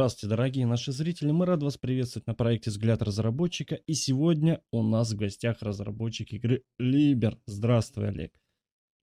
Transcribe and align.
Здравствуйте, 0.00 0.34
дорогие 0.34 0.66
наши 0.66 0.92
зрители. 0.92 1.30
Мы 1.30 1.44
рады 1.44 1.66
вас 1.66 1.76
приветствовать 1.76 2.26
на 2.26 2.34
проекте 2.34 2.70
«Взгляд 2.70 3.02
разработчика». 3.02 3.74
И 3.74 3.92
сегодня 3.92 4.62
у 4.72 4.82
нас 4.82 5.12
в 5.12 5.16
гостях 5.16 5.58
разработчик 5.60 6.32
игры 6.32 6.62
Либер. 6.78 7.36
Здравствуй, 7.44 8.08
Олег. 8.08 8.32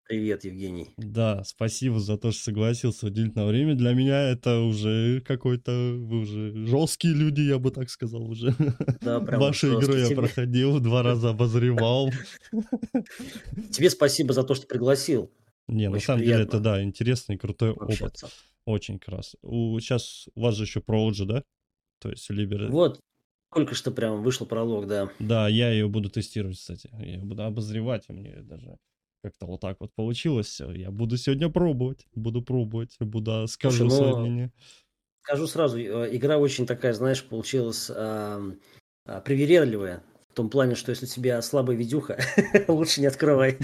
Привет, 0.07 0.43
Евгений. 0.43 0.89
Да, 0.97 1.43
спасибо 1.43 1.99
за 1.99 2.17
то, 2.17 2.31
что 2.31 2.45
согласился 2.45 3.05
уделить 3.05 3.35
на 3.35 3.45
время. 3.45 3.75
Для 3.75 3.93
меня 3.93 4.23
это 4.27 4.61
уже 4.61 5.21
какой-то, 5.21 5.71
вы 5.71 6.21
уже 6.21 6.65
жесткие 6.65 7.13
люди, 7.13 7.41
я 7.41 7.59
бы 7.59 7.69
так 7.69 7.91
сказал 7.91 8.27
уже. 8.27 8.55
Да, 8.99 9.19
прям 9.23 9.39
Вашу 9.39 9.79
игру 9.79 9.93
я 9.93 10.09
проходил, 10.15 10.79
два 10.79 11.03
раза 11.03 11.29
обозревал. 11.29 12.09
Тебе 13.69 13.91
спасибо 13.91 14.33
за 14.33 14.41
то, 14.41 14.55
что 14.55 14.65
пригласил. 14.65 15.29
Не, 15.67 15.89
на 15.89 15.99
самом 15.99 16.23
деле 16.23 16.41
это, 16.41 16.59
да, 16.59 16.81
интересный, 16.81 17.37
крутой 17.37 17.73
опыт. 17.73 18.15
Очень 18.67 18.99
крас. 18.99 19.33
У, 19.41 19.79
сейчас 19.79 20.27
у 20.35 20.41
вас 20.41 20.55
же 20.55 20.63
еще 20.63 20.83
же, 21.13 21.25
да? 21.25 21.41
То 22.01 22.09
есть 22.09 22.29
Либер... 22.29 22.69
Вот, 22.69 22.99
только 23.53 23.75
что 23.75 23.91
прям 23.91 24.21
вышел 24.21 24.45
пролог, 24.45 24.87
да. 24.87 25.09
Да, 25.19 25.47
я 25.47 25.71
ее 25.71 25.87
буду 25.87 26.09
тестировать, 26.09 26.57
кстати. 26.57 26.89
Я 26.99 27.05
ее 27.05 27.23
буду 27.23 27.43
обозревать, 27.43 28.09
и 28.09 28.11
мне 28.11 28.41
даже 28.41 28.77
как-то 29.23 29.45
вот 29.45 29.61
так 29.61 29.77
вот 29.79 29.93
получилось. 29.95 30.59
Я 30.59 30.91
буду 30.91 31.15
сегодня 31.15 31.47
пробовать, 31.47 32.07
буду 32.13 32.41
пробовать, 32.41 32.97
буду 32.99 33.47
скажу 33.47 33.89
Слушай, 33.89 33.95
свое 33.95 34.17
мнение. 34.17 34.51
Скажу 35.23 35.47
сразу, 35.47 35.79
э, 35.79 36.13
игра 36.13 36.37
очень 36.37 36.65
такая, 36.65 36.91
знаешь, 36.91 37.23
получилась 37.23 37.89
э, 37.89 38.51
привередливая 39.23 40.03
том 40.37 40.49
плане, 40.49 40.75
что 40.75 40.91
если 40.91 41.05
у 41.05 41.09
тебя 41.09 41.41
слабая 41.41 41.75
видюха, 41.75 42.19
лучше 42.67 43.01
не 43.01 43.07
открывай. 43.07 43.57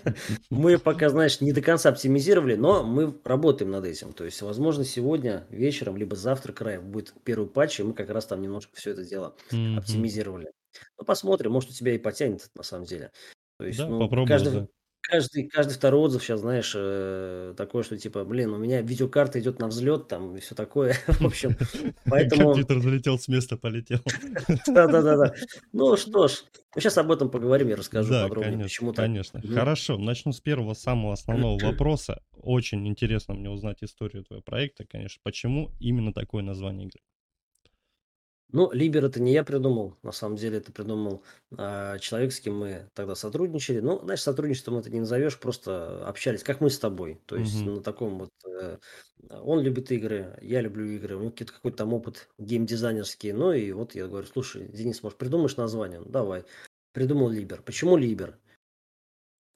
мы 0.50 0.78
пока, 0.78 1.08
знаешь, 1.08 1.40
не 1.40 1.52
до 1.52 1.60
конца 1.60 1.88
оптимизировали, 1.90 2.54
но 2.54 2.84
мы 2.84 3.14
работаем 3.24 3.72
над 3.72 3.84
этим. 3.84 4.12
То 4.12 4.24
есть, 4.24 4.40
возможно, 4.42 4.84
сегодня 4.84 5.44
вечером, 5.50 5.96
либо 5.96 6.14
завтра 6.14 6.52
край 6.52 6.78
будет 6.78 7.12
первый 7.24 7.48
патч, 7.48 7.80
и 7.80 7.82
мы 7.82 7.92
как 7.94 8.10
раз 8.10 8.26
там 8.26 8.40
немножко 8.40 8.76
все 8.76 8.92
это 8.92 9.04
дело 9.04 9.34
оптимизировали. 9.76 10.52
Ну, 10.98 11.04
посмотрим, 11.04 11.50
может, 11.50 11.70
у 11.70 11.72
тебя 11.72 11.94
и 11.94 11.98
потянет, 11.98 12.48
на 12.54 12.62
самом 12.62 12.84
деле. 12.84 13.10
То 13.58 13.66
есть, 13.66 13.78
да, 13.78 13.88
ну, 13.88 13.98
попробуем, 13.98 14.28
каждый, 14.28 14.52
да. 14.52 14.68
Каждый, 15.02 15.48
каждый 15.48 15.72
второй 15.74 16.00
отзыв 16.02 16.22
сейчас, 16.22 16.40
знаешь, 16.40 16.72
э, 16.76 17.54
такое, 17.56 17.82
что 17.82 17.96
типа, 17.96 18.24
блин, 18.24 18.52
у 18.52 18.58
меня 18.58 18.82
видеокарта 18.82 19.40
идет 19.40 19.58
на 19.58 19.68
взлет, 19.68 20.08
там, 20.08 20.36
и 20.36 20.40
все 20.40 20.54
такое. 20.54 20.94
В 21.06 21.26
общем, 21.26 21.56
поэтому... 22.04 22.52
Компьютер 22.52 22.80
залетел 22.80 23.18
с 23.18 23.26
места, 23.26 23.56
полетел. 23.56 24.00
Да-да-да. 24.66 25.34
Ну 25.72 25.96
что 25.96 26.28
ж, 26.28 26.44
сейчас 26.74 26.98
об 26.98 27.10
этом 27.10 27.30
поговорим, 27.30 27.68
я 27.68 27.76
расскажу 27.76 28.12
подробнее, 28.12 28.64
почему 28.64 28.92
так. 28.92 29.06
Конечно, 29.06 29.40
Хорошо, 29.42 29.96
начну 29.98 30.32
с 30.32 30.40
первого, 30.40 30.74
самого 30.74 31.14
основного 31.14 31.58
вопроса. 31.58 32.22
Очень 32.32 32.86
интересно 32.86 33.34
мне 33.34 33.50
узнать 33.50 33.82
историю 33.82 34.24
твоего 34.24 34.42
проекта, 34.42 34.84
конечно. 34.84 35.20
Почему 35.22 35.70
именно 35.80 36.12
такое 36.12 36.42
название 36.42 36.86
игры? 36.86 37.00
Ну, 38.52 38.70
Либер 38.72 39.04
это 39.04 39.20
не 39.20 39.32
я 39.32 39.44
придумал, 39.44 39.96
на 40.02 40.12
самом 40.12 40.36
деле 40.36 40.58
это 40.58 40.72
придумал 40.72 41.22
а, 41.56 41.98
человек, 41.98 42.32
с 42.32 42.40
кем 42.40 42.58
мы 42.58 42.88
тогда 42.94 43.14
сотрудничали. 43.14 43.80
Ну, 43.80 44.00
знаешь, 44.02 44.22
сотрудничеством 44.22 44.78
это 44.78 44.90
не 44.90 45.00
назовешь, 45.00 45.38
просто 45.38 46.06
общались, 46.06 46.42
как 46.42 46.60
мы 46.60 46.70
с 46.70 46.78
тобой. 46.78 47.20
То 47.26 47.36
есть 47.36 47.60
Мгм. 47.60 47.76
на 47.76 47.82
таком 47.82 48.18
вот... 48.18 48.30
э, 48.46 48.78
он 49.28 49.60
любит 49.60 49.92
игры, 49.92 50.36
я 50.42 50.60
люблю 50.60 50.84
игры, 50.86 51.16
у 51.16 51.20
него 51.20 51.30
какой-то 51.30 51.52
какой-то 51.52 51.76
там 51.78 51.92
опыт 51.94 52.28
геймдизайнерский. 52.38 53.32
Ну 53.32 53.52
и 53.52 53.72
вот 53.72 53.94
я 53.94 54.06
говорю, 54.06 54.26
слушай, 54.26 54.66
Денис, 54.68 55.02
может, 55.02 55.18
придумаешь 55.18 55.56
название? 55.56 56.00
Ну, 56.00 56.06
давай. 56.08 56.44
Придумал 56.92 57.28
Либер. 57.28 57.62
Почему 57.62 57.96
Либер? 57.96 58.36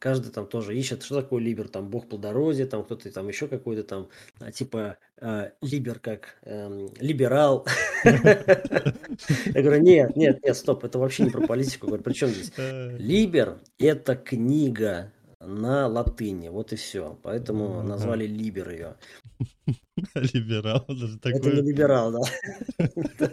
Каждый 0.05 0.30
там 0.33 0.47
тоже 0.47 0.77
ищет, 0.77 1.02
что 1.02 1.22
такое 1.22 1.42
либер, 1.42 1.66
там 1.66 1.88
бог 1.88 2.10
плодородия, 2.10 2.66
там 2.66 2.84
кто-то 2.84 3.10
там 3.10 3.27
еще 3.27 3.48
какой-то 3.48 3.84
там, 3.84 4.11
а, 4.38 4.52
типа 4.52 4.98
э, 5.19 5.52
либер 5.62 5.98
как 5.98 6.36
э, 6.42 6.89
либерал. 7.01 7.67
Я 8.05 9.62
говорю, 9.62 9.80
нет, 9.80 10.14
нет, 10.14 10.45
нет, 10.45 10.56
стоп, 10.58 10.84
это 10.84 10.98
вообще 10.98 11.23
не 11.23 11.30
про 11.30 11.46
политику. 11.46 11.86
Говорю, 11.86 12.02
при 12.02 12.12
чем 12.12 12.28
здесь? 12.28 12.52
Либер– 12.98 13.61
это 13.78 14.14
книга 14.14 15.11
на 15.40 15.86
латыни, 15.86 16.48
вот 16.48 16.74
и 16.74 16.77
все. 16.77 17.18
Поэтому 17.23 17.83
назвали 17.83 18.27
либер 18.27 18.68
ее. 18.73 18.96
Либерал, 20.14 20.84
даже 20.86 21.18
такой. 21.18 21.40
Это 21.40 21.51
не 21.51 21.62
либерал, 21.73 22.12
да. 22.12 23.30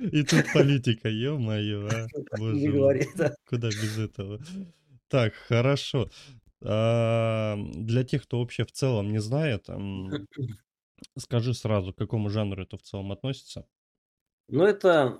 И 0.00 0.24
тут 0.24 0.52
политика, 0.52 1.08
ё-моё, 1.08 1.88
а. 1.88 2.06
Боже 2.36 2.56
не 2.56 2.68
говори, 2.70 3.06
да. 3.14 3.36
Куда 3.48 3.68
без 3.68 3.98
этого? 3.98 4.40
Так, 5.10 5.34
хорошо. 5.34 6.08
А, 6.62 7.56
для 7.74 8.04
тех, 8.04 8.22
кто 8.22 8.38
вообще 8.38 8.64
в 8.64 8.70
целом 8.70 9.10
не 9.10 9.18
знает, 9.20 9.66
скажи 11.18 11.52
сразу, 11.54 11.92
к 11.92 11.98
какому 11.98 12.30
жанру 12.30 12.62
это 12.62 12.76
в 12.76 12.82
целом 12.82 13.10
относится? 13.12 13.66
Ну, 14.48 14.64
это 14.64 15.18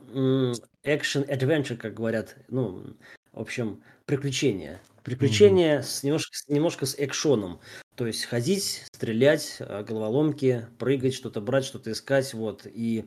action-adventure, 0.85 1.77
как 1.77 1.95
говорят. 1.95 2.37
Ну, 2.49 2.97
в 3.33 3.41
общем, 3.41 3.83
приключения. 4.05 4.81
Приключения 5.03 5.83
с 5.83 6.03
немножко, 6.03 6.37
немножко 6.49 6.87
с 6.87 6.95
экшоном. 6.99 7.61
То 7.97 8.07
есть 8.07 8.25
ходить, 8.25 8.85
стрелять, 8.93 9.57
а, 9.61 9.83
головоломки, 9.83 10.67
прыгать, 10.79 11.15
что-то 11.15 11.41
брать, 11.41 11.65
что-то 11.65 11.93
искать. 11.93 12.35
Вот. 12.35 12.67
И 12.67 13.07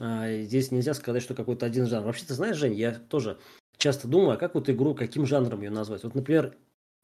а, 0.00 0.42
здесь 0.42 0.70
нельзя 0.70 0.94
сказать, 0.94 1.22
что 1.22 1.34
какой-то 1.34 1.66
один 1.66 1.86
жанр. 1.86 2.06
Вообще, 2.06 2.24
ты 2.24 2.34
знаешь, 2.34 2.56
Жень, 2.56 2.74
я 2.74 2.92
тоже 2.92 3.38
часто 3.78 4.08
думаю, 4.08 4.32
а 4.32 4.36
как 4.36 4.54
вот 4.54 4.68
игру, 4.68 4.94
каким 4.94 5.26
жанром 5.26 5.62
ее 5.62 5.70
назвать? 5.70 6.04
Вот, 6.04 6.14
например, 6.14 6.56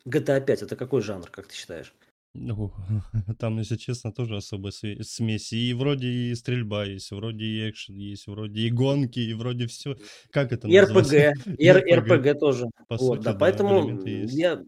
GTA 0.06 0.40
5 0.44 0.62
это 0.62 0.76
какой 0.76 1.00
жанр, 1.00 1.30
как 1.30 1.46
ты 1.46 1.54
считаешь? 1.54 1.94
Ну, 2.34 2.72
там, 3.38 3.58
если 3.58 3.76
честно, 3.76 4.12
тоже 4.12 4.36
особая 4.36 4.72
смесь. 4.72 5.52
И 5.52 5.72
вроде 5.72 6.08
и 6.08 6.34
стрельба 6.34 6.84
есть, 6.84 7.12
вроде 7.12 7.44
и 7.44 7.70
экшен 7.70 7.94
есть, 7.94 8.26
вроде 8.26 8.60
и 8.60 8.70
гонки, 8.70 9.20
и 9.20 9.32
вроде 9.34 9.66
все. 9.68 9.96
Как 10.30 10.52
это 10.52 10.68
и 10.68 10.78
РПГ. 10.78 11.56
И 11.58 11.70
РПГ 11.70 12.38
тоже. 12.38 12.66
По 12.88 12.96
вот, 12.96 13.16
сути, 13.16 13.24
да, 13.24 13.34
поэтому 13.34 14.04
я 14.04 14.62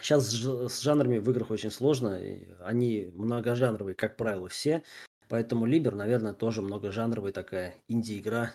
сейчас 0.00 0.30
с 0.30 0.82
жанрами 0.82 1.18
в 1.18 1.30
играх 1.30 1.50
очень 1.50 1.70
сложно. 1.70 2.20
Они 2.60 3.10
многожанровые, 3.14 3.94
как 3.94 4.16
правило, 4.16 4.48
все. 4.48 4.82
Поэтому 5.28 5.64
Либер, 5.64 5.94
наверное, 5.94 6.34
тоже 6.34 6.60
многожанровая 6.60 7.32
такая 7.32 7.76
инди-игра. 7.88 8.52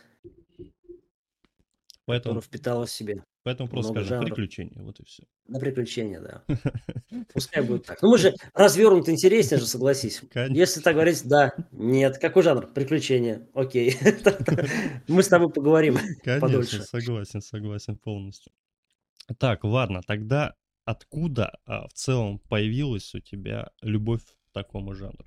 Поэтому, 2.05 2.39
впитала 2.39 2.85
в 2.85 2.91
себе. 2.91 3.23
Поэтому 3.43 3.67
просто 3.67 3.91
скажем 3.91 4.09
жанров. 4.09 4.29
приключения, 4.29 4.81
вот 4.81 4.99
и 4.99 5.05
все. 5.05 5.23
На 5.47 5.59
приключения, 5.59 6.19
да. 6.19 6.43
Пускай 7.33 7.63
будет 7.63 7.85
так. 7.85 8.01
Ну 8.01 8.11
мы 8.11 8.17
же 8.17 8.35
развернут 8.53 9.09
интереснее 9.09 9.59
же, 9.59 9.65
согласись. 9.65 10.21
Конечно. 10.31 10.55
Если 10.55 10.81
так 10.81 10.93
говорить, 10.93 11.21
да, 11.25 11.53
нет. 11.71 12.19
Какой 12.19 12.43
жанр? 12.43 12.67
Приключения. 12.73 13.47
Окей. 13.53 13.97
Мы 15.07 15.23
с 15.23 15.27
тобой 15.27 15.51
поговорим 15.51 15.97
Конечно, 16.23 16.83
согласен, 16.83 17.41
согласен 17.41 17.97
полностью. 17.97 18.51
Так, 19.39 19.63
ладно, 19.63 20.01
тогда 20.05 20.53
откуда 20.83 21.57
а, 21.65 21.87
в 21.87 21.93
целом 21.93 22.39
появилась 22.39 23.15
у 23.15 23.19
тебя 23.19 23.69
любовь 23.81 24.23
к 24.23 24.53
такому 24.53 24.93
жанру? 24.93 25.25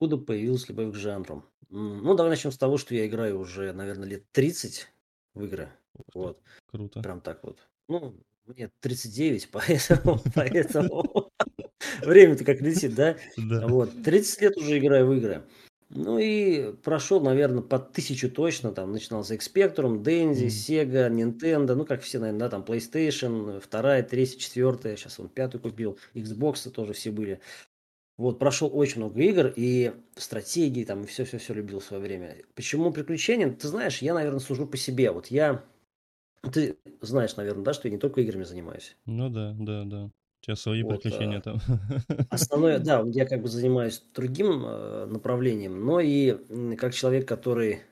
Откуда 0.00 0.16
появилась 0.16 0.68
любовь 0.68 0.92
к 0.92 0.96
жанру? 0.96 1.44
Ну, 1.70 2.14
давай 2.14 2.30
начнем 2.30 2.52
с 2.52 2.56
того, 2.56 2.78
что 2.78 2.94
я 2.94 3.08
играю 3.08 3.40
уже, 3.40 3.72
наверное, 3.72 4.08
лет 4.08 4.30
30 4.30 4.86
в 5.34 5.44
игры. 5.44 5.70
Вот. 6.14 6.40
Круто. 6.70 7.02
Прям 7.02 7.20
так 7.20 7.42
вот. 7.42 7.58
Ну, 7.88 8.14
мне 8.46 8.70
39, 8.78 9.48
поэтому, 9.52 10.20
поэтому 10.36 11.32
время-то 12.02 12.44
как 12.44 12.60
летит, 12.60 12.94
да? 12.94 13.16
Да. 13.36 13.66
Вот. 13.66 13.90
30 14.04 14.42
лет 14.42 14.56
уже 14.56 14.78
играю 14.78 15.08
в 15.08 15.14
игры. 15.14 15.42
Ну 15.90 16.20
и 16.20 16.74
прошел, 16.74 17.20
наверное, 17.20 17.64
по 17.64 17.80
тысячу 17.80 18.30
точно. 18.30 18.70
Там 18.70 18.92
начинался 18.92 19.34
Spectrum, 19.34 20.04
Denzi, 20.04 20.46
Sega, 20.46 21.10
Nintendo, 21.10 21.74
ну 21.74 21.84
как 21.84 22.02
все, 22.02 22.20
наверное, 22.20 22.38
да, 22.38 22.50
там 22.50 22.62
PlayStation, 22.62 23.60
вторая, 23.60 24.04
третья, 24.04 24.38
четвертая, 24.38 24.94
сейчас 24.94 25.18
он 25.18 25.28
пятую 25.28 25.60
купил, 25.60 25.98
Xbox 26.14 26.70
тоже 26.70 26.92
все 26.92 27.10
были. 27.10 27.40
Вот, 28.18 28.40
прошел 28.40 28.68
очень 28.76 28.98
много 28.98 29.20
игр 29.22 29.52
и 29.54 29.92
стратегии 30.16 30.84
там, 30.84 31.02
и 31.02 31.06
все-все-все 31.06 31.54
любил 31.54 31.78
в 31.78 31.84
свое 31.84 32.02
время. 32.02 32.36
Почему 32.56 32.92
приключения? 32.92 33.48
Ты 33.48 33.68
знаешь, 33.68 34.02
я, 34.02 34.12
наверное, 34.12 34.40
служу 34.40 34.66
по 34.66 34.76
себе. 34.76 35.12
Вот 35.12 35.28
я... 35.28 35.64
Ты 36.52 36.78
знаешь, 37.00 37.36
наверное, 37.36 37.64
да, 37.64 37.72
что 37.72 37.86
я 37.86 37.92
не 37.92 37.98
только 37.98 38.20
играми 38.20 38.42
занимаюсь. 38.42 38.96
Ну 39.06 39.28
да, 39.28 39.54
да, 39.56 39.84
да. 39.84 40.04
У 40.06 40.44
тебя 40.44 40.56
свои 40.56 40.82
вот, 40.82 41.00
приключения 41.00 41.38
а, 41.38 41.42
там. 41.42 41.60
Основное, 42.30 42.78
да, 42.80 43.04
я 43.06 43.24
как 43.24 43.40
бы 43.40 43.48
занимаюсь 43.48 44.02
другим 44.12 44.64
э, 44.66 45.06
направлением, 45.06 45.84
но 45.84 46.00
и 46.00 46.76
как 46.76 46.94
человек, 46.94 47.26
который 47.26 47.82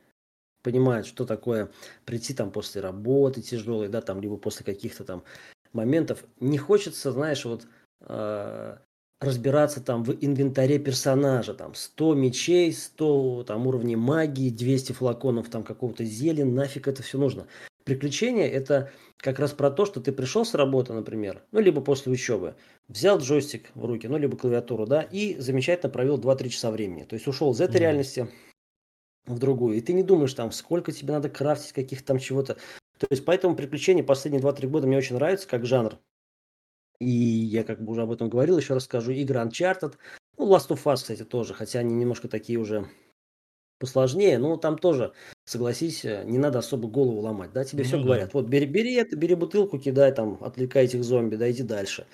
понимает, 0.63 1.07
что 1.07 1.25
такое 1.25 1.71
прийти 2.05 2.35
там 2.35 2.51
после 2.51 2.81
работы 2.81 3.43
тяжелой, 3.43 3.89
да, 3.89 4.01
там, 4.01 4.21
либо 4.21 4.37
после 4.37 4.67
каких-то 4.67 5.05
там 5.05 5.23
моментов, 5.73 6.25
не 6.41 6.59
хочется, 6.59 7.13
знаешь, 7.13 7.45
вот 7.45 7.69
э, 8.01 8.77
разбираться 9.21 9.81
там 9.81 10.03
в 10.03 10.13
инвентаре 10.21 10.79
персонажа, 10.79 11.55
там 11.55 11.75
100 11.75 12.15
мечей, 12.15 12.73
100 12.73 13.45
там 13.45 13.67
уровней 13.67 13.97
магии, 13.97 14.51
200 14.51 14.93
флаконов 14.93 15.49
там 15.49 15.63
какого-то 15.63 16.05
зелень, 16.05 16.53
нафиг 16.53 16.89
это 16.89 17.03
все 17.03 17.19
нужно. 17.19 17.47
приключения 17.85 18.49
это 18.49 18.91
как 19.17 19.39
раз 19.39 19.53
про 19.53 19.71
то, 19.71 19.87
что 19.87 20.01
ты 20.01 20.13
пришел 20.13 20.45
с 20.45 20.55
работы, 20.55 20.93
например, 20.93 21.43
ну, 21.53 21.61
либо 21.61 21.81
после 21.81 22.13
учебы, 22.13 22.57
взял 22.89 23.19
джойстик 23.19 23.71
в 23.75 23.85
руки, 23.85 24.07
ну, 24.07 24.19
либо 24.19 24.37
клавиатуру, 24.37 24.87
да, 24.87 25.03
и 25.03 25.37
замечательно 25.39 25.91
провел 25.91 26.19
2-3 26.19 26.49
часа 26.49 26.71
времени. 26.71 27.05
То 27.05 27.15
есть 27.15 27.27
ушел 27.27 27.53
из 27.53 27.61
этой 27.61 27.77
mm-hmm. 27.77 27.81
реальности 27.81 28.29
в 29.27 29.39
другую. 29.39 29.77
И 29.77 29.81
ты 29.81 29.93
не 29.93 30.03
думаешь 30.03 30.35
там, 30.35 30.53
сколько 30.53 30.93
тебе 30.93 31.13
надо 31.13 31.29
крафтить, 31.29 31.73
каких-то 31.73 32.07
там 32.07 32.19
чего-то. 32.19 32.55
То 32.99 33.07
есть 33.11 33.25
поэтому 33.25 33.57
приключения 33.57 34.05
последние 34.05 34.43
2-3 34.43 34.67
года 34.69 34.87
мне 34.87 34.99
очень 34.99 35.17
нравятся 35.17 35.49
как 35.49 35.65
жанр. 35.65 35.99
И 36.99 37.09
я 37.09 37.65
как 37.65 37.83
бы 37.83 37.93
уже 37.93 38.03
об 38.03 38.13
этом 38.13 38.29
говорил, 38.29 38.59
еще 38.59 38.75
раз 38.75 38.85
скажу. 38.85 39.13
Игры 39.13 39.41
Uncharted, 39.41 39.95
ну, 40.39 40.55
Last 40.55 40.69
of 40.69 40.83
Us, 40.85 40.97
кстати, 40.97 41.25
тоже, 41.25 41.55
хотя 41.55 41.81
они 41.81 41.95
немножко 41.95 42.29
такие 42.29 42.59
уже 42.59 42.89
посложнее, 43.79 44.39
но 44.39 44.57
там 44.57 44.79
тоже, 44.79 45.13
согласись, 45.45 46.05
э, 46.05 46.25
не 46.25 46.39
надо 46.39 46.61
особо 46.61 46.89
голову 46.89 47.21
ломать, 47.21 47.53
да, 47.53 47.65
тебе 47.65 47.83
ну, 47.83 47.89
все 47.89 47.99
да. 47.99 48.05
говорят, 48.05 48.35
вот 48.35 48.47
бери, 48.47 48.67
бери 48.67 48.95
это, 48.95 49.17
бери 49.17 49.35
бутылку, 49.35 49.79
кидай 49.79 50.13
там, 50.13 50.39
отвлекай 50.41 50.87
этих 50.87 51.05
зомби, 51.05 51.37
да, 51.37 51.51
иди 51.51 51.63
дальше. 51.63 52.07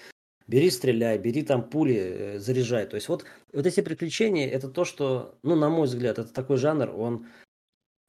Бери, 0.49 0.71
стреляй, 0.71 1.19
бери 1.19 1.43
там 1.43 1.69
пули, 1.69 1.97
э, 1.97 2.39
заряжай. 2.41 2.87
То 2.87 2.97
есть 2.97 3.09
вот, 3.09 3.25
вот 3.53 3.65
эти 3.65 3.81
приключения, 3.81 4.49
это 4.49 4.69
то, 4.69 4.85
что, 4.85 5.37
ну, 5.45 5.55
на 5.55 5.69
мой 5.69 5.87
взгляд, 5.87 6.19
это 6.19 6.33
такой 6.33 6.57
жанр, 6.57 6.91
он 6.91 7.27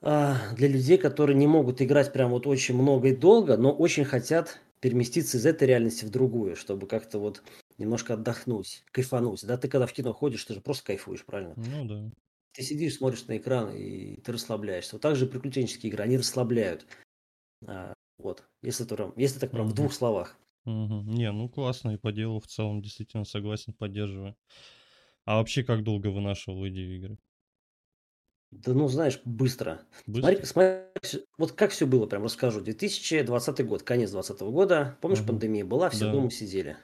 а, 0.01 0.37
для 0.55 0.67
людей, 0.67 0.97
которые 0.97 1.37
не 1.37 1.47
могут 1.47 1.81
играть 1.81 2.11
прям 2.11 2.31
вот 2.31 2.47
очень 2.47 2.75
много 2.75 3.09
и 3.09 3.15
долго, 3.15 3.55
но 3.55 3.71
очень 3.71 4.03
хотят 4.03 4.59
переместиться 4.83 5.37
из 5.37 5.45
этой 5.45 5.65
реальности 5.65 6.03
в 6.03 6.09
другую, 6.09 6.57
чтобы 6.57 6.87
как-то 6.87 7.17
вот 7.17 7.41
немножко 7.77 8.15
отдохнуть, 8.15 8.83
кайфануть. 8.91 9.45
Да, 9.47 9.55
ты 9.55 9.69
когда 9.69 9.87
в 9.87 9.93
кино 9.93 10.11
ходишь, 10.11 10.43
ты 10.43 10.55
же 10.55 10.59
просто 10.59 10.87
кайфуешь, 10.87 11.23
правильно? 11.23 11.53
Ну 11.55 11.85
да. 11.85 12.11
Ты 12.51 12.63
сидишь, 12.63 12.97
смотришь 12.97 13.25
на 13.27 13.37
экран, 13.37 13.73
и 13.73 14.17
ты 14.17 14.33
расслабляешься. 14.33 14.95
Вот 14.95 15.01
так 15.01 15.15
же 15.15 15.25
приключенческие 15.25 15.89
игры, 15.89 16.03
они 16.03 16.17
расслабляют. 16.17 16.85
А, 17.65 17.93
вот, 18.17 18.43
если, 18.61 18.83
то, 18.83 19.13
если 19.15 19.39
так 19.39 19.51
прям 19.51 19.67
угу. 19.67 19.71
в 19.71 19.75
двух 19.75 19.93
словах. 19.93 20.37
Угу. 20.65 21.03
Не, 21.03 21.31
ну 21.31 21.47
классно, 21.47 21.91
и 21.91 21.97
по 21.97 22.11
делу 22.11 22.41
в 22.41 22.47
целом 22.47 22.81
действительно 22.81 23.23
согласен, 23.23 23.71
поддерживаю. 23.71 24.35
А 25.23 25.37
вообще, 25.37 25.63
как 25.63 25.83
долго 25.83 26.07
вынашивал 26.07 26.67
идею 26.67 26.97
игры? 26.97 27.17
Да 28.59 28.73
ну, 28.73 28.87
знаешь, 28.87 29.19
быстро. 29.25 29.81
быстро? 30.05 30.29
Смотри, 30.29 30.45
смотри, 30.45 31.25
вот 31.37 31.51
как 31.53 31.71
все 31.71 31.87
было, 31.87 32.05
прям 32.05 32.23
расскажу. 32.23 32.61
2020 32.61 33.65
год, 33.65 33.83
конец 33.83 34.11
2020 34.11 34.53
года. 34.53 34.97
Помнишь, 35.01 35.19
угу. 35.19 35.27
пандемия 35.27 35.65
была, 35.65 35.89
все 35.89 36.05
да. 36.05 36.11
дома 36.11 36.29
сидели. 36.29 36.77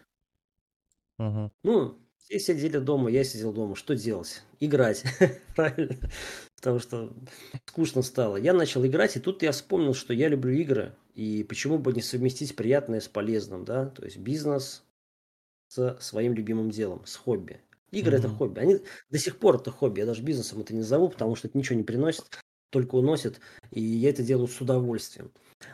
Ага. 1.17 1.51
Ну, 1.63 1.97
все 2.17 2.39
сидели 2.39 2.77
дома, 2.77 3.09
я 3.09 3.23
сидел 3.23 3.53
дома. 3.53 3.75
Что 3.75 3.95
делать? 3.95 4.43
Играть. 4.59 5.03
Правильно? 5.55 5.95
Потому 6.55 6.79
что 6.79 7.13
скучно 7.65 8.01
стало. 8.01 8.37
Я 8.37 8.53
начал 8.53 8.85
играть, 8.85 9.15
и 9.15 9.19
тут 9.19 9.43
я 9.43 9.51
вспомнил, 9.51 9.93
что 9.93 10.13
я 10.13 10.27
люблю 10.27 10.53
игры. 10.53 10.95
И 11.13 11.43
почему 11.43 11.77
бы 11.77 11.93
не 11.93 12.01
совместить 12.01 12.55
приятное 12.55 12.99
с 12.99 13.07
полезным, 13.07 13.65
да? 13.65 13.87
То 13.87 14.05
есть 14.05 14.17
бизнес 14.17 14.83
с 15.67 15.97
своим 15.99 16.33
любимым 16.33 16.69
делом, 16.69 17.05
с 17.05 17.15
хобби. 17.15 17.61
Игры 17.91 18.17
mm-hmm. 18.17 18.19
это 18.19 18.29
хобби. 18.29 18.59
Они 18.59 18.79
до 19.09 19.17
сих 19.17 19.37
пор 19.37 19.55
это 19.55 19.71
хобби. 19.71 19.99
Я 19.99 20.05
даже 20.05 20.21
бизнесом 20.21 20.61
это 20.61 20.75
не 20.75 20.83
зову, 20.83 21.09
потому 21.09 21.35
что 21.35 21.47
это 21.47 21.57
ничего 21.57 21.77
не 21.77 21.83
приносит, 21.83 22.39
только 22.69 22.95
уносит. 22.95 23.39
И 23.71 23.81
я 23.81 24.09
это 24.09 24.23
делаю 24.23 24.47
с 24.47 24.61
удовольствием. 24.61 25.31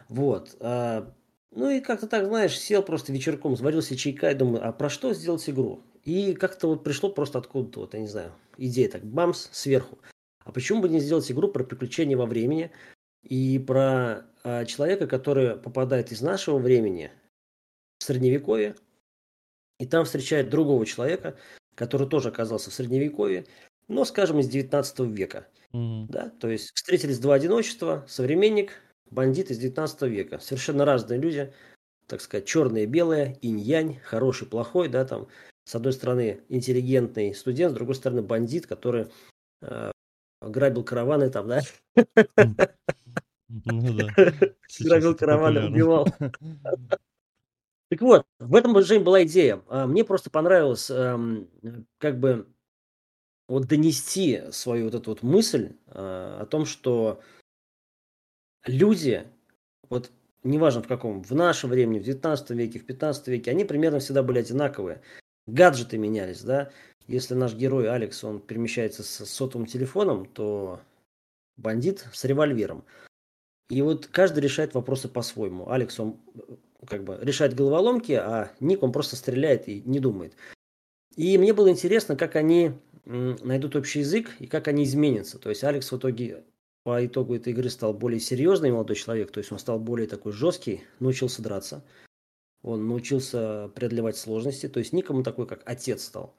Вот. 0.09 0.55
А, 0.59 1.13
ну 1.51 1.69
и 1.69 1.79
как-то 1.79 2.07
так, 2.07 2.25
знаешь, 2.25 2.59
сел 2.59 2.83
просто 2.83 3.13
вечерком, 3.13 3.55
себе 3.55 3.97
чайка 3.97 4.31
и 4.31 4.35
думаю, 4.35 4.67
а 4.67 4.71
про 4.71 4.89
что 4.89 5.13
сделать 5.13 5.49
игру? 5.49 5.83
И 6.03 6.33
как-то 6.33 6.67
вот 6.67 6.83
пришло 6.83 7.09
просто 7.09 7.39
откуда-то, 7.39 7.79
вот, 7.81 7.93
я 7.93 7.99
не 7.99 8.07
знаю, 8.07 8.31
идея 8.57 8.89
так, 8.89 9.03
бамс, 9.03 9.49
сверху. 9.51 9.97
А 10.43 10.51
почему 10.51 10.81
бы 10.81 10.89
не 10.89 10.99
сделать 10.99 11.29
игру 11.31 11.47
про 11.47 11.63
приключения 11.63 12.15
во 12.15 12.27
времени 12.27 12.71
и 13.23 13.57
про 13.57 14.25
а, 14.43 14.65
человека, 14.65 15.07
который 15.07 15.57
попадает 15.57 16.11
из 16.11 16.21
нашего 16.21 16.59
времени 16.59 17.11
в 17.97 18.03
средневековье, 18.03 18.75
и 19.79 19.85
там 19.85 20.05
встречает 20.05 20.49
другого 20.49 20.85
человека, 20.85 21.37
который 21.75 22.07
тоже 22.07 22.29
оказался 22.29 22.69
в 22.69 22.73
средневековье, 22.73 23.45
но, 23.87 24.05
скажем, 24.05 24.39
из 24.39 24.47
19 24.47 24.99
века. 25.01 25.47
Mm-hmm. 25.73 26.05
Да? 26.09 26.29
То 26.39 26.49
есть 26.49 26.71
встретились 26.73 27.19
два 27.19 27.35
одиночества, 27.35 28.05
современник, 28.07 28.73
бандит 29.11 29.51
из 29.51 29.59
19 29.59 30.01
века. 30.03 30.39
Совершенно 30.39 30.85
разные 30.85 31.19
люди, 31.19 31.53
так 32.07 32.21
сказать, 32.21 32.45
черное 32.45 32.83
и 32.83 32.87
белое, 32.87 33.37
инь-янь, 33.41 33.99
хороший, 34.03 34.47
плохой, 34.47 34.89
да, 34.89 35.05
там, 35.05 35.27
с 35.65 35.75
одной 35.75 35.93
стороны, 35.93 36.41
интеллигентный 36.49 37.33
студент, 37.35 37.71
с 37.71 37.75
другой 37.75 37.95
стороны, 37.95 38.21
бандит, 38.21 38.67
который 38.67 39.07
э, 39.61 39.91
грабил 40.41 40.83
караваны 40.83 41.29
там, 41.29 41.47
да? 41.47 41.61
Ну 43.47 43.93
да. 43.93 44.07
Грабил 44.79 45.15
караваны, 45.15 45.67
убивал. 45.67 46.07
Так 47.89 48.01
вот, 48.01 48.25
в 48.39 48.55
этом, 48.55 48.81
Жень, 48.81 49.03
была 49.03 49.23
идея. 49.23 49.61
А, 49.67 49.85
мне 49.85 50.03
просто 50.03 50.29
понравилось 50.29 50.89
эм, 50.89 51.47
как 51.99 52.19
бы 52.19 52.47
вот 53.47 53.67
донести 53.67 54.43
свою 54.51 54.85
вот 54.85 54.95
эту 54.95 55.11
вот 55.11 55.23
мысль 55.23 55.73
э, 55.87 56.37
о 56.41 56.45
том, 56.47 56.65
что 56.65 57.21
люди, 58.65 59.27
вот 59.89 60.11
неважно 60.43 60.81
в 60.81 60.87
каком, 60.87 61.21
в 61.21 61.31
наше 61.31 61.67
время, 61.67 61.99
в 61.99 62.03
19 62.03 62.49
веке, 62.51 62.79
в 62.79 62.85
15 62.85 63.27
веке, 63.27 63.51
они 63.51 63.65
примерно 63.65 63.99
всегда 63.99 64.23
были 64.23 64.39
одинаковые. 64.39 65.01
Гаджеты 65.45 65.97
менялись, 65.99 66.41
да. 66.41 66.71
Если 67.07 67.35
наш 67.35 67.53
герой 67.53 67.87
Алекс, 67.87 68.23
он 68.23 68.39
перемещается 68.39 69.03
с 69.03 69.25
сотовым 69.25 69.67
телефоном, 69.67 70.25
то 70.25 70.81
бандит 71.55 72.07
с 72.13 72.25
револьвером. 72.25 72.83
И 73.69 73.81
вот 73.83 74.07
каждый 74.07 74.39
решает 74.39 74.73
вопросы 74.73 75.07
по-своему. 75.07 75.69
Алекс, 75.69 75.99
он 75.99 76.19
как 76.87 77.03
бы 77.03 77.17
решает 77.21 77.55
головоломки, 77.55 78.13
а 78.13 78.51
Ник, 78.59 78.83
он 78.83 78.91
просто 78.91 79.15
стреляет 79.15 79.67
и 79.67 79.81
не 79.85 79.99
думает. 79.99 80.35
И 81.15 81.37
мне 81.37 81.53
было 81.53 81.69
интересно, 81.69 82.15
как 82.15 82.35
они 82.35 82.73
найдут 83.05 83.75
общий 83.75 83.99
язык 83.99 84.29
и 84.39 84.47
как 84.47 84.67
они 84.67 84.83
изменятся. 84.83 85.39
То 85.39 85.49
есть 85.49 85.63
Алекс 85.63 85.91
в 85.91 85.97
итоге 85.97 86.43
по 86.83 87.03
итогу 87.05 87.35
этой 87.35 87.53
игры 87.53 87.69
стал 87.69 87.93
более 87.93 88.19
серьезный 88.19 88.71
молодой 88.71 88.95
человек, 88.95 89.31
то 89.31 89.39
есть 89.39 89.51
он 89.51 89.57
стал 89.57 89.79
более 89.79 90.07
такой 90.07 90.33
жесткий, 90.33 90.83
научился 90.99 91.41
драться, 91.41 91.83
он 92.61 92.87
научился 92.87 93.71
преодолевать 93.73 94.17
сложности, 94.17 94.67
то 94.67 94.79
есть 94.79 94.93
никому 94.93 95.23
такой, 95.23 95.47
как 95.47 95.61
отец 95.65 96.03
стал. 96.03 96.35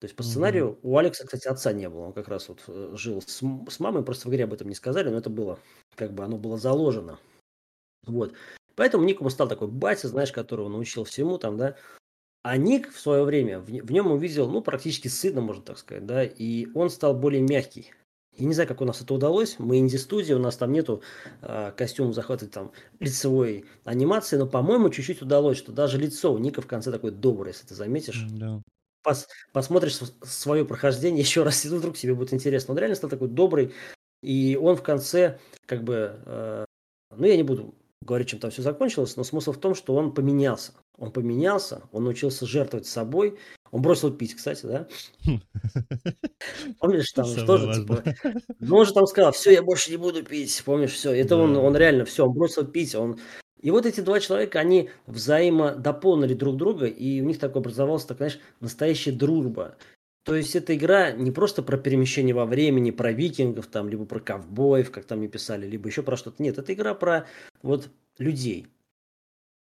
То 0.00 0.04
есть 0.04 0.14
по 0.14 0.22
сценарию 0.22 0.66
mm-hmm. 0.66 0.80
у 0.82 0.98
Алекса, 0.98 1.24
кстати, 1.24 1.48
отца 1.48 1.72
не 1.72 1.88
было, 1.88 2.02
он 2.02 2.12
как 2.12 2.28
раз 2.28 2.48
вот 2.48 2.62
э, 2.68 2.94
жил 2.96 3.20
с, 3.22 3.40
с 3.40 3.80
мамой, 3.80 4.04
просто 4.04 4.28
в 4.28 4.30
игре 4.30 4.44
об 4.44 4.52
этом 4.52 4.68
не 4.68 4.74
сказали, 4.74 5.08
но 5.08 5.18
это 5.18 5.30
было, 5.30 5.58
как 5.96 6.12
бы 6.12 6.22
оно 6.22 6.36
было 6.36 6.56
заложено. 6.58 7.18
Вот. 8.06 8.34
Поэтому 8.78 9.02
Никому 9.02 9.28
стал 9.28 9.48
такой 9.48 9.66
батя, 9.66 10.06
знаешь, 10.06 10.30
которого 10.30 10.68
научил 10.68 11.02
всему 11.02 11.36
там, 11.36 11.56
да. 11.56 11.74
А 12.44 12.56
Ник 12.56 12.92
в 12.92 13.00
свое 13.00 13.24
время 13.24 13.58
в, 13.58 13.64
в 13.64 13.90
нем 13.90 14.06
увидел, 14.06 14.48
ну, 14.48 14.62
практически 14.62 15.08
сына, 15.08 15.40
можно 15.40 15.64
так 15.64 15.78
сказать, 15.78 16.06
да, 16.06 16.22
и 16.22 16.68
он 16.74 16.88
стал 16.88 17.12
более 17.12 17.42
мягкий. 17.42 17.92
Я 18.36 18.46
не 18.46 18.54
знаю, 18.54 18.68
как 18.68 18.80
у 18.80 18.84
нас 18.84 19.00
это 19.00 19.12
удалось. 19.14 19.56
Мы 19.58 19.78
инди-студия, 19.78 20.36
у 20.36 20.38
нас 20.38 20.56
там 20.56 20.70
нету 20.70 21.02
э, 21.42 21.72
костюма 21.76 22.12
захватывать 22.12 22.54
там 22.54 22.70
лицевой 23.00 23.64
анимации, 23.82 24.36
но, 24.36 24.46
по-моему, 24.46 24.90
чуть-чуть 24.90 25.22
удалось, 25.22 25.58
что 25.58 25.72
даже 25.72 25.98
лицо 25.98 26.32
у 26.32 26.38
Ника 26.38 26.62
в 26.62 26.68
конце 26.68 26.92
такое 26.92 27.10
доброе, 27.10 27.50
если 27.50 27.66
ты 27.66 27.74
заметишь. 27.74 28.26
Да. 28.30 28.62
Пос, 29.02 29.26
посмотришь 29.52 29.98
свое 30.22 30.64
прохождение 30.64 31.20
еще 31.24 31.42
раз, 31.42 31.64
и 31.64 31.68
вдруг 31.68 31.96
тебе 31.96 32.14
будет 32.14 32.32
интересно. 32.32 32.74
Он 32.74 32.78
реально 32.78 32.94
стал 32.94 33.10
такой 33.10 33.26
добрый, 33.26 33.74
и 34.22 34.56
он 34.56 34.76
в 34.76 34.84
конце, 34.84 35.40
как 35.66 35.82
бы, 35.82 36.14
э, 36.24 36.64
ну, 37.16 37.26
я 37.26 37.36
не 37.36 37.42
буду 37.42 37.74
говорить, 38.00 38.28
чем 38.28 38.40
там 38.40 38.50
все 38.50 38.62
закончилось, 38.62 39.16
но 39.16 39.24
смысл 39.24 39.52
в 39.52 39.58
том, 39.58 39.74
что 39.74 39.94
он 39.94 40.12
поменялся. 40.12 40.72
Он 40.96 41.12
поменялся, 41.12 41.82
он 41.92 42.04
научился 42.04 42.46
жертвовать 42.46 42.86
собой, 42.86 43.38
он 43.70 43.82
бросил 43.82 44.12
пить, 44.12 44.34
кстати, 44.34 44.66
да? 44.66 44.88
Помнишь, 46.80 47.12
там 47.12 47.26
тоже, 47.46 47.72
типа, 47.80 48.02
ну, 48.58 48.76
он 48.76 48.86
же 48.86 48.92
там 48.92 49.06
сказал, 49.06 49.32
все, 49.32 49.52
я 49.52 49.62
больше 49.62 49.90
не 49.90 49.96
буду 49.96 50.24
пить, 50.24 50.62
помнишь, 50.64 50.92
все. 50.92 51.12
Это 51.12 51.36
он, 51.36 51.56
он 51.56 51.76
реально, 51.76 52.04
все, 52.04 52.26
он 52.26 52.32
бросил 52.32 52.66
пить, 52.66 52.94
он... 52.94 53.18
И 53.60 53.72
вот 53.72 53.86
эти 53.86 54.00
два 54.00 54.20
человека, 54.20 54.60
они 54.60 54.90
взаимодополнили 55.06 56.34
друг 56.34 56.56
друга, 56.56 56.86
и 56.86 57.20
у 57.20 57.24
них 57.24 57.40
так 57.40 57.56
образовалась, 57.56 58.04
так, 58.04 58.18
знаешь, 58.18 58.38
настоящая 58.60 59.12
дружба. 59.12 59.76
То 60.28 60.34
есть 60.34 60.54
эта 60.54 60.76
игра 60.76 61.10
не 61.10 61.30
просто 61.30 61.62
про 61.62 61.78
перемещение 61.78 62.34
во 62.34 62.44
времени, 62.44 62.90
про 62.90 63.12
викингов, 63.12 63.66
там, 63.66 63.88
либо 63.88 64.04
про 64.04 64.20
ковбоев, 64.20 64.90
как 64.90 65.06
там 65.06 65.20
мне 65.20 65.28
писали, 65.28 65.66
либо 65.66 65.88
еще 65.88 66.02
про 66.02 66.18
что-то. 66.18 66.42
Нет, 66.42 66.58
это 66.58 66.74
игра 66.74 66.94
про 66.94 67.26
вот 67.62 67.88
людей. 68.18 68.66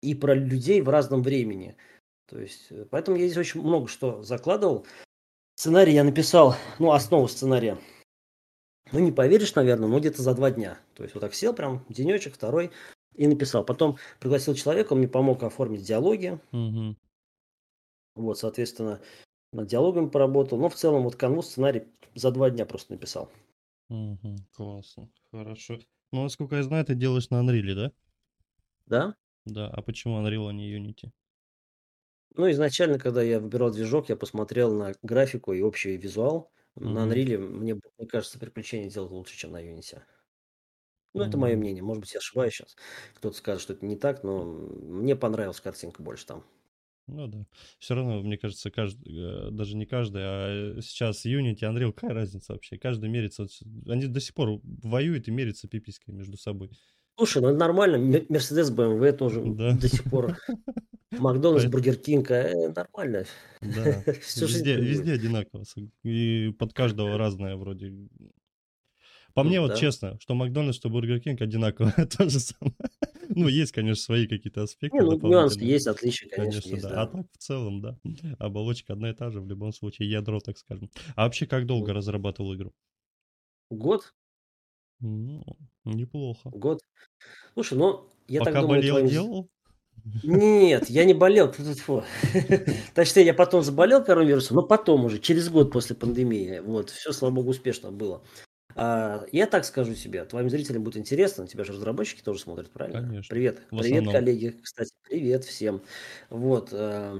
И 0.04 0.14
про 0.14 0.36
людей 0.36 0.82
в 0.82 0.90
разном 0.90 1.24
времени. 1.24 1.76
То 2.28 2.40
есть, 2.40 2.68
э, 2.70 2.86
поэтому 2.92 3.18
я 3.18 3.26
здесь 3.26 3.40
очень 3.40 3.62
много 3.62 3.88
что 3.88 4.22
закладывал. 4.22 4.86
Сценарий 5.56 5.94
я 5.94 6.04
написал, 6.04 6.56
ну, 6.78 6.92
основу 6.92 7.28
сценария. 7.28 7.80
Ну, 8.92 9.00
не 9.00 9.12
поверишь, 9.12 9.56
наверное, 9.56 9.90
но 9.90 10.00
где-то 10.00 10.22
за 10.22 10.36
два 10.36 10.52
дня. 10.52 10.78
То 10.94 11.02
есть, 11.02 11.16
вот 11.16 11.22
так 11.22 11.34
сел 11.34 11.56
прям, 11.56 11.84
денечек, 11.90 12.36
второй, 12.36 12.70
и 13.16 13.26
написал. 13.26 13.66
Потом 13.66 13.98
пригласил 14.20 14.54
человека, 14.54 14.94
он 14.94 15.00
мне 15.00 15.08
помог 15.08 15.42
оформить 15.42 15.82
диалоги. 15.82 16.40
Угу. 16.52 16.96
Вот, 18.14 18.38
соответственно, 18.38 19.02
над 19.54 19.68
диалогами 19.68 20.10
поработал. 20.10 20.58
Но 20.60 20.70
в 20.70 20.76
целом 20.76 21.04
вот 21.04 21.16
канву 21.16 21.42
сценарий 21.42 21.88
за 22.16 22.32
два 22.32 22.50
дня 22.50 22.66
просто 22.66 22.94
написал. 22.94 23.30
Угу, 23.90 24.38
классно, 24.54 25.10
хорошо. 25.32 25.78
Ну, 26.12 26.24
насколько 26.24 26.56
я 26.56 26.64
знаю, 26.64 26.84
ты 26.86 26.96
делаешь 26.96 27.30
на 27.30 27.42
Unreal, 27.44 27.76
да? 27.76 27.92
Да? 28.86 29.16
Да, 29.46 29.68
а 29.70 29.84
почему 29.84 30.18
Unreal, 30.20 30.50
а 30.50 30.54
не 30.54 30.76
Unity? 30.76 31.12
Ну, 32.36 32.50
изначально, 32.52 32.98
когда 33.00 33.22
я 33.22 33.40
выбирал 33.40 33.72
движок, 33.72 34.10
я 34.10 34.16
посмотрел 34.16 34.74
на 34.74 34.94
графику 35.02 35.54
и 35.54 35.62
общий 35.62 35.98
визуал. 35.98 36.52
На 36.76 37.06
Мгм. 37.06 37.06
Unreal, 37.06 37.38
мне, 37.40 37.76
мне 37.76 38.08
кажется, 38.08 38.40
приключения 38.40 38.90
делать 38.90 39.12
лучше, 39.12 39.36
чем 39.38 39.52
на 39.52 39.62
Unity. 39.64 40.02
Ну, 41.14 41.24
это 41.24 41.38
мое 41.38 41.56
мнение. 41.58 41.84
Может 41.84 42.02
быть, 42.02 42.14
я 42.14 42.20
ошибаюсь 42.20 42.54
сейчас. 42.54 42.76
Кто-то 43.16 43.36
скажет, 43.38 43.62
что 43.62 43.74
это 43.74 43.86
не 43.86 43.96
так, 43.98 44.24
но 44.24 44.44
мне 44.46 45.16
понравилась 45.16 45.60
картинка 45.62 46.02
больше 46.02 46.26
там. 46.26 46.46
Ну 47.08 47.28
да. 47.28 47.46
Все 47.80 47.96
равно, 47.96 48.22
мне 48.22 48.38
кажется, 48.38 48.72
каждый, 48.72 49.48
э, 49.48 49.52
даже 49.52 49.76
не 49.76 49.86
каждый, 49.86 50.22
а 50.24 50.78
э, 50.78 50.82
сейчас 50.82 51.26
Unity, 51.26 51.62
Unreal, 51.62 51.92
какая 51.92 52.14
разница 52.14 52.54
вообще? 52.54 52.78
Каждый 52.78 53.10
мерится. 53.10 53.48
Они 53.88 54.08
до 54.08 54.20
сих 54.20 54.34
пор 54.34 54.62
воюют 54.64 55.28
и 55.28 55.32
мерятся 55.32 55.68
пипиской 55.68 56.14
между 56.14 56.38
собой. 56.38 56.72
Слушай, 57.18 57.42
ну 57.42 57.50
это 57.50 57.60
нормально. 57.60 58.24
Мерседес, 58.30 58.72
БМВ 58.72 59.18
тоже 59.18 59.42
да. 59.46 59.78
до 59.78 59.88
сих 59.88 60.04
пор. 60.06 60.38
Макдональдс, 61.12 61.66
Бургер 61.66 61.98
Кинг, 61.98 62.32
э, 62.32 62.70
нормально. 62.74 63.26
Да. 63.62 64.04
везде, 64.06 64.76
везде 64.78 65.14
одинаково. 65.14 65.64
И 66.04 66.54
под 66.58 66.74
каждого 66.74 67.18
разное 67.18 67.58
вроде. 67.58 67.94
По 69.34 69.44
ну, 69.44 69.50
мне, 69.50 69.60
да. 69.60 69.68
вот 69.68 69.78
честно, 69.78 70.18
что 70.20 70.36
Макдональдс, 70.36 70.78
что 70.78 70.90
Бургер 70.90 71.20
Кинг 71.20 71.42
одинаково 71.42 71.92
то 72.18 72.30
же 72.30 72.40
самое. 72.40 72.76
Ну, 73.36 73.48
есть, 73.48 73.72
конечно, 73.72 74.02
свои 74.02 74.28
какие-то 74.28 74.64
аспекты. 74.64 74.98
Не, 74.98 75.04
ну, 75.04 75.18
нюансы 75.18 75.60
есть, 75.60 75.88
отличия, 75.88 76.30
конечно, 76.30 76.62
конечно 76.62 76.76
есть, 76.76 76.84
да. 76.84 77.02
А 77.02 77.08
так, 77.08 77.26
в 77.32 77.38
целом, 77.38 77.82
да. 77.82 77.98
Оболочка 78.40 78.94
одна 78.94 79.10
и 79.10 79.14
та 79.14 79.30
же 79.30 79.42
в 79.42 79.48
любом 79.48 79.74
случае, 79.74 80.10
ядро, 80.10 80.40
так 80.40 80.58
скажем. 80.58 80.90
А 81.16 81.24
вообще, 81.24 81.46
как 81.46 81.66
долго 81.66 81.94
разрабатывал 81.94 82.56
игру? 82.56 82.74
Год. 83.70 84.14
Ну, 85.00 85.44
неплохо. 85.86 86.50
Год. 86.50 86.82
Слушай, 87.54 87.78
ну, 87.78 88.10
я 88.28 88.40
Пока 88.40 88.52
так 88.52 88.62
думаю... 88.62 88.82
болел, 88.82 88.96
твоим... 88.96 89.10
делал? 89.10 89.50
Нет, 90.24 90.90
я 90.90 91.06
не 91.06 91.14
болел. 91.14 91.54
Точнее, 92.94 93.26
я 93.26 93.34
потом 93.34 93.64
заболел 93.64 94.04
коронавирусом, 94.04 94.58
но 94.58 94.64
потом 94.64 95.06
уже, 95.06 95.20
через 95.20 95.50
год 95.50 95.72
после 95.72 95.96
пандемии. 95.96 96.60
Вот, 96.60 96.90
все, 96.90 97.12
слава 97.12 97.34
богу, 97.34 97.50
успешно 97.50 97.92
было. 97.92 98.24
А, 98.84 99.26
я 99.32 99.46
так 99.46 99.64
скажу 99.64 99.94
себе, 99.94 100.26
твоим 100.26 100.50
зрителям 100.50 100.84
будет 100.84 100.98
интересно, 100.98 101.46
тебя 101.48 101.64
же 101.64 101.74
разработчики 101.74 102.24
тоже 102.24 102.40
смотрят, 102.40 102.72
правильно? 102.72 103.02
Конечно. 103.02 103.30
Привет, 103.30 103.60
В 103.70 103.78
привет, 103.78 104.08
основном. 104.08 104.14
коллеги, 104.14 104.60
кстати, 104.60 104.92
привет 105.08 105.46
всем. 105.46 105.84
Вот, 106.32 106.70
э, 106.72 107.20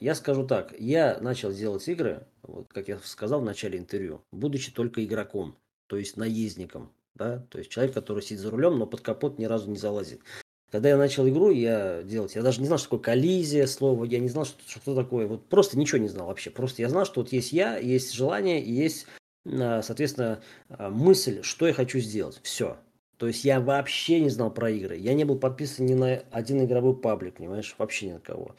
я 0.00 0.14
скажу 0.14 0.46
так, 0.46 0.72
я 0.80 1.18
начал 1.20 1.52
делать 1.52 1.86
игры, 1.88 2.26
вот, 2.42 2.72
как 2.72 2.88
я 2.88 2.98
сказал 3.00 3.42
в 3.42 3.44
начале 3.44 3.78
интервью, 3.78 4.22
будучи 4.32 4.72
только 4.72 5.04
игроком, 5.04 5.58
то 5.88 5.98
есть 5.98 6.16
наездником, 6.16 6.90
да, 7.14 7.44
то 7.50 7.58
есть 7.58 7.70
человек, 7.70 7.92
который 7.92 8.22
сидит 8.22 8.38
за 8.38 8.50
рулем, 8.50 8.78
но 8.78 8.86
под 8.86 9.02
капот 9.02 9.38
ни 9.38 9.44
разу 9.44 9.70
не 9.70 9.76
залазит. 9.76 10.22
Когда 10.70 10.88
я 10.88 10.96
начал 10.96 11.28
игру, 11.28 11.50
я 11.50 12.02
делать, 12.02 12.34
я 12.34 12.40
даже 12.40 12.62
не 12.62 12.66
знал, 12.66 12.78
что 12.78 12.86
такое 12.88 13.00
коллизия, 13.00 13.66
слово, 13.66 14.04
я 14.04 14.20
не 14.20 14.28
знал, 14.30 14.46
что, 14.46 14.58
что 14.66 14.94
такое, 14.94 15.26
вот 15.26 15.50
просто 15.50 15.78
ничего 15.78 15.98
не 15.98 16.08
знал 16.08 16.28
вообще. 16.28 16.48
Просто 16.50 16.80
я 16.80 16.88
знал, 16.88 17.04
что 17.04 17.20
вот 17.20 17.30
есть 17.30 17.52
я, 17.52 17.76
есть 17.76 18.14
желание 18.14 18.62
и 18.62 18.72
есть 18.72 19.06
соответственно, 19.48 20.42
а, 20.68 20.90
мысль, 20.90 21.42
что 21.42 21.66
я 21.66 21.72
хочу 21.72 21.98
сделать. 21.98 22.40
Все. 22.42 22.76
То 23.16 23.26
есть 23.26 23.44
я 23.44 23.60
вообще 23.60 24.20
не 24.20 24.28
знал 24.28 24.52
про 24.52 24.70
игры. 24.70 24.96
Я 24.96 25.14
не 25.14 25.24
был 25.24 25.38
подписан 25.38 25.86
ни 25.86 25.94
на 25.94 26.22
один 26.30 26.64
игровой 26.64 26.96
паблик, 26.96 27.36
понимаешь, 27.36 27.74
вообще 27.78 28.08
ни 28.08 28.12
на 28.12 28.20
кого. 28.20 28.54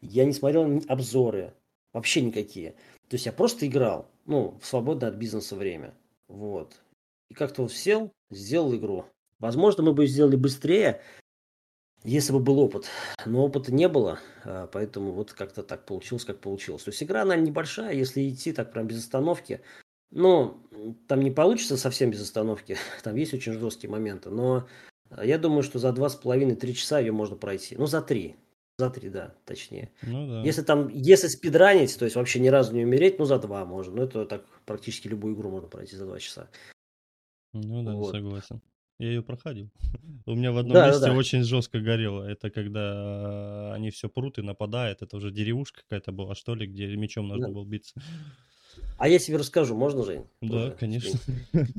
Я 0.00 0.24
не 0.24 0.32
смотрел 0.32 0.82
обзоры, 0.88 1.54
вообще 1.92 2.22
никакие. 2.22 2.72
То 3.08 3.14
есть 3.14 3.26
я 3.26 3.32
просто 3.32 3.66
играл, 3.66 4.10
ну, 4.26 4.58
в 4.60 4.66
свободное 4.66 5.10
от 5.10 5.16
бизнеса 5.16 5.56
время. 5.56 5.94
Вот. 6.28 6.80
И 7.28 7.34
как-то 7.34 7.62
вот 7.62 7.72
сел, 7.72 8.12
сделал 8.30 8.74
игру. 8.74 9.04
Возможно, 9.38 9.82
мы 9.82 9.92
бы 9.92 10.06
сделали 10.06 10.36
быстрее, 10.36 11.02
если 12.04 12.32
бы 12.32 12.40
был 12.40 12.58
опыт. 12.60 12.86
Но 13.26 13.44
опыта 13.44 13.72
не 13.72 13.88
было, 13.88 14.20
а, 14.44 14.66
поэтому 14.68 15.12
вот 15.12 15.32
как-то 15.32 15.62
так 15.62 15.84
получилось, 15.84 16.24
как 16.24 16.40
получилось. 16.40 16.84
То 16.84 16.90
есть 16.90 17.02
игра, 17.02 17.22
она 17.22 17.36
небольшая, 17.36 17.94
если 17.94 18.28
идти 18.28 18.52
так 18.52 18.72
прям 18.72 18.86
без 18.86 18.98
остановки, 18.98 19.60
ну, 20.10 20.56
там 21.06 21.20
не 21.20 21.30
получится 21.30 21.76
совсем 21.76 22.10
без 22.10 22.22
остановки. 22.22 22.76
Там 23.02 23.16
есть 23.16 23.34
очень 23.34 23.52
жесткие 23.52 23.90
моменты. 23.90 24.30
Но 24.30 24.66
я 25.22 25.38
думаю, 25.38 25.62
что 25.62 25.78
за 25.78 25.92
два 25.92 26.08
с 26.08 26.16
половиной 26.16 26.56
три 26.56 26.74
часа 26.74 26.98
ее 26.98 27.12
можно 27.12 27.36
пройти. 27.36 27.76
Ну, 27.76 27.86
за 27.86 28.02
три. 28.02 28.36
За 28.78 28.90
три, 28.90 29.10
да, 29.10 29.34
точнее. 29.44 29.90
Ну, 30.02 30.28
да. 30.28 30.42
Если 30.42 30.62
там, 30.62 30.88
если 30.88 31.26
спидранить, 31.26 31.98
то 31.98 32.04
есть 32.04 32.14
вообще 32.14 32.38
ни 32.38 32.46
разу 32.46 32.72
не 32.74 32.84
умереть, 32.84 33.18
ну, 33.18 33.24
за 33.24 33.38
два 33.38 33.64
можно. 33.64 33.96
Ну, 33.96 34.02
это 34.04 34.24
так 34.24 34.44
практически 34.66 35.08
любую 35.08 35.34
игру 35.34 35.50
можно 35.50 35.68
пройти 35.68 35.96
за 35.96 36.06
два 36.06 36.20
часа. 36.20 36.48
Ну, 37.52 37.82
да, 37.82 37.94
вот. 37.94 38.12
согласен. 38.12 38.62
Я 39.00 39.08
ее 39.08 39.22
проходил. 39.22 39.70
У 40.26 40.34
меня 40.34 40.52
в 40.52 40.58
одном 40.58 40.74
да, 40.74 40.88
месте 40.88 41.06
да, 41.06 41.12
да. 41.12 41.16
очень 41.16 41.42
жестко 41.42 41.80
горело. 41.80 42.22
Это 42.22 42.50
когда 42.50 43.74
они 43.74 43.90
все 43.90 44.08
прут 44.08 44.38
и 44.38 44.42
нападают. 44.42 45.02
Это 45.02 45.16
уже 45.16 45.32
деревушка 45.32 45.82
какая-то 45.82 46.12
была, 46.12 46.34
что 46.34 46.54
ли, 46.54 46.66
где 46.66 46.94
мечом 46.96 47.28
нужно 47.28 47.48
да. 47.48 47.52
было 47.52 47.64
биться. 47.64 48.00
А 48.98 49.08
я 49.08 49.20
тебе 49.20 49.36
расскажу, 49.36 49.76
можно, 49.76 50.02
Жень? 50.02 50.26
Да, 50.42 50.48
Тоже, 50.48 50.76
конечно. 50.78 51.20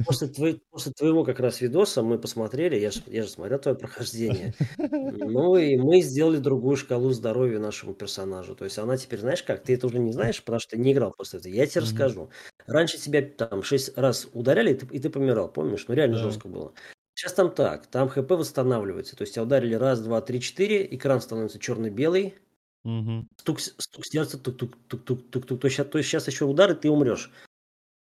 После, 0.05 0.27
твой, 0.29 0.61
после 0.71 0.93
твоего 0.93 1.25
как 1.25 1.41
раз 1.41 1.59
видоса 1.59 2.01
мы 2.01 2.17
посмотрели, 2.17 2.79
я 2.79 2.91
же, 2.91 3.01
я 3.07 3.23
же 3.23 3.29
смотрел 3.29 3.59
твое 3.59 3.77
прохождение. 3.77 4.53
Ну 4.77 5.57
и 5.57 5.75
мы 5.75 6.01
сделали 6.01 6.37
другую 6.37 6.77
шкалу 6.77 7.11
здоровья 7.11 7.59
нашему 7.59 7.93
персонажу. 7.93 8.55
То 8.55 8.63
есть 8.63 8.77
она 8.77 8.95
теперь, 8.95 9.19
знаешь 9.19 9.43
как, 9.43 9.63
ты 9.63 9.73
это 9.73 9.87
уже 9.87 9.99
не 9.99 10.13
знаешь, 10.13 10.41
потому 10.41 10.59
что 10.61 10.71
ты 10.71 10.77
не 10.77 10.93
играл 10.93 11.13
после 11.15 11.39
этого. 11.39 11.51
Я 11.51 11.67
тебе 11.67 11.81
mm-hmm. 11.81 11.83
расскажу. 11.83 12.29
Раньше 12.67 12.97
тебя 12.97 13.21
там 13.21 13.63
шесть 13.63 13.97
раз 13.97 14.27
ударяли, 14.31 14.71
и 14.71 14.75
ты, 14.75 14.87
и 14.95 14.99
ты 14.99 15.09
помирал, 15.09 15.51
помнишь? 15.51 15.85
Ну 15.87 15.93
реально 15.93 16.17
да. 16.17 16.23
жестко 16.23 16.47
было. 16.47 16.73
Сейчас 17.15 17.33
там 17.33 17.51
так, 17.51 17.87
там 17.87 18.07
ХП 18.07 18.31
восстанавливается. 18.31 19.17
То 19.17 19.23
есть 19.23 19.33
тебя 19.33 19.43
ударили 19.43 19.73
раз, 19.73 19.99
два, 19.99 20.21
три, 20.21 20.39
четыре, 20.39 20.87
экран 20.95 21.19
становится 21.19 21.59
черно-белый, 21.59 22.35
Угу. 22.83 23.27
Стук, 23.37 23.59
стук 23.59 24.05
сердца, 24.05 24.37
тук-тук-тук-тук-тук-тук. 24.37 25.59
То, 25.59 25.67
есть, 25.67 25.89
то 25.89 26.01
сейчас 26.01 26.27
еще 26.27 26.45
удары, 26.45 26.75
ты 26.75 26.89
умрешь. 26.89 27.31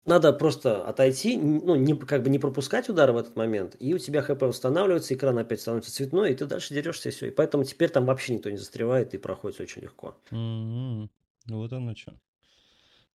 Надо 0.05 0.33
просто 0.33 0.87
отойти, 0.87 1.37
ну, 1.37 1.75
не, 1.75 1.95
как 1.95 2.23
бы 2.23 2.29
не 2.29 2.39
пропускать 2.39 2.89
удары 2.89 3.13
в 3.13 3.17
этот 3.17 3.35
момент, 3.35 3.75
и 3.79 3.93
у 3.93 3.99
тебя 3.99 4.21
ХП 4.21 4.43
восстанавливается, 4.43 5.13
экран 5.13 5.37
опять 5.37 5.61
становится 5.61 5.93
цветной, 5.93 6.31
и 6.31 6.35
ты 6.35 6.45
дальше 6.45 6.73
дерешься, 6.73 7.09
и 7.09 7.11
все. 7.11 7.27
И 7.27 7.31
поэтому 7.31 7.63
теперь 7.63 7.89
там 7.89 8.05
вообще 8.05 8.33
никто 8.33 8.49
не 8.49 8.57
застревает, 8.57 9.13
и 9.13 9.17
проходит 9.17 9.59
очень 9.59 9.83
легко. 9.83 10.17
Угу. 10.31 11.09
Вот 11.49 11.73
оно 11.73 11.95
что. 11.95 12.17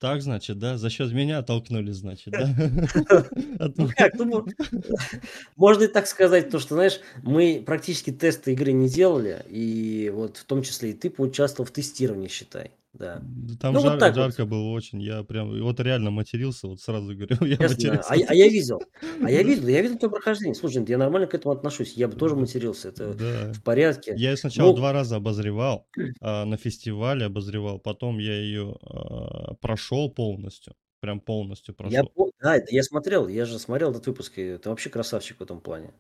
Так, 0.01 0.23
значит, 0.23 0.59
да? 0.59 0.77
За 0.77 0.91
счет 0.91 1.13
меня 1.13 1.43
толкнули, 1.43 1.93
значит, 1.93 2.33
да? 2.33 2.49
Ну 4.17 4.25
ну, 4.25 4.47
можно 5.57 5.85
и 5.85 5.89
так 5.89 6.07
сказать, 6.07 6.51
то, 6.51 6.59
что, 6.59 6.75
знаешь, 6.75 7.01
мы 7.23 7.63
практически 7.65 8.11
тесты 8.11 8.53
игры 8.53 8.73
не 8.73 8.89
делали, 8.89 9.45
и 9.49 10.11
вот 10.15 10.37
в 10.39 10.45
том 10.45 10.63
числе 10.63 10.91
и 10.91 10.93
ты 10.95 11.11
поучаствовал 11.11 11.67
в 11.67 11.73
тестировании, 11.73 12.29
считай. 12.29 12.73
Да. 12.95 13.23
Там 13.61 13.75
ну, 13.75 13.81
жар, 13.81 13.93
вот 13.93 14.01
так 14.01 14.15
жарко 14.15 14.43
вот. 14.45 14.51
было 14.51 14.71
очень. 14.71 15.03
Я 15.03 15.25
прям 15.25 15.51
вот 15.61 15.81
реально 15.81 16.11
матерился, 16.11 16.69
вот 16.69 16.81
сразу 16.81 17.15
говорю, 17.15 17.37
я 17.45 17.57
Я 17.59 17.69
матерился. 17.69 18.09
А, 18.09 18.15
а 18.29 18.35
я 18.35 18.49
видел. 18.49 18.81
А 19.23 19.31
я 19.31 19.43
видел, 19.43 19.67
я 19.67 19.83
видел 19.83 19.99
твое 19.99 20.13
прохождение. 20.13 20.55
Слушай, 20.55 20.85
я 20.87 20.97
нормально 20.99 21.27
к 21.27 21.35
этому 21.35 21.53
отношусь. 21.55 21.95
Я 21.95 22.07
бы 22.09 22.15
тоже 22.17 22.37
матерился. 22.37 22.89
Это 22.91 23.15
Да. 23.15 23.53
в 23.53 23.63
порядке. 23.65 24.15
Я 24.17 24.31
ее 24.31 24.37
сначала 24.37 24.69
Ну, 24.71 24.77
два 24.77 24.93
раза 24.93 25.17
обозревал, 25.17 25.89
а, 26.21 26.45
на 26.45 26.57
фестивале 26.57 27.27
обозревал, 27.27 27.79
потом 27.81 28.19
я 28.19 28.35
ее 28.37 28.77
а, 28.83 29.55
прошел 29.61 30.09
полностью, 30.11 30.75
прям 31.01 31.21
полностью 31.21 31.75
я, 31.89 32.03
прошел. 32.05 32.09
по- 32.15 32.31
да, 32.41 32.57
я 32.69 32.83
смотрел, 32.85 33.27
я 33.29 33.45
же 33.45 33.59
смотрел 33.59 33.91
этот 33.91 34.07
выпуск, 34.07 34.35
и 34.39 34.57
ты 34.57 34.69
вообще 34.69 34.89
красавчик 34.91 35.39
в 35.39 35.43
этом 35.43 35.61
плане. 35.61 35.91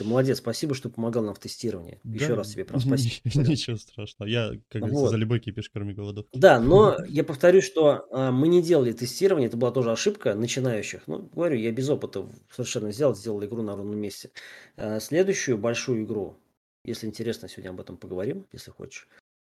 Ты 0.00 0.04
молодец, 0.06 0.38
спасибо, 0.38 0.74
что 0.74 0.88
помогал 0.88 1.22
нам 1.22 1.34
в 1.34 1.38
тестировании. 1.38 2.00
Еще 2.04 2.28
Да, 2.28 2.36
раз 2.36 2.52
тебе 2.52 2.64
прям 2.64 2.80
спасибо. 2.80 3.20
ничего 3.46 3.76
страшного. 3.76 4.30
Я, 4.30 4.52
как 4.70 4.80
говорится, 4.80 5.02
Вот. 5.02 5.10
за 5.10 5.16
любой 5.16 5.40
кипиш, 5.40 5.68
кроме 5.68 5.92
голодовки. 5.92 6.38
Да, 6.38 6.58
но 6.58 6.96
я 7.06 7.22
повторю, 7.22 7.60
что 7.60 8.06
а, 8.10 8.32
мы 8.32 8.48
не 8.48 8.62
делали 8.62 8.92
тестирование, 8.92 9.48
это 9.48 9.58
была 9.58 9.72
тоже 9.72 9.92
ошибка 9.92 10.34
начинающих. 10.34 11.02
Ну, 11.06 11.28
говорю, 11.34 11.58
я 11.58 11.70
без 11.70 11.90
опыта 11.90 12.26
совершенно 12.50 12.88
взял, 12.88 13.14
сделал 13.14 13.44
игру 13.44 13.60
на 13.60 13.76
ровном 13.76 13.98
месте. 13.98 14.30
А, 14.78 15.00
следующую 15.00 15.58
большую 15.58 16.04
игру, 16.04 16.38
если 16.86 17.06
интересно, 17.06 17.46
сегодня 17.50 17.68
об 17.68 17.80
этом 17.80 17.98
поговорим, 17.98 18.46
если 18.52 18.70
хочешь, 18.70 19.06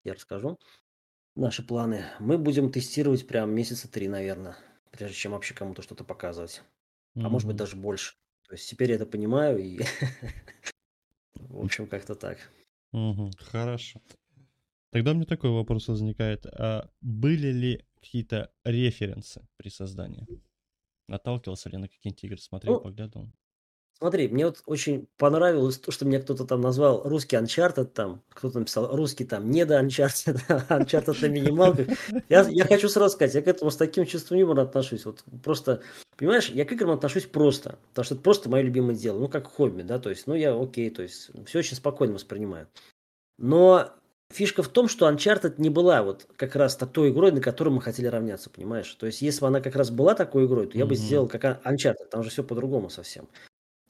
я 0.06 0.14
расскажу. 0.14 0.58
Наши 1.36 1.62
планы. 1.62 2.06
Мы 2.20 2.38
будем 2.38 2.72
тестировать 2.72 3.26
прям 3.26 3.50
месяца 3.50 3.86
три, 3.86 4.08
наверное, 4.08 4.56
прежде 4.92 5.14
чем 5.14 5.32
вообще 5.32 5.52
кому-то 5.52 5.82
что-то 5.82 6.04
показывать. 6.04 6.62
А 7.16 7.28
может 7.28 7.46
быть 7.48 7.56
даже 7.56 7.76
больше. 7.76 8.14
То 8.48 8.54
есть 8.54 8.68
теперь 8.68 8.90
я 8.90 8.96
это 8.96 9.06
понимаю 9.06 9.58
и, 9.58 9.78
в 11.34 11.64
общем, 11.64 11.86
как-то 11.86 12.14
так. 12.14 12.38
Хорошо. 13.38 14.00
Тогда 14.90 15.12
у 15.12 15.14
меня 15.14 15.26
такой 15.26 15.50
вопрос 15.50 15.88
возникает. 15.88 16.46
А 16.46 16.90
были 17.02 17.48
ли 17.48 17.84
какие-то 18.00 18.50
референсы 18.64 19.46
при 19.56 19.68
создании? 19.68 20.26
Наталкивался 21.08 21.68
ли 21.68 21.76
на 21.78 21.88
какие-нибудь 21.88 22.24
игры, 22.24 22.38
смотрел, 22.38 22.74
Ну, 22.74 22.80
поглядывал? 22.80 23.30
Смотри, 24.00 24.28
мне 24.28 24.46
вот 24.46 24.62
очень 24.66 25.08
понравилось 25.16 25.78
то, 25.78 25.90
что 25.90 26.04
меня 26.04 26.20
кто-то 26.20 26.44
там 26.44 26.60
назвал 26.60 27.02
русский 27.02 27.34
Uncharted 27.34 27.86
там, 27.86 28.22
кто-то 28.30 28.60
написал 28.60 28.94
русский 28.96 29.24
там 29.24 29.50
не 29.50 29.64
до 29.64 29.80
Uncharted, 29.80 30.40
Uncharted 30.68 31.20
на 31.20 31.26
минималках. 31.26 31.88
Я, 32.28 32.46
я 32.48 32.64
хочу 32.64 32.88
сразу 32.88 33.14
сказать, 33.14 33.34
я 33.34 33.42
к 33.42 33.48
этому 33.48 33.72
с 33.72 33.76
таким 33.76 34.06
чувством 34.06 34.38
юмора 34.38 34.62
отношусь. 34.62 35.04
Вот 35.04 35.24
просто, 35.42 35.82
понимаешь, 36.16 36.48
я 36.48 36.64
к 36.64 36.70
играм 36.70 36.92
отношусь 36.92 37.26
просто, 37.26 37.78
потому 37.88 38.04
что 38.04 38.14
это 38.14 38.22
просто 38.22 38.48
мое 38.48 38.62
любимое 38.62 38.94
дело, 38.94 39.18
ну 39.18 39.28
как 39.28 39.48
хобби, 39.48 39.82
да, 39.82 39.98
то 39.98 40.10
есть, 40.10 40.28
ну 40.28 40.34
я 40.34 40.54
окей, 40.54 40.90
то 40.90 41.02
есть 41.02 41.30
все 41.46 41.58
очень 41.58 41.76
спокойно 41.76 42.14
воспринимаю. 42.14 42.68
Но 43.36 43.90
фишка 44.30 44.62
в 44.62 44.68
том, 44.68 44.88
что 44.88 45.10
Uncharted 45.10 45.54
не 45.58 45.70
была 45.70 46.04
вот 46.04 46.26
как 46.36 46.54
раз 46.54 46.76
той 46.76 47.10
игрой, 47.10 47.32
на 47.32 47.40
которую 47.40 47.74
мы 47.74 47.82
хотели 47.82 48.06
равняться, 48.06 48.48
понимаешь? 48.48 48.92
То 48.94 49.06
есть, 49.06 49.22
если 49.22 49.40
бы 49.40 49.48
она 49.48 49.60
как 49.60 49.74
раз 49.74 49.90
была 49.90 50.14
такой 50.14 50.46
игрой, 50.46 50.68
то 50.68 50.78
я 50.78 50.86
бы 50.86 50.94
сделал 50.94 51.26
как 51.26 51.44
Uncharted, 51.66 52.06
там 52.10 52.22
же 52.22 52.30
все 52.30 52.44
по-другому 52.44 52.90
совсем. 52.90 53.28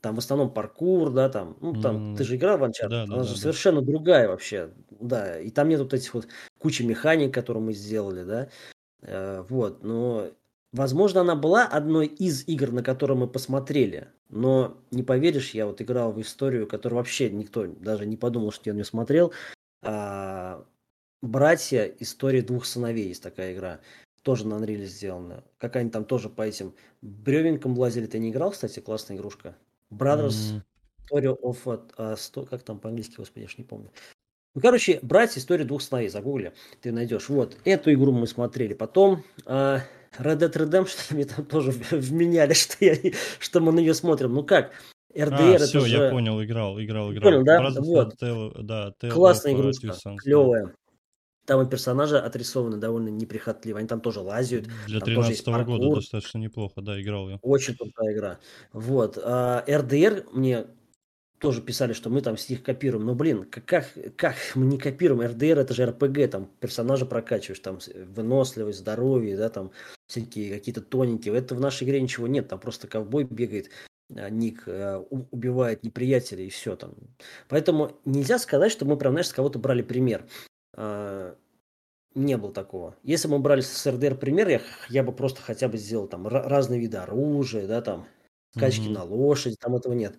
Там 0.00 0.14
в 0.14 0.18
основном 0.18 0.52
паркур, 0.52 1.10
да, 1.10 1.28
там, 1.28 1.56
ну, 1.60 1.80
там, 1.80 2.14
ты 2.14 2.22
же 2.24 2.36
играл 2.36 2.58
в 2.58 2.62
Uncharted, 2.62 2.88
да, 2.88 3.02
она 3.02 3.16
да, 3.16 3.22
же 3.24 3.34
да, 3.34 3.40
совершенно 3.40 3.80
да. 3.80 3.86
другая 3.92 4.28
вообще, 4.28 4.70
да, 4.90 5.40
и 5.40 5.50
там 5.50 5.68
нет 5.68 5.80
вот 5.80 5.92
этих 5.92 6.14
вот 6.14 6.28
кучи 6.58 6.82
механик, 6.82 7.34
которые 7.34 7.62
мы 7.64 7.72
сделали, 7.72 8.22
да, 8.22 8.48
э, 9.02 9.44
вот, 9.48 9.82
но, 9.82 10.30
возможно, 10.72 11.22
она 11.22 11.34
была 11.34 11.64
одной 11.66 12.06
из 12.06 12.46
игр, 12.46 12.70
на 12.72 12.82
которые 12.84 13.16
мы 13.16 13.28
посмотрели, 13.28 14.08
но, 14.28 14.78
не 14.92 15.02
поверишь, 15.02 15.54
я 15.54 15.66
вот 15.66 15.82
играл 15.82 16.12
в 16.12 16.20
историю, 16.20 16.68
которую 16.68 16.98
вообще 16.98 17.30
никто 17.30 17.66
даже 17.66 18.06
не 18.06 18.16
подумал, 18.16 18.52
что 18.52 18.70
я 18.70 18.76
не 18.76 18.84
смотрел, 18.84 19.32
а, 19.82 20.64
«Братья. 21.22 21.84
История 22.00 22.42
двух 22.42 22.66
сыновей» 22.66 23.08
есть 23.08 23.22
такая 23.22 23.54
игра, 23.54 23.80
тоже 24.22 24.46
на 24.46 24.54
Unreal 24.54 24.84
сделана, 24.86 25.44
как 25.58 25.76
они 25.76 25.90
там 25.90 26.04
тоже 26.04 26.28
по 26.30 26.42
этим 26.42 26.74
бревенкам 27.02 27.78
лазили, 27.78 28.06
ты 28.06 28.18
не 28.20 28.30
играл, 28.30 28.52
кстати, 28.52 28.80
классная 28.80 29.16
игрушка? 29.16 29.56
Brothers 29.90 30.52
mm. 30.52 30.62
Story 31.10 31.36
of... 31.42 31.64
Uh, 31.64 32.16
сто, 32.16 32.44
как 32.44 32.62
там 32.62 32.78
по-английски, 32.78 33.16
господи, 33.16 33.44
я 33.44 33.48
ж 33.48 33.58
не 33.58 33.64
помню. 33.64 33.90
Ну, 34.54 34.60
короче, 34.60 34.98
братья 35.02 35.40
история 35.40 35.64
двух 35.64 35.82
сыновей. 35.82 36.08
Загугли, 36.08 36.52
ты 36.80 36.92
найдешь. 36.92 37.28
Вот, 37.28 37.56
эту 37.64 37.92
игру 37.92 38.12
мы 38.12 38.26
смотрели. 38.26 38.74
Потом 38.74 39.24
uh, 39.46 39.80
Red 40.18 40.38
Dead 40.38 40.52
Redemption 40.52 40.98
мне 41.14 41.24
там 41.24 41.44
тоже 41.44 41.72
вменяли, 41.90 42.52
что, 42.54 42.84
я, 42.84 42.96
что 43.38 43.60
мы 43.60 43.72
на 43.72 43.80
нее 43.80 43.94
смотрим. 43.94 44.34
Ну 44.34 44.44
как, 44.44 44.72
РДР 45.16 45.36
а, 45.40 45.50
это 45.54 45.66
все, 45.66 45.80
же... 45.80 45.96
я 45.96 46.10
понял, 46.10 46.42
играл, 46.42 46.80
играл, 46.80 47.12
играл. 47.12 47.22
Понял, 47.22 47.44
да? 47.44 47.62
Brothers 47.62 47.84
вот. 47.84 48.22
Tale, 48.22 48.62
да 48.62 48.92
Tale 49.00 49.10
Классная 49.10 49.52
игрушка, 49.54 49.94
клевая. 50.18 50.74
Там 51.48 51.62
и 51.62 51.70
персонажи 51.70 52.18
отрисованы 52.18 52.76
довольно 52.76 53.08
неприхотливо. 53.08 53.78
Они 53.78 53.88
там 53.88 54.02
тоже 54.02 54.20
лазят. 54.20 54.66
Для 54.86 55.00
13 55.00 55.48
-го 55.48 55.64
года 55.64 55.94
достаточно 55.94 56.36
неплохо, 56.36 56.82
да, 56.82 57.00
играл 57.00 57.30
я. 57.30 57.38
Очень 57.40 57.74
крутая 57.74 58.12
игра. 58.12 58.38
Вот. 58.74 59.18
А, 59.22 59.64
РДР 59.66 60.26
мне 60.32 60.66
тоже 61.38 61.62
писали, 61.62 61.94
что 61.94 62.10
мы 62.10 62.20
там 62.20 62.36
с 62.36 62.50
них 62.50 62.62
копируем. 62.62 63.06
Но, 63.06 63.14
блин, 63.14 63.46
как, 63.64 63.86
как 64.16 64.34
мы 64.56 64.66
не 64.66 64.76
копируем? 64.76 65.26
РДР 65.26 65.58
это 65.58 65.72
же 65.72 65.86
РПГ, 65.86 66.30
там 66.30 66.50
персонажа 66.60 67.06
прокачиваешь, 67.06 67.60
там 67.60 67.78
выносливость, 68.14 68.80
здоровье, 68.80 69.38
да, 69.38 69.48
там 69.48 69.70
всякие 70.06 70.52
какие-то 70.52 70.82
тоненькие. 70.82 71.34
Это 71.34 71.54
в 71.54 71.60
нашей 71.60 71.84
игре 71.84 72.02
ничего 72.02 72.26
нет, 72.26 72.48
там 72.48 72.60
просто 72.60 72.88
ковбой 72.88 73.24
бегает, 73.24 73.70
а, 74.14 74.28
ник 74.28 74.64
э, 74.66 75.02
убивает 75.30 75.82
неприятеля 75.82 76.44
и 76.44 76.50
все 76.50 76.76
там. 76.76 76.92
Поэтому 77.48 77.92
нельзя 78.04 78.38
сказать, 78.38 78.70
что 78.70 78.84
мы 78.84 78.98
прям, 78.98 79.12
знаешь, 79.12 79.28
с 79.28 79.32
кого-то 79.32 79.58
брали 79.58 79.80
пример. 79.80 80.26
А, 80.80 81.34
не 82.14 82.36
было 82.36 82.52
такого. 82.52 82.96
Если 83.02 83.26
бы 83.26 83.36
мы 83.36 83.42
брали 83.42 83.60
с 83.62 83.86
РДР 83.86 84.16
пример, 84.16 84.48
я, 84.48 84.62
я 84.88 85.02
бы 85.02 85.12
просто 85.12 85.42
хотя 85.42 85.68
бы 85.68 85.76
сделал 85.76 86.06
там 86.06 86.26
разные 86.28 86.80
виды 86.80 86.98
оружия, 86.98 87.66
да, 87.66 87.82
там, 87.82 88.06
скачки 88.56 88.86
mm-hmm. 88.86 88.92
на 88.92 89.02
лошади, 89.02 89.56
там 89.58 89.74
этого 89.74 89.92
нет. 89.92 90.16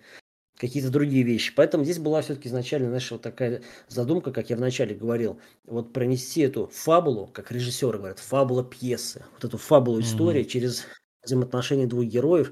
Какие-то 0.58 0.89
другие 0.89 1.24
вещи. 1.24 1.54
Поэтому 1.56 1.86
здесь 1.86 2.00
была 2.00 2.22
все-таки 2.22 2.50
изначально, 2.50 2.89
знаешь, 2.89 3.10
вот 3.10 3.22
такая 3.22 3.62
задумка, 3.88 4.34
как 4.34 4.50
я 4.50 4.58
вначале 4.58 4.94
говорил, 4.94 5.39
вот 5.66 5.94
пронести 5.94 6.42
эту 6.42 6.68
фабулу, 6.68 7.28
как 7.28 7.54
режиссеры 7.54 7.98
говорят, 7.98 8.20
фабула 8.20 8.66
пьесы, 8.66 9.24
вот 9.34 9.46
эту 9.46 9.58
фабулу 9.58 10.01
истории 10.01 10.42
mm-hmm. 10.42 10.50
через 10.50 10.86
взаимоотношения 11.24 11.88
двух 11.88 12.04
героев 12.04 12.51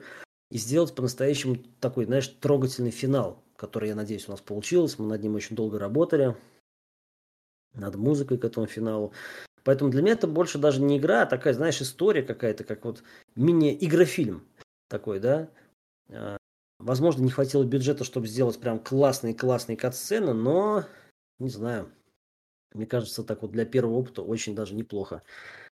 и 0.50 0.58
сделать 0.58 0.96
по-настоящему 0.96 1.58
такой, 1.82 2.06
знаешь, 2.06 2.30
трогательный 2.40 2.92
финал, 2.92 3.44
который, 3.58 3.90
я 3.90 3.96
надеюсь, 3.96 4.30
у 4.30 4.32
нас 4.32 4.40
получилось. 4.40 4.98
Мы 4.98 5.08
над 5.08 5.22
ним 5.22 5.36
очень 5.36 5.58
долго 5.58 5.78
работали 5.78 6.38
над 7.78 7.96
музыкой 7.96 8.38
к 8.38 8.46
этому 8.46 8.68
финалу. 8.68 9.14
Поэтому 9.64 9.92
для 9.92 10.02
меня 10.02 10.14
это 10.14 10.28
больше 10.28 10.58
даже 10.58 10.82
не 10.82 10.98
игра, 10.98 11.24
а 11.24 11.26
такая, 11.26 11.54
знаешь, 11.54 11.82
история 11.82 12.24
какая-то, 12.24 12.64
как 12.64 12.86
вот 12.86 13.04
мини-игрофильм 13.36 14.48
такой, 14.88 15.20
да. 15.20 15.50
А, 16.10 16.38
возможно, 16.80 17.24
не 17.24 17.32
хватило 17.32 17.64
бюджета, 17.64 18.04
чтобы 18.04 18.28
сделать 18.28 18.60
прям 18.60 18.80
классные-классные 18.80 19.78
кат-сцены, 19.78 20.34
но, 20.34 20.86
не 21.40 21.50
знаю, 21.50 21.92
мне 22.74 22.86
кажется, 22.86 23.24
так 23.24 23.42
вот 23.42 23.52
для 23.52 23.66
первого 23.66 23.96
опыта 23.96 24.22
очень 24.22 24.56
даже 24.56 24.74
неплохо. 24.74 25.24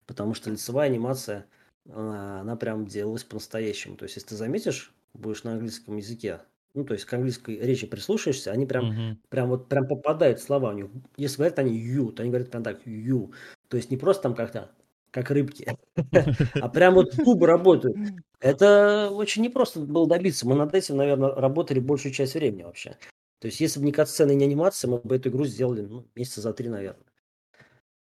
Потому 0.07 0.35
что 0.35 0.51
лицевая 0.51 0.89
анимация, 0.89 1.47
а, 1.89 2.41
она 2.41 2.57
прям 2.57 2.87
делалась 2.87 3.25
по-настоящему. 3.25 3.97
То 3.97 4.05
есть, 4.05 4.17
если 4.17 4.31
ты 4.31 4.37
заметишь, 4.37 4.93
будешь 5.15 5.45
на 5.45 5.53
английском 5.53 5.97
языке 5.97 6.41
ну, 6.75 6.85
то 6.85 6.95
есть 6.95 7.05
к 7.05 7.13
английской 7.13 7.59
речи 7.59 7.87
прислушаешься, 7.87 8.51
они 8.51 8.67
прям, 8.67 8.91
угу. 8.91 9.19
прям 9.29 9.49
вот 9.49 9.69
прям 9.69 9.87
попадают 9.87 10.41
слова 10.41 10.71
у 10.71 10.73
них. 10.73 10.87
Если 11.17 11.37
говорят 11.37 11.59
они 11.61 11.79
you, 11.79 12.13
то 12.13 12.23
они 12.23 12.31
говорят 12.31 12.51
прям 12.51 12.65
так 12.65 12.87
you. 12.87 13.33
То 13.69 13.77
есть 13.77 13.91
не 13.91 13.97
просто 13.97 14.25
там 14.25 14.35
как-то 14.35 14.71
как 15.11 15.31
рыбки, 15.31 15.65
а 16.61 16.69
прям 16.69 16.95
вот 16.95 17.15
зубы 17.15 17.47
работают. 17.47 17.97
Это 18.41 19.11
очень 19.13 19.43
непросто 19.43 19.79
было 19.79 20.09
добиться. 20.09 20.47
Мы 20.47 20.57
над 20.57 20.75
этим, 20.75 20.97
наверное, 20.97 21.31
работали 21.31 21.79
большую 21.79 22.13
часть 22.13 22.35
времени 22.35 22.65
вообще. 22.65 22.97
То 23.39 23.47
есть, 23.47 23.61
если 23.61 23.79
бы 23.79 23.87
не 23.87 23.93
катсцены 23.93 24.33
и 24.33 24.35
не 24.35 24.45
анимация, 24.45 24.91
мы 24.91 24.99
бы 24.99 25.15
эту 25.15 25.29
игру 25.29 25.45
сделали 25.45 25.83
ну, 25.83 26.09
месяца 26.17 26.41
за 26.41 26.53
три, 26.53 26.69
наверное. 26.69 27.07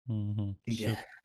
Угу. 0.06 0.56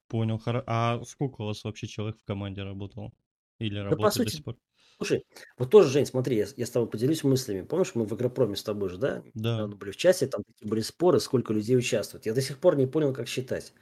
Понял. 0.10 0.42
А 0.46 1.02
сколько 1.06 1.42
у 1.42 1.46
вас 1.46 1.64
вообще 1.64 1.88
человек 1.88 2.20
в 2.20 2.26
команде 2.26 2.64
работал? 2.64 3.14
Или 3.60 3.76
да, 3.76 3.84
работает 3.86 4.14
сути, 4.14 4.26
до 4.26 4.32
сих 4.32 4.44
пор? 4.44 4.58
Слушай, 4.98 5.26
вот 5.58 5.70
тоже, 5.70 5.90
Жень, 5.90 6.08
смотри, 6.08 6.38
я, 6.38 6.46
я 6.56 6.66
с 6.66 6.72
тобой 6.72 6.90
поделюсь 6.90 7.24
мыслями. 7.24 7.62
Помнишь, 7.62 7.94
мы 7.94 8.06
в 8.06 8.14
Игропроме 8.14 8.56
с 8.56 8.64
тобой 8.64 8.90
же, 8.90 8.98
да? 8.98 9.24
Да. 9.36 9.68
были 9.68 9.92
в 9.92 9.98
часе, 9.98 10.26
там 10.26 10.44
такие 10.44 10.68
были 10.68 10.82
споры, 10.82 11.20
сколько 11.20 11.54
людей 11.54 11.78
участвует. 11.78 12.26
Я 12.26 12.34
до 12.34 12.42
сих 12.42 12.58
пор 12.58 12.76
не 12.76 12.88
понял, 12.88 13.14
как 13.14 13.28
считать. 13.28 13.74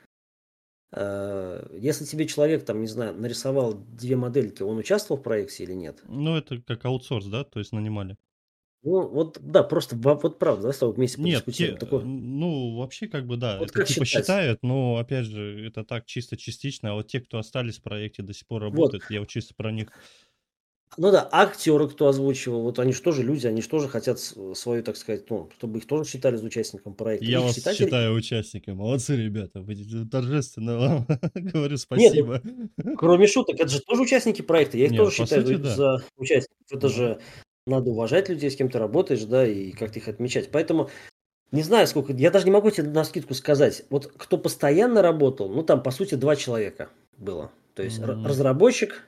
А, 0.91 1.65
если 1.78 2.04
тебе 2.04 2.28
человек, 2.28 2.65
там, 2.65 2.82
не 2.82 2.88
знаю, 2.88 3.15
нарисовал 3.15 3.73
две 3.73 4.17
модельки, 4.17 4.62
он 4.62 4.78
участвовал 4.78 5.19
в 5.19 5.23
проекте 5.23 5.63
или 5.63 5.73
нет? 5.73 6.04
Ну, 6.08 6.36
это 6.36 6.62
как 6.62 6.84
аутсорс, 6.84 7.25
да? 7.28 7.45
То 7.45 7.60
есть 7.60 7.71
нанимали. 7.71 8.17
Ну, 8.84 9.08
вот, 9.08 9.39
да, 9.41 9.63
просто 9.63 9.95
вот 9.95 10.38
правда, 10.38 10.67
да, 10.67 10.73
с 10.73 10.78
тобой 10.78 10.93
вместе 10.93 11.19
Нет, 11.19 11.43
те, 11.45 11.71
Такой... 11.71 12.04
ну, 12.04 12.78
вообще, 12.78 13.08
как 13.08 13.25
бы, 13.25 13.36
да, 13.36 13.58
вот 13.58 13.71
это 13.71 13.84
типа 13.84 14.06
считать? 14.06 14.25
считают, 14.25 14.60
но, 14.62 14.97
опять 14.97 15.25
же, 15.25 15.65
это 15.65 15.84
так 15.84 16.06
чисто 16.06 16.38
частично, 16.38 16.91
а 16.91 16.93
вот 16.93 17.08
те, 17.08 17.19
кто 17.19 17.39
остались 17.39 17.80
в 17.80 17.82
проекте, 17.82 18.21
до 18.21 18.32
сих 18.34 18.45
пор 18.45 18.62
работают, 18.62 19.06
вот. 19.06 19.12
я 19.12 19.21
вот 19.21 19.30
чисто 19.30 19.56
про 19.56 19.71
них 19.71 19.91
ну 20.98 21.12
да, 21.12 21.28
актеры, 21.32 21.89
кто 21.89 22.08
озвучивал, 22.08 22.62
вот 22.62 22.80
они 22.80 22.93
же 22.93 23.02
тоже 23.02 23.21
люди, 23.21 23.48
они 23.48 23.62
же 23.62 23.67
тоже 23.67 23.89
хотят 23.89 24.19
свою, 24.19 24.82
так 24.82 24.95
сказать, 24.95 25.30
ну, 25.30 25.50
чтобы 25.58 25.80
их 25.80 25.88
тоже 25.88 26.10
считали 26.10 26.38
участником 26.38 26.93
проекта. 26.93 27.26
Я 27.26 27.39
их 27.39 27.45
вас 27.45 27.56
считатели... 27.56 27.86
считаю 27.86 28.13
участником. 28.13 28.78
Молодцы, 28.78 29.15
ребята. 29.17 29.62
Вы 29.62 29.76
торжественно 30.10 30.78
вам 30.78 31.08
говорю 31.36 31.78
спасибо. 31.78 32.41
Нет, 32.43 32.98
кроме 32.98 33.28
шуток, 33.28 33.60
это 33.60 33.67
же 33.67 33.82
тоже 33.82 34.04
участники 34.04 34.41
проекта. 34.41 34.78
Я 34.78 34.86
их 34.86 34.91
Нет, 34.91 35.02
тоже 35.02 35.15
считаю 35.15 35.45
сути, 35.45 35.58
да. 35.58 35.76
за 35.76 36.04
участников. 36.17 36.65
Это 36.71 36.89
же 36.89 37.19
надо 37.67 37.89
уважать 37.89 38.30
людей, 38.30 38.50
с 38.50 38.56
кем 38.56 38.69
ты 38.69 38.80
работаешь, 38.80 39.24
да, 39.24 39.45
и 39.45 39.71
как-то 39.71 40.00
их 40.00 40.08
отмечать. 40.08 40.50
Поэтому 40.52 40.89
не 41.52 41.62
знаю, 41.62 41.88
сколько, 41.88 42.13
я 42.13 42.32
даже 42.32 42.45
не 42.45 42.52
могу 42.52 42.71
тебе 42.71 42.89
на 42.89 43.04
скидку 43.04 43.34
сказать. 43.34 43.84
Вот 43.89 44.12
кто 44.17 44.38
постоянно 44.38 45.02
работал, 45.02 45.50
ну 45.50 45.63
там, 45.63 45.84
по 45.84 45.91
сути, 45.91 46.15
два 46.15 46.36
человека 46.36 46.89
было. 47.17 47.52
То 47.76 47.84
есть 47.84 48.00
mm-hmm. 48.00 48.26
разработчик, 48.26 49.04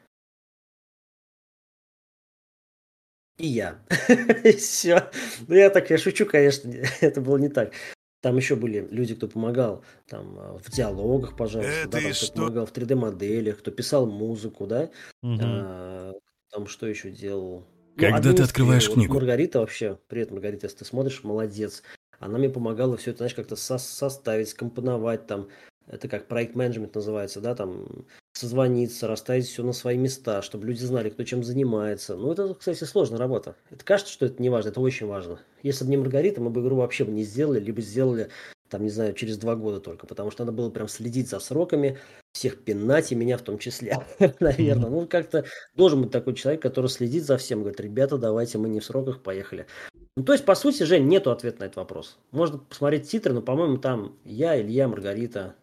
и 3.38 3.48
я. 3.48 3.80
Все. 4.58 5.10
Ну, 5.48 5.56
я 5.56 5.70
так, 5.70 5.90
я 5.90 5.98
шучу, 5.98 6.26
конечно, 6.26 6.72
это 7.02 7.22
было 7.22 7.38
не 7.38 7.50
так. 7.50 7.74
Там 8.22 8.36
еще 8.36 8.56
были 8.56 8.88
люди, 8.90 9.14
кто 9.14 9.28
помогал 9.28 9.86
там 10.08 10.36
а, 10.40 10.58
в 10.58 10.72
диалогах, 10.72 11.38
пожалуйста, 11.38 11.88
да, 11.88 12.00
там, 12.02 12.12
кто 12.12 12.34
помогал 12.34 12.66
в 12.66 12.74
3D-моделях, 12.74 13.60
кто 13.60 13.72
писал 13.72 14.08
музыку, 14.08 14.66
да. 14.66 14.90
Угу. 15.22 15.38
А, 15.42 16.14
там 16.52 16.68
что 16.68 16.88
еще 16.88 17.12
делал? 17.12 17.68
Ну, 17.96 18.02
Когда 18.02 18.30
ну, 18.30 18.36
ты 18.36 18.44
открываешь 18.44 18.88
вот 18.88 18.96
книгу? 18.96 19.14
Маргарита 19.14 19.60
вообще, 19.60 20.00
привет, 20.08 20.32
Маргарита, 20.32 20.66
если 20.66 20.80
ты 20.80 20.86
смотришь, 20.86 21.24
молодец. 21.24 21.84
Она 22.20 22.40
мне 22.40 22.50
помогала 22.50 22.98
все 22.98 23.12
это, 23.12 23.20
знаешь, 23.20 23.36
как-то 23.36 23.56
со 23.56 23.78
составить, 23.78 24.50
скомпоновать 24.50 25.28
там. 25.28 25.50
Это 25.88 26.08
как 26.08 26.28
проект 26.28 26.56
менеджмент 26.56 26.96
называется, 26.96 27.40
да, 27.40 27.56
там 27.56 28.06
созвониться, 28.34 29.08
расставить 29.08 29.48
все 29.48 29.64
на 29.64 29.74
свои 29.74 29.98
места, 29.98 30.42
чтобы 30.42 30.68
люди 30.68 30.84
знали, 30.84 31.10
кто 31.10 31.24
чем 31.24 31.44
занимается. 31.44 32.16
Ну, 32.16 32.32
это, 32.32 32.54
кстати, 32.54 32.84
сложная 32.84 33.20
работа. 33.20 33.56
Это 33.72 33.84
кажется, 33.84 34.14
что 34.14 34.26
это 34.26 34.42
не 34.42 34.50
важно, 34.50 34.70
это 34.70 34.82
очень 34.82 35.08
важно. 35.08 35.40
Если 35.64 35.86
бы 35.86 35.92
не 35.92 35.98
Маргарита, 35.98 36.42
мы 36.42 36.50
бы 36.50 36.62
игру 36.62 36.76
вообще 36.76 37.06
бы 37.06 37.12
не 37.12 37.24
сделали, 37.24 37.60
либо 37.60 37.82
сделали 37.82 38.30
там, 38.70 38.84
не 38.84 38.90
знаю, 38.90 39.14
через 39.14 39.38
два 39.38 39.56
года 39.56 39.80
только, 39.80 40.08
потому 40.08 40.32
что 40.32 40.44
надо 40.44 40.56
было 40.56 40.70
прям 40.70 40.88
следить 40.88 41.30
за 41.30 41.40
сроками, 41.40 41.98
всех 42.34 42.64
пинать, 42.64 43.12
и 43.12 43.16
меня 43.16 43.38
в 43.38 43.42
том 43.42 43.58
числе, 43.58 43.98
наверное. 44.40 44.90
Ну, 44.90 45.08
как-то 45.08 45.46
должен 45.76 46.02
быть 46.02 46.12
такой 46.12 46.36
человек, 46.36 46.62
который 46.62 46.88
следит 46.88 47.24
за 47.24 47.38
всем, 47.38 47.60
говорит, 47.60 47.80
ребята, 47.80 48.18
давайте 48.18 48.58
мы 48.58 48.70
не 48.70 48.80
в 48.80 48.86
сроках, 48.86 49.22
поехали. 49.22 49.68
Ну, 50.16 50.24
то 50.24 50.34
есть, 50.34 50.46
по 50.46 50.56
сути, 50.56 50.84
Жень, 50.84 51.08
нету 51.08 51.32
ответа 51.32 51.62
на 51.62 51.66
этот 51.66 51.78
вопрос. 51.78 52.18
Можно 52.32 52.58
посмотреть 52.58 53.10
титры, 53.10 53.34
но, 53.34 53.42
по-моему, 53.42 53.78
там 53.78 54.18
я, 54.26 54.60
Илья, 54.60 54.88
Маргарита, 54.88 55.56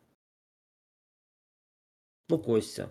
ну, 2.29 2.39
Костя. 2.39 2.91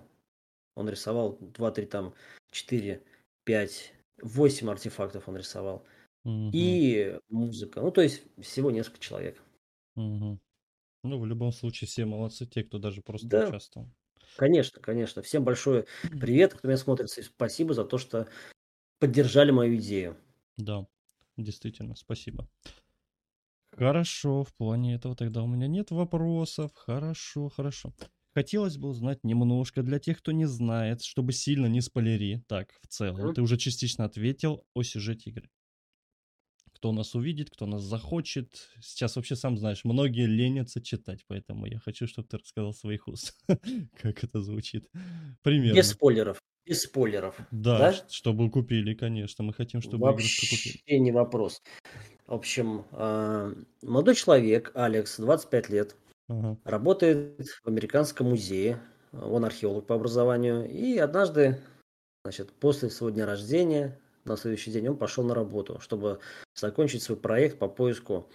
Он 0.75 0.89
рисовал 0.89 1.37
2, 1.39 1.71
3, 1.71 1.85
там, 1.85 2.13
4, 2.51 3.03
5, 3.43 3.93
8 4.21 4.69
артефактов 4.69 5.27
он 5.27 5.37
рисовал. 5.37 5.85
Угу. 6.25 6.51
И 6.53 7.19
музыка. 7.29 7.81
Ну, 7.81 7.91
то 7.91 8.01
есть, 8.01 8.23
всего 8.41 8.71
несколько 8.71 8.99
человек. 8.99 9.41
Угу. 9.95 10.39
Ну, 11.03 11.19
в 11.19 11.25
любом 11.25 11.51
случае, 11.51 11.87
все 11.87 12.05
молодцы, 12.05 12.45
те, 12.45 12.63
кто 12.63 12.79
даже 12.79 13.01
просто 13.01 13.27
да. 13.27 13.47
участвовал. 13.49 13.89
Конечно, 14.37 14.81
конечно. 14.81 15.21
Всем 15.21 15.43
большой 15.43 15.85
привет, 16.01 16.53
кто 16.53 16.67
меня 16.67 16.77
смотрит. 16.77 17.09
Спасибо 17.09 17.73
за 17.73 17.83
то, 17.83 17.97
что 17.97 18.27
поддержали 18.99 19.51
мою 19.51 19.75
идею. 19.75 20.17
Да, 20.57 20.87
действительно, 21.37 21.95
спасибо. 21.95 22.47
Хорошо, 23.71 24.43
в 24.43 24.53
плане 24.53 24.95
этого 24.95 25.15
тогда 25.15 25.43
у 25.43 25.47
меня 25.47 25.67
нет 25.67 25.91
вопросов. 25.91 26.71
Хорошо, 26.73 27.49
хорошо. 27.49 27.93
Хотелось 28.33 28.77
бы 28.77 28.89
узнать 28.89 29.23
немножко 29.23 29.83
для 29.83 29.99
тех, 29.99 30.17
кто 30.19 30.31
не 30.31 30.45
знает, 30.45 31.03
чтобы 31.03 31.33
сильно 31.33 31.67
не 31.67 31.81
спойлери. 31.81 32.43
Так, 32.47 32.69
в 32.81 32.87
целом, 32.87 33.29
mm-hmm. 33.29 33.33
ты 33.35 33.41
уже 33.41 33.57
частично 33.57 34.05
ответил 34.05 34.65
о 34.73 34.83
сюжете 34.83 35.29
игры 35.29 35.49
кто 36.83 36.91
нас 36.91 37.15
увидит, 37.15 37.49
кто 37.49 37.65
нас 37.65 37.81
захочет. 37.81 38.69
Сейчас 38.81 39.15
вообще 39.15 39.37
сам 39.37 39.57
знаешь, 39.57 39.85
многие 39.85 40.25
ленятся 40.25 40.81
читать, 40.81 41.23
поэтому 41.27 41.65
я 41.65 41.79
хочу, 41.79 42.07
чтобы 42.07 42.27
ты 42.27 42.37
рассказал 42.37 42.73
своих 42.73 43.07
уст, 43.07 43.37
как 44.01 44.21
это 44.21 44.41
звучит. 44.41 44.89
Примерно. 45.43 45.77
Без 45.77 45.91
спойлеров. 45.91 46.41
Без 46.65 46.81
спойлеров. 46.81 47.37
Да, 47.51 47.77
да? 47.77 47.93
чтобы 48.09 48.51
купили, 48.51 48.95
конечно. 48.95 49.45
Мы 49.45 49.53
хотим, 49.53 49.79
чтобы 49.79 50.07
Вообще 50.07 50.25
игрушку 50.25 50.57
купили. 50.57 50.97
не 50.97 51.13
вопрос. 51.13 51.61
В 52.27 52.33
общем, 52.33 52.85
а, 52.91 53.53
молодой 53.81 54.15
человек, 54.15 54.71
Алекс, 54.73 55.17
25 55.17 55.69
лет, 55.69 55.95
ага. 56.29 56.57
работает 56.63 57.47
в 57.63 57.67
американском 57.67 58.29
музее. 58.29 58.79
Он 59.11 59.45
археолог 59.45 59.85
по 59.85 59.95
образованию. 59.95 60.69
И 60.69 60.97
однажды, 60.97 61.59
значит, 62.23 62.51
после 62.53 62.89
своего 62.89 63.13
дня 63.13 63.25
рождения, 63.25 63.99
на 64.25 64.37
следующий 64.37 64.71
день 64.71 64.87
он 64.89 64.97
пошел 64.97 65.23
на 65.23 65.35
работу, 65.35 65.79
чтобы 65.79 66.19
закончить 66.55 67.03
свой 67.03 67.17
проект 67.17 67.59
по 67.59 67.67
поиску 67.67 68.29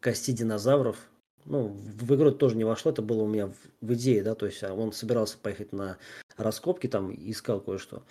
кости 0.00 0.32
динозавров. 0.32 1.08
Ну, 1.44 1.68
в 1.68 2.14
игру 2.14 2.28
это 2.28 2.38
тоже 2.38 2.56
не 2.56 2.64
вошло, 2.64 2.90
это 2.90 3.02
было 3.02 3.22
у 3.22 3.28
меня 3.28 3.48
в, 3.80 3.92
идее, 3.92 4.22
да, 4.22 4.34
то 4.34 4.46
есть 4.46 4.62
а 4.62 4.72
он 4.72 4.92
собирался 4.92 5.36
поехать 5.36 5.72
на 5.72 5.98
раскопки, 6.38 6.86
там 6.86 7.12
искал 7.12 7.60
кое-что. 7.60 8.02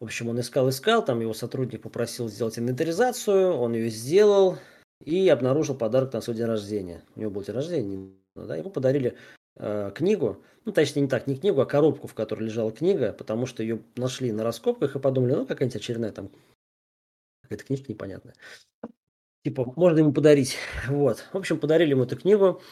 В 0.00 0.04
общем, 0.04 0.28
он 0.30 0.40
искал, 0.40 0.68
искал, 0.70 1.04
там 1.04 1.20
его 1.20 1.34
сотрудник 1.34 1.82
попросил 1.82 2.28
сделать 2.28 2.58
инвентаризацию, 2.58 3.52
он 3.52 3.74
ее 3.74 3.90
сделал 3.90 4.56
и 5.04 5.28
обнаружил 5.28 5.74
подарок 5.74 6.14
на 6.14 6.22
свой 6.22 6.36
день 6.36 6.46
рождения. 6.46 7.02
У 7.14 7.20
него 7.20 7.30
был 7.30 7.42
день 7.42 7.54
рождения, 7.54 8.10
да, 8.34 8.56
ему 8.56 8.70
подарили 8.70 9.16
э, 9.56 9.92
книгу, 9.94 10.42
ну, 10.64 10.72
точнее, 10.72 11.02
не 11.02 11.08
так, 11.08 11.26
не 11.26 11.36
книгу, 11.36 11.60
а 11.60 11.66
коробку, 11.66 12.06
в 12.06 12.14
которой 12.14 12.44
лежала 12.44 12.72
книга, 12.72 13.12
потому 13.12 13.46
что 13.46 13.62
ее 13.62 13.82
нашли 13.96 14.32
на 14.32 14.44
раскопках 14.44 14.96
и 14.96 15.00
подумали, 15.00 15.32
ну, 15.32 15.46
какая-нибудь 15.46 15.76
очередная 15.76 16.12
там 16.12 16.30
какая-то 17.42 17.64
книжка 17.64 17.92
непонятная. 17.92 18.34
Типа, 19.44 19.72
можно 19.76 19.98
ему 19.98 20.12
подарить. 20.12 20.56
Вот. 20.88 21.24
В 21.32 21.36
общем, 21.36 21.58
подарили 21.58 21.90
ему 21.90 22.04
эту 22.04 22.16
книгу. 22.16 22.62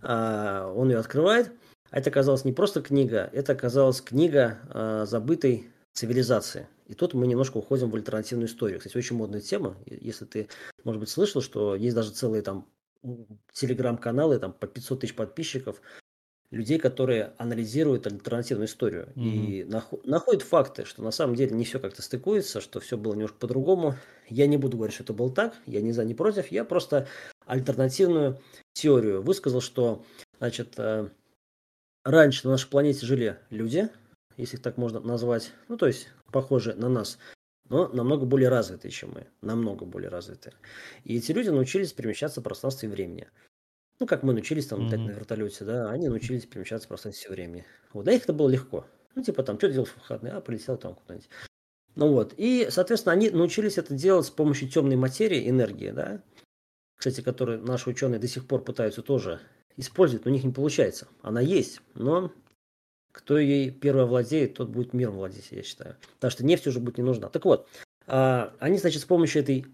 А, 0.00 0.72
он 0.74 0.90
ее 0.90 0.98
открывает. 0.98 1.52
А 1.90 1.98
это 1.98 2.10
оказалась 2.10 2.44
не 2.44 2.52
просто 2.52 2.80
книга, 2.80 3.28
это 3.34 3.52
оказалась 3.52 4.00
книга 4.00 4.58
а, 4.70 5.04
забытой 5.04 5.70
цивилизации. 5.92 6.66
И 6.86 6.94
тут 6.94 7.12
мы 7.12 7.26
немножко 7.26 7.58
уходим 7.58 7.90
в 7.90 7.94
альтернативную 7.96 8.48
историю. 8.48 8.78
Кстати, 8.78 8.96
очень 8.96 9.16
модная 9.16 9.40
тема. 9.40 9.76
Если 9.86 10.24
ты, 10.24 10.48
может 10.84 11.00
быть, 11.00 11.10
слышал, 11.10 11.42
что 11.42 11.74
есть 11.74 11.94
даже 11.94 12.10
целые 12.10 12.42
там 12.42 12.66
телеграм-каналы 13.52 14.38
там 14.38 14.52
по 14.52 14.66
500 14.66 15.00
тысяч 15.00 15.14
подписчиков, 15.14 15.80
людей, 16.52 16.78
которые 16.78 17.32
анализируют 17.38 18.06
альтернативную 18.06 18.66
историю 18.66 19.08
mm-hmm. 19.16 19.22
и 19.24 19.64
нах- 19.64 20.00
находят 20.04 20.42
факты, 20.42 20.84
что 20.84 21.02
на 21.02 21.10
самом 21.10 21.34
деле 21.34 21.56
не 21.56 21.64
все 21.64 21.80
как-то 21.80 22.02
стыкуется, 22.02 22.60
что 22.60 22.78
все 22.78 22.98
было 22.98 23.14
немножко 23.14 23.38
по-другому. 23.38 23.96
Я 24.28 24.46
не 24.46 24.58
буду 24.58 24.76
говорить, 24.76 24.94
что 24.94 25.02
это 25.02 25.14
было 25.14 25.32
так, 25.34 25.54
я 25.66 25.80
не 25.80 25.92
за, 25.92 26.04
не 26.04 26.14
против, 26.14 26.52
я 26.52 26.64
просто 26.64 27.08
альтернативную 27.46 28.40
теорию 28.74 29.22
высказал, 29.22 29.62
что, 29.62 30.04
значит, 30.38 30.74
э, 30.76 31.08
раньше 32.04 32.46
на 32.46 32.52
нашей 32.52 32.68
планете 32.68 33.06
жили 33.06 33.38
люди, 33.48 33.88
если 34.36 34.56
их 34.56 34.62
так 34.62 34.76
можно 34.76 35.00
назвать, 35.00 35.52
ну, 35.68 35.78
то 35.78 35.86
есть 35.86 36.08
похожие 36.30 36.76
на 36.76 36.90
нас, 36.90 37.18
но 37.72 37.88
намного 37.88 38.26
более 38.26 38.50
развитые, 38.50 38.92
чем 38.92 39.12
мы, 39.14 39.26
намного 39.40 39.86
более 39.86 40.10
развитые. 40.10 40.52
И 41.04 41.16
эти 41.16 41.32
люди 41.32 41.48
научились 41.48 41.92
перемещаться 41.92 42.40
в 42.40 42.44
пространстве 42.44 42.88
и 42.88 42.92
времени. 42.92 43.28
Ну, 43.98 44.06
как 44.06 44.22
мы 44.22 44.34
научились 44.34 44.66
там 44.66 44.84
летать 44.84 45.00
mm-hmm. 45.00 45.06
на 45.06 45.10
вертолете, 45.10 45.64
да, 45.64 45.90
они 45.90 46.08
научились 46.08 46.44
перемещаться 46.44 46.86
в 46.86 46.88
пространстве 46.90 47.24
все 47.24 47.34
время. 47.34 47.64
Вот, 47.94 48.04
для 48.04 48.12
них 48.12 48.24
это 48.24 48.34
было 48.34 48.48
легко. 48.50 48.86
Ну, 49.14 49.22
типа 49.22 49.42
там, 49.42 49.56
что 49.56 49.70
делал 49.70 49.86
в 49.86 49.96
выходные? 49.96 50.34
А, 50.34 50.40
полетел 50.40 50.76
там 50.76 50.94
куда-нибудь. 50.94 51.28
Ну 51.94 52.08
вот, 52.12 52.34
и, 52.36 52.68
соответственно, 52.70 53.14
они 53.14 53.30
научились 53.30 53.78
это 53.78 53.94
делать 53.94 54.26
с 54.26 54.30
помощью 54.30 54.68
темной 54.68 54.96
материи, 54.96 55.48
энергии, 55.48 55.90
да, 55.90 56.22
кстати, 56.96 57.20
которую 57.20 57.62
наши 57.62 57.90
ученые 57.90 58.20
до 58.20 58.28
сих 58.28 58.46
пор 58.46 58.62
пытаются 58.62 59.02
тоже 59.02 59.40
использовать, 59.76 60.24
но 60.24 60.30
у 60.30 60.34
них 60.34 60.44
не 60.44 60.52
получается. 60.52 61.08
Она 61.22 61.40
есть, 61.40 61.80
но 61.94 62.32
кто 63.12 63.38
ей 63.38 63.70
первый 63.70 64.06
владеет, 64.06 64.54
тот 64.54 64.68
будет 64.68 64.92
мир 64.92 65.10
владеть, 65.10 65.48
я 65.50 65.62
считаю. 65.62 65.96
Потому 66.16 66.30
что 66.30 66.44
нефть 66.44 66.66
уже 66.66 66.80
будет 66.80 66.98
не 66.98 67.04
нужна. 67.04 67.28
Так 67.28 67.44
вот, 67.44 67.68
а, 68.06 68.54
они, 68.58 68.78
значит, 68.78 69.02
с 69.02 69.06
помощью 69.06 69.42
этой 69.42 69.66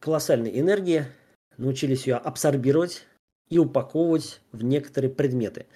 колоссальной 0.00 0.58
энергии 0.58 1.06
научились 1.56 2.06
ее 2.06 2.16
абсорбировать, 2.16 3.06
и 3.50 3.58
упаковывать 3.58 4.40
в 4.52 4.62
некоторые 4.64 5.10
предметы. 5.10 5.66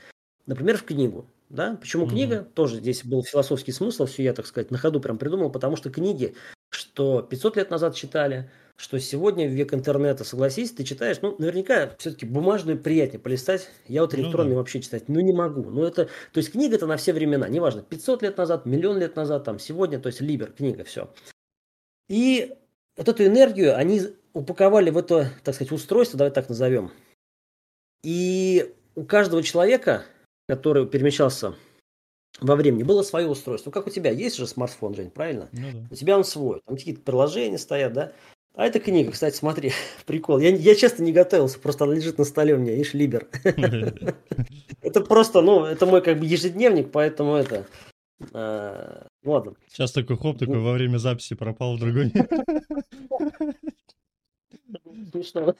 Например, 0.46 0.79
в 0.79 0.85
книгу. 0.85 1.27
Да? 1.50 1.77
Почему 1.77 2.07
mm-hmm. 2.07 2.11
книга? 2.11 2.48
Тоже 2.55 2.77
здесь 2.77 3.05
был 3.05 3.22
философский 3.22 3.72
смысл, 3.72 4.07
все 4.07 4.22
я, 4.22 4.33
так 4.33 4.46
сказать, 4.46 4.70
на 4.70 4.79
ходу 4.79 5.00
прям 5.00 5.18
придумал, 5.18 5.50
потому 5.50 5.77
что 5.77 5.90
книги, 5.90 6.35
что 6.70 7.22
500 7.22 7.57
лет 7.57 7.70
назад 7.70 7.94
читали, 7.94 8.50
что 8.77 8.99
сегодня 8.99 9.47
в 9.47 9.53
век 9.53 9.73
интернета, 9.73 10.25
согласись, 10.25 10.73
ты 10.73 10.85
читаешь, 10.85 11.19
ну, 11.23 11.37
наверняка 11.39 11.95
все-таки 11.99 12.27
бумажную 12.27 12.79
приятнее 12.79 13.21
полистать. 13.21 13.69
Я 13.87 14.03
вот 14.03 14.15
электронный 14.15 14.51
ну, 14.51 14.55
да. 14.55 14.59
вообще 14.59 14.81
читать, 14.81 15.09
ну, 15.09 15.21
не 15.21 15.33
могу. 15.33 15.63
Ну, 15.71 15.85
это, 15.85 16.07
то 16.33 16.39
есть 16.39 16.53
книга 16.53 16.77
это 16.77 16.87
на 16.87 16.97
все 16.97 17.13
времена, 17.13 17.49
неважно, 17.49 17.83
500 17.83 18.23
лет 18.23 18.37
назад, 18.37 18.67
миллион 18.67 18.99
лет 18.99 19.17
назад, 19.17 19.45
там, 19.45 19.59
сегодня, 19.59 20.01
то 20.01 20.09
есть 20.09 20.21
Либер, 20.21 20.53
книга, 20.53 20.85
все. 20.85 21.13
И 22.09 22.55
вот 22.97 23.09
эту 23.09 23.25
энергию 23.25 23.77
они 23.77 24.03
упаковали 24.33 24.91
в 24.91 24.99
это, 24.99 25.31
так 25.45 25.55
сказать, 25.55 25.73
устройство, 25.73 26.19
давай 26.19 26.33
так 26.33 26.49
назовем, 26.49 26.91
и 28.05 28.75
у 28.95 29.05
каждого 29.05 29.43
человека, 29.43 30.05
который 30.47 30.87
перемещался 30.87 31.55
во 32.41 32.55
времени, 32.55 32.83
было 32.83 33.03
свое 33.03 33.27
устройство. 33.27 33.71
Ну, 33.71 33.73
как 33.73 33.87
у 33.87 33.91
тебя 33.91 34.11
есть 34.11 34.37
же 34.37 34.47
смартфон, 34.47 34.95
Жень, 34.95 35.11
правильно? 35.11 35.49
Ну, 35.53 35.69
да. 35.73 35.89
У 35.91 35.95
тебя 35.95 36.19
он 36.19 36.25
свой. 36.25 36.61
Там 36.67 36.77
какие-то 36.77 37.01
приложения 37.01 37.59
стоят, 37.59 37.95
да? 37.95 38.13
А 38.55 38.67
это 38.67 38.79
книга, 38.79 39.11
кстати, 39.11 39.35
смотри, 39.35 39.73
прикол. 40.07 40.38
Я, 40.38 40.51
я 40.51 40.75
честно 40.77 41.03
не 41.03 41.12
готовился, 41.12 41.59
просто 41.59 41.85
она 41.85 41.95
лежит 41.95 42.19
на 42.19 42.25
столе 42.25 42.55
у 42.55 42.59
меня, 42.59 42.81
ишь, 42.81 42.95
Либер. 42.95 43.27
Это 44.81 45.01
просто, 45.01 45.40
ну, 45.40 45.64
это 45.64 45.87
мой 45.87 46.03
как 46.03 46.19
бы 46.19 46.27
ежедневник, 46.27 46.93
поэтому 46.93 47.37
это... 47.37 47.67
А, 48.35 49.07
ладно. 49.25 49.55
Сейчас 49.67 49.93
такой 49.93 50.19
хоп, 50.19 50.38
такой 50.38 50.59
во 50.59 50.73
время 50.73 50.99
записи 50.99 51.35
пропал 51.35 51.77
в 51.77 51.81
другой. 51.81 52.12
смешно. 55.14 55.55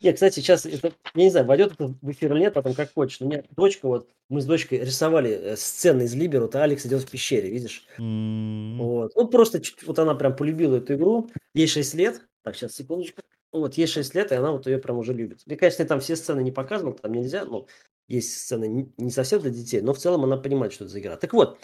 Нет, 0.00 0.14
кстати, 0.14 0.40
сейчас 0.40 0.66
это, 0.66 0.92
я 1.14 1.24
не 1.24 1.30
знаю, 1.30 1.46
войдет 1.46 1.72
это 1.72 1.94
в 2.00 2.10
эфир 2.10 2.32
или 2.32 2.40
нет, 2.40 2.54
потом 2.54 2.74
как 2.74 2.92
хочешь. 2.92 3.20
Но 3.20 3.26
у 3.26 3.30
меня 3.30 3.42
дочка, 3.56 3.86
вот, 3.86 4.08
мы 4.28 4.40
с 4.40 4.46
дочкой 4.46 4.80
рисовали 4.80 5.30
э, 5.30 5.56
сцены 5.56 6.02
из 6.02 6.14
Либера, 6.14 6.42
вот 6.42 6.56
Алекс 6.56 6.84
идет 6.86 7.02
в 7.02 7.10
пещере, 7.10 7.50
видишь? 7.50 7.86
Вот. 7.98 9.12
Ну, 9.14 9.28
просто 9.28 9.60
вот 9.86 9.98
она 9.98 10.14
прям 10.14 10.34
полюбила 10.36 10.76
эту 10.76 10.94
игру. 10.94 11.30
Ей 11.54 11.66
6 11.66 11.94
лет. 11.94 12.22
Так, 12.42 12.56
сейчас, 12.56 12.74
секундочку. 12.74 13.22
Вот, 13.52 13.74
ей 13.74 13.86
6 13.86 14.14
лет, 14.14 14.32
и 14.32 14.34
она 14.34 14.52
вот 14.52 14.66
ее 14.66 14.78
прям 14.78 14.98
уже 14.98 15.12
любит. 15.12 15.40
Я, 15.46 15.56
конечно, 15.56 15.84
там 15.84 16.00
все 16.00 16.16
сцены 16.16 16.42
не 16.42 16.52
показывал, 16.52 16.92
там 16.92 17.12
нельзя, 17.12 17.44
но 17.44 17.66
есть 18.06 18.38
сцены 18.38 18.92
не 18.96 19.10
совсем 19.10 19.40
для 19.40 19.50
детей, 19.50 19.80
но 19.80 19.94
в 19.94 19.98
целом 19.98 20.24
она 20.24 20.36
понимает, 20.36 20.72
что 20.72 20.84
это 20.84 20.92
за 20.92 21.00
игра. 21.00 21.16
Так 21.16 21.32
вот, 21.32 21.58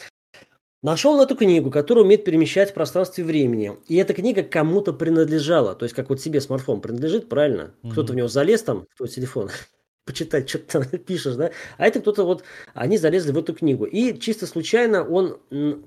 Нашел 0.84 1.18
эту 1.22 1.34
книгу, 1.34 1.70
которая 1.70 2.04
умеет 2.04 2.26
перемещать 2.26 2.70
в 2.70 2.74
пространстве 2.74 3.24
и 3.24 3.26
времени. 3.26 3.74
И 3.88 3.96
эта 3.96 4.12
книга 4.12 4.42
кому-то 4.42 4.92
принадлежала. 4.92 5.74
То 5.74 5.86
есть, 5.86 5.94
как 5.94 6.10
вот 6.10 6.20
себе 6.20 6.42
смартфон 6.42 6.82
принадлежит, 6.82 7.30
правильно? 7.30 7.74
Mm-hmm. 7.82 7.92
Кто-то 7.92 8.12
в 8.12 8.16
него 8.16 8.28
залез 8.28 8.62
там, 8.64 8.84
в 8.90 8.96
твой 8.98 9.08
телефон, 9.08 9.48
почитать, 10.04 10.46
что 10.46 10.58
ты 10.58 10.64
там 10.66 10.84
пишешь, 10.98 11.36
да? 11.36 11.52
А 11.78 11.86
это 11.86 12.00
кто-то 12.00 12.24
вот, 12.24 12.44
они 12.74 12.98
залезли 12.98 13.32
в 13.32 13.38
эту 13.38 13.54
книгу. 13.54 13.86
И 13.86 14.20
чисто 14.20 14.46
случайно 14.46 15.08
он 15.08 15.38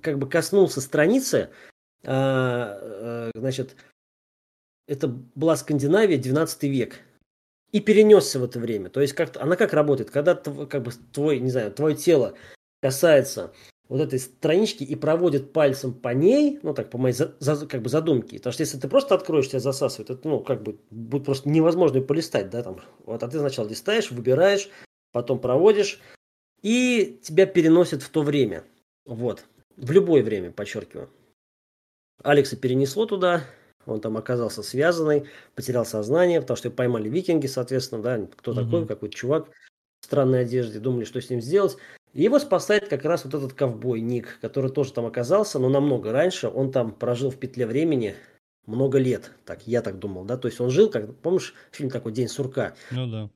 как 0.01 0.17
бы 0.17 0.27
коснулся 0.27 0.81
страницы, 0.81 1.51
а, 2.03 2.79
а, 2.81 3.31
значит, 3.35 3.75
это 4.87 5.07
была 5.07 5.55
Скандинавия, 5.55 6.17
12 6.17 6.63
век. 6.63 6.99
и 7.71 7.81
перенесся 7.81 8.39
в 8.39 8.43
это 8.45 8.59
время. 8.59 8.89
То 8.89 9.01
есть 9.01 9.13
как 9.13 9.35
она 9.37 9.55
как 9.55 9.73
работает, 9.73 10.09
когда 10.09 10.35
как 10.35 10.83
бы 10.83 10.91
твой, 11.11 11.39
не 11.39 11.51
знаю, 11.51 11.71
твое 11.71 11.95
тело 11.95 12.33
касается 12.81 13.53
вот 13.89 14.01
этой 14.01 14.19
странички 14.19 14.83
и 14.83 14.95
проводит 14.95 15.53
пальцем 15.53 15.93
по 15.93 16.09
ней, 16.09 16.59
ну 16.61 16.73
так, 16.73 16.89
по 16.89 16.97
моей 16.97 17.13
за, 17.13 17.35
за, 17.39 17.67
как 17.67 17.81
бы 17.81 17.89
задумке. 17.89 18.37
Потому 18.37 18.53
что 18.53 18.63
если 18.63 18.77
ты 18.77 18.87
просто 18.87 19.15
откроешь, 19.15 19.49
тебя 19.49 19.59
засасывает, 19.59 20.09
это, 20.09 20.27
ну, 20.27 20.39
как 20.41 20.63
бы 20.63 20.77
будет 20.89 21.25
просто 21.25 21.49
невозможно 21.49 22.01
полистать, 22.01 22.49
да, 22.49 22.63
там. 22.63 22.81
Вот, 23.05 23.23
а 23.23 23.27
ты 23.27 23.39
сначала 23.39 23.67
листаешь, 23.67 24.11
выбираешь, 24.11 24.69
потом 25.11 25.39
проводишь, 25.39 25.99
и 26.61 27.19
тебя 27.23 27.45
переносит 27.45 28.01
в 28.01 28.09
то 28.09 28.23
время. 28.23 28.63
Вот. 29.05 29.45
В 29.77 29.91
любое 29.91 30.23
время, 30.23 30.51
подчеркиваю. 30.51 31.09
Алекса 32.23 32.57
перенесло 32.57 33.05
туда, 33.05 33.43
он 33.87 34.01
там 34.01 34.17
оказался 34.17 34.61
связанный, 34.63 35.25
потерял 35.55 35.85
сознание, 35.85 36.41
потому 36.41 36.57
что 36.57 36.67
его 36.67 36.75
поймали 36.75 37.09
викинги, 37.09 37.47
соответственно, 37.47 38.01
да, 38.01 38.27
кто 38.35 38.51
mm-hmm. 38.51 38.65
такой, 38.65 38.87
какой-то 38.87 39.15
чувак 39.15 39.49
в 40.01 40.05
странной 40.05 40.41
одежде, 40.41 40.79
думали, 40.79 41.05
что 41.05 41.21
с 41.21 41.29
ним 41.29 41.41
сделать. 41.41 41.77
И 42.13 42.23
его 42.23 42.39
спасает 42.39 42.87
как 42.87 43.05
раз 43.05 43.25
вот 43.25 43.33
этот 43.33 43.53
ковбой 43.53 44.01
Ник, 44.01 44.39
который 44.41 44.71
тоже 44.71 44.93
там 44.93 45.05
оказался, 45.05 45.59
но 45.59 45.69
намного 45.69 46.11
раньше. 46.11 46.47
Он 46.47 46.71
там 46.71 46.91
прожил 46.91 47.29
в 47.29 47.37
петле 47.37 47.67
времени 47.67 48.15
много 48.65 48.97
лет. 48.97 49.31
Так, 49.45 49.67
я 49.67 49.81
так 49.81 49.99
думал, 49.99 50.25
да. 50.25 50.37
То 50.37 50.47
есть 50.47 50.59
он 50.59 50.69
жил, 50.69 50.89
как, 50.89 51.15
помнишь, 51.17 51.53
фильм 51.71 51.89
такой 51.89 52.11
«День 52.11 52.27
сурка». 52.27 52.75
Ну 52.91 53.07
да. 53.07 53.29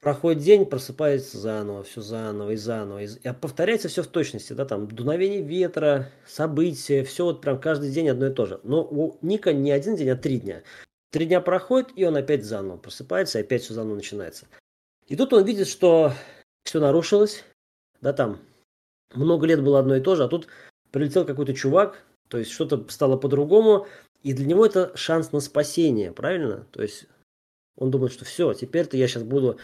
Проходит 0.00 0.42
день, 0.42 0.66
просыпается 0.66 1.38
заново, 1.38 1.82
все 1.82 2.00
заново 2.00 2.50
и 2.50 2.56
заново. 2.56 3.02
И 3.02 3.08
повторяется 3.40 3.88
все 3.88 4.02
в 4.02 4.06
точности, 4.06 4.52
да, 4.52 4.64
там 4.64 4.88
дуновение 4.88 5.42
ветра, 5.42 6.12
события, 6.26 7.02
все 7.02 7.24
вот 7.24 7.40
прям 7.40 7.60
каждый 7.60 7.90
день 7.90 8.08
одно 8.08 8.26
и 8.26 8.32
то 8.32 8.46
же. 8.46 8.60
Но 8.62 8.84
у 8.84 9.18
Ника 9.22 9.52
не 9.52 9.72
один 9.72 9.96
день, 9.96 10.10
а 10.10 10.16
три 10.16 10.38
дня. 10.38 10.62
Три 11.10 11.26
дня 11.26 11.40
проходит, 11.40 11.90
и 11.96 12.04
он 12.04 12.16
опять 12.16 12.44
заново 12.44 12.76
просыпается, 12.76 13.38
и 13.38 13.42
опять 13.42 13.62
все 13.62 13.74
заново 13.74 13.96
начинается. 13.96 14.46
И 15.06 15.16
тут 15.16 15.32
он 15.32 15.44
видит, 15.44 15.66
что 15.66 16.12
все 16.64 16.80
нарушилось, 16.80 17.44
да, 18.00 18.12
там 18.12 18.40
много 19.14 19.46
лет 19.46 19.62
было 19.62 19.78
одно 19.78 19.96
и 19.96 20.00
то 20.00 20.14
же, 20.14 20.24
а 20.24 20.28
тут 20.28 20.48
прилетел 20.90 21.24
какой-то 21.24 21.54
чувак, 21.54 22.04
то 22.28 22.38
есть 22.38 22.50
что-то 22.50 22.84
стало 22.88 23.16
по-другому, 23.16 23.86
и 24.22 24.32
для 24.32 24.46
него 24.46 24.66
это 24.66 24.96
шанс 24.96 25.32
на 25.32 25.40
спасение, 25.40 26.12
правильно? 26.12 26.66
То 26.72 26.82
есть 26.82 27.06
он 27.76 27.90
думает, 27.90 28.12
что 28.12 28.24
все, 28.24 28.52
теперь-то 28.52 28.96
я 28.96 29.06
сейчас 29.06 29.22
буду, 29.22 29.58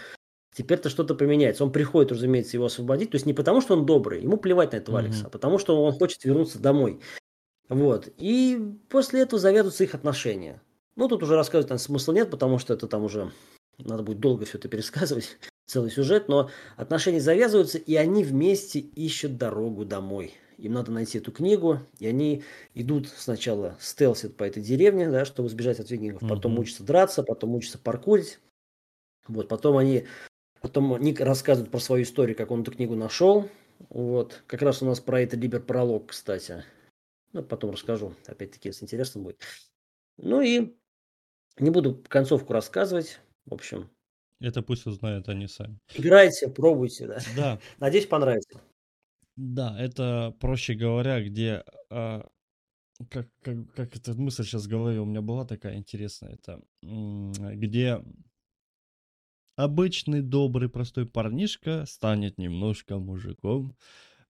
теперь-то 0.54 0.88
что-то 0.88 1.14
поменяется. 1.14 1.64
Он 1.64 1.72
приходит, 1.72 2.12
разумеется, 2.12 2.56
его 2.56 2.66
освободить, 2.66 3.10
то 3.10 3.16
есть 3.16 3.26
не 3.26 3.34
потому, 3.34 3.60
что 3.60 3.74
он 3.74 3.86
добрый, 3.86 4.22
ему 4.22 4.36
плевать 4.36 4.72
на 4.72 4.76
этого 4.76 4.96
mm-hmm. 4.96 5.04
Алекса, 5.04 5.26
а 5.26 5.30
потому, 5.30 5.58
что 5.58 5.82
он 5.82 5.92
хочет 5.92 6.24
вернуться 6.24 6.58
домой. 6.58 7.00
Вот. 7.68 8.08
И 8.18 8.60
после 8.88 9.22
этого 9.22 9.40
завязываются 9.40 9.84
их 9.84 9.94
отношения. 9.94 10.60
Ну, 10.96 11.08
тут 11.08 11.22
уже 11.22 11.36
рассказывать 11.36 11.68
там 11.68 11.78
смысла 11.78 12.12
нет, 12.12 12.30
потому 12.30 12.58
что 12.58 12.74
это 12.74 12.86
там 12.86 13.04
уже 13.04 13.32
надо 13.78 14.02
будет 14.02 14.20
долго 14.20 14.44
все 14.44 14.58
это 14.58 14.68
пересказывать 14.68 15.38
целый 15.66 15.90
сюжет, 15.90 16.28
но 16.28 16.50
отношения 16.76 17.20
завязываются, 17.20 17.78
и 17.78 17.94
они 17.94 18.24
вместе 18.24 18.78
ищут 18.78 19.38
дорогу 19.38 19.84
домой. 19.84 20.34
Им 20.58 20.74
надо 20.74 20.92
найти 20.92 21.18
эту 21.18 21.32
книгу, 21.32 21.80
и 21.98 22.06
они 22.06 22.44
идут 22.74 23.08
сначала 23.08 23.76
стелсят 23.80 24.36
по 24.36 24.44
этой 24.44 24.62
деревне, 24.62 25.10
да, 25.10 25.24
чтобы 25.24 25.48
сбежать 25.48 25.80
от 25.80 25.90
викингов, 25.90 26.28
потом 26.28 26.54
mm-hmm. 26.54 26.60
учатся 26.60 26.84
драться, 26.84 27.22
потом 27.22 27.54
учатся 27.54 27.78
паркурить. 27.78 28.38
Вот, 29.26 29.48
потом 29.48 29.76
они, 29.76 30.06
потом 30.62 30.96
Ник 31.00 31.20
рассказывает 31.20 31.70
про 31.70 31.78
свою 31.78 32.04
историю, 32.04 32.36
как 32.36 32.50
он 32.50 32.62
эту 32.62 32.72
книгу 32.72 32.94
нашел. 32.94 33.48
Вот, 33.88 34.42
как 34.46 34.62
раз 34.62 34.82
у 34.82 34.86
нас 34.86 35.00
про 35.00 35.20
это 35.20 35.36
Либер 35.36 35.62
пролог, 35.62 36.08
кстати. 36.08 36.64
Ну, 37.32 37.42
потом 37.42 37.72
расскажу, 37.72 38.14
опять-таки, 38.26 38.68
если 38.68 38.84
интересно 38.84 39.22
будет. 39.22 39.42
Ну 40.18 40.40
и 40.40 40.76
не 41.58 41.70
буду 41.70 42.02
концовку 42.08 42.52
рассказывать. 42.52 43.20
В 43.46 43.54
общем, 43.54 43.90
это 44.42 44.60
пусть 44.60 44.86
узнают 44.86 45.28
они 45.28 45.46
сами. 45.46 45.78
Играйте, 45.94 46.48
пробуйте, 46.48 47.06
да. 47.06 47.18
Да. 47.36 47.60
Надеюсь, 47.78 48.06
понравится. 48.06 48.60
Да, 49.36 49.80
это, 49.80 50.36
проще 50.40 50.74
говоря, 50.74 51.22
где... 51.22 51.64
А, 51.90 52.28
как, 53.08 53.28
как, 53.40 53.72
как 53.74 53.96
эта 53.96 54.14
мысль 54.14 54.44
сейчас 54.44 54.64
в 54.64 54.68
голове 54.68 55.00
у 55.00 55.04
меня 55.04 55.22
была 55.22 55.44
такая 55.44 55.76
интересная. 55.76 56.34
Это 56.34 56.60
где 56.82 58.02
обычный, 59.62 60.22
добрый, 60.22 60.68
простой 60.68 61.06
парнишка 61.06 61.84
станет 61.86 62.38
немножко 62.38 62.98
мужиком, 62.98 63.76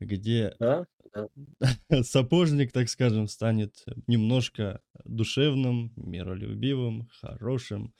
где 0.00 0.54
да, 0.58 0.86
да. 1.14 1.28
сапожник, 2.02 2.72
так 2.72 2.88
скажем, 2.88 3.28
станет 3.28 3.84
немножко 4.06 4.80
душевным, 5.04 5.92
миролюбивым, 5.96 7.08
хорошим, 7.20 7.92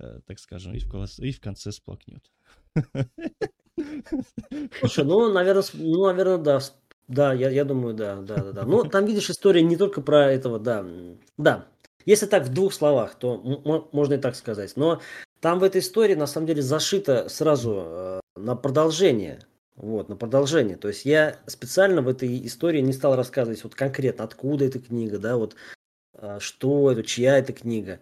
Э, 0.00 0.20
так 0.26 0.38
скажем, 0.38 0.74
и 0.74 0.78
в, 0.78 1.18
и 1.20 1.32
в 1.32 1.40
конце 1.40 1.72
сплакнет. 1.72 2.24
Слушай, 4.80 5.04
ну, 5.04 5.32
наверное, 5.32 5.64
ну, 5.74 6.06
наверное, 6.06 6.38
да. 6.38 6.58
Да, 7.06 7.34
я, 7.34 7.50
я 7.50 7.64
думаю, 7.64 7.94
да, 7.94 8.16
да, 8.16 8.36
да, 8.36 8.52
да. 8.52 8.64
Ну, 8.64 8.84
там, 8.84 9.04
видишь, 9.04 9.28
история 9.30 9.62
не 9.62 9.76
только 9.76 10.00
про 10.00 10.32
этого, 10.32 10.58
да. 10.58 10.84
Да. 11.36 11.66
Если 12.06 12.26
так 12.26 12.46
в 12.46 12.52
двух 12.52 12.72
словах, 12.72 13.14
то 13.14 13.36
можно 13.92 14.14
и 14.14 14.18
так 14.18 14.36
сказать. 14.36 14.74
Но 14.76 15.00
там 15.44 15.58
в 15.58 15.62
этой 15.62 15.82
истории, 15.82 16.14
на 16.14 16.26
самом 16.26 16.46
деле, 16.46 16.62
зашито 16.62 17.28
сразу 17.28 17.82
э, 17.84 18.20
на 18.34 18.56
продолжение. 18.56 19.40
Вот, 19.76 20.08
на 20.08 20.16
продолжение. 20.16 20.78
То 20.78 20.88
есть 20.88 21.04
я 21.04 21.38
специально 21.46 22.00
в 22.00 22.08
этой 22.08 22.46
истории 22.46 22.80
не 22.80 22.94
стал 22.94 23.14
рассказывать 23.14 23.62
вот 23.62 23.74
конкретно, 23.74 24.24
откуда 24.24 24.64
эта 24.64 24.80
книга, 24.80 25.18
да, 25.18 25.36
вот 25.36 25.54
э, 26.14 26.38
что 26.40 26.90
это, 26.90 27.02
чья 27.02 27.36
эта 27.36 27.52
книга. 27.52 28.00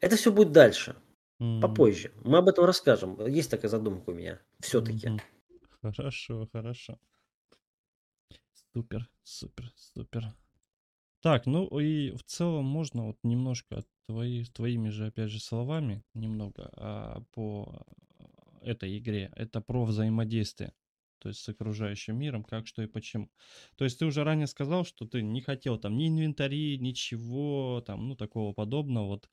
Это 0.00 0.16
все 0.16 0.32
будет 0.32 0.50
дальше, 0.50 0.96
mm-hmm. 1.40 1.60
попозже. 1.60 2.10
Мы 2.24 2.38
об 2.38 2.48
этом 2.48 2.64
расскажем. 2.64 3.24
Есть 3.28 3.52
такая 3.52 3.70
задумка 3.70 4.10
у 4.10 4.14
меня, 4.14 4.40
все-таки. 4.58 5.06
Mm-hmm. 5.06 5.92
Хорошо, 5.94 6.48
хорошо. 6.52 6.98
Супер, 8.74 9.08
супер, 9.22 9.72
супер. 9.76 10.34
Так, 11.20 11.46
ну 11.46 11.66
и 11.78 12.12
в 12.12 12.22
целом 12.22 12.64
можно 12.64 13.06
вот 13.08 13.18
немножко 13.22 13.84
твои, 14.06 14.44
твоими 14.44 14.88
же, 14.88 15.06
опять 15.06 15.30
же, 15.30 15.38
словами, 15.40 16.02
немного 16.14 16.70
а, 16.72 17.22
по 17.32 17.86
этой 18.62 18.98
игре. 18.98 19.30
Это 19.36 19.60
про 19.60 19.84
взаимодействие 19.84 20.72
то 21.20 21.28
есть 21.28 21.42
с 21.42 21.48
окружающим 21.50 22.18
миром, 22.18 22.42
как, 22.42 22.66
что 22.66 22.82
и 22.82 22.86
почему. 22.86 23.30
То 23.76 23.84
есть 23.84 23.98
ты 23.98 24.06
уже 24.06 24.24
ранее 24.24 24.46
сказал, 24.46 24.86
что 24.86 25.06
ты 25.06 25.20
не 25.20 25.42
хотел 25.42 25.76
там 25.78 25.98
ни 25.98 26.08
инвентари, 26.08 26.78
ничего 26.78 27.82
там, 27.86 28.08
ну, 28.08 28.16
такого 28.16 28.54
подобного. 28.54 29.06
Вот 29.06 29.28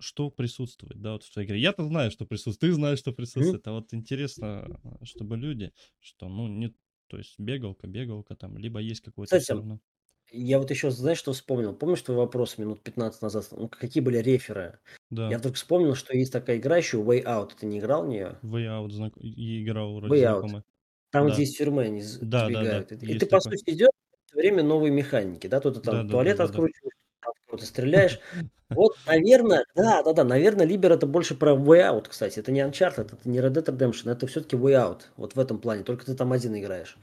что 0.00 0.30
присутствует, 0.30 1.00
да, 1.00 1.12
вот 1.12 1.24
в 1.24 1.32
твоей 1.32 1.48
игре. 1.48 1.60
Я-то 1.60 1.84
знаю, 1.84 2.10
что 2.10 2.26
присутствует, 2.26 2.72
ты 2.72 2.74
знаешь, 2.74 2.98
что 2.98 3.12
присутствует, 3.12 3.66
а 3.66 3.72
вот 3.72 3.94
интересно, 3.94 4.68
чтобы 5.02 5.36
люди, 5.36 5.72
что, 6.00 6.28
ну, 6.28 6.48
не, 6.48 6.74
то 7.06 7.16
есть 7.16 7.38
бегалка, 7.38 7.86
бегалка 7.86 8.36
там, 8.36 8.58
либо 8.58 8.78
есть 8.80 9.00
какой-то 9.00 9.38
все 9.38 9.54
равно. 9.54 9.80
Я 10.30 10.58
вот 10.58 10.70
еще, 10.70 10.90
знаешь, 10.90 11.18
что 11.18 11.32
вспомнил? 11.32 11.74
Помнишь 11.74 12.02
твой 12.02 12.18
вопрос 12.18 12.58
минут 12.58 12.82
15 12.82 13.22
назад? 13.22 13.46
Ну, 13.50 13.68
какие 13.68 14.02
были 14.02 14.18
реферы? 14.18 14.78
Да. 15.10 15.30
Я 15.30 15.38
вдруг 15.38 15.54
вспомнил, 15.54 15.94
что 15.94 16.16
есть 16.16 16.32
такая 16.32 16.58
игра 16.58 16.76
еще 16.76 16.98
Way 16.98 17.24
Out. 17.24 17.52
Ты 17.58 17.66
не 17.66 17.78
играл 17.78 18.04
в 18.04 18.08
нее? 18.08 18.38
Way 18.42 18.66
Out, 18.66 18.90
знак... 18.90 19.12
играл 19.16 19.94
вроде 19.94 20.14
Way 20.14 20.20
знакомая. 20.20 20.60
Out. 20.60 20.64
Там, 21.10 21.28
да. 21.28 21.32
где 21.32 21.42
из 21.44 21.56
тюрьмы 21.56 21.82
они 21.84 22.02
да, 22.20 22.44
сбегают. 22.46 22.88
Да, 22.88 22.96
да. 22.96 23.06
И 23.06 23.08
есть 23.08 23.20
ты, 23.20 23.26
такое. 23.26 23.40
по 23.40 23.40
сути, 23.40 23.70
идешь 23.70 23.88
в 24.30 24.36
время 24.36 24.62
новой 24.62 24.90
механики, 24.90 25.46
да? 25.46 25.60
Тут 25.60 25.76
ты 25.76 25.80
там 25.80 26.06
да, 26.06 26.12
туалет 26.12 26.36
да, 26.36 26.44
да, 26.44 26.50
откручиваешь, 26.50 26.94
да. 27.22 27.30
кого-то 27.46 27.64
стреляешь. 27.64 28.20
Вот, 28.68 28.98
наверное, 29.06 29.64
да, 29.74 30.02
да, 30.02 30.12
да, 30.12 30.24
наверное, 30.24 30.66
Либер 30.66 30.92
это 30.92 31.06
больше 31.06 31.34
про 31.34 31.52
Way 31.52 31.90
Out, 31.90 32.08
кстати. 32.10 32.38
Это 32.38 32.52
не 32.52 32.60
Uncharted, 32.60 33.14
это 33.14 33.28
не 33.28 33.38
Red 33.38 33.54
Dead 33.54 33.64
Redemption, 33.64 34.10
это 34.10 34.26
все-таки 34.26 34.56
Way 34.56 34.74
Out. 34.74 35.00
Вот 35.16 35.34
в 35.34 35.40
этом 35.40 35.58
плане. 35.58 35.84
Только 35.84 36.04
ты 36.04 36.14
там 36.14 36.32
один 36.32 36.54
играешь. 36.54 36.98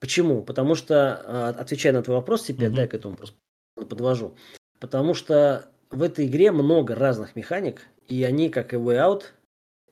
Почему? 0.00 0.42
Потому 0.42 0.74
что, 0.74 1.22
а, 1.24 1.48
отвечая 1.50 1.92
на 1.92 2.02
твой 2.02 2.16
вопрос 2.16 2.44
теперь, 2.44 2.68
mm-hmm. 2.68 2.74
да, 2.74 2.82
я 2.82 2.88
к 2.88 2.94
этому 2.94 3.16
просто 3.16 3.36
подвожу. 3.76 4.36
Потому 4.78 5.14
что 5.14 5.68
в 5.90 6.02
этой 6.02 6.26
игре 6.26 6.52
много 6.52 6.94
разных 6.94 7.36
механик, 7.36 7.82
и 8.08 8.22
они, 8.24 8.50
как 8.50 8.74
и 8.74 8.76
Way 8.76 8.96
Out, 8.96 9.22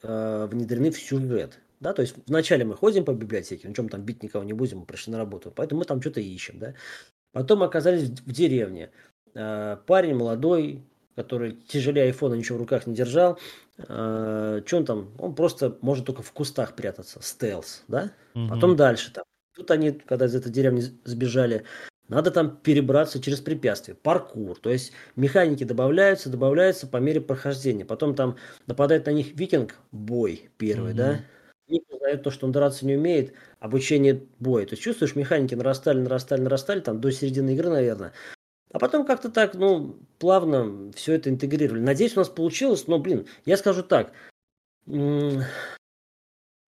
э, 0.02 0.46
внедрены 0.50 0.90
в 0.90 0.98
сюжет. 0.98 1.58
Да, 1.80 1.92
то 1.92 2.02
есть 2.02 2.14
вначале 2.26 2.64
мы 2.64 2.76
ходим 2.76 3.04
по 3.04 3.12
библиотеке, 3.12 3.68
ну 3.68 3.74
чем 3.74 3.88
там 3.88 4.02
бить 4.02 4.22
никого 4.22 4.44
не 4.44 4.52
будем, 4.52 4.78
мы 4.78 4.86
пришли 4.86 5.12
на 5.12 5.18
работу, 5.18 5.52
поэтому 5.54 5.80
мы 5.80 5.84
там 5.84 6.00
что-то 6.00 6.20
ищем, 6.20 6.58
да. 6.58 6.74
Потом 7.32 7.62
оказались 7.62 8.08
в 8.08 8.32
деревне. 8.32 8.90
Э, 9.34 9.76
парень 9.86 10.14
молодой, 10.14 10.82
который 11.16 11.52
тяжелее 11.52 12.04
айфона 12.04 12.34
ничего 12.34 12.58
в 12.58 12.60
руках 12.60 12.86
не 12.86 12.94
держал. 12.94 13.38
Э, 13.78 14.62
что 14.64 14.76
он 14.76 14.84
там? 14.84 15.14
Он 15.18 15.34
просто 15.34 15.76
может 15.80 16.06
только 16.06 16.22
в 16.22 16.32
кустах 16.32 16.74
прятаться, 16.74 17.20
стелс, 17.22 17.82
да. 17.88 18.12
Угу. 18.34 18.48
Потом 18.48 18.76
дальше 18.76 19.12
там 19.12 19.24
Тут 19.54 19.70
они, 19.70 19.92
когда 19.92 20.26
из 20.26 20.34
этой 20.34 20.50
деревни 20.50 20.82
сбежали, 21.04 21.64
надо 22.08 22.30
там 22.30 22.56
перебраться 22.56 23.20
через 23.20 23.40
препятствия, 23.40 23.94
паркур. 23.94 24.58
То 24.58 24.70
есть 24.70 24.92
механики 25.16 25.64
добавляются, 25.64 26.28
добавляются 26.28 26.86
по 26.86 26.98
мере 26.98 27.20
прохождения. 27.20 27.84
Потом 27.84 28.14
там 28.14 28.36
нападает 28.66 29.06
на 29.06 29.10
них 29.10 29.34
викинг, 29.34 29.76
бой 29.92 30.50
первый, 30.58 30.92
mm-hmm. 30.92 30.96
да. 30.96 31.20
Ник 31.68 31.84
узнает 31.90 32.22
то, 32.22 32.30
что 32.30 32.46
он 32.46 32.52
драться 32.52 32.84
не 32.84 32.96
умеет, 32.96 33.32
обучение 33.58 34.22
боя. 34.38 34.66
То 34.66 34.72
есть 34.72 34.82
чувствуешь, 34.82 35.16
механики 35.16 35.54
нарастали, 35.54 35.98
нарастали, 36.00 36.42
нарастали, 36.42 36.80
там 36.80 37.00
до 37.00 37.10
середины 37.10 37.54
игры, 37.54 37.70
наверное. 37.70 38.12
А 38.70 38.78
потом 38.78 39.06
как-то 39.06 39.30
так, 39.30 39.54
ну, 39.54 39.96
плавно 40.18 40.92
все 40.92 41.14
это 41.14 41.30
интегрировали. 41.30 41.80
Надеюсь, 41.80 42.16
у 42.16 42.20
нас 42.20 42.28
получилось, 42.28 42.86
но, 42.86 42.98
блин, 42.98 43.26
я 43.46 43.56
скажу 43.56 43.82
так. 43.82 44.12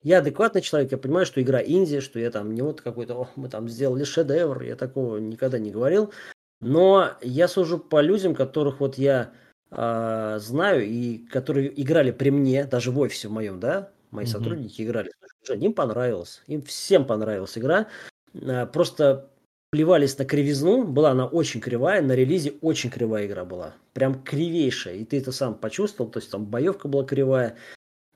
Я 0.06 0.18
адекватный 0.18 0.62
человек, 0.62 0.92
я 0.92 0.98
понимаю, 0.98 1.26
что 1.26 1.42
игра 1.42 1.60
инди, 1.60 1.98
что 1.98 2.20
я 2.20 2.30
там 2.30 2.54
не 2.54 2.62
вот 2.62 2.80
какой-то, 2.80 3.22
о, 3.22 3.28
мы 3.34 3.48
там 3.48 3.68
сделали 3.68 4.04
шедевр, 4.04 4.62
я 4.62 4.76
такого 4.76 5.16
никогда 5.16 5.58
не 5.58 5.72
говорил. 5.72 6.12
Но 6.60 7.10
я 7.22 7.48
сужу 7.48 7.80
по 7.80 8.00
людям, 8.00 8.36
которых 8.36 8.78
вот 8.78 8.98
я 8.98 9.32
э, 9.72 10.38
знаю 10.40 10.86
и 10.86 11.18
которые 11.26 11.82
играли 11.82 12.12
при 12.12 12.30
мне, 12.30 12.66
даже 12.66 12.92
в 12.92 13.00
офисе 13.00 13.26
в 13.26 13.32
моем, 13.32 13.58
да, 13.58 13.90
мои 14.12 14.26
mm-hmm. 14.26 14.28
сотрудники 14.28 14.82
играли. 14.82 15.10
Им 15.48 15.72
понравилось, 15.72 16.40
им 16.46 16.62
всем 16.62 17.04
понравилась 17.04 17.58
игра. 17.58 17.88
Э, 18.32 18.64
просто 18.64 19.28
плевались 19.72 20.16
на 20.18 20.24
кривизну, 20.24 20.84
была 20.84 21.10
она 21.10 21.26
очень 21.26 21.60
кривая, 21.60 22.00
на 22.00 22.12
релизе 22.12 22.54
очень 22.60 22.90
кривая 22.90 23.26
игра 23.26 23.44
была, 23.44 23.74
прям 23.92 24.22
кривейшая, 24.22 24.94
и 24.94 25.04
ты 25.04 25.18
это 25.18 25.32
сам 25.32 25.56
почувствовал, 25.56 26.12
то 26.12 26.20
есть 26.20 26.30
там 26.30 26.46
боевка 26.46 26.86
была 26.86 27.04
кривая, 27.04 27.56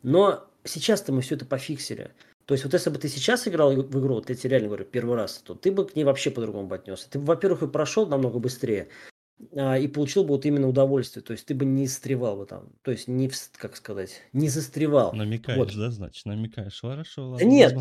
но 0.05 0.46
сейчас-то 0.64 1.12
мы 1.12 1.23
все 1.23 1.37
это 1.37 1.44
пофиксили. 1.44 2.11
То 2.46 2.55
есть 2.55 2.64
вот 2.64 2.73
если 2.73 2.90
бы 2.90 2.99
ты 2.99 3.09
сейчас 3.09 3.46
играл 3.46 3.73
в 3.73 4.01
игру, 4.01 4.14
вот 4.14 4.29
я 4.29 4.35
тебе 4.35 4.51
реально 4.51 4.68
говорю, 4.68 4.85
первый 4.85 5.16
раз, 5.16 5.38
то 5.38 5.55
ты 5.55 5.70
бы 5.70 5.87
к 5.87 5.94
ней 5.94 6.05
вообще 6.05 6.31
по-другому 6.31 6.66
бы 6.66 6.75
отнесся. 6.75 7.09
Ты 7.09 7.18
бы, 7.18 7.27
во-первых, 7.27 7.62
и 7.62 7.68
прошел 7.68 8.07
намного 8.07 8.38
быстрее, 8.38 8.88
и 9.53 9.88
получил 9.88 10.24
бы 10.24 10.31
вот 10.31 10.44
именно 10.44 10.68
удовольствие. 10.68 11.22
То 11.22 11.33
есть 11.33 11.46
ты 11.46 11.55
бы 11.55 11.64
не 11.64 11.87
застревал 11.87 12.37
бы 12.37 12.46
там. 12.46 12.68
То 12.83 12.90
есть 12.90 13.09
не, 13.09 13.31
как 13.57 13.76
сказать, 13.76 14.22
не 14.33 14.48
застревал. 14.48 15.12
Намекаешь, 15.12 15.59
вот. 15.59 15.74
да, 15.74 15.90
значит, 15.90 16.26
намекаешь. 16.26 16.81
Хорошо, 16.81 17.31
ладно. 17.31 17.44
Нет. 17.44 17.74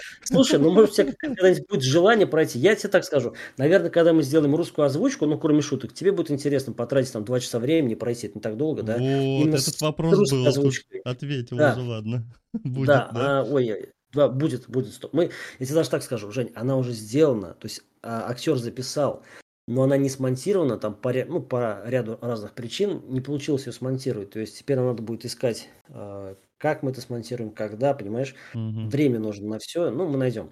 Слушай, 0.24 0.58
ну 0.58 0.70
может 0.70 0.92
у 0.92 0.94
тебя 0.94 1.12
когда-нибудь 1.18 1.68
будет 1.68 1.82
желание 1.82 2.26
пройти. 2.26 2.58
Я 2.58 2.74
тебе 2.74 2.88
так 2.88 3.04
скажу. 3.04 3.34
Наверное, 3.56 3.90
когда 3.90 4.12
мы 4.12 4.22
сделаем 4.22 4.54
русскую 4.56 4.86
озвучку, 4.86 5.26
ну 5.26 5.38
кроме 5.38 5.60
шуток, 5.60 5.92
тебе 5.92 6.12
будет 6.12 6.30
интересно 6.30 6.72
потратить 6.72 7.12
там 7.12 7.24
два 7.24 7.40
часа 7.40 7.58
времени, 7.58 7.94
пройти 7.94 8.26
это 8.26 8.38
не 8.38 8.42
так 8.42 8.56
долго, 8.56 8.82
да? 8.82 8.96
Вот, 8.98 9.48
этот 9.48 9.80
вопрос 9.80 10.30
был. 10.30 10.72
Ответил 11.04 11.56
уже, 11.56 11.82
ладно. 11.82 12.24
Будет, 12.52 12.86
да? 12.86 13.10
А, 13.14 13.44
ой, 13.44 13.92
да, 14.12 14.28
будет, 14.28 14.68
будет. 14.68 14.92
Стоп. 14.92 15.12
Мы, 15.12 15.30
я 15.60 15.66
тебе 15.66 15.76
даже 15.76 15.90
так 15.90 16.02
скажу, 16.02 16.32
Жень, 16.32 16.50
она 16.56 16.76
уже 16.76 16.92
сделана. 16.92 17.54
То 17.54 17.68
есть 17.68 17.82
а, 18.02 18.28
актер 18.28 18.56
записал 18.56 19.22
но 19.70 19.84
она 19.84 19.96
не 19.96 20.08
смонтирована 20.08 20.78
там 20.78 20.96
по, 20.96 21.12
ну, 21.12 21.40
по 21.40 21.80
ряду 21.84 22.18
разных 22.20 22.54
причин, 22.54 23.04
не 23.06 23.20
получилось 23.20 23.66
ее 23.66 23.72
смонтировать. 23.72 24.30
То 24.30 24.40
есть 24.40 24.58
теперь 24.58 24.76
нам 24.76 24.86
надо 24.86 25.00
будет 25.04 25.24
искать, 25.24 25.68
э, 25.86 26.34
как 26.58 26.82
мы 26.82 26.90
это 26.90 27.00
смонтируем, 27.00 27.52
когда, 27.52 27.94
понимаешь? 27.94 28.34
Угу. 28.52 28.88
Время 28.88 29.20
нужно 29.20 29.46
на 29.48 29.58
все, 29.60 29.90
ну, 29.90 30.08
мы 30.08 30.18
найдем. 30.18 30.50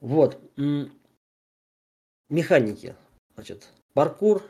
Вот. 0.00 0.38
Механики. 2.28 2.94
Значит, 3.36 3.72
паркур, 3.94 4.42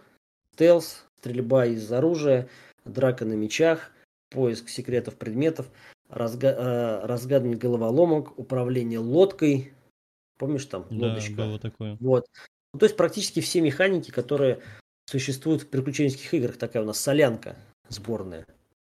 стелс, 0.52 1.04
стрельба 1.20 1.66
из 1.66 1.90
оружия, 1.92 2.48
драка 2.84 3.24
на 3.24 3.34
мечах, 3.34 3.92
поиск 4.30 4.68
секретов 4.68 5.14
предметов, 5.14 5.70
разга 6.08 6.48
э, 6.48 7.06
разгадывание 7.06 7.56
головоломок, 7.56 8.36
управление 8.36 8.98
лодкой. 8.98 9.74
Помнишь 10.38 10.64
там 10.64 10.86
лодочка? 10.90 11.36
Да, 11.36 11.46
было 11.46 11.58
такое. 11.60 11.96
Вот. 12.00 12.26
Ну, 12.72 12.78
то 12.78 12.86
есть 12.86 12.96
практически 12.96 13.40
все 13.40 13.60
механики, 13.60 14.10
которые 14.10 14.60
существуют 15.06 15.62
в 15.62 15.68
приключенческих 15.70 16.34
играх. 16.34 16.56
Такая 16.56 16.82
у 16.82 16.86
нас 16.86 17.00
солянка 17.00 17.56
сборная. 17.88 18.46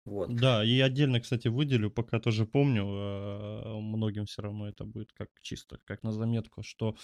Вот. 0.05 0.35
Да, 0.35 0.63
и 0.63 0.79
отдельно, 0.81 1.21
кстати, 1.21 1.49
выделю, 1.49 1.91
пока 1.91 2.21
тоже 2.21 2.45
помню, 2.45 2.85
э, 2.85 3.79
многим 3.81 4.27
все 4.27 4.43
равно 4.43 4.69
это 4.69 4.85
будет 4.85 5.13
как 5.13 5.29
чисто, 5.41 5.79
как 5.87 6.03
на 6.03 6.13
заметку, 6.13 6.63
что 6.63 6.95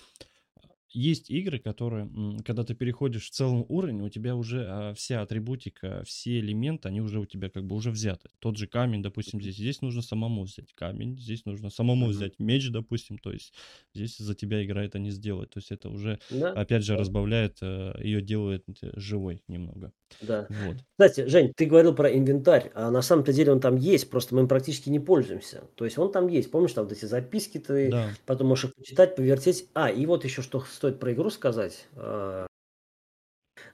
есть 0.92 1.30
игры, 1.30 1.58
которые, 1.58 2.10
когда 2.44 2.64
ты 2.64 2.74
переходишь 2.74 3.26
в 3.26 3.30
целом 3.30 3.64
уровень, 3.68 4.02
у 4.02 4.08
тебя 4.08 4.34
уже 4.34 4.66
а, 4.68 4.94
вся 4.94 5.22
атрибутика, 5.22 6.02
все 6.04 6.40
элементы, 6.40 6.88
они 6.88 7.00
уже 7.00 7.20
у 7.20 7.26
тебя 7.26 7.48
как 7.48 7.64
бы 7.64 7.76
уже 7.76 7.90
взяты. 7.90 8.28
Тот 8.38 8.56
же 8.56 8.66
камень, 8.66 9.02
допустим, 9.02 9.40
здесь. 9.40 9.56
Здесь 9.56 9.82
нужно 9.82 10.02
самому 10.02 10.42
взять 10.42 10.72
камень, 10.74 11.18
здесь 11.18 11.44
нужно 11.44 11.70
самому 11.70 12.06
взять 12.06 12.38
меч, 12.38 12.70
допустим. 12.70 13.18
То 13.18 13.32
есть 13.32 13.52
здесь 13.94 14.16
за 14.18 14.34
тебя 14.34 14.64
игра 14.64 14.84
это 14.84 14.98
не 14.98 15.10
сделает. 15.10 15.50
То 15.50 15.58
есть 15.58 15.70
это 15.70 15.88
уже, 15.88 16.18
да? 16.30 16.52
опять 16.52 16.84
же, 16.84 16.96
разбавляет, 16.96 17.58
э, 17.62 17.94
ее 18.02 18.20
делает 18.20 18.64
э, 18.82 18.90
живой 18.96 19.42
немного. 19.48 19.92
Да. 20.20 20.46
Вот. 20.50 20.76
Кстати, 20.98 21.28
Жень, 21.28 21.52
ты 21.54 21.66
говорил 21.66 21.94
про 21.94 22.12
инвентарь, 22.12 22.70
а 22.74 22.90
на 22.90 23.02
самом-то 23.02 23.32
деле 23.32 23.52
он 23.52 23.60
там 23.60 23.76
есть, 23.76 24.10
просто 24.10 24.34
мы 24.34 24.42
им 24.42 24.48
практически 24.48 24.88
не 24.88 24.98
пользуемся. 24.98 25.62
То 25.76 25.84
есть 25.84 25.98
он 25.98 26.10
там 26.10 26.28
есть. 26.28 26.50
Помнишь, 26.50 26.72
там 26.72 26.84
вот 26.84 26.92
эти 26.92 27.04
записки 27.04 27.58
ты 27.58 27.90
да. 27.90 28.10
потом 28.26 28.48
можешь 28.48 28.66
их 28.66 28.74
почитать, 28.74 29.16
повертеть. 29.16 29.66
А, 29.74 29.88
и 29.88 30.04
вот 30.06 30.24
еще 30.24 30.42
что 30.42 30.60
стоит 30.80 30.98
про 30.98 31.12
игру 31.12 31.28
сказать. 31.28 31.86
А, 31.94 32.46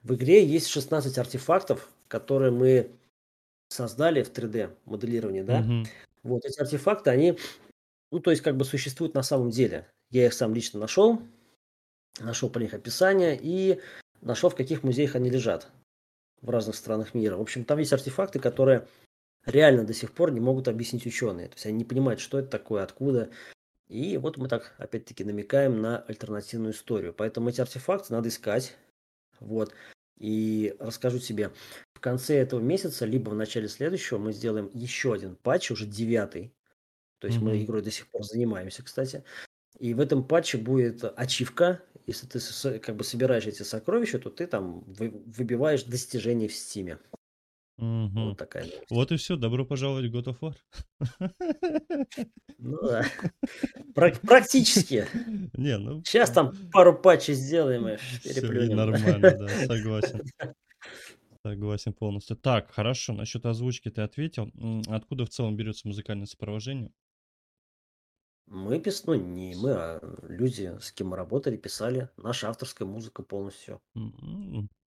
в 0.03 0.15
игре 0.15 0.45
есть 0.45 0.67
16 0.67 1.17
артефактов, 1.19 1.89
которые 2.09 2.51
мы 2.51 2.91
создали 3.69 4.25
в 4.25 4.33
3D 4.33 4.75
моделировании, 4.87 5.43
да. 5.43 5.61
Угу. 5.61 5.85
Вот 6.25 6.45
эти 6.45 6.59
артефакты, 6.59 7.11
они, 7.11 7.39
ну, 8.11 8.19
то 8.19 8.33
есть 8.33 8.43
как 8.43 8.57
бы 8.57 8.65
существуют 8.65 9.15
на 9.15 9.23
самом 9.23 9.51
деле. 9.51 9.87
Я 10.11 10.27
их 10.27 10.35
сам 10.35 10.53
лично 10.53 10.81
нашел, 10.81 11.23
нашел 12.19 12.51
по 12.51 12.59
них 12.59 12.75
описание 12.75 13.39
и 13.41 13.81
нашел, 14.21 14.51
в 14.51 14.57
каких 14.57 14.83
музеях 14.83 15.15
они 15.15 15.31
лежат 15.31 15.69
в 16.43 16.51
разных 16.51 16.75
странах 16.75 17.15
мира. 17.15 17.37
В 17.37 17.41
общем, 17.41 17.65
там 17.65 17.79
есть 17.79 17.93
артефакты, 17.93 18.41
которые 18.41 18.89
реально 19.45 19.85
до 19.85 19.95
сих 19.95 20.13
пор 20.13 20.33
не 20.33 20.41
могут 20.41 20.67
объяснить 20.67 21.07
ученые. 21.07 21.47
То 21.47 21.55
есть 21.55 21.67
они 21.67 21.79
не 21.79 21.85
понимают, 21.85 22.19
что 22.19 22.41
это 22.41 22.49
такое, 22.49 22.83
откуда. 22.83 23.31
И 23.89 24.17
вот 24.17 24.37
мы 24.37 24.49
так, 24.49 24.75
опять-таки, 24.79 25.25
намекаем 25.25 25.81
на 25.81 25.99
альтернативную 25.99 26.73
историю. 26.73 27.13
Поэтому 27.13 27.49
эти 27.49 27.61
артефакты 27.61 28.13
надо 28.13 28.29
искать. 28.29 28.77
Вот. 29.39 29.73
И 30.19 30.75
расскажу 30.79 31.19
тебе, 31.19 31.53
в 31.95 32.01
конце 32.01 32.37
этого 32.37 32.61
месяца, 32.61 33.05
либо 33.05 33.31
в 33.31 33.35
начале 33.35 33.69
следующего, 33.69 34.19
мы 34.19 34.33
сделаем 34.33 34.71
еще 34.73 35.13
один 35.13 35.37
патч, 35.37 35.71
уже 35.71 35.87
девятый. 35.87 36.55
То 37.19 37.29
есть 37.29 37.39
mm-hmm. 37.39 37.45
мы 37.45 37.63
игрой 37.63 37.83
до 37.83 37.91
сих 37.91 38.09
пор 38.09 38.25
занимаемся, 38.25 38.83
кстати. 38.83 39.25
И 39.79 39.95
в 39.95 40.01
этом 40.01 40.27
патче 40.27 40.59
будет 40.59 41.05
ачивка. 41.19 41.83
Если 42.07 42.27
ты 42.27 42.79
как 42.79 42.97
бы 42.97 43.05
собираешь 43.05 43.47
эти 43.47 43.63
сокровища, 43.63 44.19
то 44.19 44.31
ты 44.31 44.47
там 44.47 44.85
выбиваешь 44.87 45.83
достижения 45.85 46.49
в 46.49 46.55
стиме. 46.55 46.99
Угу. 47.79 48.11
Вот 48.15 48.39
такая 48.39 48.65
новость. 48.65 48.91
Вот 48.91 49.13
и 49.13 49.17
все. 49.17 49.37
Добро 49.37 49.67
пожаловать 49.67 50.07
в 50.07 50.15
God 50.15 50.35
of 50.35 50.39
War. 50.41 50.55
Ну 52.59 52.79
да. 52.83 53.05
Практически. 53.95 55.07
Не, 55.53 55.77
ну... 55.77 56.03
Сейчас 56.05 56.31
там 56.31 56.53
пару 56.73 56.99
патчей 56.99 57.35
сделаем 57.35 57.87
и 57.89 57.99
переплюнем. 58.25 58.77
нормально, 58.77 59.37
да, 59.39 59.49
согласен. 59.67 60.23
Согласен 61.45 61.93
полностью. 61.93 62.37
Так, 62.37 62.73
хорошо, 62.73 63.13
насчет 63.13 63.45
озвучки 63.45 63.91
ты 63.91 64.01
ответил. 64.01 64.51
Откуда 64.89 65.27
в 65.27 65.29
целом 65.29 65.57
берется 65.57 65.87
музыкальное 65.87 66.27
сопровождение? 66.27 66.91
Мы 68.47 68.81
пис... 68.81 69.05
ну 69.07 69.15
не 69.15 69.55
мы, 69.57 69.73
а 69.73 70.01
люди, 70.23 70.73
с 70.81 70.93
кем 70.93 71.09
мы 71.09 71.17
работали, 71.17 71.57
писали. 71.57 72.09
Наша 72.17 72.49
авторская 72.49 72.87
музыка 72.87 73.23
полностью. 73.23 73.83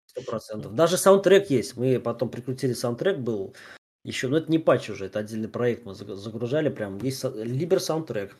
Сто 0.08 0.22
процентов. 0.22 0.74
Даже 0.74 0.96
саундтрек 0.96 1.50
есть. 1.50 1.76
Мы 1.76 2.00
потом 2.00 2.30
прикрутили 2.30 2.72
саундтрек, 2.72 3.18
был 3.18 3.54
еще, 4.04 4.28
но 4.28 4.38
это 4.38 4.50
не 4.50 4.58
патч 4.58 4.90
уже, 4.90 5.06
это 5.06 5.18
отдельный 5.18 5.48
проект 5.48 5.84
мы 5.84 5.94
загружали 5.94 6.70
прям. 6.70 6.98
Есть 6.98 7.24
Либер 7.24 7.78
саундтрек. 7.80 8.36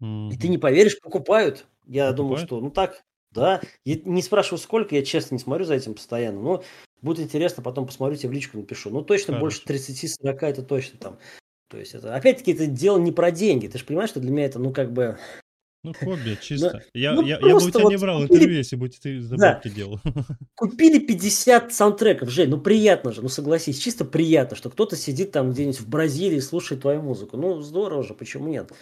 И 0.00 0.36
ты 0.40 0.48
не 0.48 0.58
поверишь, 0.58 0.98
покупают. 1.00 1.66
Я 1.86 2.08
покупают? 2.08 2.16
думал, 2.16 2.36
что 2.38 2.60
ну 2.60 2.70
так, 2.70 3.02
да. 3.30 3.60
Я 3.84 4.00
не 4.04 4.22
спрашиваю 4.22 4.58
сколько, 4.58 4.94
я 4.94 5.04
честно 5.04 5.34
не 5.34 5.38
смотрю 5.38 5.64
за 5.64 5.74
этим 5.74 5.94
постоянно, 5.94 6.40
но 6.40 6.64
будет 7.02 7.20
интересно, 7.20 7.62
потом 7.62 7.86
посмотрю, 7.86 8.16
тебе 8.16 8.30
в 8.30 8.32
личку 8.32 8.56
напишу. 8.56 8.90
Ну 8.90 9.02
точно 9.02 9.34
Хорошо. 9.34 9.40
больше 9.40 9.62
30-40 9.66 10.38
это 10.40 10.62
точно 10.62 10.98
там. 10.98 11.18
То 11.68 11.78
есть 11.78 11.94
это, 11.94 12.14
опять-таки, 12.14 12.52
это 12.52 12.66
дело 12.66 12.98
не 12.98 13.12
про 13.12 13.30
деньги. 13.30 13.66
Ты 13.66 13.78
же 13.78 13.84
понимаешь, 13.84 14.10
что 14.10 14.20
для 14.20 14.30
меня 14.30 14.44
это, 14.44 14.58
ну, 14.58 14.72
как 14.72 14.92
бы... 14.92 15.18
Ну, 15.84 15.92
хобби, 15.94 16.38
чисто. 16.42 16.84
Но, 16.94 17.00
я, 17.00 17.12
ну, 17.14 17.22
я, 17.22 17.38
я 17.40 17.40
бы 17.40 17.56
у 17.56 17.70
тебя 17.70 17.82
вот 17.82 17.90
не 17.90 17.96
брал 17.96 18.22
купили... 18.22 18.36
интервью, 18.36 18.58
если 18.58 18.76
бы 18.76 18.88
ты 18.88 19.20
за 19.20 19.36
да. 19.36 19.60
делал. 19.64 20.00
Купили 20.54 20.98
50 21.00 21.72
саундтреков, 21.72 22.30
Жень, 22.30 22.50
ну 22.50 22.60
приятно 22.60 23.12
же, 23.12 23.22
ну 23.22 23.28
согласись, 23.28 23.78
чисто 23.78 24.04
приятно, 24.04 24.56
что 24.56 24.70
кто-то 24.70 24.96
сидит 24.96 25.32
там 25.32 25.50
где-нибудь 25.50 25.80
в 25.80 25.88
Бразилии 25.88 26.36
и 26.36 26.40
слушает 26.40 26.82
твою 26.82 27.02
музыку. 27.02 27.36
Ну, 27.36 27.60
здорово 27.60 28.04
же, 28.04 28.14
почему 28.14 28.48
нет? 28.48 28.72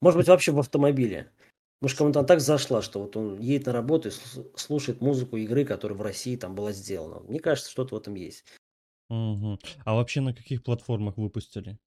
Может 0.00 0.18
быть, 0.18 0.28
вообще 0.28 0.52
в 0.52 0.60
автомобиле. 0.60 1.30
Может, 1.80 1.98
кому-то 1.98 2.24
так 2.24 2.40
зашла, 2.40 2.82
что 2.82 3.00
вот 3.00 3.16
он 3.16 3.38
едет 3.38 3.66
на 3.66 3.72
работу 3.72 4.08
и 4.08 4.12
слушает 4.56 5.00
музыку 5.00 5.36
игры, 5.36 5.64
которая 5.64 5.96
в 5.96 6.02
России 6.02 6.36
там 6.36 6.54
была 6.54 6.72
сделана. 6.72 7.20
Мне 7.20 7.40
кажется, 7.40 7.70
что-то 7.70 7.94
в 7.94 7.98
этом 7.98 8.14
есть. 8.14 8.44
Угу. 9.10 9.58
А 9.84 9.94
вообще 9.94 10.20
на 10.20 10.34
каких 10.34 10.62
платформах 10.62 11.16
выпустили? 11.16 11.78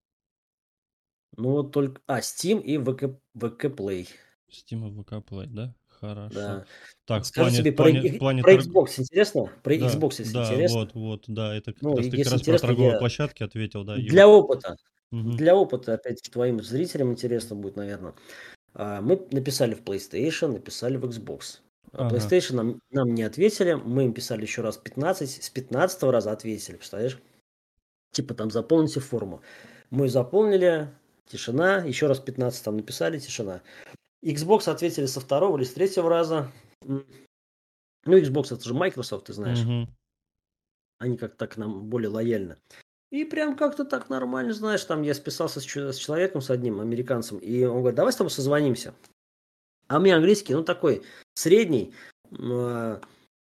Ну, 1.38 1.52
вот 1.52 1.72
только... 1.72 2.02
А, 2.08 2.20
Steam 2.20 2.62
и 2.62 2.78
VK, 2.78 3.18
VK 3.38 3.76
Play. 3.76 4.08
Steam 4.52 4.88
и 4.88 4.92
VK 4.92 5.24
Play, 5.24 5.48
да? 5.48 5.74
Хорошо. 5.88 6.34
Да. 6.34 6.66
Так, 7.06 7.26
Скажу 7.26 7.50
плане, 7.50 7.58
тебе 7.58 7.72
плане, 7.72 8.02
про, 8.02 8.18
плане 8.18 8.42
про 8.42 8.54
Xbox 8.56 9.00
интересно? 9.00 9.52
Про 9.62 9.78
да, 9.78 9.88
Xbox, 9.88 10.16
если 10.18 10.34
да, 10.34 10.44
интересно. 10.46 10.80
вот, 10.80 10.94
вот, 10.96 11.24
да, 11.28 11.56
это 11.56 11.74
как 11.74 11.82
ну, 11.84 11.96
раз 11.96 12.08
ты 12.08 12.24
как 12.24 12.32
раз 12.32 12.42
про 12.42 12.60
торговые 12.60 12.94
я... 12.94 12.98
площадки 12.98 13.44
ответил, 13.44 13.84
да. 13.84 13.96
Для 13.96 14.24
его. 14.24 14.40
опыта. 14.40 14.78
Угу. 15.12 15.32
Для 15.34 15.56
опыта, 15.56 15.94
опять 15.94 16.22
твоим 16.32 16.64
зрителям 16.64 17.12
интересно 17.12 17.56
будет, 17.56 17.76
наверное. 17.76 18.14
А, 18.74 19.02
мы 19.02 19.28
написали 19.32 19.76
в 19.76 19.84
PlayStation, 19.84 20.54
написали 20.54 20.98
в 20.98 21.06
Xbox. 21.06 21.60
А 21.92 22.08
ага. 22.08 22.16
PlayStation 22.16 22.56
нам, 22.56 22.82
нам 22.90 23.14
не 23.14 23.24
ответили, 23.24 23.74
мы 23.74 24.06
им 24.06 24.14
писали 24.14 24.44
еще 24.44 24.62
раз 24.62 24.78
15, 24.78 25.44
с 25.44 25.50
15 25.50 26.04
раза 26.04 26.32
ответили, 26.32 26.78
представляешь? 26.78 27.20
Типа 28.12 28.34
там 28.34 28.50
заполните 28.50 29.02
форму. 29.02 29.42
Мы 29.90 30.08
заполнили, 30.08 30.90
тишина, 31.28 31.80
еще 31.80 32.08
раз 32.08 32.20
15 32.20 32.64
там 32.64 32.78
написали, 32.78 33.20
тишина. 33.20 33.62
Xbox 34.24 34.70
ответили 34.70 35.06
со 35.06 35.20
второго 35.20 35.58
или 35.58 35.64
с 35.64 35.74
третьего 35.74 36.10
раза. 36.10 36.52
Ну, 36.84 37.04
Xbox 38.06 38.54
это 38.54 38.64
же 38.64 38.74
Microsoft, 38.74 39.28
ты 39.28 39.34
знаешь. 39.34 39.64
Угу. 39.64 39.90
Они 41.00 41.18
как-то 41.18 41.38
так 41.38 41.58
нам 41.58 41.90
более 41.90 42.10
лояльно. 42.10 42.58
И 43.12 43.26
прям 43.26 43.58
как-то 43.58 43.84
так 43.84 44.10
нормально, 44.10 44.54
знаешь, 44.54 44.84
там 44.86 45.02
я 45.02 45.14
списался 45.14 45.60
с, 45.60 45.66
с 45.66 45.98
человеком, 45.98 46.42
с 46.42 46.50
одним 46.50 46.80
американцем, 46.80 47.40
и 47.40 47.66
он 47.66 47.80
говорит, 47.80 47.98
давай 47.98 48.14
с 48.14 48.16
тобой 48.16 48.32
созвонимся. 48.32 48.94
А 49.88 50.00
меня 50.00 50.16
английский, 50.16 50.54
ну, 50.54 50.64
такой 50.64 51.04
средний. 51.34 51.94
Э, 52.32 53.02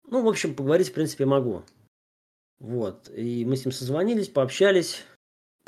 ну, 0.06 0.22
в 0.22 0.28
общем, 0.28 0.54
поговорить, 0.54 0.90
в 0.90 0.94
принципе, 0.94 1.26
могу. 1.26 1.64
Вот. 2.60 3.10
И 3.10 3.44
мы 3.44 3.56
с 3.56 3.64
ним 3.64 3.72
созвонились, 3.72 4.28
пообщались. 4.28 5.04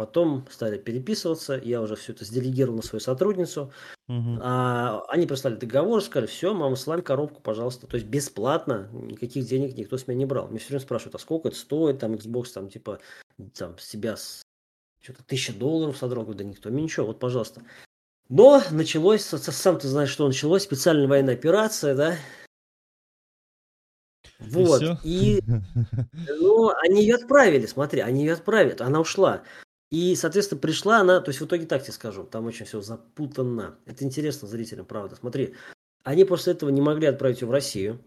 Потом 0.01 0.47
стали 0.51 0.79
переписываться, 0.79 1.61
я 1.63 1.83
уже 1.83 1.95
все 1.95 2.13
это 2.13 2.25
сделегировал 2.25 2.77
на 2.77 2.83
свою 2.83 3.01
сотрудницу. 3.01 3.71
Угу. 4.09 4.39
А, 4.41 5.05
они 5.09 5.27
прислали 5.27 5.57
договор, 5.57 6.03
сказали, 6.03 6.27
все, 6.27 6.55
мама, 6.55 6.75
славь 6.77 7.05
коробку, 7.05 7.43
пожалуйста. 7.43 7.87
То 7.87 7.97
есть 7.97 8.07
бесплатно, 8.07 8.89
никаких 8.95 9.45
денег 9.45 9.77
никто 9.77 9.99
с 9.99 10.09
меня 10.09 10.21
не 10.21 10.25
брал. 10.25 10.49
Мне 10.49 10.59
все 10.59 10.69
время 10.69 10.81
спрашивают, 10.81 11.17
а 11.17 11.19
сколько 11.19 11.49
это 11.49 11.59
стоит, 11.59 11.99
там, 11.99 12.15
Xbox, 12.15 12.45
там, 12.55 12.71
типа, 12.71 12.99
там, 13.55 13.79
себя 13.79 14.17
с 14.17 14.41
что-то 15.03 15.23
тысяча 15.23 15.53
долларов 15.53 15.99
содрал, 15.99 16.25
да 16.25 16.45
никто 16.45 16.71
мне 16.71 16.85
ничего, 16.85 17.09
вот, 17.09 17.19
пожалуйста. 17.19 17.61
Но 18.31 18.63
началось, 18.71 19.21
сам 19.21 19.79
ты 19.79 19.87
знаешь, 19.87 20.09
что 20.09 20.27
началось, 20.27 20.63
специальная 20.63 21.09
военная 21.09 21.35
операция, 21.35 21.95
да, 21.95 22.17
вот, 24.39 24.83
и, 25.05 25.37
и 25.37 25.43
ну, 26.41 26.71
они 26.85 27.03
ее 27.03 27.17
отправили, 27.17 27.67
смотри, 27.67 28.01
они 28.01 28.25
ее 28.25 28.33
отправили, 28.33 28.75
она 28.81 29.01
ушла. 29.01 29.43
И, 29.91 30.14
соответственно, 30.14 30.61
пришла 30.61 31.01
она, 31.01 31.20
то 31.20 31.30
есть 31.30 31.41
в 31.41 31.47
итоге 31.47 31.66
так 31.66 31.82
тебе 31.82 31.93
скажу, 31.93 32.24
там 32.24 32.47
очень 32.47 32.64
все 32.64 32.80
запутанно. 32.80 33.76
Это 33.86 34.05
интересно 34.05 34.47
зрителям, 34.47 34.86
правда. 34.86 35.16
Смотри, 35.16 35.55
они 36.05 36.24
после 36.24 36.53
этого 36.53 36.70
не 36.70 36.80
могли 36.80 37.09
отправить 37.09 37.41
ее 37.41 37.49
в 37.49 37.51
Россию. 37.51 38.01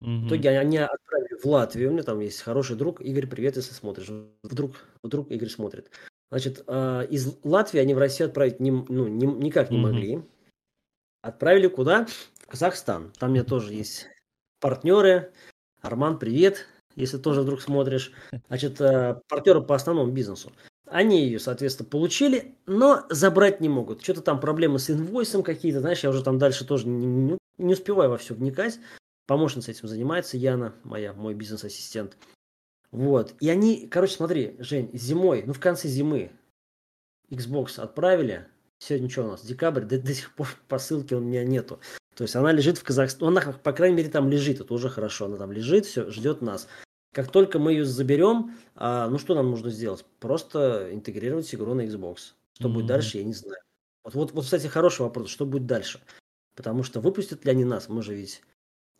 Угу. 0.00 0.10
В 0.10 0.26
итоге 0.28 0.58
они 0.58 0.78
отправили 0.78 1.40
в 1.42 1.44
Латвию. 1.46 1.90
У 1.90 1.92
меня 1.92 2.04
там 2.04 2.20
есть 2.20 2.40
хороший 2.40 2.76
друг. 2.76 3.00
Игорь, 3.00 3.26
привет, 3.26 3.56
если 3.56 3.74
смотришь. 3.74 4.10
Вдруг, 4.42 4.76
вдруг 5.02 5.30
Игорь 5.30 5.48
смотрит. 5.48 5.90
Значит, 6.30 6.62
э, 6.66 7.06
из 7.10 7.36
Латвии 7.42 7.80
они 7.80 7.94
в 7.94 7.98
Россию 7.98 8.28
отправить 8.28 8.60
не, 8.60 8.70
ну, 8.70 9.08
не, 9.08 9.26
никак 9.26 9.70
не 9.70 9.78
угу. 9.78 9.88
могли. 9.88 10.22
Отправили 11.20 11.66
куда? 11.66 12.06
В 12.38 12.46
Казахстан. 12.46 13.12
Там 13.18 13.30
у 13.30 13.32
меня 13.32 13.44
тоже 13.44 13.72
есть 13.72 14.08
партнеры. 14.60 15.32
Арман, 15.80 16.18
привет, 16.18 16.66
если 16.94 17.18
тоже 17.18 17.42
вдруг 17.42 17.60
смотришь. 17.60 18.12
Значит, 18.48 18.80
э, 18.80 19.20
партнеры 19.28 19.62
по 19.62 19.74
основному 19.74 20.12
бизнесу. 20.12 20.52
Они 20.86 21.24
ее, 21.24 21.38
соответственно, 21.38 21.88
получили, 21.88 22.54
но 22.66 23.06
забрать 23.08 23.60
не 23.60 23.68
могут. 23.68 24.02
Что-то 24.02 24.20
там 24.20 24.38
проблемы 24.38 24.78
с 24.78 24.90
инвойсом 24.90 25.42
какие-то, 25.42 25.80
знаешь, 25.80 26.04
я 26.04 26.10
уже 26.10 26.22
там 26.22 26.38
дальше 26.38 26.66
тоже 26.66 26.86
не, 26.86 27.38
не, 27.58 27.72
успеваю 27.72 28.10
во 28.10 28.18
все 28.18 28.34
вникать. 28.34 28.78
Помощница 29.26 29.70
этим 29.70 29.88
занимается, 29.88 30.36
Яна, 30.36 30.74
моя, 30.84 31.14
мой 31.14 31.34
бизнес-ассистент. 31.34 32.18
Вот. 32.90 33.34
И 33.40 33.48
они, 33.48 33.88
короче, 33.88 34.14
смотри, 34.14 34.56
Жень, 34.58 34.90
зимой, 34.92 35.42
ну 35.46 35.54
в 35.54 35.60
конце 35.60 35.88
зимы 35.88 36.32
Xbox 37.30 37.80
отправили. 37.80 38.46
Сегодня 38.78 39.08
что 39.08 39.24
у 39.24 39.30
нас? 39.30 39.44
Декабрь, 39.44 39.82
до, 39.82 39.98
до 39.98 40.12
сих 40.12 40.34
пор 40.34 40.48
посылки 40.68 41.14
у 41.14 41.20
меня 41.20 41.44
нету. 41.44 41.80
То 42.14 42.22
есть 42.22 42.36
она 42.36 42.52
лежит 42.52 42.78
в 42.78 42.84
Казахстане, 42.84 43.28
она, 43.28 43.40
по 43.40 43.72
крайней 43.72 43.96
мере, 43.96 44.10
там 44.10 44.28
лежит, 44.28 44.60
это 44.60 44.72
уже 44.74 44.88
хорошо, 44.88 45.24
она 45.24 45.38
там 45.38 45.50
лежит, 45.50 45.86
все, 45.86 46.10
ждет 46.10 46.42
нас. 46.42 46.68
Как 47.14 47.30
только 47.30 47.60
мы 47.60 47.72
ее 47.72 47.84
заберем, 47.84 48.56
а, 48.74 49.08
ну 49.08 49.18
что 49.18 49.34
нам 49.34 49.50
нужно 49.50 49.70
сделать? 49.70 50.04
Просто 50.18 50.88
интегрировать 50.92 51.54
игру 51.54 51.72
на 51.74 51.82
Xbox. 51.82 52.34
Что 52.54 52.68
mm-hmm. 52.68 52.72
будет 52.72 52.86
дальше, 52.86 53.18
я 53.18 53.24
не 53.24 53.32
знаю. 53.32 53.62
Вот, 54.02 54.14
вот, 54.14 54.32
вот, 54.32 54.44
кстати, 54.44 54.66
хороший 54.66 55.02
вопрос, 55.02 55.30
что 55.30 55.46
будет 55.46 55.66
дальше? 55.66 56.00
Потому 56.56 56.82
что 56.82 57.00
выпустят 57.00 57.44
ли 57.44 57.52
они 57.52 57.64
нас? 57.64 57.88
Мы 57.88 58.02
же 58.02 58.14
ведь 58.14 58.42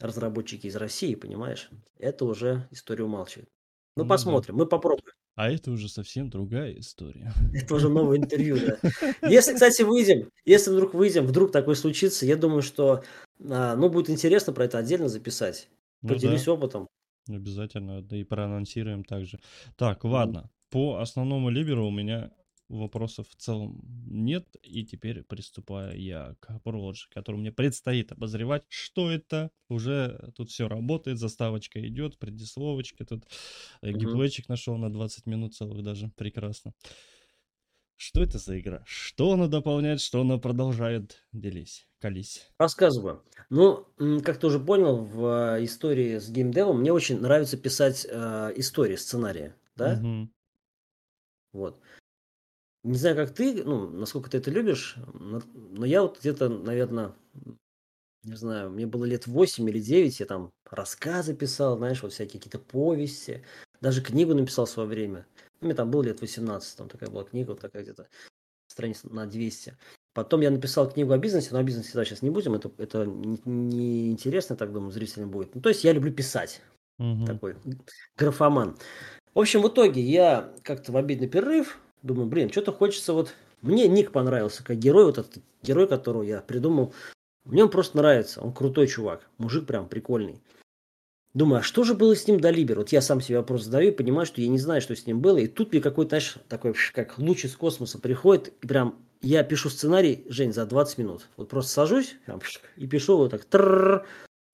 разработчики 0.01 0.69
из 0.69 0.77
России, 0.77 1.17
понимаешь? 1.17 1.71
Это 1.99 2.25
уже 2.25 2.69
история 2.71 3.05
умалчивает. 3.05 3.49
Ну, 3.97 4.05
ну 4.05 4.09
посмотрим, 4.09 4.57
да. 4.57 4.63
мы 4.63 4.67
попробуем. 4.69 5.13
А 5.37 5.51
это 5.51 5.73
уже 5.73 5.89
совсем 5.89 6.31
другая 6.31 6.79
история. 6.79 7.33
Это 7.53 7.75
уже 7.75 7.89
новое 7.89 8.19
интервью, 8.19 8.57
да. 8.57 8.79
Если, 9.29 9.55
кстати, 9.55 9.83
выйдем, 9.83 10.31
если 10.45 10.71
вдруг 10.71 10.95
выйдем, 10.95 11.27
вдруг 11.27 11.51
такое 11.51 11.75
случится, 11.75 12.25
я 12.25 12.37
думаю, 12.37 12.63
что, 12.63 13.03
а, 13.41 13.75
ну, 13.75 13.89
будет 13.89 14.11
интересно 14.11 14.53
про 14.53 14.67
это 14.67 14.79
отдельно 14.79 15.09
записать. 15.09 15.69
Поделюсь 16.03 16.47
ну, 16.47 16.53
да. 16.53 16.53
опытом. 16.53 16.89
Обязательно, 17.29 18.03
да 18.03 18.17
и 18.17 18.25
проанонсируем 18.25 19.05
также. 19.05 19.41
Так, 19.77 20.05
ладно. 20.05 20.51
По 20.71 20.99
основному 20.99 21.51
либеру 21.51 21.87
у 21.87 21.91
меня 21.91 22.31
вопросов 22.69 23.29
в 23.29 23.37
целом 23.37 23.81
нет. 24.07 24.47
И 24.63 24.85
теперь 24.85 25.23
приступаю 25.23 25.99
я 26.01 26.37
к 26.41 26.61
Prology, 26.65 27.07
который 27.11 27.37
мне 27.37 27.53
предстоит 27.53 28.13
обозревать. 28.13 28.65
Что 28.69 29.11
это? 29.11 29.51
Уже 29.69 30.33
тут 30.37 30.51
все 30.51 30.69
работает, 30.69 31.19
заставочка 31.19 31.87
идет, 31.87 32.19
предисловочка. 32.19 33.05
Тут 33.05 33.25
mm-hmm. 33.83 33.93
геймплейчик 33.93 34.49
нашел 34.49 34.77
на 34.77 34.93
20 34.93 35.27
минут 35.27 35.55
целых 35.55 35.83
даже. 35.83 36.11
Прекрасно. 36.17 36.75
Что 37.97 38.23
это 38.23 38.39
за 38.39 38.59
игра? 38.59 38.83
Что 38.87 39.33
она 39.33 39.47
дополняет, 39.47 40.01
что 40.01 40.21
она 40.21 40.39
продолжает? 40.39 41.23
Делись, 41.33 41.87
колись. 42.05 42.53
Рассказываю. 42.59 43.25
Ну, 43.49 43.87
как 44.23 44.37
ты 44.39 44.47
уже 44.47 44.61
понял, 44.61 44.99
в 44.99 45.57
э, 45.57 45.65
истории 45.65 46.19
с 46.19 46.29
геймдевом 46.29 46.81
мне 46.81 46.93
очень 46.93 47.19
нравится 47.19 47.57
писать 47.57 48.07
э, 48.07 48.53
истории, 48.57 48.97
сценарии, 48.97 49.55
да? 49.75 49.95
Угу. 49.95 50.29
Вот. 51.55 51.81
Не 52.83 52.99
знаю, 52.99 53.17
как 53.17 53.33
ты, 53.33 53.65
ну, 53.65 53.89
насколько 53.89 54.29
ты 54.29 54.37
это 54.37 54.51
любишь, 54.51 54.97
но 55.15 55.87
я 55.87 56.03
вот 56.03 56.21
где-то, 56.21 56.51
наверное, 56.51 57.15
не 58.23 58.37
знаю, 58.37 58.69
мне 58.69 58.87
было 58.87 59.07
лет 59.07 59.27
8 59.27 59.67
или 59.71 59.81
9, 59.81 60.21
я 60.21 60.27
там 60.27 60.53
рассказы 60.71 61.35
писал, 61.35 61.79
знаешь, 61.79 62.03
вот 62.03 62.13
всякие 62.13 62.39
какие-то 62.39 62.59
повести, 62.59 63.47
даже 63.81 64.03
книгу 64.03 64.35
написал 64.35 64.67
в 64.67 64.71
свое 64.71 64.87
время. 64.87 65.27
Мне 65.63 65.73
там 65.73 65.91
было 65.91 66.03
лет 66.03 66.21
18, 66.21 66.77
там 66.77 66.91
такая 66.91 67.09
была 67.09 67.25
книга, 67.25 67.53
вот 67.53 67.61
такая 67.61 67.83
где-то 67.83 68.09
страниц 68.67 69.05
на 69.05 69.25
200. 69.25 69.79
Потом 70.15 70.41
я 70.41 70.51
написал 70.51 70.89
книгу 70.89 71.13
о 71.13 71.19
бизнесе, 71.19 71.49
но 71.53 71.59
о 71.59 71.63
бизнесе 71.65 71.91
да, 71.95 72.05
сейчас 72.05 72.23
не 72.23 72.31
будем, 72.31 72.55
это, 72.55 72.71
это 72.79 73.05
не 73.05 74.13
интересно, 74.13 74.55
так 74.55 74.73
думаю, 74.73 74.93
зрителям 74.93 75.31
будет. 75.31 75.55
Ну, 75.55 75.61
то 75.61 75.69
есть 75.69 75.83
я 75.83 75.93
люблю 75.93 76.13
писать, 76.13 76.63
угу. 76.99 77.27
такой 77.27 77.57
графоман. 78.17 78.77
В 79.35 79.41
общем, 79.41 79.61
в 79.63 79.69
итоге 79.69 80.01
я 80.01 80.53
как-то 80.63 80.93
в 80.93 80.97
обидный 80.97 81.27
перерыв 81.27 81.79
думаю, 82.03 82.29
блин, 82.29 82.51
что-то 82.51 82.73
хочется 82.73 83.13
вот... 83.13 83.35
Мне 83.61 83.89
Ник 83.89 84.13
понравился 84.13 84.63
как 84.63 84.77
герой, 84.77 85.07
вот 85.07 85.17
этот 85.17 85.43
герой, 85.63 85.89
которого 85.89 86.23
я 86.23 86.43
придумал. 86.43 86.93
Мне 87.45 87.65
он 87.65 87.71
просто 87.71 87.97
нравится, 87.97 88.43
он 88.43 88.53
крутой 88.53 88.87
чувак, 88.87 89.29
мужик 89.39 89.67
прям 89.67 89.89
прикольный. 89.89 90.43
Думаю, 91.33 91.61
а 91.61 91.63
что 91.63 91.83
же 91.83 91.95
было 91.95 92.15
с 92.15 92.29
ним 92.29 92.39
до 92.39 92.51
Либер? 92.51 92.79
Вот 92.79 92.91
я 92.91 93.01
сам 93.01 93.21
себе 93.21 93.39
вопрос 93.39 93.65
задаю 93.65 93.89
и 93.89 93.95
понимаю, 93.95 94.27
что 94.27 94.41
я 94.41 94.49
не 94.49 94.59
знаю, 94.59 94.81
что 94.81 94.95
с 94.95 95.07
ним 95.07 95.21
было. 95.21 95.39
И 95.39 95.49
тут 95.49 95.73
мне 95.73 95.81
какой-то, 95.81 96.11
знаешь, 96.11 96.37
такой, 96.49 96.75
как 96.93 97.19
луч 97.19 97.47
из 97.47 97.57
космоса 97.57 97.99
приходит, 97.99 98.53
и 98.63 98.67
прям 98.67 99.03
я 99.25 99.43
пишу 99.43 99.71
сценарий, 99.71 100.25
Жень, 100.29 100.53
за 100.53 100.67
20 100.67 100.99
минут. 100.99 101.27
Вот 101.37 101.49
просто 101.49 101.73
сажусь 101.73 102.17
и 102.77 102.87
пишу 102.87 103.17
вот 103.17 103.31
так. 103.31 103.45
Трррр. 103.45 104.07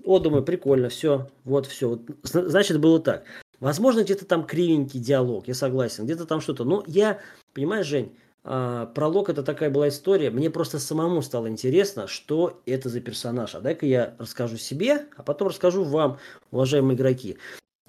О, 0.04 0.18
думаю, 0.18 0.42
прикольно, 0.42 0.88
все, 0.88 1.30
вот 1.44 1.66
все. 1.66 1.90
Вот, 1.90 2.02
значит, 2.22 2.80
было 2.80 3.00
так. 3.00 3.24
Возможно, 3.58 4.02
где-то 4.02 4.24
там 4.24 4.44
кривенький 4.46 4.98
диалог, 4.98 5.46
я 5.46 5.54
согласен, 5.54 6.04
где-то 6.04 6.24
там 6.24 6.40
что-то. 6.40 6.64
Но 6.64 6.82
я, 6.86 7.20
понимаешь, 7.52 7.86
Жень, 7.86 8.16
а, 8.42 8.86
пролог 8.86 9.28
это 9.28 9.42
такая 9.42 9.68
была 9.68 9.88
история. 9.88 10.30
Мне 10.30 10.48
просто 10.48 10.78
самому 10.78 11.20
стало 11.20 11.48
интересно, 11.48 12.06
что 12.06 12.62
это 12.64 12.88
за 12.88 13.00
персонаж. 13.00 13.54
А 13.54 13.60
дай-ка 13.60 13.84
я 13.84 14.14
расскажу 14.18 14.56
себе, 14.56 15.06
а 15.16 15.22
потом 15.22 15.48
расскажу 15.48 15.84
вам, 15.84 16.18
уважаемые 16.50 16.96
игроки. 16.96 17.36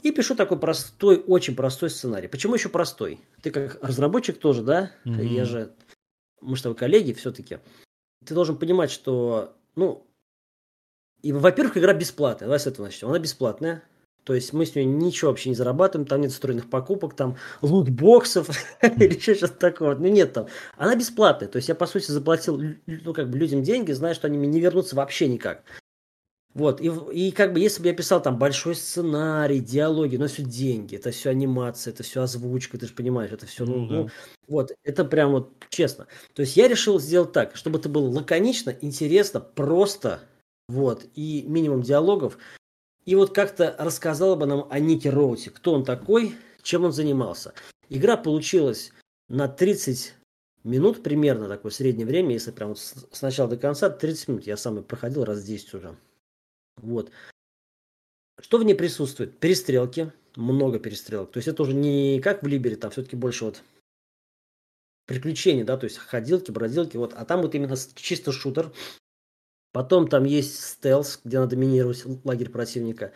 И 0.02 0.12
пишу 0.12 0.36
такой 0.36 0.60
простой, 0.60 1.24
очень 1.26 1.56
простой 1.56 1.90
сценарий. 1.90 2.28
Почему 2.28 2.56
еще 2.56 2.70
простой? 2.70 3.20
Ты 3.42 3.52
как 3.52 3.78
разработчик 3.82 4.40
тоже, 4.40 4.64
да? 4.64 4.92
Mm-hmm. 5.06 5.26
Я 5.26 5.46
же, 5.46 5.72
мы 6.42 6.56
тобой 6.58 6.78
коллеги 6.78 7.14
все-таки. 7.14 7.60
Ты 8.26 8.34
должен 8.34 8.58
понимать, 8.58 8.92
что, 8.92 9.56
ну, 9.76 10.06
и, 11.22 11.34
во-первых, 11.34 11.78
игра 11.78 11.94
бесплатная. 11.94 12.48
Давай 12.48 12.60
с 12.60 12.68
этого 12.68 12.86
начнем. 12.86 13.10
Она 13.10 13.20
бесплатная. 13.20 13.84
То 14.24 14.36
есть 14.36 14.54
мы 14.54 14.68
с 14.68 14.76
ней 14.76 14.86
ничего 14.86 15.32
вообще 15.32 15.50
не 15.50 15.56
зарабатываем, 15.56 16.08
там 16.08 16.22
нет 16.22 16.32
встроенных 16.32 16.70
покупок, 16.70 17.16
там 17.16 17.38
лутбоксов 17.62 18.50
или 18.82 19.16
еще 19.16 19.34
что-то 19.34 19.56
такого. 19.56 19.96
Ну 19.96 20.08
нет 20.08 20.34
там. 20.34 20.48
Она 20.78 20.96
бесплатная. 20.96 21.50
То 21.50 21.58
есть 21.58 21.70
я, 21.70 21.76
по 21.76 21.88
сути, 21.88 22.12
заплатил 22.12 22.62
ну, 22.86 23.14
как 23.14 23.30
бы 23.30 23.38
людям 23.38 23.64
деньги, 23.64 23.92
зная, 23.92 24.14
что 24.14 24.28
они 24.28 24.38
мне 24.38 24.48
не 24.48 24.60
вернутся 24.60 24.96
вообще 24.96 25.28
никак. 25.28 25.64
Вот, 26.54 26.82
и, 26.82 26.92
и 27.14 27.32
как 27.32 27.54
бы 27.54 27.62
если 27.62 27.82
бы 27.82 27.88
я 27.88 27.94
писал 27.94 28.22
там 28.22 28.38
большой 28.38 28.76
сценарий, 28.76 29.62
диалоги, 29.62 30.18
но 30.18 30.28
все 30.28 30.44
деньги, 30.44 30.98
это 30.98 31.12
все 31.12 31.30
анимация, 31.30 31.94
это 31.94 32.04
все 32.04 32.24
озвучка, 32.24 32.78
ты 32.78 32.88
же 32.88 32.94
понимаешь, 32.94 33.32
это 33.32 33.46
все, 33.46 33.66
ну, 33.66 33.76
ну, 33.76 33.88
да. 33.88 33.96
ну, 33.96 34.10
вот, 34.50 34.72
это 34.84 35.06
прям 35.06 35.32
вот 35.32 35.54
честно. 35.70 36.08
То 36.34 36.42
есть 36.42 36.58
я 36.58 36.68
решил 36.68 37.00
сделать 37.00 37.32
так, 37.32 37.56
чтобы 37.56 37.80
это 37.80 37.88
было 37.88 38.10
лаконично, 38.10 38.76
интересно, 38.82 39.40
просто, 39.40 40.20
вот, 40.68 41.06
и 41.16 41.46
минимум 41.48 41.84
диалогов, 41.84 42.38
и 43.06 43.16
вот 43.16 43.34
как-то 43.34 43.74
рассказала 43.80 44.36
бы 44.36 44.46
нам 44.46 44.68
о 44.70 44.80
Нике 44.80 45.10
Роуте, 45.10 45.52
кто 45.52 45.74
он 45.74 45.86
такой, 45.86 46.36
чем 46.64 46.84
он 46.84 46.92
занимался. 46.92 47.54
Игра 47.88 48.18
получилась 48.18 48.92
на 49.30 49.48
30 49.48 50.16
минут 50.66 51.02
примерно, 51.02 51.48
такое 51.48 51.72
среднее 51.72 52.06
время, 52.06 52.34
если 52.34 52.52
прям 52.52 52.70
вот 52.70 52.80
с 52.80 53.22
начала 53.22 53.50
до 53.50 53.58
конца, 53.58 53.90
30 53.90 54.28
минут. 54.28 54.48
Я 54.48 54.58
сам 54.58 54.84
проходил 54.84 55.24
раз 55.24 55.44
10 55.44 55.74
уже. 55.74 55.96
Вот. 56.82 57.12
Что 58.40 58.58
в 58.58 58.64
ней 58.64 58.76
присутствует? 58.76 59.38
Перестрелки, 59.40 60.12
много 60.36 60.80
перестрелок. 60.80 61.32
То 61.32 61.38
есть 61.38 61.48
это 61.48 61.62
уже 61.64 61.74
не 61.74 62.20
как 62.22 62.44
в 62.44 62.48
Либере, 62.48 62.76
там 62.76 62.92
все-таки 62.92 63.16
больше 63.16 63.46
вот 63.46 63.64
приключений, 65.06 65.64
да, 65.64 65.78
то 65.78 65.86
есть 65.86 65.98
ходилки, 65.98 66.52
бродилки, 66.52 66.98
вот, 66.98 67.14
а 67.14 67.26
там 67.26 67.42
вот 67.42 67.54
именно 67.56 67.76
чисто 67.96 68.32
шутер. 68.32 68.72
Потом 69.74 70.08
там 70.08 70.26
есть 70.26 70.60
стелс, 70.60 71.22
где 71.24 71.40
надо 71.40 71.56
минировать 71.56 72.04
лагерь 72.24 72.50
противника. 72.50 73.14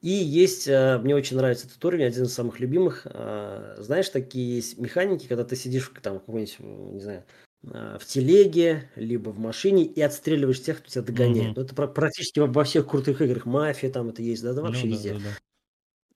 И 0.00 0.10
есть, 0.10 0.68
э, 0.68 0.98
мне 0.98 1.14
очень 1.14 1.36
нравится 1.36 1.66
этот 1.66 1.82
уровень, 1.84 2.04
один 2.04 2.24
из 2.24 2.34
самых 2.34 2.60
любимых. 2.60 3.06
Э, 3.06 3.76
знаешь, 3.78 4.08
такие 4.10 4.56
есть 4.56 4.76
механики, 4.76 5.26
когда 5.26 5.44
ты 5.44 5.56
сидишь 5.56 5.90
там 6.02 6.18
какой-нибудь, 6.18 6.58
не 6.58 7.00
знаю, 7.00 7.24
в 7.66 8.04
телеге, 8.06 8.90
либо 8.96 9.30
в 9.30 9.38
машине 9.38 9.84
и 9.84 10.00
отстреливаешь 10.00 10.62
тех, 10.62 10.78
кто 10.78 10.90
тебя 10.90 11.02
догоняет. 11.02 11.56
Mm-hmm. 11.56 11.62
Это 11.62 11.86
практически 11.88 12.40
во 12.40 12.64
всех 12.64 12.86
крутых 12.88 13.22
играх. 13.22 13.46
Мафия 13.46 13.90
там 13.90 14.10
это 14.10 14.22
есть, 14.22 14.42
да, 14.42 14.52
да 14.52 14.62
вообще 14.62 14.86
ну, 14.86 14.92
везде. 14.92 15.12
Да, 15.14 15.18
да, 15.18 15.24
да. 15.24 15.36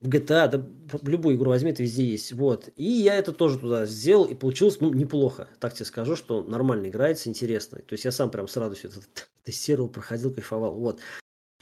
В 0.01 0.07
GTA, 0.07 0.47
да, 0.47 0.97
в 0.97 1.09
любую 1.09 1.35
игру 1.35 1.49
возьми, 1.49 1.71
это 1.71 1.83
везде 1.83 2.05
есть. 2.05 2.31
Вот. 2.31 2.69
И 2.77 2.85
я 2.85 3.15
это 3.15 3.33
тоже 3.33 3.59
туда 3.59 3.85
сделал, 3.85 4.25
и 4.25 4.33
получилось, 4.33 4.79
ну, 4.79 4.93
неплохо. 4.93 5.49
Так 5.59 5.73
тебе 5.73 5.85
скажу, 5.85 6.15
что 6.15 6.41
нормально 6.41 6.87
играется, 6.87 7.27
интересно. 7.27 7.79
То 7.79 7.93
есть 7.93 8.05
я 8.05 8.11
сам 8.11 8.31
прям 8.31 8.47
с 8.47 8.55
радостью 8.55 8.91
это 8.91 9.01
тестировал, 9.43 9.89
проходил, 9.89 10.33
кайфовал. 10.33 10.75
Вот. 10.75 10.99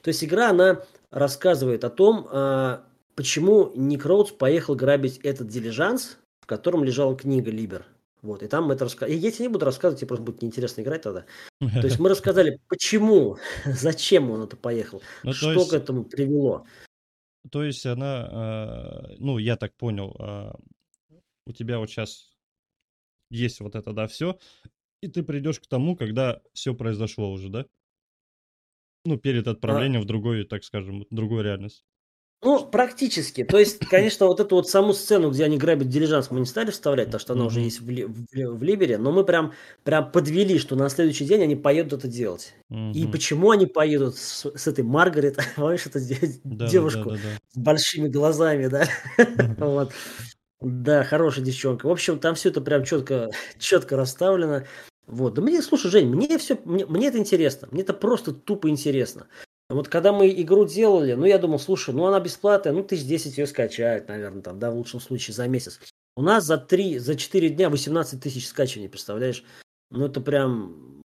То 0.04 0.10
есть 0.10 0.24
игра, 0.24 0.52
она 0.52 0.84
рассказывает 1.10 1.84
о 1.84 1.90
том, 1.90 2.28
а, 2.30 2.86
почему 3.16 3.72
Ник 3.76 4.06
Роудс 4.06 4.32
поехал 4.32 4.76
грабить 4.76 5.18
этот 5.24 5.48
дилижанс, 5.48 6.18
в 6.42 6.46
котором 6.46 6.84
лежала 6.84 7.18
книга 7.18 7.50
Либер. 7.50 7.86
Вот, 8.28 8.44
и 8.44 8.48
там 8.48 8.66
мы 8.66 8.74
это 8.74 8.84
рассказывали. 8.84 9.18
Я 9.18 9.32
тебе 9.32 9.46
не 9.46 9.54
буду 9.54 9.64
рассказывать, 9.64 10.02
тебе 10.02 10.10
просто 10.10 10.26
будет 10.26 10.42
неинтересно 10.42 10.82
играть 10.82 11.02
тогда. 11.02 11.26
То 11.62 11.86
есть 11.86 11.98
мы 12.00 12.10
рассказали, 12.10 12.60
почему, 12.68 13.38
зачем 13.66 14.30
он 14.32 14.42
это 14.42 14.58
поехал, 14.58 15.02
ну, 15.24 15.32
что 15.32 15.54
есть, 15.54 15.70
к 15.70 15.74
этому 15.74 16.04
привело. 16.04 16.66
То 17.50 17.64
есть 17.64 17.86
она, 17.86 19.08
э, 19.10 19.16
ну, 19.20 19.38
я 19.38 19.56
так 19.56 19.74
понял, 19.78 20.14
э, 20.20 20.52
у 21.46 21.54
тебя 21.54 21.80
вот 21.80 21.90
сейчас 21.90 22.30
есть 23.30 23.62
вот 23.62 23.76
это, 23.76 23.94
да, 23.94 24.08
все, 24.08 24.38
и 25.02 25.08
ты 25.08 25.24
придешь 25.24 25.62
к 25.62 25.68
тому, 25.68 25.96
когда 25.96 26.42
все 26.52 26.76
произошло 26.76 27.32
уже, 27.32 27.48
да? 27.48 27.66
Ну, 29.06 29.18
перед 29.18 29.48
а 29.48 29.52
отправлением 29.52 30.02
а... 30.02 30.04
в 30.04 30.08
другой, 30.08 30.44
так 30.44 30.66
скажем, 30.66 31.06
другую 31.12 31.46
реальность. 31.46 31.86
Ну, 32.44 32.66
практически. 32.66 33.44
То 33.44 33.58
есть, 33.58 33.80
конечно, 33.80 34.28
вот 34.28 34.40
эту 34.40 34.56
вот 34.56 34.70
саму 34.70 34.94
сцену, 34.94 35.32
где 35.32 35.44
они 35.44 35.58
грабят 35.58 35.90
дилижанс, 35.90 36.30
мы 36.30 36.40
не 36.40 36.46
стали 36.46 36.70
вставлять, 36.70 37.08
потому 37.08 37.20
что 37.20 37.34
она 37.34 37.44
mm-hmm. 37.44 37.48
уже 37.48 37.60
есть 37.62 37.82
в, 37.82 37.90
ли, 37.90 38.06
в, 38.06 38.26
в 38.32 38.64
Либере, 38.64 39.00
но 39.00 39.12
мы 39.12 39.24
прям, 39.24 39.54
прям 39.84 40.12
подвели, 40.12 40.60
что 40.60 40.76
на 40.76 40.88
следующий 40.90 41.26
день 41.26 41.42
они 41.42 41.56
поедут 41.56 42.00
это 42.00 42.08
делать. 42.08 42.54
Mm-hmm. 42.72 42.94
И 42.94 43.08
почему 43.08 43.50
они 43.50 43.66
поедут 43.66 44.18
с, 44.18 44.46
с 44.56 44.68
этой 44.68 44.84
Маргарет, 44.84 45.40
помнишь, 45.56 45.88
эту 45.88 46.00
да, 46.44 46.68
девушку 46.68 47.10
да, 47.10 47.16
да, 47.16 47.22
да. 47.24 47.40
с 47.54 47.58
большими 47.58 48.08
глазами, 48.08 48.68
да? 48.68 48.88
Вот. 49.58 49.92
Да, 50.60 51.04
хорошая 51.04 51.46
девчонка. 51.46 51.88
В 51.88 51.92
общем, 51.92 52.20
там 52.20 52.36
все 52.36 52.50
это 52.50 52.62
прям 52.62 52.84
четко, 52.84 53.30
четко 53.60 53.96
расставлено. 53.96 54.66
Вот. 55.08 55.36
Да 55.36 55.42
мне, 55.42 55.62
слушай, 55.62 55.90
Жень, 55.90 56.08
мне 56.08 56.38
все, 56.38 56.60
мне, 56.66 56.86
мне 56.86 57.08
это 57.08 57.18
интересно. 57.18 57.68
Мне 57.72 57.82
это 57.82 57.94
просто 57.94 58.32
тупо 58.32 58.70
интересно. 58.70 59.28
Вот 59.70 59.90
когда 59.90 60.14
мы 60.14 60.30
игру 60.30 60.66
делали, 60.66 61.14
ну 61.14 61.26
я 61.26 61.38
думал, 61.38 61.60
слушай, 61.60 61.94
ну 61.94 62.06
она 62.06 62.20
бесплатная, 62.20 62.74
ну 62.74 62.84
тысяч 62.84 63.06
десять 63.06 63.38
ее 63.38 63.48
скачают, 63.48 64.08
наверное, 64.08 64.42
там, 64.42 64.60
да, 64.60 64.72
в 64.72 64.76
лучшем 64.76 65.02
случае 65.02 65.34
за 65.34 65.48
месяц. 65.48 65.80
У 66.16 66.22
нас 66.22 66.46
за 66.46 66.58
три, 66.58 66.98
за 67.00 67.16
четыре 67.16 67.50
дня 67.50 67.70
18 67.70 68.22
тысяч 68.22 68.48
скачиваний, 68.48 68.90
представляешь? 68.90 69.44
Ну 69.92 70.06
это 70.06 70.22
прям, 70.22 71.02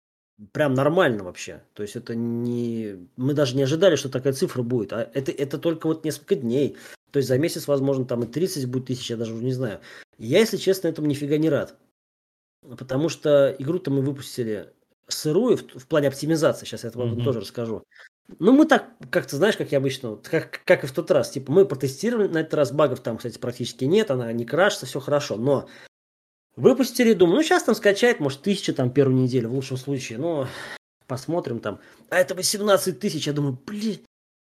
прям 0.52 0.74
нормально 0.74 1.24
вообще. 1.24 1.62
То 1.74 1.82
есть 1.82 1.96
это 1.96 2.14
не, 2.14 3.08
мы 3.16 3.34
даже 3.34 3.56
не 3.56 3.64
ожидали, 3.64 3.96
что 3.96 4.08
такая 4.08 4.32
цифра 4.32 4.62
будет. 4.62 4.92
А 4.92 5.10
это, 5.12 5.32
это 5.32 5.58
только 5.58 5.88
вот 5.88 6.04
несколько 6.04 6.36
дней. 6.36 6.76
То 7.10 7.18
есть 7.18 7.28
за 7.28 7.38
месяц, 7.38 7.66
возможно, 7.66 8.04
там 8.04 8.22
и 8.22 8.26
30 8.26 8.66
будет 8.70 8.86
тысяч, 8.86 9.10
я 9.10 9.16
даже 9.16 9.34
уже 9.34 9.44
не 9.44 9.52
знаю. 9.52 9.80
Я, 10.18 10.38
если 10.38 10.56
честно, 10.56 10.88
этому 10.88 11.08
нифига 11.08 11.36
не 11.36 11.50
рад. 11.50 11.76
Потому 12.78 13.08
что 13.08 13.54
игру-то 13.58 13.90
мы 13.90 14.02
выпустили 14.02 14.72
сырую 15.08 15.56
в, 15.58 15.80
в 15.80 15.86
плане 15.88 16.08
оптимизации. 16.08 16.64
Сейчас 16.64 16.84
я 16.84 16.90
это 16.90 16.98
вам 16.98 17.14
mm-hmm. 17.14 17.24
тоже 17.24 17.40
расскажу. 17.40 17.82
Ну, 18.38 18.52
мы 18.52 18.66
так, 18.66 18.90
как 19.10 19.26
ты 19.26 19.36
знаешь, 19.36 19.56
как 19.56 19.72
я 19.72 19.78
обычно, 19.78 20.16
как, 20.16 20.62
как 20.64 20.84
и 20.84 20.86
в 20.86 20.92
тот 20.92 21.10
раз. 21.10 21.30
Типа, 21.30 21.52
мы 21.52 21.66
протестировали 21.66 22.28
на 22.28 22.38
этот 22.38 22.54
раз, 22.54 22.72
багов 22.72 23.00
там, 23.00 23.16
кстати, 23.16 23.38
практически 23.38 23.84
нет, 23.84 24.10
она 24.10 24.32
не 24.32 24.44
крашится, 24.44 24.86
все 24.86 25.00
хорошо. 25.00 25.36
Но 25.36 25.68
выпустили, 26.56 27.12
думаю, 27.12 27.36
ну, 27.36 27.42
сейчас 27.42 27.64
там 27.64 27.74
скачает, 27.74 28.20
может, 28.20 28.42
тысяча 28.42 28.72
там 28.72 28.90
первую 28.90 29.16
неделю, 29.16 29.48
в 29.48 29.54
лучшем 29.54 29.76
случае. 29.76 30.18
Ну, 30.18 30.46
посмотрим 31.06 31.60
там. 31.60 31.80
А 32.10 32.18
это 32.18 32.34
18 32.34 32.98
тысяч, 32.98 33.26
я 33.26 33.32
думаю, 33.32 33.58
блин, 33.66 34.00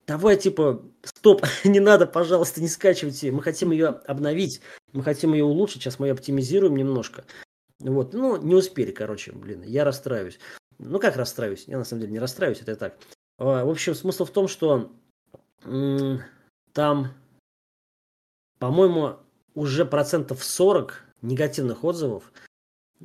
давай, 0.06 0.36
типа, 0.36 0.84
стоп, 1.04 1.46
не 1.64 1.80
надо, 1.80 2.06
пожалуйста, 2.06 2.60
не 2.60 2.68
скачивайте. 2.68 3.30
Мы 3.30 3.42
хотим 3.42 3.70
ее 3.70 3.88
обновить, 3.88 4.60
мы 4.92 5.02
хотим 5.02 5.34
ее 5.34 5.44
улучшить, 5.44 5.82
сейчас 5.82 5.98
мы 5.98 6.08
ее 6.08 6.12
оптимизируем 6.12 6.76
немножко. 6.76 7.24
Вот, 7.80 8.12
ну, 8.12 8.36
не 8.36 8.54
успели, 8.54 8.90
короче, 8.90 9.32
блин, 9.32 9.62
я 9.62 9.84
расстраиваюсь. 9.84 10.40
Ну, 10.78 10.98
как 10.98 11.16
расстраиваюсь? 11.16 11.64
Я, 11.66 11.78
на 11.78 11.84
самом 11.84 12.02
деле, 12.02 12.12
не 12.12 12.18
расстраиваюсь, 12.18 12.60
это 12.60 12.76
так. 12.76 12.98
А, 13.38 13.64
в 13.64 13.70
общем, 13.70 13.94
смысл 13.94 14.24
в 14.24 14.30
том, 14.30 14.48
что 14.48 14.92
там, 16.72 17.08
по-моему, 18.58 19.16
уже 19.54 19.84
процентов 19.84 20.44
40 20.44 21.02
негативных 21.22 21.82
отзывов 21.84 22.32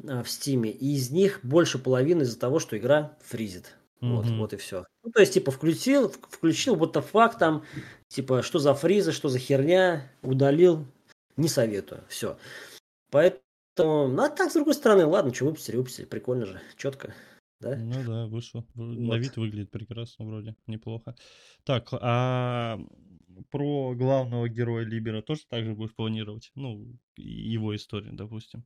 а, 0.07 0.23
в 0.23 0.29
Стиме, 0.29 0.69
и 0.71 0.95
из 0.95 1.09
них 1.09 1.39
больше 1.43 1.79
половины 1.79 2.23
из-за 2.23 2.39
того, 2.39 2.59
что 2.59 2.77
игра 2.77 3.17
фризит. 3.21 3.75
Mm-hmm. 4.01 4.15
Вот, 4.15 4.25
вот 4.27 4.53
и 4.53 4.57
все. 4.57 4.86
Ну, 5.03 5.11
то 5.11 5.21
есть, 5.21 5.34
типа, 5.34 5.51
включил, 5.51 6.09
включил, 6.29 6.75
будто 6.75 7.01
факт 7.01 7.39
там, 7.39 7.63
типа, 8.09 8.43
что 8.43 8.59
за 8.59 8.73
фризы, 8.73 9.11
что 9.11 9.29
за 9.29 9.39
херня, 9.39 10.11
удалил, 10.21 10.86
не 11.38 11.47
советую. 11.47 12.03
Все. 12.07 12.38
Поэтому 13.09 13.43
то, 13.75 14.07
ну, 14.07 14.23
а 14.23 14.29
так, 14.29 14.51
с 14.51 14.53
другой 14.53 14.75
стороны, 14.75 15.05
ладно, 15.05 15.34
что 15.34 15.45
выпустили, 15.45 15.77
выпустили, 15.77 16.05
прикольно 16.05 16.45
же, 16.45 16.61
четко, 16.77 17.13
да? 17.64 17.76
Ну 17.76 18.03
да, 18.05 18.28
вышло. 18.28 18.66
Вот. 18.76 18.97
На 18.97 19.18
вид 19.18 19.38
выглядит 19.38 19.72
прекрасно 19.72 20.26
вроде, 20.26 20.55
неплохо. 20.68 21.16
Так, 21.64 21.89
а 21.93 22.80
про 23.49 23.95
главного 23.95 24.47
героя 24.49 24.86
Либера 24.86 25.22
тоже 25.22 25.41
так 25.49 25.64
же 25.66 25.74
будешь 25.74 25.95
планировать? 25.95 26.51
Ну, 26.55 26.95
его 27.18 27.76
историю, 27.76 28.14
допустим. 28.14 28.66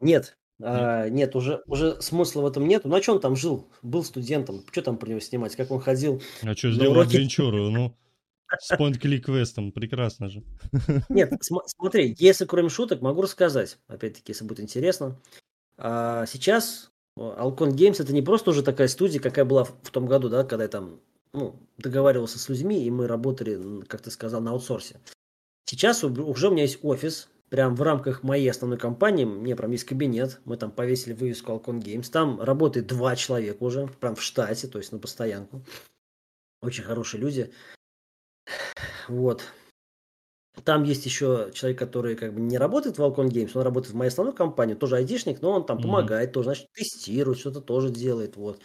Нет, 0.00 0.38
нет, 0.58 0.68
а, 0.68 1.08
нет 1.08 1.36
уже, 1.36 1.62
уже 1.66 2.00
смысла 2.00 2.42
в 2.42 2.46
этом 2.46 2.66
нет. 2.66 2.84
Ну, 2.84 2.94
а 2.94 3.02
что 3.02 3.14
он 3.14 3.20
там 3.20 3.36
жил? 3.36 3.68
Был 3.82 4.04
студентом. 4.04 4.64
Что 4.70 4.82
там 4.82 4.96
про 4.96 5.08
него 5.10 5.20
снимать? 5.20 5.54
Как 5.56 5.70
он 5.70 5.80
ходил? 5.80 6.22
А 6.42 6.54
что, 6.54 6.72
сделал 6.72 6.92
уроки... 6.92 7.16
адвенчуру? 7.16 7.70
Ну, 7.70 7.96
с 8.58 8.72
point-click 8.78 9.20
квестом, 9.20 9.72
прекрасно 9.72 10.28
же. 10.28 10.42
Нет, 11.08 11.32
см- 11.42 11.66
смотри, 11.66 12.14
если 12.18 12.46
кроме 12.46 12.68
шуток, 12.68 13.02
могу 13.02 13.22
рассказать, 13.22 13.78
опять-таки, 13.86 14.32
если 14.32 14.44
будет 14.44 14.60
интересно. 14.60 15.20
А, 15.78 16.24
сейчас 16.26 16.90
Alcon 17.18 17.72
Games 17.72 18.00
это 18.00 18.12
не 18.12 18.22
просто 18.22 18.50
уже 18.50 18.62
такая 18.62 18.88
студия, 18.88 19.20
какая 19.20 19.44
была 19.44 19.64
в 19.64 19.90
том 19.90 20.06
году, 20.06 20.28
да, 20.28 20.44
когда 20.44 20.64
я 20.64 20.68
там 20.68 21.00
ну, 21.32 21.56
договаривался 21.78 22.38
с 22.38 22.48
людьми, 22.48 22.84
и 22.84 22.90
мы 22.90 23.06
работали, 23.06 23.82
как 23.86 24.02
ты 24.02 24.10
сказал, 24.10 24.40
на 24.40 24.50
аутсорсе. 24.52 25.00
Сейчас 25.64 26.04
уже 26.04 26.48
у 26.48 26.52
меня 26.52 26.62
есть 26.62 26.78
офис, 26.82 27.28
прям 27.48 27.74
в 27.74 27.82
рамках 27.82 28.22
моей 28.22 28.50
основной 28.50 28.78
компании, 28.78 29.24
мне 29.24 29.56
прям 29.56 29.70
есть 29.70 29.84
кабинет, 29.84 30.40
мы 30.44 30.56
там 30.56 30.70
повесили 30.70 31.14
вывеску 31.14 31.52
Alcon 31.52 31.82
Games, 31.82 32.10
там 32.10 32.40
работает 32.40 32.86
два 32.86 33.16
человека 33.16 33.62
уже, 33.62 33.86
прям 33.86 34.14
в 34.14 34.22
штате, 34.22 34.68
то 34.68 34.78
есть 34.78 34.92
на 34.92 34.98
постоянку. 34.98 35.62
Очень 36.62 36.84
хорошие 36.84 37.20
люди. 37.20 37.52
Вот. 39.08 39.42
Там 40.64 40.84
есть 40.84 41.04
еще 41.04 41.50
человек, 41.52 41.78
который 41.78 42.16
как 42.16 42.32
бы 42.32 42.40
не 42.40 42.58
работает 42.58 42.98
в 42.98 43.02
Alcon 43.02 43.28
Games, 43.28 43.50
он 43.54 43.62
работает 43.62 43.92
в 43.92 43.96
моей 43.96 44.10
основной 44.10 44.34
компании, 44.34 44.74
тоже 44.74 44.96
айдишник, 44.96 45.42
но 45.42 45.52
он 45.52 45.66
там 45.66 45.78
mm-hmm. 45.78 45.82
помогает, 45.82 46.32
тоже, 46.32 46.46
значит, 46.46 46.72
тестирует, 46.72 47.38
что-то 47.38 47.60
тоже 47.60 47.90
делает, 47.90 48.36
вот. 48.36 48.60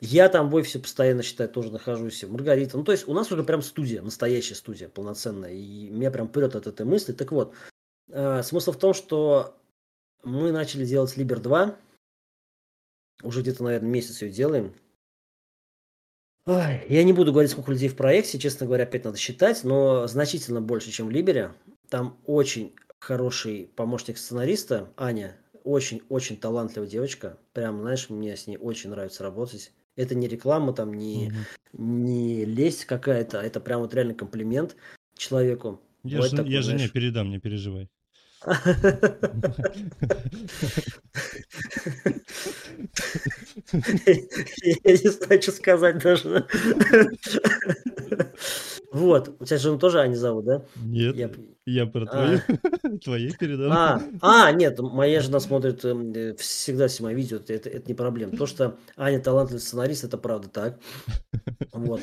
Я 0.00 0.28
там 0.28 0.50
в 0.50 0.54
офисе 0.54 0.80
постоянно, 0.80 1.22
считаю, 1.22 1.48
тоже 1.48 1.72
нахожусь, 1.72 2.22
Маргарита. 2.24 2.76
Ну, 2.76 2.84
то 2.84 2.92
есть 2.92 3.08
у 3.08 3.14
нас 3.14 3.32
уже 3.32 3.42
прям 3.42 3.62
студия, 3.62 4.02
настоящая 4.02 4.54
студия, 4.54 4.88
полноценная, 4.88 5.52
и 5.52 5.88
меня 5.88 6.10
прям 6.10 6.28
прет 6.28 6.54
от 6.56 6.66
этой 6.66 6.84
мысли. 6.84 7.12
Так 7.12 7.32
вот, 7.32 7.54
э, 8.08 8.42
смысл 8.42 8.72
в 8.72 8.78
том, 8.78 8.92
что 8.92 9.56
мы 10.22 10.52
начали 10.52 10.84
делать 10.84 11.16
Liber 11.16 11.40
2, 11.40 11.76
уже 13.22 13.40
где-то, 13.40 13.64
наверное, 13.64 13.88
месяц 13.88 14.20
ее 14.20 14.30
делаем, 14.30 14.74
Ой, 16.46 16.82
я 16.88 17.04
не 17.04 17.14
буду 17.14 17.32
говорить, 17.32 17.50
сколько 17.50 17.72
людей 17.72 17.88
в 17.88 17.96
проекте, 17.96 18.38
честно 18.38 18.66
говоря, 18.66 18.84
опять 18.84 19.04
надо 19.04 19.16
считать, 19.16 19.64
но 19.64 20.06
значительно 20.06 20.60
больше, 20.60 20.90
чем 20.90 21.06
в 21.06 21.10
Либере. 21.10 21.52
Там 21.88 22.18
очень 22.26 22.74
хороший 22.98 23.70
помощник 23.74 24.18
сценариста, 24.18 24.90
Аня. 24.96 25.36
очень-очень 25.64 26.36
талантливая 26.36 26.88
девочка. 26.88 27.38
Прям, 27.54 27.80
знаешь, 27.80 28.10
мне 28.10 28.36
с 28.36 28.46
ней 28.46 28.58
очень 28.58 28.90
нравится 28.90 29.22
работать. 29.22 29.72
Это 29.96 30.14
не 30.14 30.28
реклама, 30.28 30.74
там, 30.74 30.92
не, 30.92 31.28
угу. 31.28 31.82
не 31.82 32.44
лесть 32.44 32.84
какая-то, 32.84 33.40
это 33.40 33.60
прям 33.60 33.80
вот 33.80 33.94
реально 33.94 34.14
комплимент 34.14 34.76
человеку. 35.16 35.80
Я, 36.02 36.20
же, 36.20 36.36
такой, 36.36 36.50
я 36.50 36.60
жене 36.60 36.88
передам, 36.88 37.30
не 37.30 37.38
переживай. 37.38 37.88
Я 38.44 38.52
не 44.92 45.10
знаю, 45.10 45.42
что 45.42 45.52
сказать 45.52 46.02
даже. 46.02 46.46
Вот, 48.92 49.36
у 49.40 49.44
тебя 49.44 49.58
жену 49.58 49.76
тоже 49.76 50.00
Аня 50.00 50.14
зовут, 50.14 50.44
да? 50.44 50.62
Нет, 50.76 51.16
я, 51.16 51.28
я 51.66 51.84
про 51.84 52.06
твою, 52.06 52.38
а. 52.46 52.98
твои 53.02 53.32
передам. 53.32 53.72
А, 53.72 54.00
а, 54.20 54.52
нет, 54.52 54.78
моя 54.78 55.20
жена 55.20 55.40
смотрит 55.40 55.84
э, 55.84 56.36
всегда 56.38 56.86
все 56.86 57.02
мои 57.02 57.12
видео, 57.12 57.38
это, 57.38 57.68
это 57.68 57.88
не 57.88 57.94
проблема. 57.94 58.36
То, 58.36 58.46
что 58.46 58.78
Аня 58.96 59.18
талантливый 59.18 59.60
сценарист, 59.60 60.04
это 60.04 60.16
правда 60.16 60.48
так. 60.48 60.78
Вот. 61.72 62.02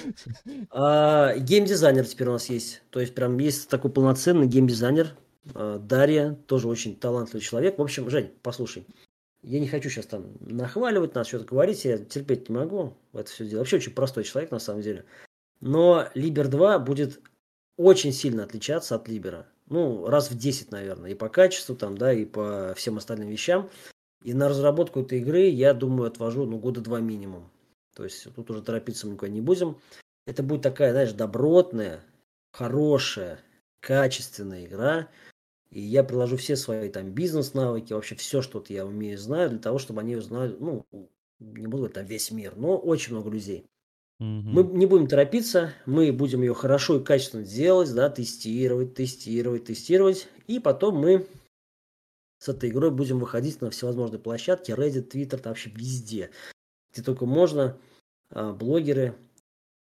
А, 0.70 1.38
геймдизайнер 1.38 2.06
теперь 2.06 2.28
у 2.28 2.34
нас 2.34 2.50
есть. 2.50 2.84
То 2.90 3.00
есть 3.00 3.16
прям 3.16 3.38
есть 3.38 3.70
такой 3.70 3.90
полноценный 3.90 4.48
геймдизайнер. 4.48 5.16
А, 5.54 5.80
Дарья, 5.80 6.38
тоже 6.48 6.68
очень 6.68 6.96
талантливый 6.96 7.42
человек. 7.42 7.78
В 7.78 7.82
общем, 7.82 8.10
Жень, 8.10 8.32
послушай. 8.42 8.86
Я 9.44 9.60
не 9.60 9.68
хочу 9.68 9.90
сейчас 9.90 10.06
там 10.06 10.34
нахваливать 10.40 11.16
нас, 11.16 11.28
что-то 11.28 11.46
говорить, 11.46 11.84
я 11.84 11.98
терпеть 11.98 12.48
не 12.48 12.56
могу 12.56 12.96
это 13.14 13.30
все 13.30 13.46
дело. 13.46 13.60
Вообще 13.60 13.78
очень 13.78 13.94
простой 13.94 14.24
человек 14.24 14.52
на 14.52 14.60
самом 14.60 14.82
деле. 14.82 15.06
Но 15.60 16.08
Либер 16.14 16.48
2 16.48 16.80
будет 16.80 17.22
очень 17.78 18.12
сильно 18.12 18.44
отличаться 18.44 18.96
от 18.96 19.08
Либера. 19.08 19.48
Ну, 19.68 20.08
раз 20.08 20.30
в 20.30 20.38
10, 20.38 20.72
наверное. 20.72 21.12
И 21.12 21.16
по 21.16 21.30
качеству, 21.30 21.76
там, 21.76 21.98
да, 21.98 22.14
и 22.14 22.26
по 22.26 22.74
всем 22.76 22.98
остальным 22.98 23.30
вещам. 23.30 23.70
И 24.24 24.34
на 24.34 24.50
разработку 24.50 25.02
этой 25.02 25.20
игры, 25.20 25.48
я 25.48 25.74
думаю, 25.74 26.08
отвожу, 26.08 26.46
ну, 26.46 26.60
года 26.60 26.82
два 26.82 27.00
минимум. 27.00 27.50
То 27.96 28.04
есть 28.04 28.28
тут 28.36 28.50
уже 28.52 28.62
торопиться 28.62 29.08
мы 29.08 29.14
никуда 29.14 29.32
не 29.32 29.42
будем. 29.42 29.78
Это 30.28 30.44
будет 30.44 30.62
такая, 30.62 30.92
знаешь, 30.92 31.14
добротная, 31.14 32.04
хорошая, 32.52 33.40
качественная 33.80 34.66
игра. 34.66 35.10
И 35.72 35.82
я 35.82 36.04
приложу 36.04 36.38
все 36.38 36.56
свои 36.56 36.90
там 36.90 37.12
бизнес-навыки, 37.12 37.94
вообще 37.94 38.16
все, 38.16 38.42
что 38.42 38.64
я 38.68 38.86
умею, 38.86 39.18
знаю, 39.18 39.50
для 39.50 39.60
того, 39.60 39.80
чтобы 39.80 40.02
они 40.02 40.16
узнали, 40.16 40.56
ну, 40.60 40.86
не 41.40 41.66
буду 41.66 41.78
говорить 41.78 41.96
там 41.96 42.06
весь 42.06 42.30
мир, 42.32 42.54
но 42.56 42.78
очень 42.78 43.14
много 43.14 43.30
людей. 43.30 43.66
Мы 44.20 44.64
не 44.64 44.86
будем 44.86 45.08
торопиться, 45.08 45.74
мы 45.88 46.12
будем 46.12 46.42
ее 46.42 46.54
хорошо 46.54 47.00
и 47.00 47.04
качественно 47.04 47.44
делать, 47.44 47.92
да, 47.96 48.08
тестировать, 48.08 48.94
тестировать, 48.94 49.66
тестировать. 49.66 50.28
И 50.46 50.60
потом 50.60 50.98
мы 50.98 51.26
с 52.38 52.48
этой 52.48 52.70
игрой 52.70 52.92
будем 52.92 53.18
выходить 53.18 53.62
на 53.62 53.72
всевозможные 53.72 54.20
площадки, 54.20 54.72
Reddit, 54.72 55.10
Twitter, 55.10 55.38
там 55.38 55.52
вообще 55.52 55.72
везде. 55.72 56.30
Где 56.92 57.02
только 57.02 57.26
можно, 57.26 57.80
а, 58.30 58.54
блогеры, 58.54 59.16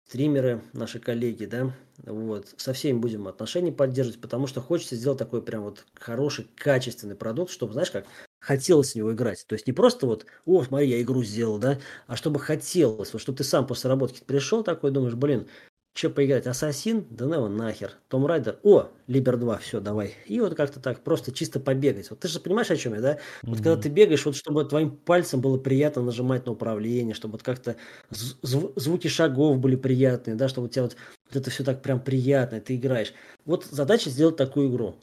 стримеры, 0.07 0.63
наши 0.73 0.99
коллеги, 1.01 1.47
да, 1.47 1.75
вот, 2.05 2.55
со 2.57 2.73
всеми 2.73 2.99
будем 2.99 3.27
отношения 3.29 3.73
поддерживать, 3.73 4.21
потому 4.21 4.47
что 4.47 4.61
хочется 4.61 4.97
сделать 4.97 5.19
такой 5.19 5.43
прям 5.43 5.63
вот 5.63 5.85
хороший, 5.95 6.47
качественный 6.57 7.17
продукт, 7.17 7.51
чтобы, 7.51 7.73
знаешь, 7.73 7.91
как 7.91 8.07
хотелось 8.39 8.93
в 8.93 8.95
него 8.97 9.13
играть. 9.13 9.45
То 9.49 9.55
есть 9.55 9.67
не 9.67 9.73
просто 9.73 10.07
вот, 10.07 10.27
о, 10.45 10.63
смотри, 10.63 10.89
я 10.89 11.03
игру 11.03 11.23
сделал, 11.25 11.59
да, 11.59 11.79
а 12.07 12.17
чтобы 12.17 12.39
хотелось, 12.41 13.13
вот 13.13 13.21
чтобы 13.23 13.39
ты 13.39 13.45
сам 13.45 13.67
после 13.67 13.91
работки 13.91 14.23
пришел 14.25 14.63
такой, 14.63 14.91
думаешь, 14.93 15.15
блин, 15.15 15.49
что 15.97 16.11
поиграть? 16.11 16.47
Ассасин? 16.47 17.07
Да 17.11 17.25
ну 17.25 17.35
его 17.35 17.49
нахер. 17.49 17.93
Том 18.09 18.27
Райдер? 18.27 18.59
О, 18.63 18.89
Либер 19.07 19.39
2, 19.39 19.59
все, 19.59 19.81
давай. 19.81 20.15
И 20.27 20.41
вот 20.41 20.55
как-то 20.55 20.79
так, 20.79 21.01
просто 21.03 21.33
чисто 21.33 21.59
побегать. 21.59 22.11
Вот 22.11 22.21
ты 22.21 22.29
же 22.29 22.39
понимаешь, 22.39 22.71
о 22.71 22.77
чем 22.77 22.95
я, 22.95 23.01
да? 23.01 23.13
Mm-hmm. 23.15 23.19
Вот 23.45 23.57
когда 23.57 23.77
ты 23.77 23.89
бегаешь, 23.89 24.27
вот 24.27 24.37
чтобы 24.37 24.65
твоим 24.67 24.91
пальцем 24.91 25.41
было 25.41 25.57
приятно 25.59 26.03
нажимать 26.03 26.45
на 26.45 26.53
управление, 26.53 27.15
чтобы 27.15 27.33
вот 27.33 27.43
как-то 27.43 27.77
зв- 28.11 28.73
звуки 28.77 29.09
шагов 29.09 29.59
были 29.59 29.77
приятные, 29.77 30.37
да, 30.37 30.49
чтобы 30.49 30.67
у 30.67 30.71
тебя 30.71 30.83
вот, 30.83 30.97
вот 31.29 31.37
это 31.37 31.51
все 31.51 31.65
так 31.65 31.81
прям 31.81 32.01
приятно, 32.01 32.61
ты 32.61 32.77
играешь. 32.77 33.15
Вот 33.47 33.65
задача 33.65 34.11
сделать 34.11 34.37
такую 34.37 34.71
игру. 34.71 34.97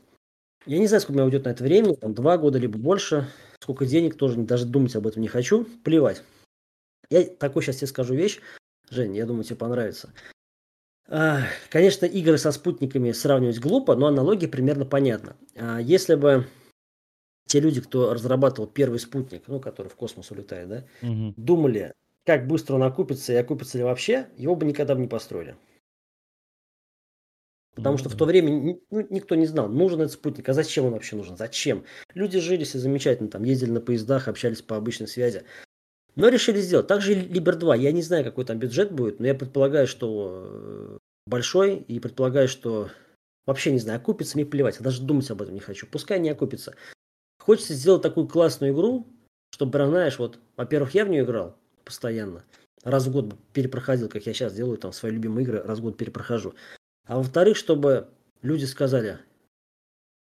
Я 0.66 0.78
не 0.78 0.88
знаю, 0.88 1.02
сколько 1.02 1.14
у 1.14 1.16
меня 1.16 1.26
уйдет 1.26 1.46
на 1.46 1.50
это 1.50 1.64
времени, 1.64 1.96
там 1.96 2.14
два 2.14 2.38
года 2.38 2.60
либо 2.60 2.78
больше, 2.78 3.28
сколько 3.60 3.86
денег, 3.86 4.16
тоже 4.16 4.38
даже 4.42 4.66
думать 4.66 4.96
об 4.96 5.08
этом 5.08 5.22
не 5.22 5.28
хочу, 5.28 5.66
плевать. 5.84 6.24
Я 7.10 7.24
такой 7.24 7.64
сейчас 7.64 7.78
тебе 7.78 7.88
скажу 7.88 8.14
вещь, 8.14 8.40
Жень, 8.90 9.16
я 9.16 9.26
думаю, 9.26 9.44
тебе 9.44 9.56
понравится. 9.56 10.14
Конечно, 11.08 12.06
игры 12.06 12.38
со 12.38 12.52
спутниками 12.52 13.12
сравнивать 13.12 13.60
глупо, 13.60 13.96
но 13.96 14.08
аналогия 14.08 14.48
примерно 14.48 14.86
понятна. 14.86 15.36
А, 15.56 15.80
если 15.80 16.16
бы 16.16 16.48
те 17.46 17.60
люди, 17.60 17.82
кто 17.82 18.14
разрабатывал 18.14 18.68
первый 18.68 19.00
спутник, 19.00 19.44
ну, 19.48 19.60
который 19.60 19.90
в 19.90 19.96
космос 19.96 20.32
улетает, 20.32 20.70
да, 20.70 20.86
угу. 21.02 21.34
думали, 21.36 21.94
как 22.26 22.48
быстро 22.48 22.76
он 22.76 22.84
окупится 22.84 23.34
и 23.34 23.36
окупится 23.36 23.78
ли 23.78 23.84
вообще, 23.84 24.30
его 24.38 24.56
бы 24.56 24.66
никогда 24.66 24.96
бы 24.96 25.02
не 25.02 25.08
построили. 25.08 25.56
Потому 27.76 27.98
что 27.98 28.08
в 28.08 28.16
то 28.16 28.26
время 28.26 28.80
ну, 28.92 29.08
никто 29.10 29.34
не 29.36 29.48
знал, 29.48 29.68
нужен 29.68 30.02
этот 30.02 30.14
спутник, 30.14 30.48
а 30.48 30.54
зачем 30.54 30.86
он 30.86 30.94
вообще 30.94 31.16
нужен, 31.16 31.38
зачем. 31.38 31.86
Люди 32.14 32.40
жили 32.40 32.64
все 32.64 32.78
замечательно, 32.78 33.30
там 33.30 33.44
ездили 33.44 33.72
на 33.72 33.82
поездах, 33.82 34.28
общались 34.28 34.62
по 34.62 34.78
обычной 34.78 35.08
связи. 35.08 35.44
Но 36.16 36.28
решили 36.28 36.62
сделать. 36.62 36.88
Также 36.88 37.14
Либер 37.14 37.56
2, 37.56 37.76
я 37.76 37.92
не 37.92 38.02
знаю, 38.02 38.24
какой 38.24 38.46
там 38.46 38.60
бюджет 38.60 38.92
будет, 38.92 39.20
но 39.20 39.28
я 39.28 39.34
предполагаю, 39.34 39.88
что 39.88 40.44
э, 40.46 40.98
большой, 41.26 41.78
и 41.78 42.00
предполагаю, 42.00 42.48
что 42.48 42.90
вообще 43.46 43.72
не 43.72 43.80
знаю, 43.80 44.00
окупится, 44.00 44.38
мне 44.38 44.46
плевать, 44.46 44.78
я 44.78 44.84
даже 44.84 45.02
думать 45.02 45.30
об 45.32 45.42
этом 45.42 45.54
не 45.56 45.60
хочу. 45.60 45.88
Пускай 45.88 46.20
не 46.20 46.30
окупится. 46.30 46.76
Хочется 47.40 47.74
сделать 47.74 48.02
такую 48.02 48.28
классную 48.28 48.74
игру, 48.74 49.08
чтобы, 49.52 49.72
прям, 49.72 49.90
знаешь, 49.90 50.20
вот, 50.20 50.40
во-первых, 50.56 50.94
я 50.94 51.06
в 51.06 51.10
нее 51.10 51.24
играл 51.24 51.58
постоянно. 51.84 52.44
Раз 52.84 53.08
в 53.08 53.12
год 53.12 53.36
перепроходил, 53.54 54.10
как 54.10 54.26
я 54.26 54.34
сейчас 54.34 54.54
делаю, 54.54 54.78
там, 54.78 54.94
свои 54.94 55.12
любимые 55.12 55.46
игры, 55.46 55.62
раз 55.62 55.80
в 55.80 55.82
год 55.82 55.98
перепрохожу. 55.98 56.54
А 57.06 57.18
во-вторых, 57.18 57.58
чтобы 57.58 58.10
люди 58.42 58.66
сказали 58.66 59.20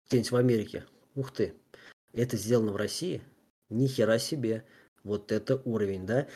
где-нибудь 0.08 0.30
в 0.30 0.36
Америке, 0.36 0.84
ух 1.14 1.32
ты, 1.32 1.54
это 2.12 2.36
сделано 2.36 2.72
в 2.72 2.76
России, 2.76 3.22
ни 3.68 3.86
хера 3.86 4.18
себе, 4.18 4.64
вот 5.04 5.32
это 5.32 5.60
уровень, 5.64 6.06
да. 6.06 6.28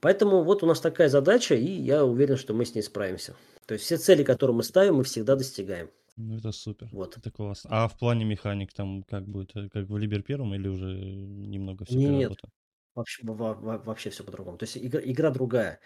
Поэтому 0.00 0.42
вот 0.42 0.62
у 0.62 0.66
нас 0.66 0.80
такая 0.80 1.08
задача, 1.08 1.54
и 1.54 1.64
я 1.64 2.04
уверен, 2.04 2.36
что 2.36 2.54
мы 2.54 2.64
с 2.64 2.74
ней 2.74 2.82
справимся. 2.82 3.34
То 3.66 3.74
есть 3.74 3.84
все 3.84 3.96
цели, 3.96 4.22
которые 4.24 4.56
мы 4.56 4.62
ставим, 4.62 4.96
мы 4.96 5.04
всегда 5.04 5.36
достигаем. 5.36 5.90
Ну, 6.16 6.36
это 6.36 6.52
супер. 6.52 6.88
Вот. 6.92 7.16
Это 7.16 7.30
классно. 7.30 7.70
А 7.72 7.88
в 7.88 7.98
плане 7.98 8.24
механик 8.24 8.72
там 8.72 9.02
как 9.04 9.26
будет? 9.26 9.52
Как 9.72 9.88
в 9.88 9.96
Либер 9.96 10.22
первом 10.22 10.54
или 10.54 10.68
уже 10.68 10.86
немного 10.86 11.84
все 11.84 11.96
Нет, 11.96 12.32
вообще, 12.94 13.22
вообще 13.24 14.10
все 14.10 14.22
по-другому. 14.22 14.58
То 14.58 14.64
есть 14.64 14.76
игра, 14.76 15.00
игра 15.02 15.30
другая. 15.30 15.80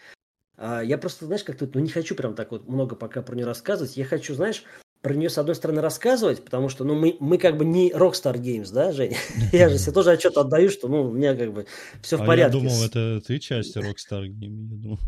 А, 0.56 0.82
я 0.82 0.98
просто, 0.98 1.26
знаешь, 1.26 1.44
как 1.44 1.58
тут, 1.58 1.74
ну 1.74 1.80
не 1.80 1.90
хочу 1.90 2.14
прям 2.14 2.34
так 2.34 2.50
вот 2.50 2.66
много 2.66 2.96
пока 2.96 3.22
про 3.22 3.36
нее 3.36 3.46
рассказывать. 3.46 3.96
Я 3.96 4.04
хочу, 4.04 4.34
знаешь, 4.34 4.64
про 5.06 5.14
нее, 5.14 5.30
с 5.30 5.38
одной 5.38 5.54
стороны, 5.54 5.80
рассказывать, 5.80 6.44
потому 6.44 6.68
что, 6.68 6.82
ну, 6.82 6.96
мы, 6.96 7.16
мы 7.20 7.38
как 7.38 7.56
бы 7.56 7.64
не 7.64 7.92
Rockstar 7.92 8.34
Games, 8.34 8.72
да, 8.72 8.90
Жень? 8.90 9.14
Я 9.52 9.68
же 9.68 9.78
себе 9.78 9.92
тоже 9.92 10.10
отчет 10.10 10.36
отдаю, 10.36 10.68
что, 10.68 10.88
ну, 10.88 11.02
у 11.02 11.12
меня 11.12 11.36
как 11.36 11.52
бы 11.52 11.66
все 12.02 12.16
в 12.16 12.22
а 12.22 12.26
порядке. 12.26 12.58
я 12.58 12.62
думал, 12.64 12.82
это 12.82 13.22
ты 13.24 13.38
часть 13.38 13.76
Rockstar 13.76 14.24
Game, 14.26 14.98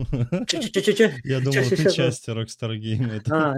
я 1.25 1.41
думал. 1.41 1.69
ты 1.69 1.91
часть 1.91 2.29
Rockstar 2.29 2.79
Game. 2.79 3.21
А, 3.29 3.55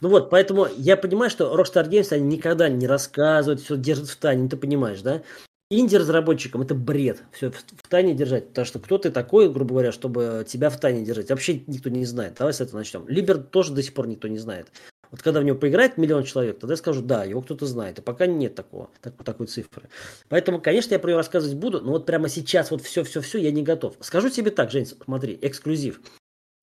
ну 0.00 0.08
вот, 0.08 0.28
поэтому 0.28 0.66
я 0.76 0.96
понимаю, 0.96 1.30
что 1.30 1.56
Rockstar 1.56 1.88
Games, 1.88 2.12
они 2.12 2.36
никогда 2.36 2.68
не 2.68 2.88
рассказывают, 2.88 3.60
все 3.60 3.76
держат 3.76 4.08
в 4.08 4.16
тайне, 4.16 4.48
ты 4.48 4.56
понимаешь, 4.56 5.02
да? 5.02 5.22
Инди-разработчикам 5.70 6.62
это 6.62 6.74
бред. 6.74 7.22
Все 7.32 7.50
в, 7.50 7.56
в 7.56 7.88
тайне 7.88 8.14
держать. 8.14 8.48
Потому 8.48 8.66
что 8.66 8.78
кто 8.78 8.98
ты 8.98 9.10
такой, 9.10 9.50
грубо 9.50 9.70
говоря, 9.70 9.92
чтобы 9.92 10.44
тебя 10.46 10.68
в 10.68 10.78
тайне 10.78 11.04
держать. 11.04 11.30
Вообще 11.30 11.62
никто 11.66 11.88
не 11.90 12.04
знает. 12.04 12.34
Давай 12.38 12.52
с 12.52 12.60
этого 12.60 12.78
начнем. 12.78 13.08
Либер 13.08 13.38
тоже 13.38 13.72
до 13.72 13.82
сих 13.82 13.94
пор 13.94 14.06
никто 14.06 14.28
не 14.28 14.38
знает. 14.38 14.68
Вот 15.14 15.22
когда 15.22 15.38
в 15.38 15.44
него 15.44 15.56
поиграет 15.56 15.96
миллион 15.96 16.24
человек, 16.24 16.58
тогда 16.58 16.72
я 16.72 16.76
скажу, 16.76 17.00
да, 17.00 17.22
его 17.22 17.40
кто-то 17.40 17.66
знает. 17.66 18.00
И 18.00 18.02
пока 18.02 18.26
нет 18.26 18.56
такого, 18.56 18.90
так, 19.00 19.14
такой 19.22 19.46
цифры. 19.46 19.88
Поэтому, 20.28 20.60
конечно, 20.60 20.92
я 20.92 20.98
про 20.98 21.10
него 21.10 21.18
рассказывать 21.18 21.56
буду, 21.56 21.80
но 21.80 21.92
вот 21.92 22.04
прямо 22.04 22.28
сейчас 22.28 22.72
вот 22.72 22.82
все-все-все 22.82 23.38
я 23.38 23.52
не 23.52 23.62
готов. 23.62 23.94
Скажу 24.00 24.28
тебе 24.28 24.50
так, 24.50 24.72
Жень, 24.72 24.86
смотри, 24.86 25.38
эксклюзив 25.40 26.00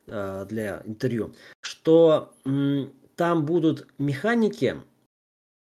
э, 0.08 0.46
для 0.50 0.82
интервью, 0.84 1.34
что 1.62 2.34
м, 2.44 2.92
там 3.16 3.46
будут 3.46 3.88
механики, 3.98 4.82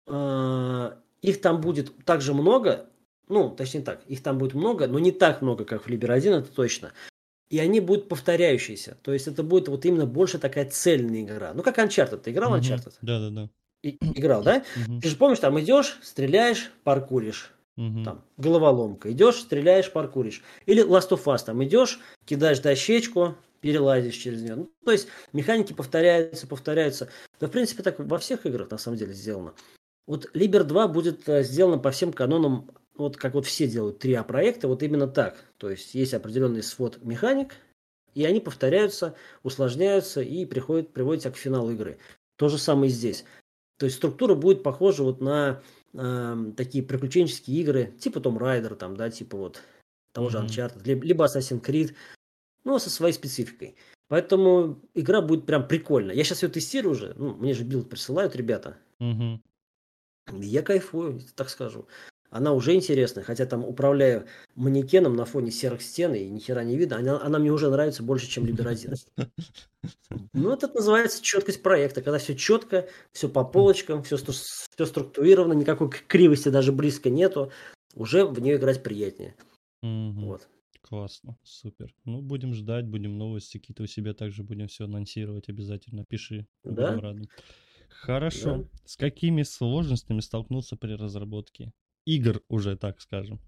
э, 0.07 0.91
их 1.21 1.41
там 1.41 1.59
будет 1.59 1.93
также 2.05 2.33
много, 2.33 2.85
ну, 3.27 3.49
точнее 3.49 3.81
так, 3.81 4.01
их 4.07 4.23
там 4.23 4.37
будет 4.37 4.53
много, 4.53 4.87
но 4.87 4.97
не 4.97 5.11
так 5.11 5.41
много, 5.41 5.65
как 5.65 5.83
в 5.83 5.89
Liber 5.89 6.13
1, 6.13 6.35
это 6.35 6.55
точно. 6.55 6.93
И 7.49 7.59
они 7.59 7.79
будут 7.79 8.09
повторяющиеся. 8.09 8.97
То 9.01 9.13
есть 9.13 9.27
это 9.27 9.43
будет 9.43 9.67
вот 9.69 9.85
именно 9.85 10.05
больше 10.05 10.37
такая 10.37 10.69
цельная 10.69 11.21
игра. 11.21 11.53
Ну, 11.53 11.63
как 11.63 11.77
Uncharted. 11.79 12.17
Ты 12.17 12.31
играл 12.31 12.51
в 12.51 12.55
Uncharted? 12.55 12.93
Да, 13.01 13.19
да, 13.19 13.29
да. 13.29 13.49
играл, 13.83 14.43
да? 14.43 14.63
Ты 15.01 15.09
же 15.09 15.15
помнишь, 15.15 15.39
там 15.39 15.59
идешь, 15.59 15.97
стреляешь, 16.03 16.71
паркуришь. 16.83 17.53
Там, 18.03 18.25
головоломка. 18.37 19.11
Идешь, 19.11 19.35
стреляешь, 19.35 19.91
паркуришь. 19.91 20.43
Или 20.65 20.83
Last 20.83 21.09
of 21.11 21.23
Us, 21.25 21.45
там 21.45 21.63
идешь, 21.63 21.99
кидаешь 22.25 22.59
дощечку, 22.59 23.35
перелазишь 23.61 24.15
через 24.15 24.41
нее. 24.41 24.55
Ну, 24.55 24.71
то 24.83 24.91
есть 24.91 25.07
механики 25.31 25.73
повторяются, 25.73 26.47
повторяются. 26.47 27.09
Да, 27.39 27.47
в 27.47 27.51
принципе, 27.51 27.83
так 27.83 27.99
во 27.99 28.17
всех 28.17 28.45
играх 28.47 28.71
на 28.71 28.79
самом 28.79 28.97
деле 28.97 29.13
сделано. 29.13 29.53
Вот 30.07 30.29
Liber 30.33 30.63
2 30.63 30.87
будет 30.87 31.27
э, 31.29 31.43
сделано 31.43 31.77
по 31.77 31.91
всем 31.91 32.13
канонам 32.13 32.71
вот 32.97 33.17
как 33.17 33.33
вот 33.33 33.45
все 33.45 33.67
делают 33.67 34.03
3А 34.03 34.23
проекты, 34.23 34.67
вот 34.67 34.83
именно 34.83 35.07
так. 35.07 35.37
То 35.57 35.69
есть 35.69 35.95
есть 35.95 36.13
определенный 36.13 36.63
свод 36.63 37.03
механик, 37.03 37.55
и 38.13 38.25
они 38.25 38.39
повторяются, 38.39 39.15
усложняются 39.43 40.21
и 40.21 40.45
приходят, 40.45 40.93
приводят 40.93 41.23
тебя 41.23 41.33
к 41.33 41.37
финалу 41.37 41.71
игры. 41.71 41.97
То 42.35 42.49
же 42.49 42.57
самое 42.57 42.89
и 42.89 42.93
здесь. 42.93 43.25
То 43.77 43.85
есть 43.85 43.97
структура 43.97 44.35
будет 44.35 44.63
похожа 44.63 45.03
вот 45.03 45.21
на 45.21 45.61
э, 45.93 46.35
такие 46.55 46.83
приключенческие 46.83 47.61
игры, 47.61 47.93
типа 47.99 48.17
Tomb 48.17 48.37
Raider, 48.39 48.75
там, 48.75 48.97
да, 48.97 49.09
типа 49.09 49.37
вот 49.37 49.61
того 50.13 50.29
же 50.29 50.39
Uncharted, 50.39 50.81
mm-hmm. 50.83 51.01
либо 51.01 51.25
Assassin's 51.25 51.61
Creed, 51.61 51.93
но 52.63 52.79
со 52.79 52.89
своей 52.89 53.13
спецификой. 53.13 53.75
Поэтому 54.07 54.81
игра 54.95 55.21
будет 55.21 55.45
прям 55.45 55.67
прикольно. 55.67 56.11
Я 56.11 56.23
сейчас 56.23 56.41
ее 56.41 56.49
тестирую 56.49 56.93
уже, 56.93 57.13
ну, 57.17 57.35
мне 57.35 57.53
же 57.53 57.63
build 57.63 57.89
присылают 57.89 58.35
ребята. 58.35 58.77
Mm-hmm. 58.99 59.39
Я 60.41 60.63
кайфую, 60.63 61.21
так 61.35 61.49
скажу. 61.49 61.87
Она 62.29 62.53
уже 62.53 62.73
интересная, 62.73 63.23
хотя 63.23 63.45
там 63.45 63.63
управляю 63.63 64.25
манекеном 64.55 65.15
на 65.15 65.25
фоне 65.25 65.51
серых 65.51 65.81
стен 65.81 66.13
и 66.13 66.27
ни 66.27 66.39
хера 66.39 66.63
не 66.63 66.77
видно. 66.77 66.97
Она, 66.97 67.21
она 67.21 67.39
мне 67.39 67.51
уже 67.51 67.69
нравится 67.69 68.03
больше, 68.03 68.27
чем 68.27 68.45
Либер 68.45 68.67
Ну, 70.33 70.51
это 70.51 70.67
называется 70.73 71.23
четкость 71.23 71.63
проекта, 71.63 72.01
когда 72.01 72.19
все 72.19 72.35
четко, 72.35 72.87
все 73.13 73.29
по 73.29 73.45
полочкам, 73.45 74.03
все, 74.03 74.17
все 74.17 74.85
структурировано, 74.85 75.53
никакой 75.53 75.89
кривости 75.89 76.49
даже 76.49 76.71
близко 76.71 77.09
нету. 77.09 77.51
Уже 77.95 78.25
в 78.25 78.39
нее 78.39 78.57
играть 78.57 78.83
приятнее. 78.83 79.35
Вот. 79.81 80.47
Классно, 80.81 81.37
супер. 81.43 81.93
Ну, 82.05 82.21
будем 82.21 82.53
ждать, 82.53 82.87
будем 82.87 83.17
новости 83.17 83.57
какие-то 83.57 83.83
у 83.83 83.87
себя 83.87 84.13
также 84.13 84.43
будем 84.43 84.67
все 84.67 84.85
анонсировать 84.85 85.49
обязательно. 85.49 86.05
Пиши, 86.05 86.47
да? 86.63 86.91
будем 86.91 86.99
рады. 86.99 87.29
Хорошо. 87.89 88.57
Да. 88.57 88.63
С 88.85 88.95
какими 88.95 89.43
сложностями 89.43 90.21
столкнуться 90.21 90.75
при 90.75 90.93
разработке? 90.93 91.73
Игр 92.07 92.41
уже, 92.47 92.77
так 92.77 93.01
скажем. 93.01 93.39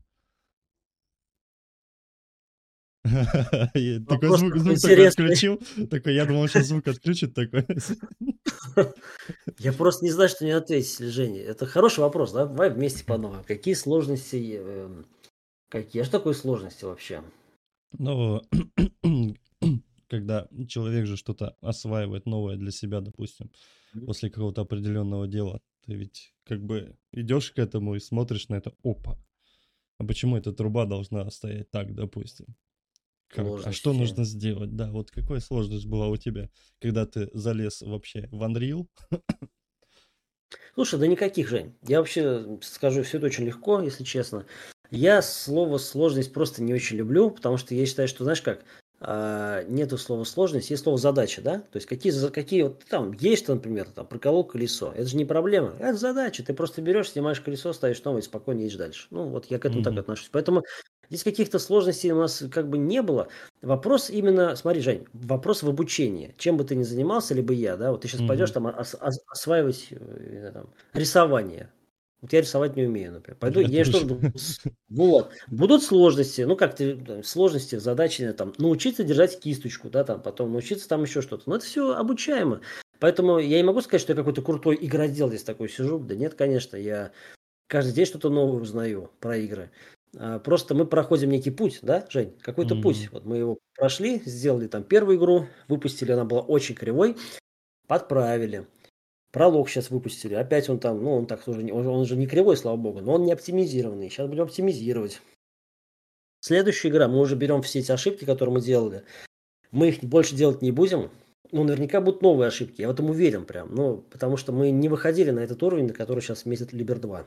Такой 3.04 4.38
звук, 4.38 4.58
звук 4.58 4.80
такой 4.80 5.08
отключил. 5.08 5.60
Такой, 5.90 6.14
я 6.14 6.26
думал, 6.26 6.48
сейчас 6.48 6.68
звук 6.68 6.88
отключит 6.88 7.34
такой. 7.34 7.66
Я 9.58 9.74
просто 9.74 10.06
не 10.06 10.12
знаю, 10.12 10.30
что 10.30 10.46
не 10.46 10.52
ответить, 10.52 11.00
Женя. 11.00 11.42
Это 11.42 11.66
хороший 11.66 12.02
вопрос, 12.02 12.34
да? 12.34 12.46
Давай 12.46 12.70
вместе 12.70 13.06
подумаем. 13.06 13.44
Какие 13.46 13.74
сложности, 13.74 14.58
эм, 14.58 15.06
какие? 15.70 16.04
Что 16.04 16.12
такое 16.20 16.34
сложности 16.34 16.84
вообще? 16.84 17.24
Ну, 17.98 18.42
когда 20.10 20.48
человек 20.68 21.06
же 21.06 21.16
что-то 21.16 21.56
осваивает 21.62 22.26
новое 22.26 22.58
для 22.58 22.72
себя, 22.72 23.00
допустим, 23.00 23.52
после 24.06 24.30
какого-то 24.30 24.62
определенного 24.62 25.28
дела, 25.28 25.62
ты 25.86 25.94
ведь 25.94 26.34
как 26.44 26.64
бы 26.64 26.98
идешь 27.12 27.52
к 27.52 27.60
этому 27.60 27.96
и 27.96 28.00
смотришь 28.00 28.50
на 28.50 28.56
это, 28.56 28.74
опа, 28.84 29.18
а 29.98 30.06
почему 30.06 30.38
эта 30.38 30.52
труба 30.52 30.86
должна 30.86 31.30
стоять 31.30 31.70
так, 31.72 31.94
допустим? 31.94 32.48
Как? 33.28 33.46
А 33.66 33.72
что 33.72 33.94
нужно 33.94 34.24
сделать? 34.24 34.76
Да, 34.76 34.92
вот 34.92 35.12
какая 35.12 35.40
сложность 35.40 35.86
была 35.86 36.08
у 36.08 36.18
тебя, 36.18 36.50
когда 36.80 37.06
ты 37.06 37.30
залез 37.34 37.82
вообще 37.82 38.28
в 38.32 38.42
Unreal? 38.42 38.88
Слушай, 40.74 41.00
да 41.00 41.08
никаких, 41.08 41.48
Жень. 41.50 41.76
Я 41.88 42.00
вообще 42.00 42.58
скажу, 42.62 43.04
все 43.04 43.18
это 43.18 43.28
очень 43.28 43.46
легко, 43.46 43.82
если 43.82 44.04
честно. 44.04 44.46
Я 44.90 45.22
слово 45.22 45.78
сложность 45.78 46.34
просто 46.34 46.64
не 46.64 46.74
очень 46.74 46.98
люблю, 46.98 47.30
потому 47.30 47.58
что 47.58 47.76
я 47.76 47.86
считаю, 47.86 48.08
что, 48.08 48.24
знаешь 48.24 48.42
как, 48.42 48.66
нету 49.02 49.98
слова 49.98 50.26
сложность, 50.26 50.70
есть 50.70 50.84
слово 50.84 50.98
задача, 50.98 51.42
да? 51.42 51.60
То 51.60 51.78
есть 51.78 51.88
какие, 51.88 52.12
какие 52.30 52.64
вот 52.64 52.84
там 52.90 53.14
есть, 53.14 53.48
например, 53.48 53.88
там 53.90 54.06
проколол 54.06 54.44
колесо. 54.44 54.92
Это 54.94 55.06
же 55.06 55.16
не 55.16 55.26
проблема, 55.26 55.74
это 55.80 55.98
задача. 55.98 56.44
Ты 56.44 56.54
просто 56.54 56.82
берешь, 56.82 57.12
снимаешь 57.12 57.40
колесо, 57.40 57.72
ставишь 57.72 58.04
новое 58.04 58.22
и 58.22 58.26
спокойно 58.26 58.60
едешь 58.60 58.76
дальше. 58.76 59.08
Ну 59.10 59.30
вот 59.30 59.46
я 59.46 59.58
к 59.58 59.66
этому 59.66 59.82
mm-hmm. 59.82 59.86
так 59.86 59.98
отношусь. 60.00 60.30
Поэтому 60.32 60.64
здесь 61.08 61.24
каких-то 61.24 61.60
сложностей 61.60 62.12
у 62.12 62.18
нас 62.18 62.44
как 62.52 62.70
бы 62.70 62.78
не 62.78 63.02
было. 63.02 63.30
Вопрос 63.62 64.10
именно, 64.10 64.56
смотри, 64.58 64.82
Жень, 64.82 65.06
вопрос 65.14 65.64
в 65.64 65.70
обучении. 65.70 66.36
Чем 66.38 66.58
бы 66.58 66.66
ты 66.66 66.76
ни 66.76 66.84
занимался, 66.84 67.34
либо 67.34 67.54
я, 67.54 67.78
да, 67.78 67.92
вот 67.92 68.02
ты 68.02 68.10
сейчас 68.10 68.22
mm-hmm. 68.22 68.28
пойдешь 68.28 68.52
там 68.52 68.66
ос- 68.66 68.98
ос- 69.00 69.24
осваивать 69.28 69.88
э, 69.92 70.52
там, 70.54 70.70
рисование. 70.94 71.72
Вот 72.22 72.34
я 72.34 72.42
рисовать 72.42 72.76
не 72.76 72.84
умею, 72.84 73.14
например. 73.14 73.38
Пойду, 73.38 73.62
я 73.62 73.86
что 73.86 74.20
Вот. 74.90 75.32
Будут 75.48 75.84
сложности, 75.84 76.42
ну 76.42 76.56
как 76.56 76.76
ты, 76.76 77.24
сложности, 77.24 77.78
задачи, 77.78 78.32
там, 78.34 78.54
научиться 78.58 79.04
держать 79.04 79.40
кисточку, 79.40 79.90
да, 79.90 80.04
там, 80.04 80.22
потом 80.22 80.52
научиться 80.52 80.90
там 80.90 81.04
еще 81.04 81.22
что-то. 81.22 81.44
Но 81.50 81.56
это 81.56 81.66
все 81.66 81.94
обучаемо. 81.94 82.62
Поэтому 83.00 83.40
я 83.40 83.58
не 83.58 83.64
могу 83.64 83.82
сказать, 83.82 84.02
что 84.02 84.12
я 84.12 84.18
какой-то 84.18 84.42
крутой 84.42 84.78
игродел 84.82 85.30
здесь 85.30 85.44
такой 85.44 85.70
сижу. 85.70 86.00
Да 86.00 86.16
нет, 86.16 86.34
конечно, 86.34 86.76
я 86.76 87.12
каждый 87.68 87.94
день 87.94 88.06
что-то 88.06 88.30
новое 88.30 88.62
узнаю 88.62 89.10
про 89.22 89.38
игры. 89.38 89.72
А, 90.18 90.40
просто 90.40 90.76
мы 90.76 90.86
проходим 90.86 91.30
некий 91.30 91.52
путь, 91.52 91.80
да, 91.82 92.06
Жень? 92.10 92.36
Какой-то 92.42 92.76
mm-hmm. 92.76 92.82
путь. 92.82 93.10
Вот 93.12 93.26
мы 93.26 93.38
его 93.38 93.60
прошли, 93.76 94.22
сделали 94.26 94.68
там 94.68 94.84
первую 94.84 95.18
игру, 95.18 95.48
выпустили, 95.70 96.12
она 96.12 96.26
была 96.26 96.42
очень 96.42 96.76
кривой, 96.76 97.16
подправили. 97.88 98.68
Пролог 99.32 99.70
сейчас 99.70 99.92
выпустили. 99.92 100.34
Опять 100.34 100.70
он 100.70 100.80
там, 100.80 101.04
ну, 101.04 101.14
он 101.14 101.28
так 101.28 101.44
тоже, 101.44 101.62
он, 101.72 102.06
же 102.06 102.16
не 102.16 102.26
кривой, 102.26 102.58
слава 102.58 102.78
богу, 102.78 103.02
но 103.02 103.14
он 103.14 103.26
не 103.26 103.32
оптимизированный. 103.32 104.10
Сейчас 104.10 104.28
будем 104.28 104.44
оптимизировать. 104.44 105.22
Следующая 106.42 106.90
игра, 106.90 107.08
мы 107.08 107.20
уже 107.20 107.36
берем 107.36 107.62
все 107.62 107.80
эти 107.80 107.92
ошибки, 107.92 108.26
которые 108.26 108.56
мы 108.56 108.62
делали. 108.62 109.04
Мы 109.72 109.90
их 109.90 110.04
больше 110.04 110.36
делать 110.36 110.62
не 110.62 110.72
будем. 110.72 111.12
Ну, 111.52 111.64
наверняка 111.64 112.00
будут 112.02 112.22
новые 112.22 112.48
ошибки, 112.48 112.82
я 112.82 112.88
в 112.88 112.92
этом 112.92 113.10
уверен 113.10 113.46
прям. 113.46 113.74
Ну, 113.74 113.98
потому 114.10 114.38
что 114.38 114.52
мы 114.52 114.72
не 114.72 114.90
выходили 114.90 115.32
на 115.32 115.40
этот 115.40 115.62
уровень, 115.64 115.88
на 115.88 115.94
который 115.94 116.22
сейчас 116.22 116.46
метит 116.46 116.74
Либер 116.74 117.00
2. 117.00 117.26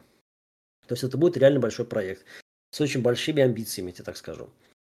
То 0.86 0.92
есть 0.92 1.04
это 1.04 1.16
будет 1.16 1.36
реально 1.36 1.60
большой 1.60 1.86
проект. 1.86 2.24
С 2.70 2.80
очень 2.80 3.02
большими 3.02 3.42
амбициями, 3.42 3.94
я 3.96 4.04
так 4.04 4.16
скажу. 4.16 4.48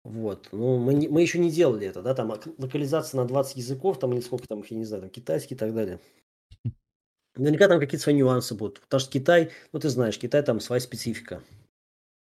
Вот. 0.04 0.50
Ну, 0.52 0.78
мы, 0.78 0.94
не, 0.94 1.08
мы 1.10 1.22
еще 1.22 1.40
не 1.40 1.52
делали 1.52 1.88
это, 1.88 2.02
да, 2.02 2.14
там 2.14 2.34
локализация 2.58 3.18
на 3.20 3.28
20 3.28 3.58
языков, 3.58 4.00
там 4.00 4.14
или 4.14 4.22
сколько 4.22 4.48
там, 4.48 4.64
я 4.70 4.78
не 4.78 4.86
знаю, 4.86 5.04
там 5.04 5.10
китайский 5.10 5.56
и 5.56 5.58
так 5.58 5.74
далее. 5.74 6.00
Наверняка 7.38 7.68
там 7.68 7.80
какие-то 7.80 8.04
свои 8.04 8.16
нюансы 8.16 8.56
будут. 8.56 8.82
Потому 8.82 9.00
что 9.00 9.12
Китай, 9.12 9.52
ну 9.72 9.80
ты 9.80 9.90
знаешь, 9.90 10.18
Китай 10.18 10.44
там 10.44 10.60
своя 10.60 10.80
специфика. 10.80 11.42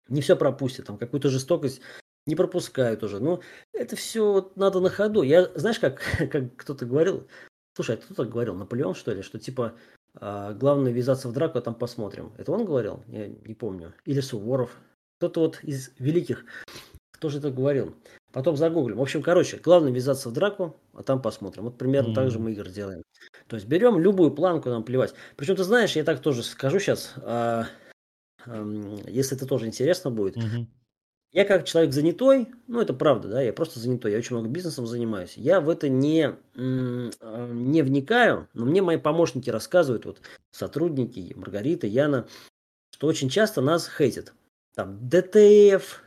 Не 0.09 0.21
все 0.21 0.35
пропустит, 0.35 0.85
там 0.85 0.97
какую-то 0.97 1.29
жестокость 1.29 1.81
не 2.25 2.35
пропускают 2.35 3.03
уже. 3.03 3.19
Но 3.19 3.41
это 3.73 3.95
все 3.95 4.51
надо 4.55 4.79
на 4.79 4.89
ходу. 4.89 5.23
Я, 5.23 5.49
знаешь, 5.55 5.79
как, 5.79 6.01
как 6.31 6.55
кто-то 6.55 6.85
говорил, 6.85 7.27
слушай, 7.75 7.95
а 7.95 7.97
кто-то 7.97 8.25
говорил, 8.25 8.55
Наполеон, 8.55 8.95
что 8.95 9.13
ли, 9.13 9.21
что 9.21 9.39
типа 9.39 9.75
а, 10.15 10.53
главное 10.53 10.91
ввязаться 10.91 11.27
в 11.27 11.33
драку, 11.33 11.57
а 11.57 11.61
там 11.61 11.75
посмотрим. 11.75 12.33
Это 12.37 12.51
он 12.51 12.65
говорил? 12.65 13.03
Я 13.07 13.27
не 13.27 13.55
помню. 13.55 13.93
Или 14.05 14.21
Суворов. 14.21 14.77
Кто-то 15.17 15.41
вот 15.41 15.63
из 15.63 15.91
великих 15.99 16.45
тоже 17.23 17.37
это 17.37 17.51
говорил. 17.51 17.95
Потом 18.33 18.57
загуглим. 18.57 18.97
В 18.97 19.01
общем, 19.01 19.23
короче, 19.23 19.57
главное 19.57 19.93
ввязаться 19.93 20.27
в 20.27 20.33
драку, 20.33 20.75
а 20.93 21.03
там 21.03 21.21
посмотрим. 21.21 21.63
Вот 21.63 21.77
примерно 21.77 22.09
mm-hmm. 22.09 22.15
так 22.15 22.31
же 22.31 22.39
мы 22.39 22.51
игры 22.51 22.69
делаем. 22.69 23.01
То 23.47 23.55
есть 23.55 23.65
берем 23.65 23.97
любую 23.97 24.31
планку, 24.31 24.69
нам 24.69 24.83
плевать. 24.83 25.13
Причем, 25.37 25.55
ты 25.55 25.63
знаешь, 25.63 25.95
я 25.95 26.03
так 26.03 26.19
тоже 26.19 26.43
скажу 26.43 26.79
сейчас, 26.79 27.13
а, 27.17 27.67
а, 28.45 29.01
если 29.07 29.37
это 29.37 29.45
тоже 29.45 29.67
интересно 29.67 30.11
будет. 30.11 30.35
Mm-hmm. 30.35 30.65
Я 31.31 31.45
как 31.45 31.65
человек 31.65 31.93
занятой, 31.93 32.49
ну 32.67 32.81
это 32.81 32.93
правда, 32.93 33.29
да, 33.29 33.41
я 33.41 33.53
просто 33.53 33.79
занятой, 33.79 34.11
я 34.11 34.17
очень 34.17 34.35
много 34.35 34.49
бизнесом 34.49 34.85
занимаюсь. 34.85 35.33
Я 35.37 35.61
в 35.61 35.69
это 35.69 35.87
не, 35.87 36.35
а, 36.55 37.47
не 37.53 37.81
вникаю, 37.83 38.49
но 38.53 38.65
мне 38.65 38.81
мои 38.81 38.97
помощники 38.97 39.49
рассказывают, 39.49 40.05
вот 40.05 40.21
сотрудники, 40.51 41.33
Маргарита, 41.35 41.87
Яна, 41.87 42.27
что 42.91 43.07
очень 43.07 43.29
часто 43.29 43.61
нас 43.61 43.87
хейтят. 43.87 44.33
Там 44.75 45.07
ДТФ, 45.07 46.03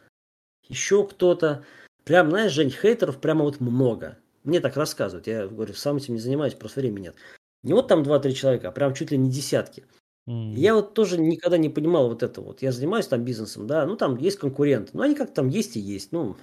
еще 0.68 1.06
кто-то. 1.06 1.64
Прям, 2.04 2.30
знаешь, 2.30 2.52
Жень, 2.52 2.70
хейтеров 2.70 3.20
прямо 3.20 3.44
вот 3.44 3.60
много. 3.60 4.18
Мне 4.44 4.60
так 4.60 4.76
рассказывают. 4.76 5.26
Я 5.26 5.48
говорю, 5.48 5.74
сам 5.74 5.96
этим 5.96 6.14
не 6.14 6.20
занимаюсь, 6.20 6.54
просто 6.54 6.80
времени 6.80 7.04
нет. 7.04 7.16
Не 7.62 7.72
вот 7.72 7.88
там 7.88 8.02
2-3 8.02 8.32
человека, 8.32 8.68
а 8.68 8.72
прям 8.72 8.94
чуть 8.94 9.10
ли 9.10 9.18
не 9.18 9.30
десятки. 9.30 9.84
Mm. 10.28 10.54
Я 10.54 10.74
вот 10.74 10.94
тоже 10.94 11.18
никогда 11.18 11.56
не 11.56 11.68
понимал 11.68 12.08
вот 12.08 12.22
это 12.22 12.40
вот. 12.40 12.62
Я 12.62 12.72
занимаюсь 12.72 13.06
там 13.06 13.24
бизнесом, 13.24 13.66
да, 13.66 13.86
ну 13.86 13.96
там 13.96 14.16
есть 14.16 14.38
конкуренты. 14.38 14.90
Ну 14.92 15.02
они 15.02 15.14
как 15.14 15.32
там 15.34 15.48
есть 15.48 15.76
и 15.76 15.80
есть, 15.80 16.12
ну 16.12 16.36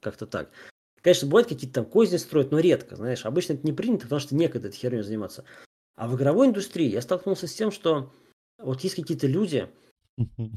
как-то 0.00 0.26
так. 0.26 0.50
Конечно, 1.02 1.28
бывают 1.28 1.48
какие-то 1.48 1.74
там 1.74 1.84
козни 1.86 2.18
строят, 2.18 2.50
но 2.50 2.58
редко, 2.58 2.96
знаешь. 2.96 3.24
Обычно 3.24 3.54
это 3.54 3.66
не 3.66 3.72
принято, 3.72 4.02
потому 4.02 4.20
что 4.20 4.34
некогда 4.34 4.68
этой 4.68 4.76
херней 4.76 5.02
заниматься. 5.02 5.44
А 5.96 6.08
в 6.08 6.16
игровой 6.16 6.48
индустрии 6.48 6.88
я 6.88 7.00
столкнулся 7.00 7.46
с 7.46 7.54
тем, 7.54 7.70
что 7.70 8.12
вот 8.58 8.80
есть 8.82 8.96
какие-то 8.96 9.26
люди, 9.26 9.68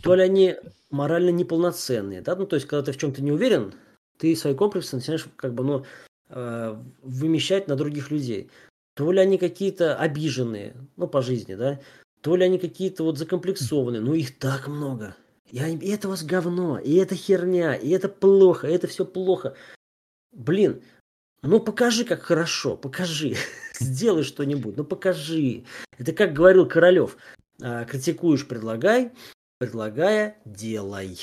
то 0.03 0.15
ли 0.15 0.21
они 0.23 0.55
морально 0.89 1.29
неполноценные, 1.29 2.21
да, 2.21 2.35
ну 2.35 2.45
то 2.45 2.55
есть, 2.55 2.67
когда 2.67 2.83
ты 2.83 2.91
в 2.91 2.97
чем-то 2.97 3.21
не 3.23 3.31
уверен, 3.31 3.73
ты 4.17 4.35
свои 4.35 4.53
комплексы 4.53 4.95
начинаешь 4.95 5.27
как 5.35 5.53
бы, 5.53 5.63
ну, 5.63 5.85
э, 6.29 6.77
вымещать 7.01 7.67
на 7.67 7.75
других 7.75 8.11
людей. 8.11 8.49
То 8.95 9.11
ли 9.11 9.19
они 9.19 9.37
какие-то 9.37 9.95
обиженные, 9.95 10.75
ну, 10.97 11.07
по 11.07 11.21
жизни, 11.21 11.55
да, 11.55 11.79
то 12.21 12.35
ли 12.35 12.45
они 12.45 12.59
какие-то 12.59 13.03
вот 13.03 13.17
закомплексованные, 13.17 14.01
ну, 14.01 14.13
их 14.13 14.37
так 14.37 14.67
много. 14.67 15.15
И, 15.51 15.57
и 15.57 15.89
это 15.89 16.07
у 16.07 16.11
вас 16.11 16.23
говно, 16.23 16.79
и 16.79 16.95
это 16.95 17.15
херня, 17.15 17.75
и 17.75 17.89
это 17.89 18.07
плохо, 18.07 18.67
и 18.67 18.73
это 18.73 18.87
все 18.87 19.05
плохо. 19.05 19.55
Блин, 20.31 20.81
ну 21.41 21.59
покажи, 21.59 22.05
как 22.05 22.21
хорошо, 22.21 22.77
покажи. 22.77 23.35
Сделай 23.79 24.23
что-нибудь, 24.23 24.77
ну 24.77 24.83
покажи. 24.83 25.63
Это 25.97 26.13
как 26.13 26.33
говорил 26.33 26.67
Королев. 26.67 27.17
А, 27.61 27.85
критикуешь, 27.85 28.47
предлагай, 28.47 29.11
предлагая 29.65 30.37
делай. 30.45 31.17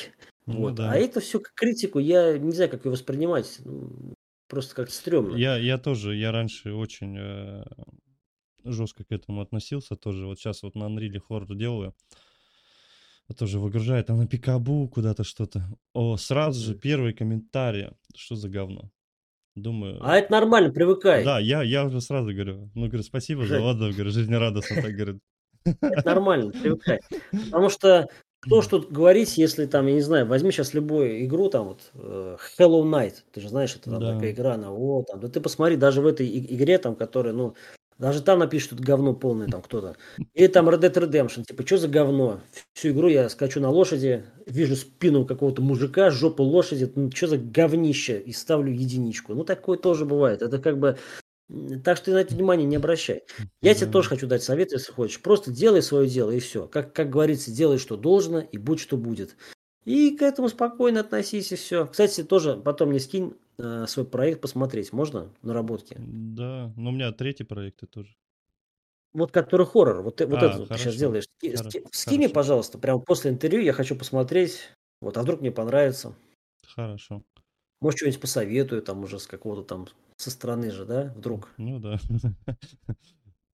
Ну 0.47 0.61
Вот. 0.61 0.73
А 0.81 0.89
да. 0.89 0.97
это 0.97 1.21
все 1.21 1.39
как 1.41 1.53
критику, 1.55 1.99
я 1.99 2.39
не 2.39 2.53
знаю, 2.53 2.71
как 2.71 2.85
ее 2.85 2.91
воспринимать. 2.91 3.59
Ну, 3.65 4.15
Просто 4.49 4.75
как-то 4.75 4.93
стрёмно. 4.95 5.37
Я, 5.37 5.57
я 5.59 5.79
тоже, 5.79 6.17
я 6.17 6.33
раньше 6.33 6.73
очень 6.73 7.17
э, 7.17 7.63
жестко 8.65 9.05
к 9.05 9.13
этому 9.13 9.43
относился 9.43 9.95
тоже. 9.95 10.27
Вот 10.27 10.39
сейчас 10.41 10.63
вот 10.65 10.75
на 10.75 10.85
Unreal 10.85 11.21
Horde 11.31 11.55
делаю. 11.55 11.95
а 13.29 13.35
тоже 13.35 13.61
выгружает, 13.61 14.07
там 14.07 14.19
на 14.19 14.27
пикабу 14.27 14.89
куда-то 14.89 15.23
что-то. 15.23 15.63
О, 15.95 16.17
сразу 16.17 16.61
же 16.61 16.75
первый 16.75 17.13
комментарий. 17.13 17.91
Что 18.17 18.35
за 18.35 18.49
говно? 18.49 18.91
Думаю, 19.55 19.99
А 20.05 20.17
это 20.17 20.33
нормально, 20.33 20.73
привыкай. 20.73 21.25
да, 21.25 21.39
я, 21.39 21.63
я 21.63 21.85
уже 21.85 22.01
сразу 22.01 22.33
говорю, 22.33 22.71
ну, 22.75 22.87
говорю, 22.87 23.03
спасибо 23.03 23.47
за 23.47 23.61
отзыв, 23.61 23.95
говорю, 23.95 24.11
жизнерадостно 24.11 24.83
так, 24.83 24.93
говорит. 24.93 25.21
Это 25.65 26.03
нормально, 26.07 26.51
привыкай. 26.51 27.01
Потому 27.31 27.69
что 27.69 28.09
кто 28.41 28.63
что 28.63 28.81
говорить, 28.81 29.37
если 29.39 29.67
там, 29.67 29.87
я 29.87 29.95
не 29.95 30.01
знаю, 30.01 30.27
возьми 30.27 30.51
сейчас 30.51 30.75
любую 30.75 31.25
игру, 31.25 31.49
там 31.51 31.69
вот 31.69 31.81
э, 31.95 32.37
Hollow 32.59 32.83
Knight, 32.85 33.15
ты 33.33 33.41
же 33.41 33.49
знаешь, 33.49 33.75
это 33.77 33.91
там 33.91 34.01
Да. 34.01 34.15
такая 34.15 34.33
игра, 34.33 34.57
на 34.57 34.73
о, 34.73 35.03
там, 35.03 35.21
да 35.21 35.29
ты 35.29 35.41
посмотри, 35.41 35.77
даже 35.77 36.01
в 36.01 36.07
этой 36.07 36.27
игре, 36.27 36.79
там, 36.79 36.97
которая, 36.97 37.35
ну, 37.35 37.55
даже 37.99 38.23
там 38.23 38.39
напишут, 38.39 38.67
что 38.69 38.75
это 38.77 38.85
говно 38.85 39.13
полное, 39.13 39.47
там 39.47 39.61
кто-то. 39.61 39.95
Или 40.33 40.47
там 40.47 40.71
Red 40.71 40.81
Dead 40.81 40.95
Redemption, 40.95 41.45
типа, 41.45 41.67
что 41.67 41.77
за 41.77 41.89
говно? 41.89 42.41
Всю 42.73 42.91
игру 42.91 43.09
я 43.09 43.29
скачу 43.29 43.61
на 43.61 43.69
лошади, 43.69 44.25
вижу 44.47 44.75
спину 44.75 45.27
какого-то 45.27 45.61
мужика, 45.61 46.11
жопу 46.11 46.43
лошади, 46.43 46.91
ну, 46.95 47.11
что 47.11 47.27
за 47.27 47.37
говнище, 47.37 48.19
и 48.19 48.33
ставлю 48.33 48.73
единичку. 48.73 49.35
Ну, 49.35 49.45
такое 49.45 49.77
тоже 49.77 50.07
бывает. 50.07 50.41
Это 50.41 50.59
как 50.59 50.79
бы... 50.79 50.97
Так 51.85 51.97
что 51.97 52.07
ты 52.07 52.13
на 52.13 52.19
это 52.19 52.35
внимание 52.35 52.67
не 52.67 52.77
обращай. 52.77 53.23
Я 53.61 53.75
тебе 53.75 53.91
тоже 53.91 54.09
хочу 54.09 54.27
дать 54.27 54.43
совет, 54.43 54.73
если 54.73 54.93
хочешь. 54.93 55.21
Просто 55.21 55.51
делай 55.51 55.83
свое 55.83 56.09
дело, 56.09 56.31
и 56.31 56.39
все. 56.39 56.67
Как, 56.69 56.93
как 56.93 57.11
говорится, 57.11 57.51
делай, 57.51 57.79
что 57.79 57.97
должно, 57.97 58.41
и 58.41 58.57
будь, 58.59 58.79
что 58.81 58.97
будет. 58.97 59.37
И 59.85 60.17
к 60.17 60.23
этому 60.23 60.49
спокойно 60.49 61.01
относись, 61.01 61.51
и 61.53 61.57
все. 61.57 61.87
Кстати, 61.87 62.23
тоже 62.23 62.57
потом 62.57 62.91
мне 62.91 63.01
скинь 63.01 63.35
э, 63.59 63.87
свой 63.89 64.07
проект 64.07 64.41
посмотреть. 64.41 64.93
Можно? 64.93 65.31
Наработки. 65.43 65.97
Да, 65.99 66.73
но 66.77 66.91
у 66.91 66.93
меня 66.93 67.11
третий 67.13 67.45
проекты 67.45 67.87
тоже. 67.87 68.15
Вот 69.13 69.33
который 69.33 69.67
хоррор. 69.67 70.03
Вот, 70.03 70.17
ты- 70.17 70.27
вот 70.27 70.41
А, 70.43 70.47
это 70.47 70.59
ты 70.59 70.65
сейчас 70.67 70.79
хорошо. 70.83 70.99
делаешь. 70.99 71.25
Ски- 71.39 71.53
Хоро- 71.55 71.69
ски- 71.71 71.85
Скинь 71.91 72.17
мне, 72.19 72.27
хорошо. 72.29 72.35
пожалуйста, 72.35 72.79
прямо 72.79 73.01
после 73.01 73.31
интервью. 73.33 73.61
Я 73.63 73.73
хочу 73.73 73.97
посмотреть. 73.97 74.61
Вот, 75.01 75.17
а 75.17 75.23
вдруг 75.23 75.41
мне 75.41 75.51
понравится. 75.51 76.15
Хорошо. 76.65 77.23
Может, 77.81 77.99
что-нибудь 77.99 78.21
посоветую, 78.21 78.83
там 78.83 79.03
уже 79.03 79.19
с 79.19 79.27
какого-то 79.27 79.63
там 79.63 79.89
со 80.21 80.31
стороны 80.31 80.71
же, 80.71 80.85
да, 80.85 81.13
вдруг. 81.17 81.53
Ну 81.57 81.79
да. 81.79 81.99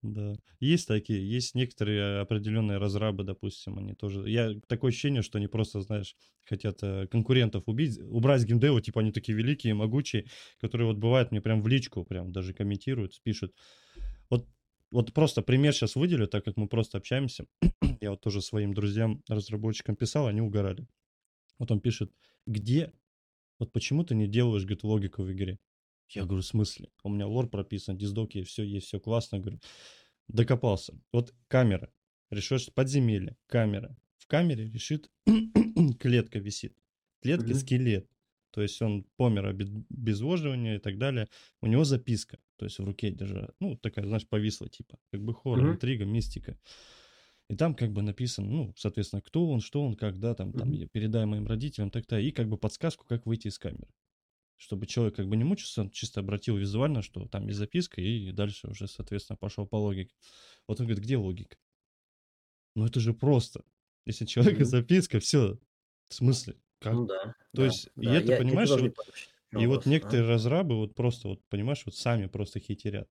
Да. 0.03 0.36
Есть 0.59 0.88
такие, 0.88 1.28
есть 1.28 1.55
некоторые 1.55 2.20
определенные 2.20 2.78
разрабы, 2.78 3.24
допустим, 3.24 3.80
они 3.80 3.95
тоже. 3.95 4.30
Я 4.30 4.53
такое 4.68 4.89
ощущение, 4.89 5.24
что 5.24 5.39
они 5.39 5.47
просто, 5.47 5.82
знаешь, 5.82 6.16
хотят 6.43 6.78
э, 6.84 7.07
конкурентов 7.07 7.63
убить, 7.66 7.97
убрать 7.97 8.41
с 8.41 8.45
геймдева, 8.45 8.84
типа 8.84 9.01
они 9.01 9.11
такие 9.11 9.36
великие, 9.36 9.74
могучие, 9.74 10.28
которые 10.59 10.88
вот 10.88 10.97
бывает 10.97 11.32
мне 11.32 11.41
прям 11.41 11.63
в 11.63 11.68
личку 11.68 12.05
прям 12.05 12.32
даже 12.32 12.53
комментируют, 12.53 13.20
пишут. 13.24 13.55
Вот, 14.30 14.47
вот 14.91 15.11
просто 15.11 15.41
пример 15.41 15.74
сейчас 15.74 15.95
выделю, 15.95 16.28
так 16.28 16.45
как 16.45 16.55
мы 16.55 16.68
просто 16.68 16.99
общаемся. 16.99 17.47
Я 17.99 18.11
вот 18.11 18.22
тоже 18.22 18.43
своим 18.43 18.76
друзьям, 18.76 19.24
разработчикам 19.28 19.95
писал, 19.95 20.28
они 20.28 20.39
угорали. 20.39 20.86
Вот 21.57 21.72
он 21.72 21.80
пишет, 21.80 22.11
где, 22.45 22.93
вот 23.57 23.72
почему 23.72 24.03
ты 24.03 24.13
не 24.13 24.28
делаешь, 24.28 24.66
говорит, 24.66 24.84
логику 24.84 25.24
в 25.24 25.32
игре? 25.32 25.57
Я 26.09 26.25
говорю, 26.25 26.41
в 26.41 26.45
смысле? 26.45 26.89
У 27.03 27.09
меня 27.09 27.27
лор 27.27 27.49
прописан, 27.49 27.97
диздоки, 27.97 28.43
все 28.43 28.63
есть, 28.63 28.87
все 28.87 28.99
классно. 28.99 29.39
Говорю, 29.39 29.59
докопался. 30.27 30.97
Вот 31.11 31.33
камера. 31.47 31.91
Решишь 32.29 32.71
подземелье, 32.73 33.37
камера. 33.47 33.95
В 34.17 34.27
камере 34.27 34.69
решит 34.69 35.09
клетка 35.99 36.39
висит. 36.39 36.77
Клетка 37.21 37.49
Мгм. 37.49 37.55
скелет. 37.55 38.09
То 38.51 38.61
есть 38.61 38.81
он 38.81 39.05
помер 39.17 39.47
от 39.47 39.55
обезвоживания 39.59 40.77
и 40.77 40.79
так 40.79 40.97
далее. 40.97 41.27
У 41.61 41.67
него 41.67 41.83
записка. 41.83 42.39
То 42.55 42.65
есть 42.65 42.79
в 42.79 42.83
руке 42.85 43.11
держа. 43.11 43.49
Ну, 43.59 43.75
такая, 43.75 44.05
знаешь, 44.05 44.27
повисла 44.27 44.69
типа. 44.69 44.97
Как 45.11 45.21
бы 45.21 45.33
хоррор, 45.33 45.65
Мгм. 45.65 45.73
интрига, 45.73 46.05
мистика. 46.05 46.57
И 47.49 47.55
там 47.55 47.75
как 47.75 47.91
бы 47.91 48.01
написано, 48.01 48.49
ну, 48.49 48.73
соответственно, 48.75 49.21
кто 49.21 49.47
он, 49.47 49.59
что 49.59 49.83
он, 49.85 49.95
когда 49.95 50.33
там, 50.33 50.51
там 50.51 50.71
я 50.71 50.87
передай 50.87 51.25
моим 51.25 51.45
родителям, 51.45 51.91
так-то, 51.91 52.17
и 52.17 52.31
как 52.31 52.49
бы 52.49 52.57
подсказку, 52.57 53.05
как 53.05 53.25
выйти 53.27 53.49
из 53.49 53.59
камеры. 53.59 53.93
Чтобы 54.57 54.87
человек 54.87 55.15
как 55.15 55.27
бы 55.27 55.35
не 55.35 55.43
мучился, 55.43 55.81
он 55.81 55.89
чисто 55.89 56.21
обратил 56.21 56.55
визуально, 56.57 57.01
что 57.01 57.27
там 57.27 57.47
есть 57.47 57.59
записка, 57.59 58.01
и 58.01 58.31
дальше 58.31 58.67
уже, 58.67 58.87
соответственно, 58.87 59.37
пошел 59.37 59.67
по 59.67 59.75
логике. 59.75 60.15
Вот 60.67 60.79
он 60.79 60.85
говорит, 60.87 61.03
где 61.03 61.17
логика? 61.17 61.57
Ну 62.75 62.85
это 62.85 62.99
же 62.99 63.13
просто. 63.13 63.63
Если 64.05 64.25
человека 64.25 64.61
Мгм. 64.61 64.65
записка, 64.65 65.19
все. 65.19 65.59
В 66.09 66.13
смысле? 66.13 66.55
Как? 66.79 66.93
Ну 66.93 67.05
да. 67.05 67.23
То 67.25 67.33
да, 67.61 67.65
есть, 67.65 67.87
и 67.95 68.05
да. 68.05 68.17
это, 68.17 68.31
Я- 68.33 68.37
понимаешь, 68.37 68.69
не 68.69 68.75
вот- 68.89 68.95
И 69.51 69.55
вот 69.55 69.65
вопрос, 69.67 69.85
а? 69.85 69.89
некоторые 69.89 70.27
разрабы 70.27 70.75
вот 70.75 70.95
просто 70.95 71.29
вот, 71.29 71.41
понимаешь, 71.49 71.83
вот 71.85 71.95
сами 71.95 72.27
просто 72.27 72.59
хитерят. 72.59 73.09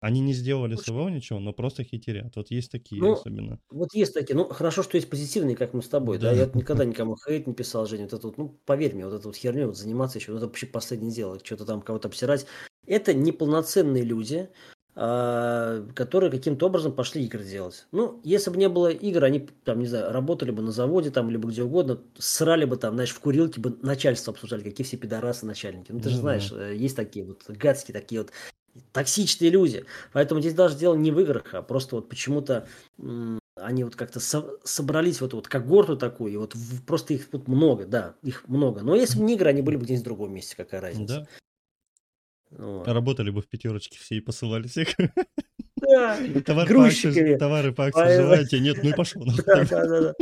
Они 0.00 0.20
не 0.20 0.32
сделали 0.32 0.74
Слушай. 0.74 0.90
своего 0.90 1.08
ничего, 1.10 1.40
но 1.40 1.52
просто 1.52 1.84
хитерят. 1.84 2.36
Вот 2.36 2.50
есть 2.50 2.70
такие 2.72 3.08
Ну, 3.08 3.12
особенно. 3.12 3.60
Вот 3.70 3.94
есть 3.94 4.14
такие, 4.14 4.36
ну 4.36 4.48
хорошо, 4.48 4.82
что 4.82 4.96
есть 4.96 5.10
позитивные, 5.10 5.56
как 5.56 5.74
мы 5.74 5.82
с 5.82 5.88
тобой, 5.88 6.18
да, 6.18 6.32
Да. 6.32 6.32
я 6.32 6.46
никогда 6.54 6.84
никому 6.84 7.16
хейт 7.16 7.46
не 7.46 7.54
писал, 7.54 7.86
Женя, 7.86 8.04
вот 8.04 8.14
это 8.14 8.26
вот, 8.28 8.38
ну 8.38 8.48
поверь 8.66 8.94
мне, 8.94 9.06
вот 9.06 9.14
это 9.14 9.28
вот 9.28 9.36
херню 9.36 9.66
вот 9.68 9.76
заниматься 9.78 10.18
еще, 10.18 10.32
вот 10.32 10.38
это 10.38 10.46
вообще 10.48 10.66
последнее 10.66 11.12
дело, 11.12 11.38
что-то 11.42 11.64
там 11.66 11.82
кого-то 11.82 12.08
обсирать, 12.08 12.46
это 12.86 13.14
неполноценные 13.14 14.02
люди, 14.04 14.50
а, 14.96 15.86
которые 15.94 16.30
каким-то 16.32 16.66
образом 16.66 16.92
пошли 16.94 17.24
игры 17.24 17.44
делать. 17.44 17.86
Ну, 17.92 18.20
если 18.24 18.50
бы 18.50 18.56
не 18.58 18.68
было 18.68 18.88
игр, 18.90 19.24
они 19.24 19.40
там, 19.64 19.78
не 19.80 19.86
знаю, 19.86 20.12
работали 20.12 20.50
бы 20.50 20.62
на 20.62 20.72
заводе 20.72 21.10
там, 21.12 21.30
либо 21.30 21.48
где 21.48 21.62
угодно, 21.62 22.02
срали 22.18 22.64
бы 22.64 22.76
там, 22.76 22.94
знаешь, 22.94 23.12
в 23.12 23.20
курилке 23.20 23.60
бы 23.60 23.78
начальство 23.82 24.32
обсуждали, 24.32 24.64
какие 24.64 24.84
все 24.86 24.96
пидорасы 24.96 25.46
начальники. 25.46 25.92
Ну, 25.92 26.00
ты 26.00 26.10
же 26.10 26.16
Ну 26.16 26.18
знаешь, 26.18 26.52
э, 26.52 26.74
есть 26.76 26.96
такие 26.96 27.24
вот 27.24 27.44
гадские, 27.48 27.94
такие 27.94 28.22
вот 28.22 28.32
токсичные 28.92 29.50
люди. 29.50 29.84
Поэтому 30.12 30.40
здесь 30.40 30.54
даже 30.54 30.76
дело 30.76 30.94
не 30.94 31.10
в 31.10 31.20
играх, 31.20 31.54
а 31.54 31.62
просто 31.62 31.96
вот 31.96 32.08
почему-то 32.08 32.66
они 33.56 33.84
вот 33.84 33.94
как-то 33.96 34.20
со- 34.20 34.50
собрались 34.64 35.20
в 35.20 35.24
эту 35.24 35.36
вот 35.36 35.48
когорту 35.48 35.96
такую, 35.96 36.32
и 36.32 36.36
вот 36.36 36.54
в- 36.54 36.84
просто 36.84 37.14
их 37.14 37.28
вот 37.32 37.46
много, 37.48 37.84
да, 37.86 38.14
их 38.22 38.48
много. 38.48 38.80
Но 38.82 38.94
если 38.94 39.18
бы 39.18 39.24
не 39.24 39.34
игры, 39.34 39.50
они 39.50 39.60
были 39.62 39.76
бы 39.76 39.84
где-нибудь 39.84 40.02
в 40.02 40.04
другом 40.08 40.32
месте, 40.34 40.56
какая 40.56 40.80
разница. 40.80 41.26
Да. 42.50 42.64
Вот. 42.64 42.88
Работали 42.88 43.30
бы 43.30 43.42
в 43.42 43.48
пятерочке 43.48 43.98
все 43.98 44.16
и 44.16 44.20
посылали 44.20 44.66
всех. 44.66 44.88
Да, 45.76 46.18
Товар 46.46 46.66
по 46.66 46.72
грузчиками. 46.72 47.20
акции, 47.32 47.36
товары 47.38 47.72
по 47.72 47.86
акции 47.86 48.16
желаете? 48.16 48.60
Нет, 48.60 48.78
ну 48.82 48.90
и 48.90 48.92
пошел. 48.92 49.24
Да, 49.46 49.64
да, 49.64 49.86
да, 49.86 50.00
да. 50.00 50.14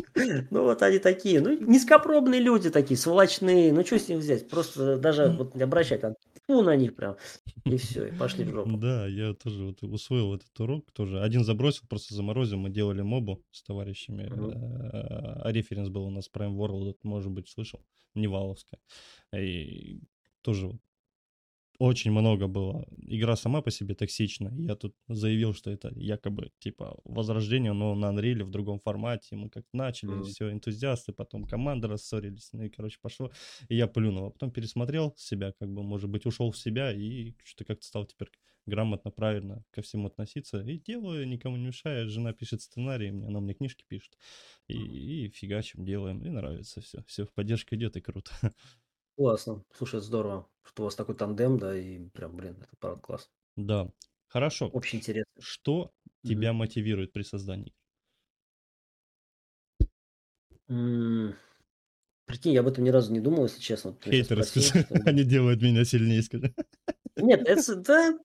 Ну 0.50 0.64
вот 0.64 0.82
они 0.82 0.98
такие, 0.98 1.40
ну 1.40 1.56
низкопробные 1.58 2.40
люди 2.40 2.70
такие, 2.70 2.98
сволочные, 2.98 3.72
ну 3.72 3.84
что 3.84 3.98
с 3.98 4.08
них 4.08 4.18
взять? 4.18 4.48
Просто 4.48 4.98
даже 4.98 5.28
вот 5.30 5.54
не 5.54 5.62
обращать, 5.62 6.04
а 6.04 6.14
фу 6.48 6.62
на 6.62 6.76
них 6.76 6.96
прям, 6.96 7.16
и 7.64 7.76
все, 7.76 8.06
и 8.08 8.12
пошли 8.12 8.44
в 8.44 8.48
жопу. 8.48 8.76
Да, 8.78 9.06
я 9.06 9.34
тоже 9.34 9.64
вот 9.64 9.82
усвоил 9.82 10.34
этот 10.34 10.58
урок 10.58 10.90
тоже. 10.92 11.20
Один 11.22 11.44
забросил, 11.44 11.86
просто 11.88 12.14
заморозил. 12.14 12.58
Мы 12.58 12.70
делали 12.70 13.02
мобу 13.02 13.44
с 13.50 13.62
товарищами. 13.62 14.24
Мгм. 14.24 14.50
Э, 14.50 15.42
А 15.42 15.52
референс 15.52 15.90
был 15.90 16.04
у 16.04 16.10
нас 16.10 16.30
Prime 16.32 16.56
World, 16.56 16.96
может 17.02 17.30
быть, 17.30 17.48
слышал, 17.48 17.84
Неваловская. 18.14 18.80
И 19.36 20.00
тоже 20.42 20.68
вот 20.68 20.76
очень 21.78 22.10
много 22.10 22.46
было. 22.48 22.84
Игра 23.06 23.36
сама 23.36 23.62
по 23.62 23.70
себе 23.70 23.94
токсична. 23.94 24.52
Я 24.58 24.74
тут 24.76 24.94
заявил, 25.08 25.54
что 25.54 25.70
это 25.70 25.92
якобы 25.96 26.50
типа 26.58 26.98
возрождение, 27.04 27.72
но 27.72 27.94
на 27.94 28.06
Unreal 28.12 28.44
в 28.44 28.50
другом 28.50 28.80
формате. 28.80 29.36
Мы 29.36 29.48
как 29.50 29.64
начали, 29.72 30.10
Мгм. 30.10 30.24
все, 30.24 30.50
энтузиасты, 30.50 31.12
потом 31.12 31.44
команда 31.44 31.88
рассорились. 31.88 32.50
Ну 32.52 32.64
и, 32.64 32.68
короче, 32.68 32.98
пошло. 33.00 33.30
И 33.68 33.76
я 33.76 33.86
плюнул. 33.86 34.26
А 34.26 34.30
потом 34.30 34.50
пересмотрел 34.50 35.14
себя, 35.16 35.52
как 35.58 35.68
бы, 35.72 35.82
может 35.82 36.10
быть, 36.10 36.26
ушел 36.26 36.50
в 36.50 36.58
себя 36.58 36.92
и 36.92 37.34
что-то 37.44 37.64
как-то 37.64 37.86
стал 37.86 38.06
теперь 38.06 38.30
грамотно, 38.66 39.10
правильно 39.10 39.64
ко 39.70 39.80
всему 39.80 40.08
относиться. 40.08 40.60
И 40.60 40.78
делаю, 40.78 41.26
никому 41.28 41.56
не 41.56 41.66
мешает. 41.68 42.10
Жена 42.10 42.32
пишет 42.32 42.60
сценарий, 42.60 43.10
мне, 43.10 43.26
она 43.28 43.40
мне 43.40 43.54
книжки 43.54 43.84
пишет. 43.88 44.18
И, 44.66 44.74
и 45.26 45.28
фигачим, 45.30 45.84
делаем. 45.84 46.22
И 46.24 46.28
нравится 46.28 46.80
все. 46.80 47.02
Все, 47.06 47.26
поддержка 47.34 47.76
идет 47.76 47.96
и 47.96 48.00
круто. 48.00 48.30
Классно, 49.18 49.64
слушай, 49.74 50.00
здорово, 50.00 50.48
что 50.62 50.82
у 50.82 50.84
вас 50.84 50.94
такой 50.94 51.16
тандем, 51.16 51.58
да, 51.58 51.76
и 51.76 51.98
прям, 52.10 52.36
блин, 52.36 52.56
это 52.60 52.76
правда 52.78 53.00
класс. 53.02 53.28
Да. 53.56 53.90
Хорошо. 54.28 54.68
Общий 54.68 54.96
интерес. 54.96 55.24
Что 55.40 55.90
тебя 56.22 56.52
мотивирует 56.52 57.12
при 57.12 57.22
создании? 57.24 57.74
М, 60.68 61.34
Прикинь, 62.26 62.52
я 62.52 62.60
об 62.60 62.68
этом 62.68 62.84
ни 62.84 62.90
разу 62.90 63.12
не 63.12 63.18
думал, 63.18 63.44
если 63.46 63.60
честно. 63.60 63.90
Вот 63.90 64.00
ты 64.02 64.10
меня 64.10 64.22
щас 64.22 64.28
Хейтеры, 64.28 64.44
спросил, 64.44 64.84
что- 64.84 64.94
Они 65.10 65.24
делают 65.24 65.62
меня 65.62 65.84
сильнее, 65.84 66.22
скажи. 66.22 66.54
Нет, 67.16 67.40
это, 67.44 67.74
да, 67.74 68.18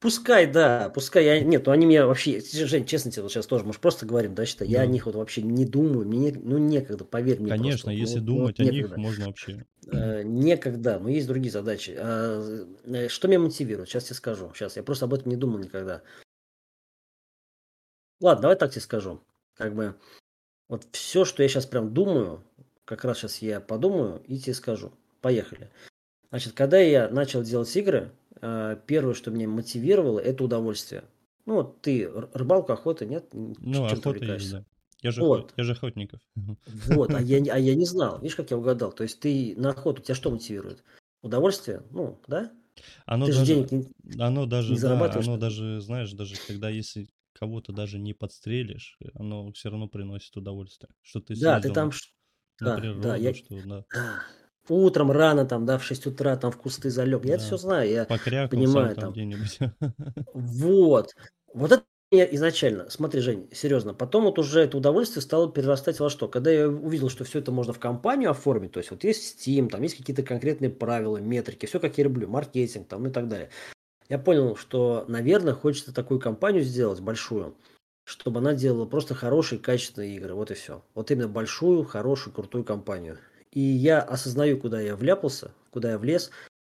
пускай, 0.00 0.46
да, 0.50 0.90
пускай 0.90 1.24
я, 1.24 1.40
нет, 1.40 1.66
ну 1.66 1.72
они 1.72 1.86
меня 1.86 2.06
вообще, 2.06 2.40
Жень, 2.40 2.86
честно 2.86 3.10
тебе 3.10 3.22
вот 3.22 3.32
сейчас 3.32 3.46
тоже, 3.46 3.64
мы 3.64 3.72
же 3.72 3.78
просто 3.80 4.06
говорим, 4.06 4.34
да, 4.34 4.46
что 4.46 4.64
я 4.64 4.78
Да. 4.78 4.82
о 4.84 4.86
них 4.86 5.06
вот 5.06 5.14
вообще 5.14 5.42
не 5.42 5.64
думаю, 5.64 6.06
мне, 6.06 6.18
не- 6.18 6.32
ну, 6.32 6.58
некогда, 6.58 7.04
поверь 7.04 7.40
мне 7.40 7.50
Конечно, 7.50 7.70
просто, 7.70 7.90
если 7.92 8.18
ну, 8.20 8.24
ну, 8.26 8.26
думать 8.34 8.58
вот 8.58 8.60
о 8.60 8.70
них, 8.70 8.74
некогда. 8.74 9.00
можно 9.00 9.26
вообще. 9.26 9.64
Э, 9.90 10.22
Некогда, 10.22 10.98
но 10.98 11.08
есть 11.08 11.26
другие 11.26 11.50
задачи. 11.50 11.96
А, 11.98 12.66
э, 12.84 13.08
Что 13.08 13.26
меня 13.28 13.38
мотивирует? 13.40 13.88
Сейчас 13.88 14.04
тебе 14.04 14.16
скажу. 14.16 14.52
Сейчас, 14.54 14.76
я 14.76 14.82
просто 14.82 15.06
об 15.06 15.14
этом 15.14 15.30
не 15.30 15.36
думал 15.36 15.58
никогда. 15.58 16.02
Ладно, 18.20 18.42
давай 18.42 18.56
так 18.56 18.70
тебе 18.70 18.80
скажу. 18.82 19.20
Как 19.54 19.74
бы 19.74 19.94
Вот 20.68 20.86
все, 20.92 21.24
что 21.24 21.42
я 21.42 21.48
сейчас 21.48 21.66
прям 21.66 21.94
думаю, 21.94 22.44
как 22.84 23.04
раз 23.04 23.18
сейчас 23.18 23.38
я 23.40 23.60
подумаю 23.60 24.22
и 24.26 24.38
тебе 24.38 24.54
скажу. 24.54 24.92
Поехали. 25.22 25.70
Значит, 26.30 26.52
когда 26.52 26.78
я 26.78 27.08
начал 27.08 27.42
делать 27.42 27.74
игры, 27.76 28.12
первое, 28.40 29.14
что 29.14 29.30
меня 29.30 29.48
мотивировало, 29.48 30.18
это 30.18 30.44
удовольствие. 30.44 31.04
Ну 31.46 31.54
вот 31.54 31.80
ты 31.80 32.10
рыбалка, 32.34 32.74
охота, 32.74 33.06
нет? 33.06 33.26
Ну, 33.32 33.84
охота 33.84 34.24
есть, 34.24 34.52
да. 34.52 34.64
Я 35.00 35.12
же, 35.12 35.22
вот. 35.22 35.54
я 35.56 35.64
же 35.64 35.72
охотников. 35.72 36.20
Вот, 36.86 37.14
а 37.14 37.20
я, 37.20 37.38
а 37.54 37.58
я 37.58 37.74
не 37.74 37.84
знал. 37.84 38.20
Видишь, 38.20 38.36
как 38.36 38.50
я 38.50 38.58
угадал? 38.58 38.92
То 38.92 39.04
есть 39.04 39.20
ты 39.20 39.54
на 39.56 39.70
охоту, 39.70 40.02
тебя 40.02 40.14
что 40.14 40.30
мотивирует? 40.30 40.82
Удовольствие? 41.22 41.82
Ну, 41.90 42.20
да? 42.26 42.52
Оно 43.06 43.26
ты 43.26 43.32
даже, 43.32 43.44
же 43.44 43.54
денег 43.54 43.72
не, 43.72 44.22
оно 44.22 44.46
даже, 44.46 44.74
не 44.74 44.80
да, 44.80 45.12
оно 45.12 45.36
даже, 45.36 45.80
знаешь, 45.80 46.12
даже 46.12 46.36
когда 46.46 46.68
если 46.68 47.08
кого-то 47.32 47.72
даже 47.72 47.98
не 47.98 48.14
подстрелишь, 48.14 48.98
оно 49.14 49.52
все 49.52 49.70
равно 49.70 49.88
приносит 49.88 50.36
удовольствие. 50.36 50.90
Что 51.02 51.20
ты 51.20 51.38
Да, 51.40 51.60
ты 51.60 51.72
там... 51.72 51.90
На 52.60 52.74
да, 52.74 52.76
природу, 52.76 53.02
да, 53.02 53.16
я... 53.16 53.34
что, 53.34 53.62
да. 53.64 53.84
Утром 54.70 55.10
рано 55.10 55.44
там, 55.46 55.66
да, 55.66 55.78
в 55.78 55.84
6 55.84 56.06
утра 56.06 56.36
там 56.36 56.50
в 56.50 56.56
кусты 56.56 56.90
залег. 56.90 57.24
Я 57.24 57.30
да. 57.30 57.34
это 57.36 57.44
все 57.44 57.56
знаю, 57.56 57.90
я 57.90 58.04
понимаю 58.48 58.94
там. 58.94 59.14
там. 59.14 59.94
Вот. 60.34 61.14
Вот 61.54 61.72
это 61.72 61.84
изначально, 62.10 62.88
смотри, 62.88 63.20
Жень, 63.20 63.48
серьезно, 63.52 63.92
потом 63.92 64.24
вот 64.24 64.38
уже 64.38 64.60
это 64.60 64.76
удовольствие 64.78 65.22
стало 65.22 65.50
перерастать 65.50 66.00
во 66.00 66.08
что? 66.08 66.28
Когда 66.28 66.50
я 66.50 66.68
увидел, 66.68 67.10
что 67.10 67.24
все 67.24 67.40
это 67.40 67.52
можно 67.52 67.72
в 67.72 67.78
компанию 67.78 68.30
оформить, 68.30 68.72
то 68.72 68.78
есть 68.78 68.90
вот 68.90 69.04
есть 69.04 69.46
Steam, 69.46 69.68
там 69.68 69.82
есть 69.82 69.96
какие-то 69.96 70.22
конкретные 70.22 70.70
правила, 70.70 71.18
метрики, 71.18 71.66
все 71.66 71.80
как 71.80 71.98
я 71.98 72.04
люблю, 72.04 72.28
маркетинг 72.28 72.88
там 72.88 73.06
и 73.06 73.10
так 73.10 73.28
далее. 73.28 73.50
Я 74.08 74.18
понял, 74.18 74.56
что, 74.56 75.04
наверное, 75.06 75.52
хочется 75.52 75.92
такую 75.92 76.18
компанию 76.18 76.62
сделать 76.62 77.00
большую, 77.00 77.54
чтобы 78.04 78.38
она 78.38 78.54
делала 78.54 78.86
просто 78.86 79.14
хорошие, 79.14 79.58
качественные 79.58 80.16
игры, 80.16 80.32
вот 80.32 80.50
и 80.50 80.54
все. 80.54 80.82
Вот 80.94 81.10
именно 81.10 81.28
большую, 81.28 81.84
хорошую, 81.84 82.32
крутую 82.32 82.64
компанию. 82.64 83.18
И 83.52 83.60
я 83.60 84.00
осознаю, 84.00 84.58
куда 84.58 84.80
я 84.80 84.96
вляпался, 84.96 85.52
куда 85.70 85.92
я 85.92 85.98
влез, 85.98 86.30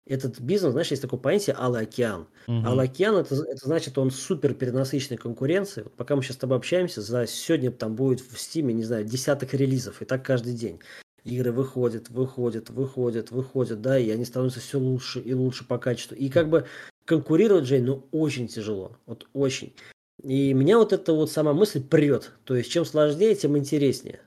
этот 0.06 0.40
бизнес, 0.40 0.72
знаешь, 0.72 0.90
есть 0.90 1.02
такое 1.02 1.20
понятие 1.20 1.54
«Алый 1.58 1.82
океан». 1.82 2.26
Угу. 2.48 2.66
«Алый 2.66 2.86
океан» 2.86 3.16
это, 3.16 3.34
это 3.34 3.66
значит, 3.66 3.96
он 3.96 4.10
супер 4.10 4.54
перенасыщенной 4.54 5.18
конкуренции. 5.18 5.86
Пока 5.96 6.16
мы 6.16 6.22
сейчас 6.22 6.36
с 6.36 6.40
тобой 6.40 6.56
общаемся, 6.56 7.00
за 7.00 7.26
сегодня 7.26 7.70
там 7.70 7.94
будет 7.94 8.20
в 8.20 8.38
Стиме, 8.38 8.74
не 8.74 8.82
знаю, 8.82 9.04
десяток 9.04 9.54
релизов, 9.54 10.02
и 10.02 10.04
так 10.04 10.24
каждый 10.24 10.54
день. 10.54 10.80
Игры 11.24 11.52
выходят, 11.52 12.08
выходят, 12.08 12.70
выходят, 12.70 13.30
выходят, 13.30 13.80
да, 13.82 13.98
и 13.98 14.10
они 14.10 14.24
становятся 14.24 14.58
все 14.60 14.78
лучше 14.78 15.20
и 15.20 15.34
лучше 15.34 15.66
по 15.66 15.78
качеству. 15.78 16.16
И 16.16 16.28
как 16.28 16.48
бы 16.48 16.66
конкурировать, 17.04 17.66
Жень, 17.66 17.84
ну, 17.84 18.06
очень 18.10 18.48
тяжело, 18.48 18.96
вот 19.06 19.28
очень. 19.32 19.74
И 20.22 20.52
меня 20.54 20.78
вот 20.78 20.92
эта 20.92 21.12
вот 21.12 21.30
сама 21.30 21.52
мысль 21.52 21.82
прет. 21.82 22.32
То 22.44 22.56
есть, 22.56 22.70
чем 22.70 22.84
сложнее, 22.84 23.34
тем 23.34 23.56
интереснее. 23.56 24.20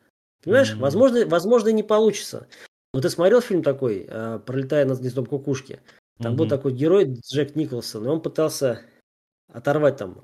Понимаешь, 0.44 0.74
mm-hmm. 0.74 0.80
возможно, 0.80 1.26
возможно, 1.26 1.70
не 1.70 1.84
получится. 1.84 2.48
Вот 2.94 3.02
ты 3.02 3.10
смотрел 3.10 3.42
фильм 3.42 3.64
такой, 3.64 4.06
э, 4.08 4.40
«Пролетая 4.46 4.86
над 4.86 5.00
гнездом 5.00 5.26
кукушки»? 5.26 5.82
Там 6.20 6.34
mm-hmm. 6.34 6.38
был 6.38 6.48
такой 6.48 6.74
герой 6.74 7.06
Джек 7.06 7.56
Николсон, 7.56 8.06
и 8.06 8.10
он 8.10 8.22
пытался 8.22 8.82
оторвать 9.52 9.98
там 9.98 10.24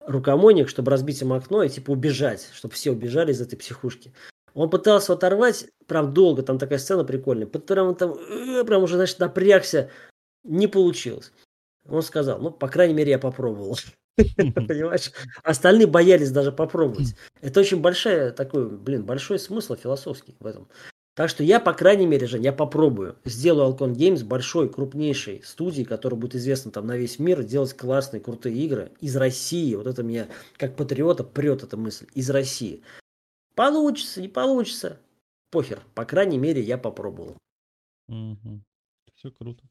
рукомойник, 0.00 0.68
чтобы 0.68 0.90
разбить 0.90 1.20
ему 1.20 1.34
окно 1.34 1.62
и 1.62 1.68
типа 1.68 1.90
убежать, 1.90 2.48
чтобы 2.52 2.74
все 2.74 2.90
убежали 2.90 3.32
из 3.32 3.40
этой 3.40 3.56
психушки. 3.56 4.12
Он 4.54 4.68
пытался 4.68 5.12
оторвать, 5.12 5.66
прям 5.86 6.12
долго, 6.12 6.42
там 6.42 6.58
такая 6.58 6.78
сцена 6.78 7.04
прикольная, 7.04 7.46
прям 7.46 7.94
там, 7.94 8.12
э, 8.12 8.64
прям 8.64 8.82
уже, 8.82 8.96
значит, 8.96 9.18
напрягся, 9.20 9.90
не 10.42 10.66
получилось. 10.66 11.32
Он 11.88 12.02
сказал, 12.02 12.38
ну, 12.40 12.50
по 12.50 12.68
крайней 12.68 12.94
мере, 12.94 13.12
я 13.12 13.18
попробовал. 13.18 13.76
Понимаешь? 14.36 15.12
Остальные 15.42 15.86
боялись 15.86 16.30
даже 16.30 16.52
попробовать. 16.52 17.14
Это 17.40 17.60
очень 17.60 17.80
большая 17.80 18.32
такой, 18.32 18.68
блин, 18.68 19.04
большой 19.04 19.38
смысл 19.38 19.76
философский 19.76 20.36
в 20.40 20.46
этом. 20.46 20.68
Так 21.14 21.28
что 21.28 21.42
я, 21.42 21.60
по 21.60 21.74
крайней 21.74 22.06
мере, 22.06 22.26
Жень, 22.26 22.44
я 22.44 22.52
попробую. 22.52 23.18
Сделаю 23.24 23.70
Alcon 23.70 23.92
Games 23.92 24.24
большой, 24.24 24.72
крупнейшей 24.72 25.42
студии, 25.42 25.82
которая 25.82 26.18
будет 26.18 26.36
известна 26.36 26.70
там 26.70 26.86
на 26.86 26.96
весь 26.96 27.18
мир, 27.18 27.42
делать 27.42 27.76
классные, 27.76 28.20
крутые 28.20 28.56
игры 28.56 28.92
из 29.00 29.16
России. 29.16 29.74
Вот 29.74 29.86
это 29.86 30.02
меня, 30.02 30.28
как 30.56 30.76
патриота, 30.76 31.24
прет 31.24 31.62
эта 31.62 31.76
мысль. 31.76 32.06
Из 32.14 32.30
России. 32.30 32.82
Получится, 33.54 34.22
не 34.22 34.28
получится. 34.28 34.98
Похер. 35.50 35.82
По 35.94 36.04
крайней 36.04 36.38
мере, 36.38 36.62
я 36.62 36.78
попробовал. 36.78 37.36
Угу. 38.08 38.62
Все 39.16 39.30
круто. 39.30 39.68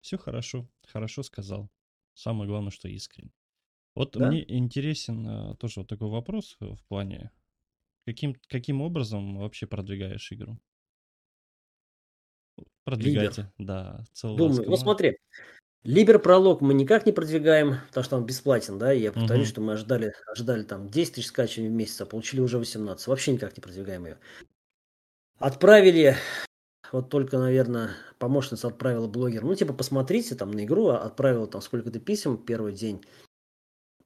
Все 0.00 0.16
хорошо. 0.18 0.66
Хорошо 0.90 1.22
сказал. 1.22 1.68
Самое 2.14 2.48
главное, 2.48 2.72
что 2.72 2.88
искренне. 2.88 3.30
Вот 3.98 4.12
да? 4.12 4.28
мне 4.28 4.44
интересен 4.56 5.26
а, 5.26 5.54
тоже 5.56 5.80
вот 5.80 5.88
такой 5.88 6.08
вопрос 6.08 6.56
в 6.60 6.78
плане, 6.86 7.32
каким, 8.06 8.36
каким 8.46 8.80
образом 8.80 9.38
вообще 9.38 9.66
продвигаешь 9.66 10.30
игру? 10.30 10.56
Продвигайте, 12.84 13.50
Либер. 13.58 13.66
да. 13.66 14.04
Думаю, 14.22 14.70
ну 14.70 14.76
смотри, 14.76 15.18
Либер 15.82 16.20
пролог 16.20 16.60
мы 16.60 16.74
никак 16.74 17.06
не 17.06 17.12
продвигаем, 17.12 17.78
потому 17.88 18.04
что 18.04 18.16
он 18.16 18.24
бесплатен, 18.24 18.78
да, 18.78 18.94
и 18.94 19.00
я 19.00 19.10
повторюсь, 19.10 19.48
угу. 19.48 19.52
что 19.52 19.60
мы 19.62 19.72
ожидали, 19.72 20.12
ожидали 20.30 20.62
там 20.62 20.88
10 20.90 21.14
тысяч 21.14 21.26
скачиваний 21.26 21.70
в 21.70 21.74
месяц, 21.74 22.00
а 22.00 22.06
получили 22.06 22.40
уже 22.40 22.58
18, 22.58 23.04
вообще 23.08 23.32
никак 23.32 23.56
не 23.56 23.60
продвигаем 23.60 24.06
ее. 24.06 24.18
Отправили, 25.40 26.14
вот 26.92 27.10
только, 27.10 27.36
наверное, 27.38 27.96
помощница 28.20 28.68
отправила 28.68 29.08
блогер, 29.08 29.42
ну, 29.42 29.56
типа, 29.56 29.72
посмотрите 29.72 30.36
там 30.36 30.52
на 30.52 30.64
игру, 30.64 30.86
отправила 30.86 31.48
там 31.48 31.62
сколько-то 31.62 31.98
писем 31.98 32.36
первый 32.38 32.72
день, 32.72 33.02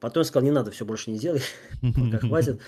потом 0.03 0.21
я 0.21 0.25
сказал, 0.25 0.43
не 0.43 0.51
надо, 0.51 0.69
все 0.71 0.85
больше 0.85 1.11
не 1.11 1.17
делай, 1.17 1.41
пока 1.81 2.19
хватит. 2.27 2.59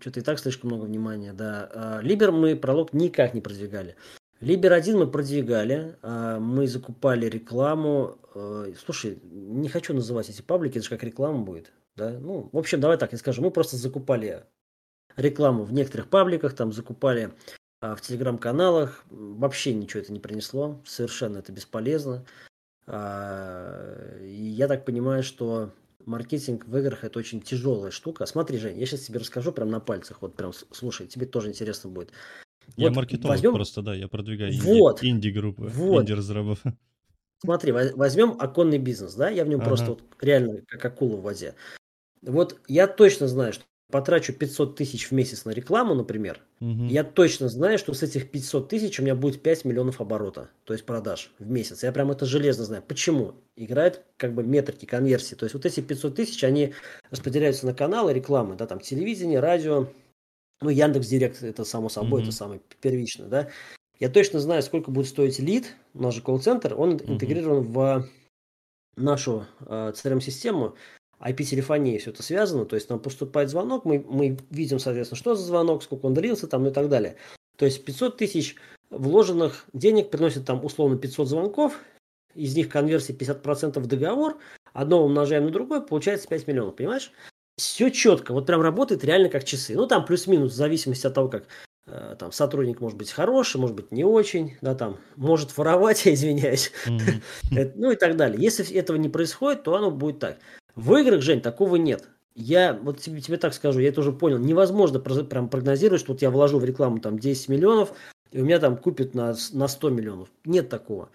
Что-то 0.00 0.20
и 0.20 0.22
так 0.22 0.38
слишком 0.38 0.70
много 0.70 0.86
внимания, 0.86 1.32
да. 1.32 1.70
А, 1.72 2.00
Либер 2.00 2.32
мы 2.32 2.56
пролог 2.56 2.92
никак 2.94 3.34
не 3.34 3.42
продвигали. 3.42 3.94
Либер 4.40 4.72
1 4.72 4.98
мы 4.98 5.06
продвигали, 5.06 5.96
а, 6.02 6.40
мы 6.40 6.66
закупали 6.66 7.26
рекламу. 7.26 8.18
Э, 8.34 8.72
слушай, 8.84 9.18
не 9.22 9.68
хочу 9.68 9.94
называть 9.94 10.30
эти 10.30 10.42
паблики, 10.42 10.78
это 10.78 10.84
же 10.84 10.90
как 10.90 11.04
реклама 11.04 11.44
будет. 11.44 11.72
Да? 11.94 12.10
Ну, 12.18 12.48
в 12.52 12.58
общем, 12.58 12.80
давай 12.80 12.96
так 12.96 13.12
я 13.12 13.18
скажу. 13.18 13.42
Мы 13.42 13.50
просто 13.50 13.76
закупали 13.76 14.44
рекламу 15.16 15.64
в 15.64 15.72
некоторых 15.72 16.08
пабликах, 16.08 16.54
там 16.54 16.72
закупали 16.72 17.34
а, 17.80 17.94
в 17.94 18.00
телеграм-каналах. 18.00 19.04
Вообще 19.10 19.74
ничего 19.74 20.02
это 20.02 20.12
не 20.12 20.20
принесло, 20.20 20.82
совершенно 20.86 21.38
это 21.38 21.52
бесполезно. 21.52 22.24
А, 22.86 24.18
и 24.20 24.32
я 24.32 24.68
так 24.68 24.84
понимаю, 24.84 25.22
что 25.22 25.72
маркетинг 26.06 26.66
в 26.66 26.76
играх 26.78 27.04
это 27.04 27.18
очень 27.18 27.40
тяжелая 27.40 27.90
штука. 27.90 28.26
Смотри, 28.26 28.58
Жень, 28.58 28.78
я 28.78 28.86
сейчас 28.86 29.02
тебе 29.02 29.18
расскажу 29.18 29.52
прям 29.52 29.68
на 29.68 29.80
пальцах. 29.80 30.22
Вот 30.22 30.36
прям 30.36 30.52
слушай, 30.70 31.06
тебе 31.06 31.26
тоже 31.26 31.48
интересно 31.48 31.90
будет. 31.90 32.12
Я 32.76 32.88
вот 32.88 32.96
маркетолог 32.96 33.36
возьмем... 33.36 33.54
просто, 33.54 33.82
да, 33.82 33.94
я 33.94 34.08
продвигаю 34.08 34.52
вот, 34.62 35.04
инди-группы, 35.04 35.70
вот. 35.74 36.02
инди-разрабов. 36.02 36.62
Смотри, 37.38 37.70
возьмем 37.70 38.36
оконный 38.38 38.78
бизнес, 38.78 39.14
да, 39.14 39.28
я 39.28 39.44
в 39.44 39.48
нем 39.48 39.60
ага. 39.60 39.68
просто 39.68 39.86
вот 39.90 40.02
реально 40.20 40.62
как 40.66 40.84
акула 40.84 41.16
в 41.16 41.22
воде. 41.22 41.54
Вот 42.22 42.58
я 42.66 42.86
точно 42.86 43.28
знаю, 43.28 43.52
что 43.52 43.64
потрачу 43.90 44.32
500 44.32 44.76
тысяч 44.76 45.08
в 45.08 45.12
месяц 45.12 45.44
на 45.44 45.50
рекламу, 45.50 45.94
например, 45.94 46.40
угу. 46.60 46.84
я 46.86 47.04
точно 47.04 47.48
знаю, 47.48 47.78
что 47.78 47.94
с 47.94 48.02
этих 48.02 48.30
500 48.30 48.68
тысяч 48.68 48.98
у 48.98 49.02
меня 49.02 49.14
будет 49.14 49.42
5 49.42 49.64
миллионов 49.64 50.00
оборота, 50.00 50.50
то 50.64 50.72
есть 50.72 50.84
продаж 50.84 51.30
в 51.38 51.48
месяц. 51.48 51.82
Я 51.82 51.92
прям 51.92 52.10
это 52.10 52.26
железно 52.26 52.64
знаю. 52.64 52.82
Почему? 52.86 53.34
Играет 53.54 54.02
как 54.16 54.34
бы 54.34 54.42
метрики, 54.42 54.86
конверсии. 54.86 55.34
То 55.34 55.44
есть 55.44 55.54
вот 55.54 55.64
эти 55.66 55.80
500 55.80 56.14
тысяч, 56.14 56.42
они 56.42 56.74
распределяются 57.10 57.66
на 57.66 57.74
каналы 57.74 58.12
рекламы, 58.12 58.56
да, 58.56 58.66
там 58.66 58.80
телевидение, 58.80 59.40
радио, 59.40 59.88
ну, 60.60 60.70
Яндекс 60.70 61.06
Директ, 61.06 61.42
это 61.42 61.64
само 61.64 61.88
собой, 61.88 62.20
mm-hmm. 62.20 62.24
это 62.24 62.32
самое 62.32 62.60
первичное, 62.80 63.28
да. 63.28 63.48
Я 63.98 64.08
точно 64.08 64.40
знаю, 64.40 64.62
сколько 64.62 64.90
будет 64.90 65.06
стоить 65.06 65.38
лид, 65.38 65.74
наш 65.94 66.14
же 66.16 66.22
колл-центр, 66.22 66.74
он 66.76 66.96
mm-hmm. 66.96 67.12
интегрирован 67.12 67.62
в 67.62 68.08
нашу 68.96 69.46
э, 69.60 69.92
CRM-систему, 69.94 70.74
IP-телефонии 71.20 71.98
все 71.98 72.10
это 72.10 72.22
связано, 72.22 72.64
то 72.64 72.76
есть 72.76 72.90
нам 72.90 73.00
поступает 73.00 73.50
звонок, 73.50 73.84
мы, 73.84 74.04
мы 74.08 74.38
видим, 74.50 74.78
соответственно, 74.78 75.18
что 75.18 75.34
за 75.34 75.44
звонок, 75.44 75.82
сколько 75.82 76.06
он 76.06 76.14
длился 76.14 76.46
там 76.46 76.64
ну 76.64 76.70
и 76.70 76.72
так 76.72 76.88
далее. 76.88 77.16
То 77.56 77.64
есть 77.64 77.84
500 77.84 78.16
тысяч 78.18 78.56
вложенных 78.90 79.64
денег 79.72 80.10
приносит 80.10 80.44
там 80.44 80.64
условно 80.64 80.98
500 80.98 81.28
звонков, 81.28 81.80
из 82.34 82.54
них 82.54 82.68
конверсия 82.68 83.14
50% 83.14 83.80
в 83.80 83.86
договор, 83.86 84.38
одно 84.72 85.04
умножаем 85.04 85.46
на 85.46 85.50
другое, 85.50 85.80
получается 85.80 86.28
5 86.28 86.46
миллионов, 86.46 86.76
понимаешь? 86.76 87.12
все 87.56 87.90
четко, 87.90 88.32
вот 88.32 88.46
прям 88.46 88.60
работает 88.60 89.04
реально 89.04 89.28
как 89.28 89.44
часы. 89.44 89.74
Ну, 89.74 89.86
там 89.86 90.04
плюс-минус, 90.04 90.52
в 90.52 90.56
зависимости 90.56 91.06
от 91.06 91.14
того, 91.14 91.28
как 91.28 91.44
э, 91.86 92.16
там 92.18 92.30
сотрудник 92.32 92.80
может 92.80 92.98
быть 92.98 93.10
хороший, 93.10 93.58
может 93.58 93.74
быть 93.74 93.90
не 93.92 94.04
очень, 94.04 94.56
да, 94.60 94.74
там, 94.74 94.98
может 95.16 95.56
воровать, 95.56 96.04
я 96.06 96.14
извиняюсь, 96.14 96.70
mm-hmm. 96.86 97.72
ну 97.76 97.90
и 97.90 97.96
так 97.96 98.16
далее. 98.16 98.40
Если 98.40 98.74
этого 98.74 98.96
не 98.96 99.08
происходит, 99.08 99.62
то 99.62 99.74
оно 99.74 99.90
будет 99.90 100.18
так. 100.18 100.38
В 100.76 100.94
играх, 100.94 101.22
Жень, 101.22 101.40
такого 101.40 101.76
нет. 101.76 102.08
Я 102.34 102.74
вот 102.74 103.00
тебе, 103.00 103.22
тебе 103.22 103.38
так 103.38 103.54
скажу, 103.54 103.80
я 103.80 103.88
это 103.88 104.00
уже 104.00 104.12
понял. 104.12 104.38
Невозможно 104.38 105.00
прям 105.00 105.48
прогнозировать, 105.48 106.02
что 106.02 106.12
вот 106.12 106.20
я 106.20 106.30
вложу 106.30 106.58
в 106.58 106.64
рекламу 106.64 107.00
там 107.00 107.18
10 107.18 107.48
миллионов, 107.48 107.94
и 108.30 108.40
у 108.40 108.44
меня 108.44 108.60
там 108.60 108.76
купят 108.76 109.14
на, 109.14 109.34
на 109.52 109.68
100 109.68 109.88
миллионов. 109.88 110.28
Нет 110.44 110.68
такого. 110.68 111.08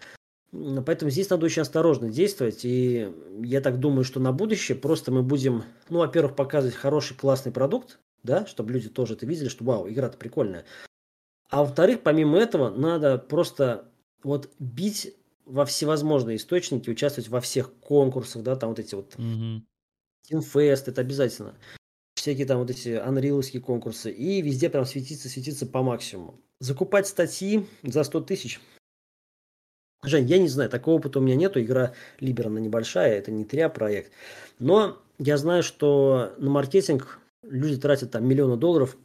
Поэтому 0.50 1.10
здесь 1.10 1.30
надо 1.30 1.46
очень 1.46 1.62
осторожно 1.62 2.10
действовать. 2.10 2.64
И 2.64 3.08
я 3.42 3.60
так 3.60 3.78
думаю, 3.78 4.04
что 4.04 4.18
на 4.18 4.32
будущее 4.32 4.76
просто 4.76 5.12
мы 5.12 5.22
будем, 5.22 5.62
ну, 5.88 6.00
во-первых, 6.00 6.34
показывать 6.34 6.74
хороший, 6.74 7.16
классный 7.16 7.52
продукт, 7.52 8.00
да, 8.24 8.46
чтобы 8.46 8.72
люди 8.72 8.88
тоже 8.88 9.14
это 9.14 9.26
видели, 9.26 9.48
что 9.48 9.64
вау, 9.64 9.88
игра-то 9.88 10.18
прикольная. 10.18 10.64
А 11.50 11.60
во-вторых, 11.60 12.00
помимо 12.02 12.36
этого, 12.36 12.70
надо 12.70 13.16
просто 13.16 13.84
вот 14.24 14.50
бить 14.58 15.14
во 15.44 15.64
всевозможные 15.64 16.36
источники, 16.36 16.90
участвовать 16.90 17.28
во 17.28 17.40
всех 17.40 17.74
конкурсах, 17.80 18.42
да, 18.42 18.56
там 18.56 18.70
вот 18.70 18.78
эти 18.78 18.94
вот 18.94 19.16
Мгм. 19.18 19.66
Teamfest, 20.30 20.84
это 20.86 21.00
обязательно. 21.00 21.54
Всякие 22.14 22.46
там 22.46 22.58
вот 22.58 22.70
эти 22.70 22.90
анриловские 22.90 23.62
конкурсы. 23.62 24.10
И 24.12 24.42
везде 24.42 24.70
прям 24.70 24.84
светиться, 24.84 25.28
светиться 25.28 25.66
по 25.66 25.82
максимуму. 25.82 26.40
Закупать 26.60 27.06
статьи 27.08 27.66
за 27.82 28.04
100 28.04 28.20
тысяч. 28.20 28.60
Жень, 30.04 30.26
я 30.26 30.38
не 30.38 30.48
знаю, 30.48 30.68
такого 30.68 30.96
опыта 30.96 31.18
у 31.18 31.22
меня 31.22 31.36
нету. 31.36 31.60
Игра 31.60 31.94
Либер, 32.20 32.48
она 32.48 32.60
небольшая, 32.60 33.18
это 33.18 33.30
не 33.30 33.44
тря 33.44 33.68
проект. 33.68 34.12
Но 34.58 35.00
я 35.18 35.36
знаю, 35.36 35.62
что 35.62 36.34
на 36.38 36.50
маркетинг 36.50 37.20
люди 37.42 37.80
тратят 37.80 38.10
там 38.10 38.26
миллионы 38.26 38.56
долларов, 38.56 38.96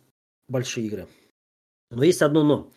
большие 0.47 0.87
игры. 0.87 1.07
Но 1.91 2.03
есть 2.03 2.21
одно 2.21 2.43
но. 2.43 2.71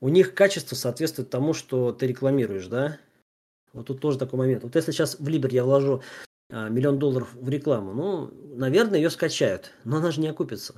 У 0.00 0.08
них 0.08 0.34
качество 0.34 0.74
соответствует 0.74 1.30
тому, 1.30 1.54
что 1.54 1.92
ты 1.92 2.06
рекламируешь, 2.06 2.66
да? 2.66 2.98
Вот 3.72 3.86
тут 3.86 4.00
тоже 4.00 4.18
такой 4.18 4.38
момент. 4.38 4.62
Вот 4.62 4.74
если 4.74 4.92
сейчас 4.92 5.18
в 5.18 5.28
Либер 5.28 5.52
я 5.52 5.64
вложу 5.64 6.02
а, 6.50 6.68
миллион 6.68 6.98
долларов 6.98 7.28
в 7.34 7.48
рекламу, 7.48 7.92
ну, 7.92 8.30
наверное, 8.56 8.98
ее 8.98 9.10
скачают, 9.10 9.72
но 9.84 9.98
она 9.98 10.10
же 10.10 10.20
не 10.20 10.28
окупится. 10.28 10.74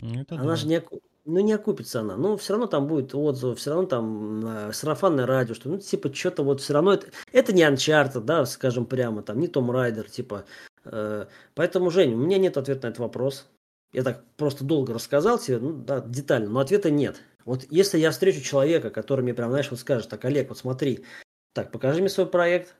Ну, 0.00 0.20
Это 0.20 0.36
Она 0.36 0.50
да. 0.50 0.56
же 0.56 0.66
не, 0.66 0.82
ну, 1.26 1.40
не 1.40 1.52
окупится 1.52 2.00
она. 2.00 2.16
Ну, 2.16 2.36
все 2.36 2.54
равно 2.54 2.66
там 2.66 2.86
будет 2.86 3.14
отзыв, 3.14 3.58
все 3.58 3.70
равно 3.70 3.86
там 3.86 4.42
а, 4.46 4.72
сарафанное 4.72 5.26
радио, 5.26 5.54
что, 5.54 5.68
ну, 5.68 5.78
типа, 5.78 6.12
что-то 6.14 6.42
вот 6.42 6.60
все 6.60 6.72
равно 6.72 6.94
это, 6.94 7.08
это 7.32 7.52
не 7.52 7.62
Uncharted, 7.62 8.20
да, 8.20 8.46
скажем 8.46 8.86
прямо, 8.86 9.22
там, 9.22 9.38
не 9.38 9.48
Том 9.48 9.70
Райдер, 9.70 10.08
типа. 10.08 10.44
Э, 10.84 11.26
поэтому, 11.54 11.90
Жень, 11.90 12.14
у 12.14 12.16
меня 12.16 12.38
нет 12.38 12.56
ответа 12.56 12.86
на 12.86 12.90
этот 12.90 13.00
вопрос. 13.00 13.46
Я 13.92 14.02
так 14.02 14.24
просто 14.36 14.64
долго 14.64 14.92
рассказал 14.92 15.38
тебе, 15.38 15.58
ну, 15.58 15.72
да, 15.72 16.00
детально, 16.00 16.50
но 16.50 16.60
ответа 16.60 16.90
нет. 16.90 17.20
Вот 17.44 17.64
если 17.70 17.98
я 17.98 18.10
встречу 18.10 18.40
человека, 18.42 18.90
который 18.90 19.22
мне 19.22 19.34
прям, 19.34 19.50
знаешь, 19.50 19.70
вот 19.70 19.80
скажет, 19.80 20.10
так, 20.10 20.24
Олег, 20.24 20.48
вот 20.48 20.58
смотри, 20.58 21.04
так, 21.52 21.70
покажи 21.72 22.00
мне 22.00 22.08
свой 22.08 22.26
проект, 22.26 22.76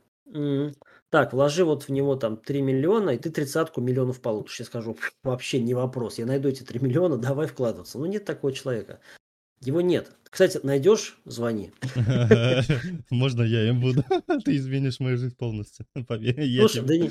так, 1.11 1.33
вложи 1.33 1.65
вот 1.65 1.85
в 1.85 1.89
него 1.91 2.17
там 2.17 2.37
3 2.37 2.63
миллиона, 2.63 3.11
и 3.11 3.19
ты 3.19 3.31
тридцатку 3.31 3.81
миллионов 3.81 4.21
получишь. 4.21 4.61
Я 4.61 4.67
скажу, 4.67 4.95
«Пф, 4.95 5.13
вообще 5.23 5.61
не 5.61 5.75
вопрос. 5.75 6.19
Я 6.19 6.27
найду 6.27 6.49
эти 6.49 6.63
3 6.65 6.81
миллиона, 6.81 7.17
давай 7.17 7.47
вкладываться. 7.47 7.99
Ну, 7.99 8.07
нет 8.07 8.25
такого 8.25 8.53
человека. 8.53 9.01
Его 9.63 9.81
нет. 9.81 10.11
Кстати, 10.31 10.61
найдешь, 10.63 11.19
звони. 11.25 11.73
Можно 13.11 13.43
я 13.43 13.69
им 13.69 13.81
буду? 13.81 14.05
Ты 14.45 14.57
изменишь 14.57 15.01
мою 15.01 15.17
жизнь 15.17 15.35
полностью. 15.37 15.87
Поверь, 16.09 16.59
Слушай, 16.61 16.83
да 16.83 16.97
не- 16.99 17.11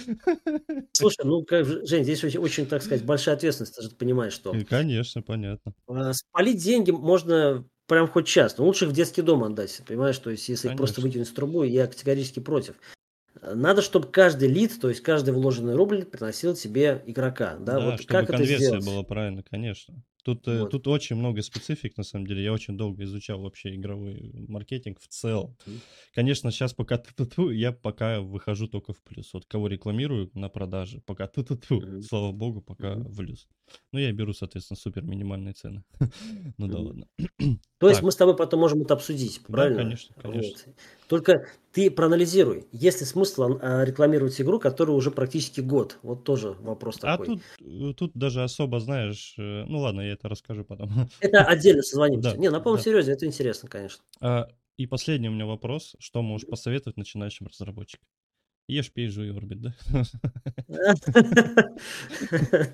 Слушай, 0.92 1.26
ну, 1.26 1.44
как 1.44 1.66
же, 1.66 1.86
Жень, 1.86 2.04
здесь 2.04 2.24
очень, 2.24 2.40
очень, 2.40 2.66
так 2.68 2.84
сказать, 2.84 3.04
большая 3.04 3.36
ответственность. 3.36 3.76
Ты 3.76 3.82
же 3.84 3.90
понимаешь, 3.92 4.34
что 4.34 4.54
Конечно, 4.70 5.22
понятно. 5.22 5.74
а, 5.88 6.14
спалить 6.14 6.64
деньги 6.64 6.92
можно 6.92 7.66
прям 7.88 8.08
хоть 8.08 8.28
час. 8.28 8.58
Но 8.58 8.66
лучше 8.66 8.86
их 8.86 8.92
в 8.92 8.94
детский 8.94 9.22
дом 9.24 9.44
отдать. 9.44 9.82
Понимаешь, 9.88 10.18
то 10.20 10.30
есть, 10.30 10.48
если 10.50 10.70
их 10.70 10.76
просто 10.78 10.98
Конечно. 11.02 11.10
выкинуть 11.20 11.36
трубу, 11.36 11.64
я 11.64 11.88
категорически 11.88 12.40
против. 12.42 12.76
Надо, 13.42 13.82
чтобы 13.82 14.08
каждый 14.08 14.48
лид, 14.50 14.80
то 14.80 14.90
есть 14.90 15.02
каждый 15.02 15.34
вложенный 15.34 15.76
рубль 15.76 16.06
приносил 16.06 16.56
тебе 16.56 17.04
игрока. 17.06 17.56
Да, 17.60 17.80
Да, 17.80 17.86
вот 17.86 18.02
чтобы 18.02 18.08
как 18.08 18.24
это 18.30 18.38
конверсия 18.38 18.66
сделать? 18.66 18.86
была 18.86 19.04
правильно, 19.04 19.44
конечно. 19.44 19.96
Тут, 20.26 20.48
э, 20.48 20.62
Вот. 20.62 20.72
тут 20.72 20.88
очень 20.88 21.16
много 21.18 21.44
специфик, 21.44 21.98
на 21.98 22.04
самом 22.04 22.26
деле. 22.26 22.44
Я 22.44 22.52
очень 22.52 22.76
долго 22.78 23.04
изучал 23.04 23.42
вообще 23.42 23.76
игровой 23.76 24.32
маркетинг 24.48 25.00
в 25.00 25.08
целом. 25.08 25.56
Конечно, 26.16 26.52
сейчас 26.52 26.74
пока 26.74 26.98
ту 26.98 27.52
я 27.52 27.72
пока 27.72 28.22
выхожу 28.22 28.68
только 28.68 28.94
в 28.94 29.04
плюс. 29.04 29.34
Вот 29.34 29.46
кого 29.46 29.68
рекламирую 29.68 30.32
на 30.34 30.50
продаже, 30.50 31.02
пока 31.06 31.28
ту 31.28 31.46
Мгм. 31.78 32.02
слава 32.02 32.32
богу, 32.32 32.62
пока 32.62 32.96
в 32.96 33.16
плюс. 33.18 33.48
Ну, 33.94 34.00
я 34.00 34.12
беру, 34.14 34.34
соответственно, 34.34 34.78
супер 34.78 35.04
минимальные 35.04 35.54
цены. 35.54 35.84
Ну 36.58 36.68
да 36.68 36.80
ладно. 36.80 37.08
То 37.80 37.90
есть 37.90 38.02
Так. 38.02 38.04
мы 38.04 38.12
с 38.12 38.16
тобой 38.16 38.36
потом 38.36 38.62
можем 38.62 38.82
это 38.82 38.94
обсудить, 38.94 39.42
Да, 39.48 39.70
правильно? 39.70 39.76
конечно, 39.76 40.16
конечно. 40.18 40.60
Вот. 40.60 40.76
Только 41.08 41.48
ты 41.76 41.92
проанализируй, 41.92 42.68
есть 42.72 43.02
ли 43.02 43.06
смысл 43.06 43.60
а, 43.62 43.84
рекламировать 43.84 44.40
игру, 44.40 44.60
которая 44.60 44.96
уже 44.96 45.12
практически 45.12 45.60
год? 45.60 46.00
Вот 46.04 46.24
тоже 46.24 46.56
вопрос 46.60 46.98
А 47.02 47.18
такой. 47.18 47.26
тут, 47.28 47.42
э, 47.60 47.94
тут 47.98 48.12
даже 48.14 48.44
особо, 48.44 48.80
знаешь, 48.80 49.36
э, 49.38 49.66
ну 49.68 49.80
ладно, 49.80 50.00
я 50.00 50.14
это 50.14 50.30
расскажу 50.30 50.64
потом. 50.64 50.90
Это 51.20 51.44
отдельно 51.44 51.82
созвонимся. 51.84 52.32
Да, 52.32 52.38
Не, 52.38 52.50
на 52.50 52.62
полном 52.62 52.78
да. 52.78 52.84
серьезе, 52.84 53.12
это 53.12 53.26
интересно, 53.26 53.68
конечно. 53.68 54.04
А, 54.22 54.48
И 54.78 54.88
последний 54.88 55.28
у 55.30 55.34
меня 55.34 55.46
вопрос. 55.46 55.96
Что 56.00 56.22
можешь 56.22 56.48
посоветовать 56.48 56.98
начинающим 56.98 57.48
разработчикам? 57.48 58.08
Ешь, 58.68 58.92
пей, 58.92 59.10
жуй, 59.10 59.36
орбит, 59.36 59.62
да? 59.62 59.76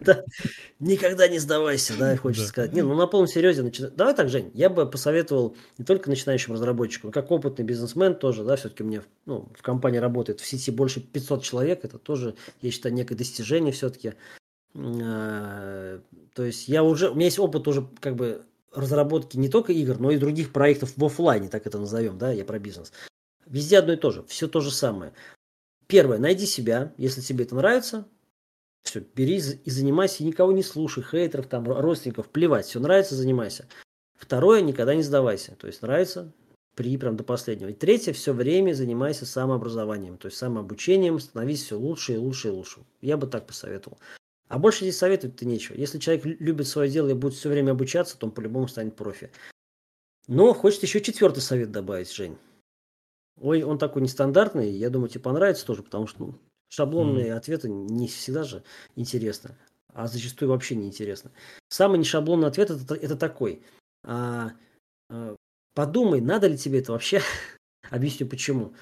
Да. 0.02 0.24
Никогда 0.80 1.28
не 1.28 1.38
сдавайся, 1.40 1.98
да, 1.98 2.16
хочется 2.16 2.48
сказать. 2.48 2.72
Не, 2.74 2.82
ну 2.82 2.96
на 2.96 3.08
полном 3.08 3.28
серьезе. 3.28 3.70
Давай 3.90 4.16
так, 4.16 4.30
Жень, 4.30 4.52
я 4.54 4.70
бы 4.70 4.90
посоветовал 4.90 5.58
не 5.78 5.84
только 5.84 6.10
начинающим 6.10 6.54
разработчикам, 6.54 7.10
но 7.10 7.12
как 7.12 7.30
опытный 7.30 7.66
бизнесмен 7.66 8.16
тоже, 8.16 8.46
да, 8.46 8.56
все-таки 8.56 8.84
меня 8.84 9.04
ну, 9.26 9.52
в 9.54 9.62
компании 9.62 9.98
работает 9.98 10.40
в 10.40 10.46
сети 10.46 10.72
больше 10.72 11.02
500 11.02 11.44
человек, 11.44 11.84
это 11.84 11.98
тоже, 11.98 12.36
я 12.62 12.72
считаю, 12.72 12.96
некое 12.96 13.16
достижение 13.16 13.74
все-таки. 13.74 14.14
То 14.74 16.02
есть 16.38 16.70
я 16.70 16.84
уже, 16.84 17.10
у 17.10 17.16
меня 17.16 17.26
есть 17.26 17.40
опыт 17.40 17.68
уже 17.68 17.86
как 18.00 18.16
бы 18.16 18.44
разработки 18.74 19.36
не 19.36 19.50
только 19.50 19.74
игр, 19.74 20.00
но 20.00 20.12
и 20.12 20.18
других 20.18 20.54
проектов 20.54 20.94
в 20.96 21.04
офлайне, 21.04 21.50
так 21.50 21.68
это 21.68 21.78
назовем, 21.78 22.18
да, 22.18 22.32
я 22.32 22.46
про 22.46 22.60
бизнес. 22.60 22.94
Везде 23.46 23.80
одно 23.80 23.92
и 23.94 23.98
то 23.98 24.12
же, 24.12 24.24
все 24.28 24.48
то 24.48 24.62
же 24.62 24.72
самое. 24.72 25.12
Первое, 25.92 26.20
найди 26.20 26.46
себя, 26.46 26.94
если 26.96 27.20
тебе 27.20 27.44
это 27.44 27.54
нравится, 27.54 28.08
все, 28.82 29.02
бери 29.02 29.42
и 29.66 29.70
занимайся, 29.70 30.24
и 30.24 30.26
никого 30.26 30.54
не 30.54 30.64
слушай, 30.64 31.04
хейтеров, 31.04 31.48
там, 31.48 31.66
ро- 31.66 31.82
родственников, 31.82 32.30
плевать, 32.30 32.66
все 32.66 32.80
нравится, 32.80 33.14
занимайся. 33.16 33.68
Второе, 34.18 34.62
никогда 34.62 34.96
не 34.96 35.04
сдавайся, 35.04 35.54
то 35.56 35.68
есть 35.68 35.82
нравится, 35.82 36.32
при 36.76 36.96
прям 36.96 37.18
до 37.18 37.26
последнего. 37.26 37.68
И 37.68 37.74
третье, 37.74 38.14
все 38.14 38.32
время 38.32 38.72
занимайся 38.72 39.26
самообразованием, 39.26 40.18
то 40.18 40.28
есть 40.28 40.38
самообучением, 40.38 41.20
становись 41.20 41.66
все 41.66 41.78
лучше 41.78 42.14
и 42.14 42.18
лучше 42.18 42.48
и 42.48 42.52
лучше. 42.52 42.80
Я 43.02 43.18
бы 43.18 43.28
так 43.28 43.46
посоветовал. 43.46 44.00
А 44.48 44.60
больше 44.60 44.86
здесь 44.86 44.98
советовать-то 44.98 45.46
нечего. 45.46 45.76
Если 45.76 46.00
человек 46.00 46.26
лю- 46.26 46.38
любит 46.40 46.70
свое 46.70 46.90
дело 46.90 47.10
и 47.10 47.16
будет 47.16 47.34
все 47.34 47.50
время 47.50 47.72
обучаться, 47.72 48.18
то 48.18 48.28
он 48.28 48.32
по-любому 48.32 48.70
станет 48.70 48.96
профи. 48.96 49.30
Но 50.30 50.54
хочет 50.54 50.84
еще 50.84 51.02
четвертый 51.02 51.42
совет 51.42 51.70
добавить, 51.74 52.14
Жень. 52.14 52.38
Ой, 53.42 53.64
он 53.64 53.80
такой 53.80 54.04
нестандартный, 54.04 54.70
я 54.70 54.90
думаю, 54.92 55.10
тебе 55.10 55.22
понравится 55.22 55.66
тоже, 55.66 55.82
потому 55.82 56.06
что 56.06 56.26
ну, 56.26 56.36
шаблонные 56.70 57.34
ответы 57.34 57.70
не 57.70 58.08
всегда 58.08 58.44
же 58.44 58.64
интересны, 58.96 59.58
а 59.94 60.08
зачастую 60.08 60.50
вообще 60.50 60.76
не 60.76 60.88
интересно. 60.88 61.32
Самый 61.68 61.98
нешаблонный 61.98 62.48
ответ 62.48 62.70
это, 62.70 62.94
это 62.94 63.16
такой. 63.16 63.64
А, 64.04 64.52
а, 65.10 65.36
подумай, 65.74 66.22
надо 66.22 66.48
ли 66.48 66.58
тебе 66.58 66.80
это 66.80 66.92
вообще? 66.92 67.22
Объясню 67.90 68.28
почему. 68.28 68.76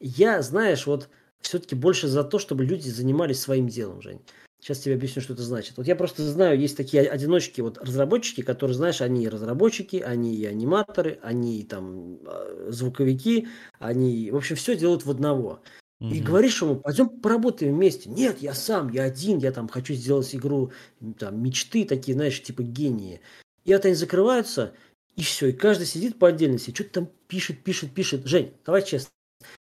Я, 0.00 0.42
знаешь, 0.42 0.86
вот 0.86 1.08
все-таки 1.40 1.74
больше 1.74 2.06
за 2.06 2.22
то, 2.22 2.38
чтобы 2.38 2.64
люди 2.64 2.88
занимались 2.88 3.40
своим 3.40 3.66
делом, 3.66 4.00
Жень. 4.00 4.22
Сейчас 4.60 4.80
тебе 4.80 4.94
объясню, 4.96 5.22
что 5.22 5.34
это 5.34 5.42
значит. 5.42 5.76
Вот 5.76 5.86
я 5.86 5.94
просто 5.94 6.22
знаю, 6.24 6.58
есть 6.58 6.76
такие 6.76 7.02
одиночки, 7.02 7.60
вот 7.60 7.78
разработчики, 7.78 8.42
которые, 8.42 8.74
знаешь, 8.74 9.00
они 9.00 9.24
и 9.24 9.28
разработчики, 9.28 9.96
они 9.96 10.34
и 10.34 10.44
аниматоры, 10.46 11.20
они 11.22 11.60
и 11.60 11.64
там 11.64 12.18
э, 12.26 12.66
звуковики, 12.70 13.46
они, 13.78 14.30
в 14.32 14.36
общем, 14.36 14.56
все 14.56 14.76
делают 14.76 15.04
в 15.04 15.10
одного. 15.10 15.60
И 16.00 16.16
Мгм. 16.16 16.24
говоришь 16.24 16.60
ему, 16.60 16.76
пойдем 16.76 17.08
поработаем 17.08 17.74
вместе. 17.74 18.10
Нет, 18.10 18.38
я 18.40 18.54
сам, 18.54 18.90
я 18.90 19.04
один, 19.04 19.38
я 19.38 19.52
там 19.52 19.68
хочу 19.68 19.94
сделать 19.94 20.34
игру, 20.34 20.72
там, 21.18 21.40
мечты 21.42 21.84
такие, 21.84 22.14
знаешь, 22.14 22.42
типа 22.42 22.62
гении. 22.62 23.20
И 23.64 23.72
вот 23.72 23.84
они 23.84 23.94
закрываются, 23.94 24.72
и 25.16 25.22
все, 25.22 25.48
и 25.48 25.52
каждый 25.52 25.86
сидит 25.86 26.18
по 26.18 26.28
отдельности, 26.28 26.72
что-то 26.74 26.90
там 26.90 27.10
пишет, 27.28 27.62
пишет, 27.62 27.92
пишет. 27.92 28.26
Жень, 28.26 28.54
давай 28.64 28.82
честно, 28.84 29.10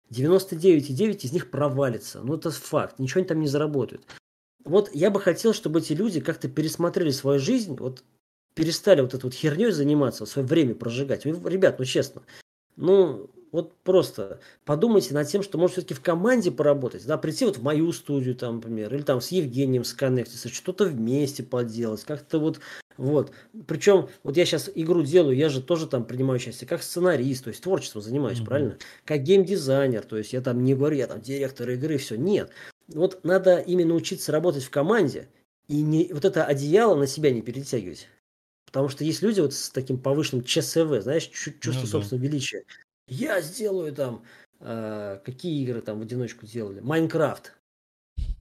99,9 0.09 1.25
из 1.25 1.31
них 1.33 1.51
провалится. 1.51 2.21
Ну, 2.21 2.35
это 2.35 2.49
факт, 2.49 2.97
ничего 2.99 3.19
они 3.19 3.28
там 3.28 3.39
не 3.41 3.47
заработают. 3.47 4.05
Вот 4.67 4.89
я 4.93 5.09
бы 5.09 5.19
хотел, 5.21 5.53
чтобы 5.53 5.79
эти 5.79 5.93
люди 5.93 6.19
как-то 6.19 6.49
пересмотрели 6.49 7.11
свою 7.11 7.39
жизнь, 7.39 7.75
вот 7.75 8.03
перестали 8.53 9.01
вот 9.01 9.13
этой 9.13 9.23
вот 9.25 9.33
херней 9.33 9.71
заниматься, 9.71 10.25
свое 10.25 10.47
время 10.47 10.75
прожигать. 10.75 11.25
Вы, 11.25 11.49
Ребят, 11.49 11.79
ну 11.79 11.85
честно, 11.85 12.23
ну 12.75 13.29
вот 13.51 13.75
просто 13.83 14.41
подумайте 14.65 15.13
над 15.13 15.27
тем, 15.29 15.41
что 15.41 15.57
может 15.57 15.73
все-таки 15.77 15.93
в 15.93 16.01
команде 16.01 16.51
поработать, 16.51 17.05
да, 17.05 17.17
прийти 17.17 17.45
вот 17.45 17.57
в 17.57 17.63
мою 17.63 17.93
студию, 17.93 18.35
там, 18.35 18.55
например, 18.55 18.93
или 18.93 19.03
там 19.03 19.21
с 19.21 19.29
Евгением 19.29 19.85
сконнектиться, 19.85 20.49
что-то 20.49 20.85
вместе 20.85 21.43
поделать, 21.43 22.03
как-то 22.03 22.39
вот, 22.39 22.59
вот. 22.97 23.31
Причем, 23.67 24.09
вот 24.23 24.35
я 24.35 24.45
сейчас 24.45 24.69
игру 24.75 25.01
делаю, 25.03 25.37
я 25.37 25.47
же 25.47 25.61
тоже 25.61 25.87
там 25.87 26.03
принимаю 26.03 26.37
участие 26.37 26.67
как 26.67 26.83
сценарист, 26.83 27.45
то 27.45 27.49
есть 27.49 27.63
творчеством 27.63 28.01
занимаюсь, 28.01 28.39
Мгм. 28.39 28.47
правильно? 28.47 28.77
Как 29.05 29.23
геймдизайнер, 29.23 30.03
то 30.03 30.17
есть 30.17 30.33
я 30.33 30.41
там 30.41 30.63
не 30.63 30.75
говорю, 30.75 30.97
я 30.97 31.07
там 31.07 31.21
директор 31.21 31.69
игры, 31.69 31.97
все, 31.97 32.17
нет. 32.17 32.51
Вот 32.88 33.24
надо 33.24 33.59
именно 33.59 33.93
учиться 33.93 34.32
работать 34.32 34.64
в 34.64 34.70
команде 34.70 35.28
и 35.68 35.82
не, 35.82 36.12
вот 36.14 36.26
это 36.26 36.46
одеяло 36.46 36.96
на 36.96 37.08
себя 37.08 37.32
не 37.32 37.42
перетягивать. 37.42 38.08
Потому 38.66 38.89
что 38.89 39.04
есть 39.04 39.22
люди 39.22 39.39
вот 39.39 39.54
с 39.54 39.70
таким 39.70 39.97
повышенным 39.97 40.43
ЧСВ, 40.43 41.01
знаешь, 41.01 41.26
чу- 41.28 41.54
чувство 41.59 41.82
Ну 41.82 41.86
да. 41.86 41.92
собственного 41.92 42.24
величия. 42.24 42.64
Я 43.08 43.42
сделаю 43.42 43.93
там, 43.93 44.24
а, 44.59 45.18
какие 45.18 45.64
игры 45.64 45.82
там 45.82 46.00
в 46.00 46.01
одиночку 46.04 46.46
делали? 46.46 46.80
Майнкрафт. 46.82 47.54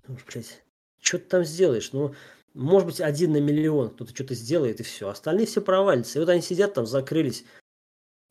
Ну, 0.08 0.16
блядь, 0.26 0.62
что 1.00 1.18
ты 1.18 1.24
там 1.24 1.44
сделаешь? 1.44 1.92
Ну, 1.92 2.14
может 2.54 2.86
быть, 2.86 3.00
один 3.00 3.32
на 3.32 3.40
миллион 3.40 3.90
кто-то 3.90 4.14
что-то 4.14 4.34
сделает 4.34 4.80
и 4.80 4.82
все. 4.82 5.08
Остальные 5.08 5.46
все 5.46 5.60
провалятся. 5.60 6.18
И 6.18 6.20
вот 6.20 6.28
они 6.28 6.42
сидят 6.42 6.74
там, 6.74 6.86
закрылись. 6.86 7.44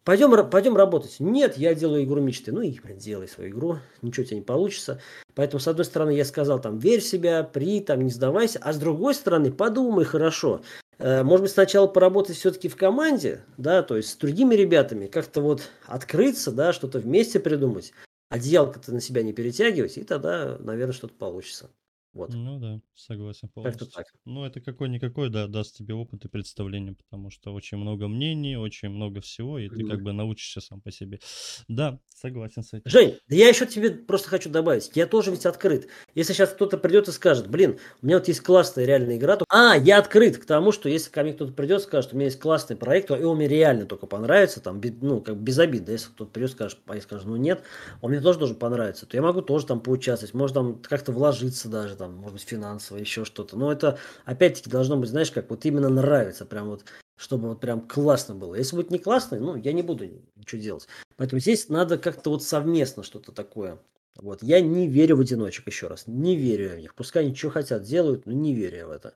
Пойдем, 0.06 0.50
пойдем 0.52 0.78
работать. 0.78 1.16
Нет, 1.20 1.58
я 1.58 1.74
делаю 1.74 2.04
игру 2.04 2.22
мечты. 2.22 2.52
Ну 2.52 2.62
и, 2.62 2.80
блин, 2.80 3.00
делай 3.00 3.28
свою 3.28 3.50
игру. 3.50 3.78
Ничего 4.04 4.24
у 4.24 4.28
тебя 4.28 4.38
не 4.38 4.44
получится. 4.44 5.02
Поэтому, 5.34 5.60
с 5.60 5.68
одной 5.68 5.84
стороны, 5.84 6.12
я 6.12 6.24
сказал, 6.26 6.62
там, 6.62 6.78
верь 6.78 7.02
в 7.02 7.06
себя, 7.06 7.44
при, 7.44 7.82
там, 7.82 8.02
не 8.02 8.12
сдавайся. 8.12 8.60
А 8.62 8.72
с 8.72 8.78
другой 8.78 9.16
стороны, 9.16 9.52
подумай 9.52 10.06
хорошо. 10.06 10.62
Э, 11.00 11.24
может 11.24 11.42
быть, 11.42 11.52
сначала 11.52 11.88
поработать 11.88 12.38
все-таки 12.38 12.70
в 12.70 12.76
команде, 12.76 13.44
да, 13.58 13.82
то 13.82 13.98
есть 13.98 14.10
с 14.10 14.16
другими 14.16 14.54
ребятами, 14.56 15.08
как-то 15.08 15.42
вот 15.42 15.64
открыться, 15.88 16.52
да, 16.52 16.72
что-то 16.72 17.00
вместе 17.00 17.40
придумать, 17.40 17.92
одеялко-то 18.30 18.94
на 18.94 19.02
себя 19.02 19.24
не 19.24 19.34
перетягивать, 19.34 19.98
и 19.98 20.04
тогда, 20.04 20.58
наверное, 20.60 20.94
что-то 20.94 21.16
получится. 21.16 21.70
Вот. 22.16 22.34
Ну 22.34 22.60
да, 22.60 22.80
согласен 22.96 23.50
полностью. 23.50 23.88
так. 23.88 24.06
Ну, 24.24 24.46
это 24.46 24.62
какой-никакой, 24.62 25.30
да, 25.30 25.48
даст 25.48 25.76
тебе 25.76 25.94
опыт 25.94 26.24
и 26.24 26.30
представление, 26.30 26.94
потому 26.94 27.30
что 27.30 27.54
очень 27.54 27.78
много 27.78 28.08
мнений, 28.08 28.56
очень 28.56 28.88
много 28.88 29.20
всего, 29.20 29.60
и 29.60 29.68
ты 29.68 29.86
как 29.86 30.02
бы 30.02 30.14
научишься 30.14 30.62
сам 30.62 30.80
по 30.80 30.92
себе. 30.92 31.20
Да, 31.68 32.00
согласен 32.08 32.64
с 32.64 32.72
этим. 32.72 32.90
Жень, 32.90 33.20
да 33.28 33.36
я 33.36 33.50
еще 33.50 33.66
тебе 33.66 33.92
просто 33.92 34.30
хочу 34.30 34.50
добавить, 34.50 34.92
я 34.96 35.08
тоже 35.08 35.32
ведь 35.32 35.46
открыт. 35.46 35.90
Если 36.16 36.32
сейчас 36.32 36.52
кто-то 36.52 36.78
придет 36.78 37.10
и 37.10 37.12
скажет, 37.12 37.50
блин, 37.50 37.80
у 38.02 38.06
меня 38.06 38.18
вот 38.18 38.30
есть 38.30 38.40
классная 38.40 38.86
реальная 38.86 39.18
игра, 39.18 39.36
то... 39.36 39.46
А, 39.50 39.76
я 39.76 39.98
открыт 39.98 40.38
к 40.38 40.46
тому, 40.46 40.72
что 40.72 40.88
если 40.88 41.12
ко 41.12 41.22
мне 41.22 41.34
кто-то 41.34 41.52
придет 41.52 41.82
и 41.82 41.84
скажет, 41.84 42.14
у 42.14 42.16
меня 42.16 42.28
есть 42.28 42.40
классный 42.40 42.78
проект, 42.78 43.12
и 43.12 43.14
он 43.14 43.36
мне 43.36 43.50
реально 43.50 43.86
только 43.88 44.08
понравится, 44.08 44.62
там, 44.62 44.82
ну, 45.02 45.20
как 45.20 45.36
без 45.36 45.60
обид, 45.60 45.84
да, 45.84 45.92
если 45.92 46.08
кто-то 46.12 46.32
придет 46.32 46.52
и 46.52 46.54
скажет, 46.54 46.80
а 46.86 46.96
я 46.96 47.02
скажу, 47.02 47.28
ну 47.28 47.36
нет, 47.36 47.62
он 48.02 48.12
мне 48.12 48.22
тоже 48.22 48.40
должен 48.40 48.56
понравиться, 48.56 49.06
то 49.06 49.18
я 49.18 49.22
могу 49.22 49.42
тоже 49.42 49.66
там 49.66 49.82
поучаствовать, 49.82 50.34
может 50.34 50.54
там 50.54 50.82
как-то 50.82 51.12
вложиться 51.12 51.68
даже, 51.68 51.98
там, 51.98 52.05
может 52.08 52.34
быть, 52.34 52.44
финансово, 52.44 52.98
еще 52.98 53.26
что-то. 53.26 53.58
Но 53.58 53.72
это, 53.72 53.98
опять-таки, 54.26 54.70
должно 54.70 54.98
быть, 54.98 55.10
знаешь, 55.10 55.32
как 55.32 55.50
вот 55.50 55.66
именно 55.66 55.90
нравится, 55.90 56.46
прям 56.46 56.70
вот, 56.70 56.86
чтобы 57.18 57.50
вот 57.50 57.60
прям 57.60 57.82
классно 57.82 58.36
было. 58.36 58.56
Если 58.56 58.76
будет 58.76 58.92
не 58.92 59.00
классно, 59.00 59.40
ну, 59.40 59.56
я 59.56 59.74
не 59.74 59.82
буду 59.82 60.06
ничего 60.36 60.62
делать. 60.62 60.88
Поэтому 61.18 61.40
здесь 61.40 61.70
надо 61.70 61.98
как-то 61.98 62.30
вот 62.30 62.44
совместно 62.44 63.04
что-то 63.04 63.32
такое. 63.32 63.80
Вот, 64.18 64.42
я 64.42 64.62
не 64.62 64.88
верю 64.88 65.18
в 65.18 65.20
одиночек, 65.20 65.68
еще 65.68 65.88
раз, 65.88 66.08
не 66.08 66.36
верю 66.36 66.70
в 66.70 66.80
них. 66.80 66.96
Пускай 66.96 67.26
они 67.26 67.36
что 67.36 67.50
хотят 67.50 67.84
делают, 67.84 68.26
но 68.26 68.32
не 68.32 68.54
верю 68.54 68.78
я 68.78 68.88
в 68.88 68.92
это. 68.92 69.14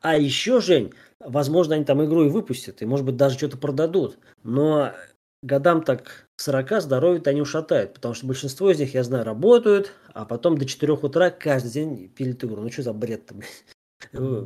А 0.00 0.16
еще, 0.16 0.60
Жень, 0.60 0.92
возможно, 1.20 1.74
они 1.74 1.84
там 1.84 2.04
игру 2.04 2.24
и 2.24 2.28
выпустят, 2.28 2.82
и, 2.82 2.86
может 2.86 3.06
быть, 3.06 3.16
даже 3.16 3.36
что-то 3.36 3.56
продадут. 3.56 4.18
Но 4.42 4.92
годам 5.42 5.82
так 5.82 6.28
40 6.36 6.82
здоровье-то 6.82 7.30
они 7.30 7.40
ушатают, 7.42 7.94
потому 7.94 8.14
что 8.14 8.26
большинство 8.26 8.70
из 8.70 8.78
них, 8.78 8.94
я 8.94 9.04
знаю, 9.04 9.24
работают, 9.24 9.92
а 10.14 10.24
потом 10.24 10.56
до 10.56 10.64
4 10.64 10.92
утра 10.94 11.30
каждый 11.30 11.70
день 11.70 12.08
пилит 12.08 12.42
игру. 12.44 12.62
Ну 12.62 12.70
что 12.70 12.82
за 12.82 12.92
бред-то, 12.92 13.34
э, 14.12 14.44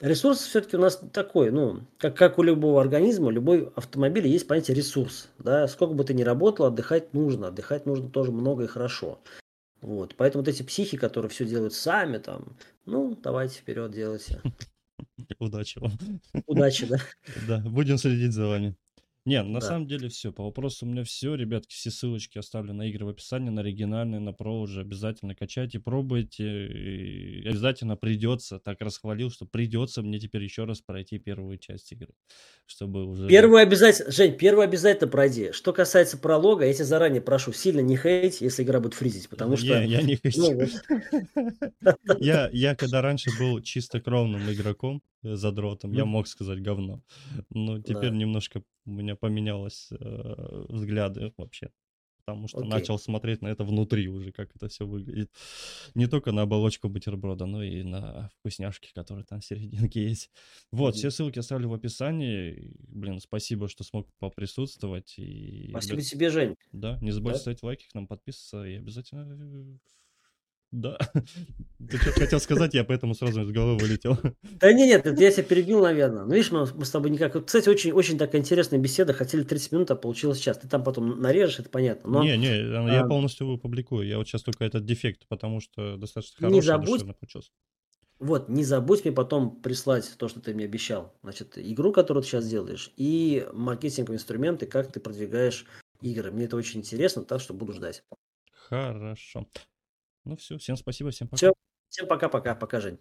Ресурс 0.00 0.40
все-таки 0.40 0.76
у 0.76 0.80
нас 0.80 1.00
такой, 1.12 1.50
ну, 1.50 1.86
как, 1.98 2.16
как 2.16 2.38
у 2.38 2.42
любого 2.42 2.80
организма, 2.80 3.26
у 3.26 3.30
любой 3.30 3.70
автомобиля 3.74 4.28
есть 4.28 4.46
понятие 4.46 4.76
ресурс. 4.76 5.28
Да? 5.38 5.66
Сколько 5.68 5.94
бы 5.94 6.04
ты 6.04 6.14
ни 6.14 6.22
работал, 6.22 6.66
отдыхать 6.66 7.12
нужно. 7.12 7.48
Отдыхать 7.48 7.86
нужно 7.86 8.08
тоже 8.08 8.32
много 8.32 8.64
и 8.64 8.68
хорошо. 8.68 9.20
Вот. 9.80 10.14
Поэтому 10.16 10.42
вот 10.42 10.48
эти 10.48 10.62
психи, 10.62 10.96
которые 10.96 11.30
все 11.30 11.44
делают 11.44 11.74
сами, 11.74 12.18
там, 12.18 12.56
ну, 12.86 13.18
давайте 13.22 13.58
вперед 13.58 13.90
делайте. 13.92 14.40
Удачи 15.38 15.78
вам. 15.78 15.92
Удачи, 16.46 16.86
да. 16.86 16.98
Да, 17.48 17.58
будем 17.58 17.98
следить 17.98 18.32
за 18.32 18.46
вами. 18.46 18.76
Не, 19.26 19.42
на 19.42 19.60
Да. 19.60 19.66
самом 19.66 19.86
деле 19.86 20.10
все. 20.10 20.32
По 20.32 20.44
вопросу 20.44 20.84
у 20.84 20.88
меня 20.88 21.02
все, 21.02 21.34
ребятки, 21.34 21.72
все 21.74 21.90
ссылочки 21.90 22.36
оставлю 22.36 22.74
на 22.74 22.82
игры 22.88 23.06
в 23.06 23.08
описании, 23.08 23.48
на 23.48 23.62
оригинальные, 23.62 24.20
на 24.20 24.34
про 24.34 24.60
уже 24.60 24.82
обязательно 24.82 25.34
качайте, 25.34 25.80
пробуйте. 25.80 26.66
И 26.66 27.48
обязательно 27.48 27.96
придется, 27.96 28.58
так 28.58 28.82
расхвалил, 28.82 29.30
что 29.30 29.46
придется 29.46 30.02
мне 30.02 30.18
теперь 30.20 30.42
еще 30.44 30.64
раз 30.64 30.82
пройти 30.82 31.18
первую 31.18 31.56
часть 31.56 31.92
игры, 31.92 32.12
чтобы 32.66 33.06
уже... 33.06 33.26
Первую 33.26 33.62
обязательно, 33.62 34.12
Жень, 34.12 34.36
первую 34.36 34.64
обязательно 34.64 35.08
пройди. 35.10 35.52
Что 35.52 35.72
касается 35.72 36.18
пролога, 36.18 36.66
я 36.66 36.74
тебя 36.74 36.84
заранее 36.84 37.22
прошу, 37.22 37.52
сильно 37.54 37.80
не 37.80 37.96
хейт, 37.96 38.42
если 38.42 38.62
игра 38.62 38.78
будет 38.80 38.94
фризить, 38.94 39.30
потому 39.30 39.56
что... 39.56 39.82
Я 39.82 40.02
не 40.02 40.16
хочу. 40.22 40.52
Я, 42.18 42.50
я 42.52 42.74
когда 42.74 43.00
раньше 43.02 43.30
был 43.38 43.60
чисто 43.60 44.00
кровным 44.00 44.50
игроком, 44.50 45.02
э, 45.22 45.34
задротом, 45.34 45.92
я 45.92 46.04
мог 46.04 46.28
сказать 46.28 46.60
говно. 46.62 47.00
Но 47.50 47.80
теперь 47.80 48.12
немножко 48.12 48.62
у 48.86 48.90
меня 48.90 49.16
поменялось 49.16 49.88
э, 49.90 50.64
взгляды 50.68 51.32
вообще. 51.36 51.70
Потому 52.24 52.48
что 52.48 52.60
okay. 52.60 52.68
начал 52.68 52.98
смотреть 52.98 53.42
на 53.42 53.48
это 53.48 53.64
внутри 53.64 54.08
уже, 54.08 54.32
как 54.32 54.56
это 54.56 54.68
все 54.68 54.86
выглядит. 54.86 55.30
Не 55.94 56.06
только 56.06 56.32
на 56.32 56.42
оболочку 56.42 56.88
бутерброда, 56.88 57.44
но 57.44 57.62
и 57.62 57.82
на 57.82 58.30
вкусняшки, 58.38 58.90
которые 58.94 59.26
там 59.26 59.40
в 59.40 59.44
серединке 59.44 60.08
есть. 60.08 60.30
Вот, 60.72 60.94
mm-hmm. 60.94 60.98
все 60.98 61.10
ссылки 61.10 61.38
оставлю 61.38 61.68
в 61.68 61.74
описании. 61.74 62.72
Блин, 62.88 63.20
спасибо, 63.20 63.68
что 63.68 63.84
смог 63.84 64.08
поприсутствовать. 64.18 65.18
И... 65.18 65.68
Спасибо 65.70 66.00
тебе, 66.00 66.30
Жень. 66.30 66.56
Да, 66.72 66.98
не 67.02 67.10
забудьте 67.10 67.36
да? 67.36 67.40
ставить 67.40 67.62
лайки, 67.62 67.88
к 67.90 67.94
нам 67.94 68.06
подписываться 68.06 68.64
и 68.64 68.76
обязательно 68.76 69.28
э, 69.28 69.78
да. 70.74 70.98
Ты 71.90 71.98
что 71.98 72.12
хотел 72.12 72.40
сказать, 72.40 72.74
я 72.74 72.84
поэтому 72.84 73.14
сразу 73.14 73.42
из 73.42 73.50
головы 73.50 73.78
вылетел. 73.78 74.18
Да 74.42 74.72
не, 74.72 74.86
нет, 74.86 75.06
я 75.18 75.30
себя 75.30 75.42
перебил, 75.44 75.82
наверное. 75.82 76.24
Ну, 76.24 76.34
видишь, 76.34 76.50
мы, 76.50 76.66
мы 76.74 76.84
с 76.84 76.90
тобой 76.90 77.10
никак... 77.10 77.44
Кстати, 77.44 77.68
очень, 77.68 77.92
очень 77.92 78.18
такая 78.18 78.40
интересная 78.40 78.78
беседа. 78.78 79.12
Хотели 79.12 79.44
30 79.44 79.72
минут, 79.72 79.90
а 79.90 79.96
получилось 79.96 80.38
час. 80.38 80.58
Ты 80.58 80.68
там 80.68 80.82
потом 80.82 81.20
нарежешь, 81.20 81.60
это 81.60 81.68
понятно. 81.68 82.10
Но, 82.10 82.24
не, 82.24 82.36
не, 82.36 82.92
я 82.92 83.02
а... 83.02 83.08
полностью 83.08 83.56
публикую. 83.58 84.06
Я 84.06 84.18
вот 84.18 84.26
сейчас 84.26 84.42
только 84.42 84.64
этот 84.64 84.84
дефект, 84.84 85.26
потому 85.28 85.60
что 85.60 85.96
достаточно 85.96 86.36
хороший. 86.38 86.54
Не 86.54 86.62
забудь, 86.62 87.04
вот, 88.18 88.48
не 88.48 88.64
забудь 88.64 89.04
мне 89.04 89.12
потом 89.12 89.60
прислать 89.60 90.10
то, 90.18 90.28
что 90.28 90.40
ты 90.40 90.54
мне 90.54 90.64
обещал. 90.64 91.14
Значит, 91.22 91.58
игру, 91.58 91.92
которую 91.92 92.22
ты 92.22 92.30
сейчас 92.30 92.48
делаешь, 92.48 92.92
и 92.96 93.46
маркетинговые 93.52 94.16
инструменты, 94.16 94.66
как 94.66 94.90
ты 94.92 95.00
продвигаешь 95.00 95.66
игры. 96.00 96.30
Мне 96.30 96.46
это 96.46 96.56
очень 96.56 96.80
интересно, 96.80 97.24
так 97.24 97.40
что 97.40 97.54
буду 97.54 97.72
ждать. 97.72 98.04
Хорошо. 98.52 99.46
Ну 100.24 100.36
все, 100.36 100.58
всем 100.58 100.76
спасибо, 100.76 101.10
всем 101.10 101.28
пока. 101.28 101.36
Все, 101.36 101.52
всем 101.88 102.08
пока-пока, 102.08 102.54
пока, 102.54 102.80
Жень. 102.80 102.98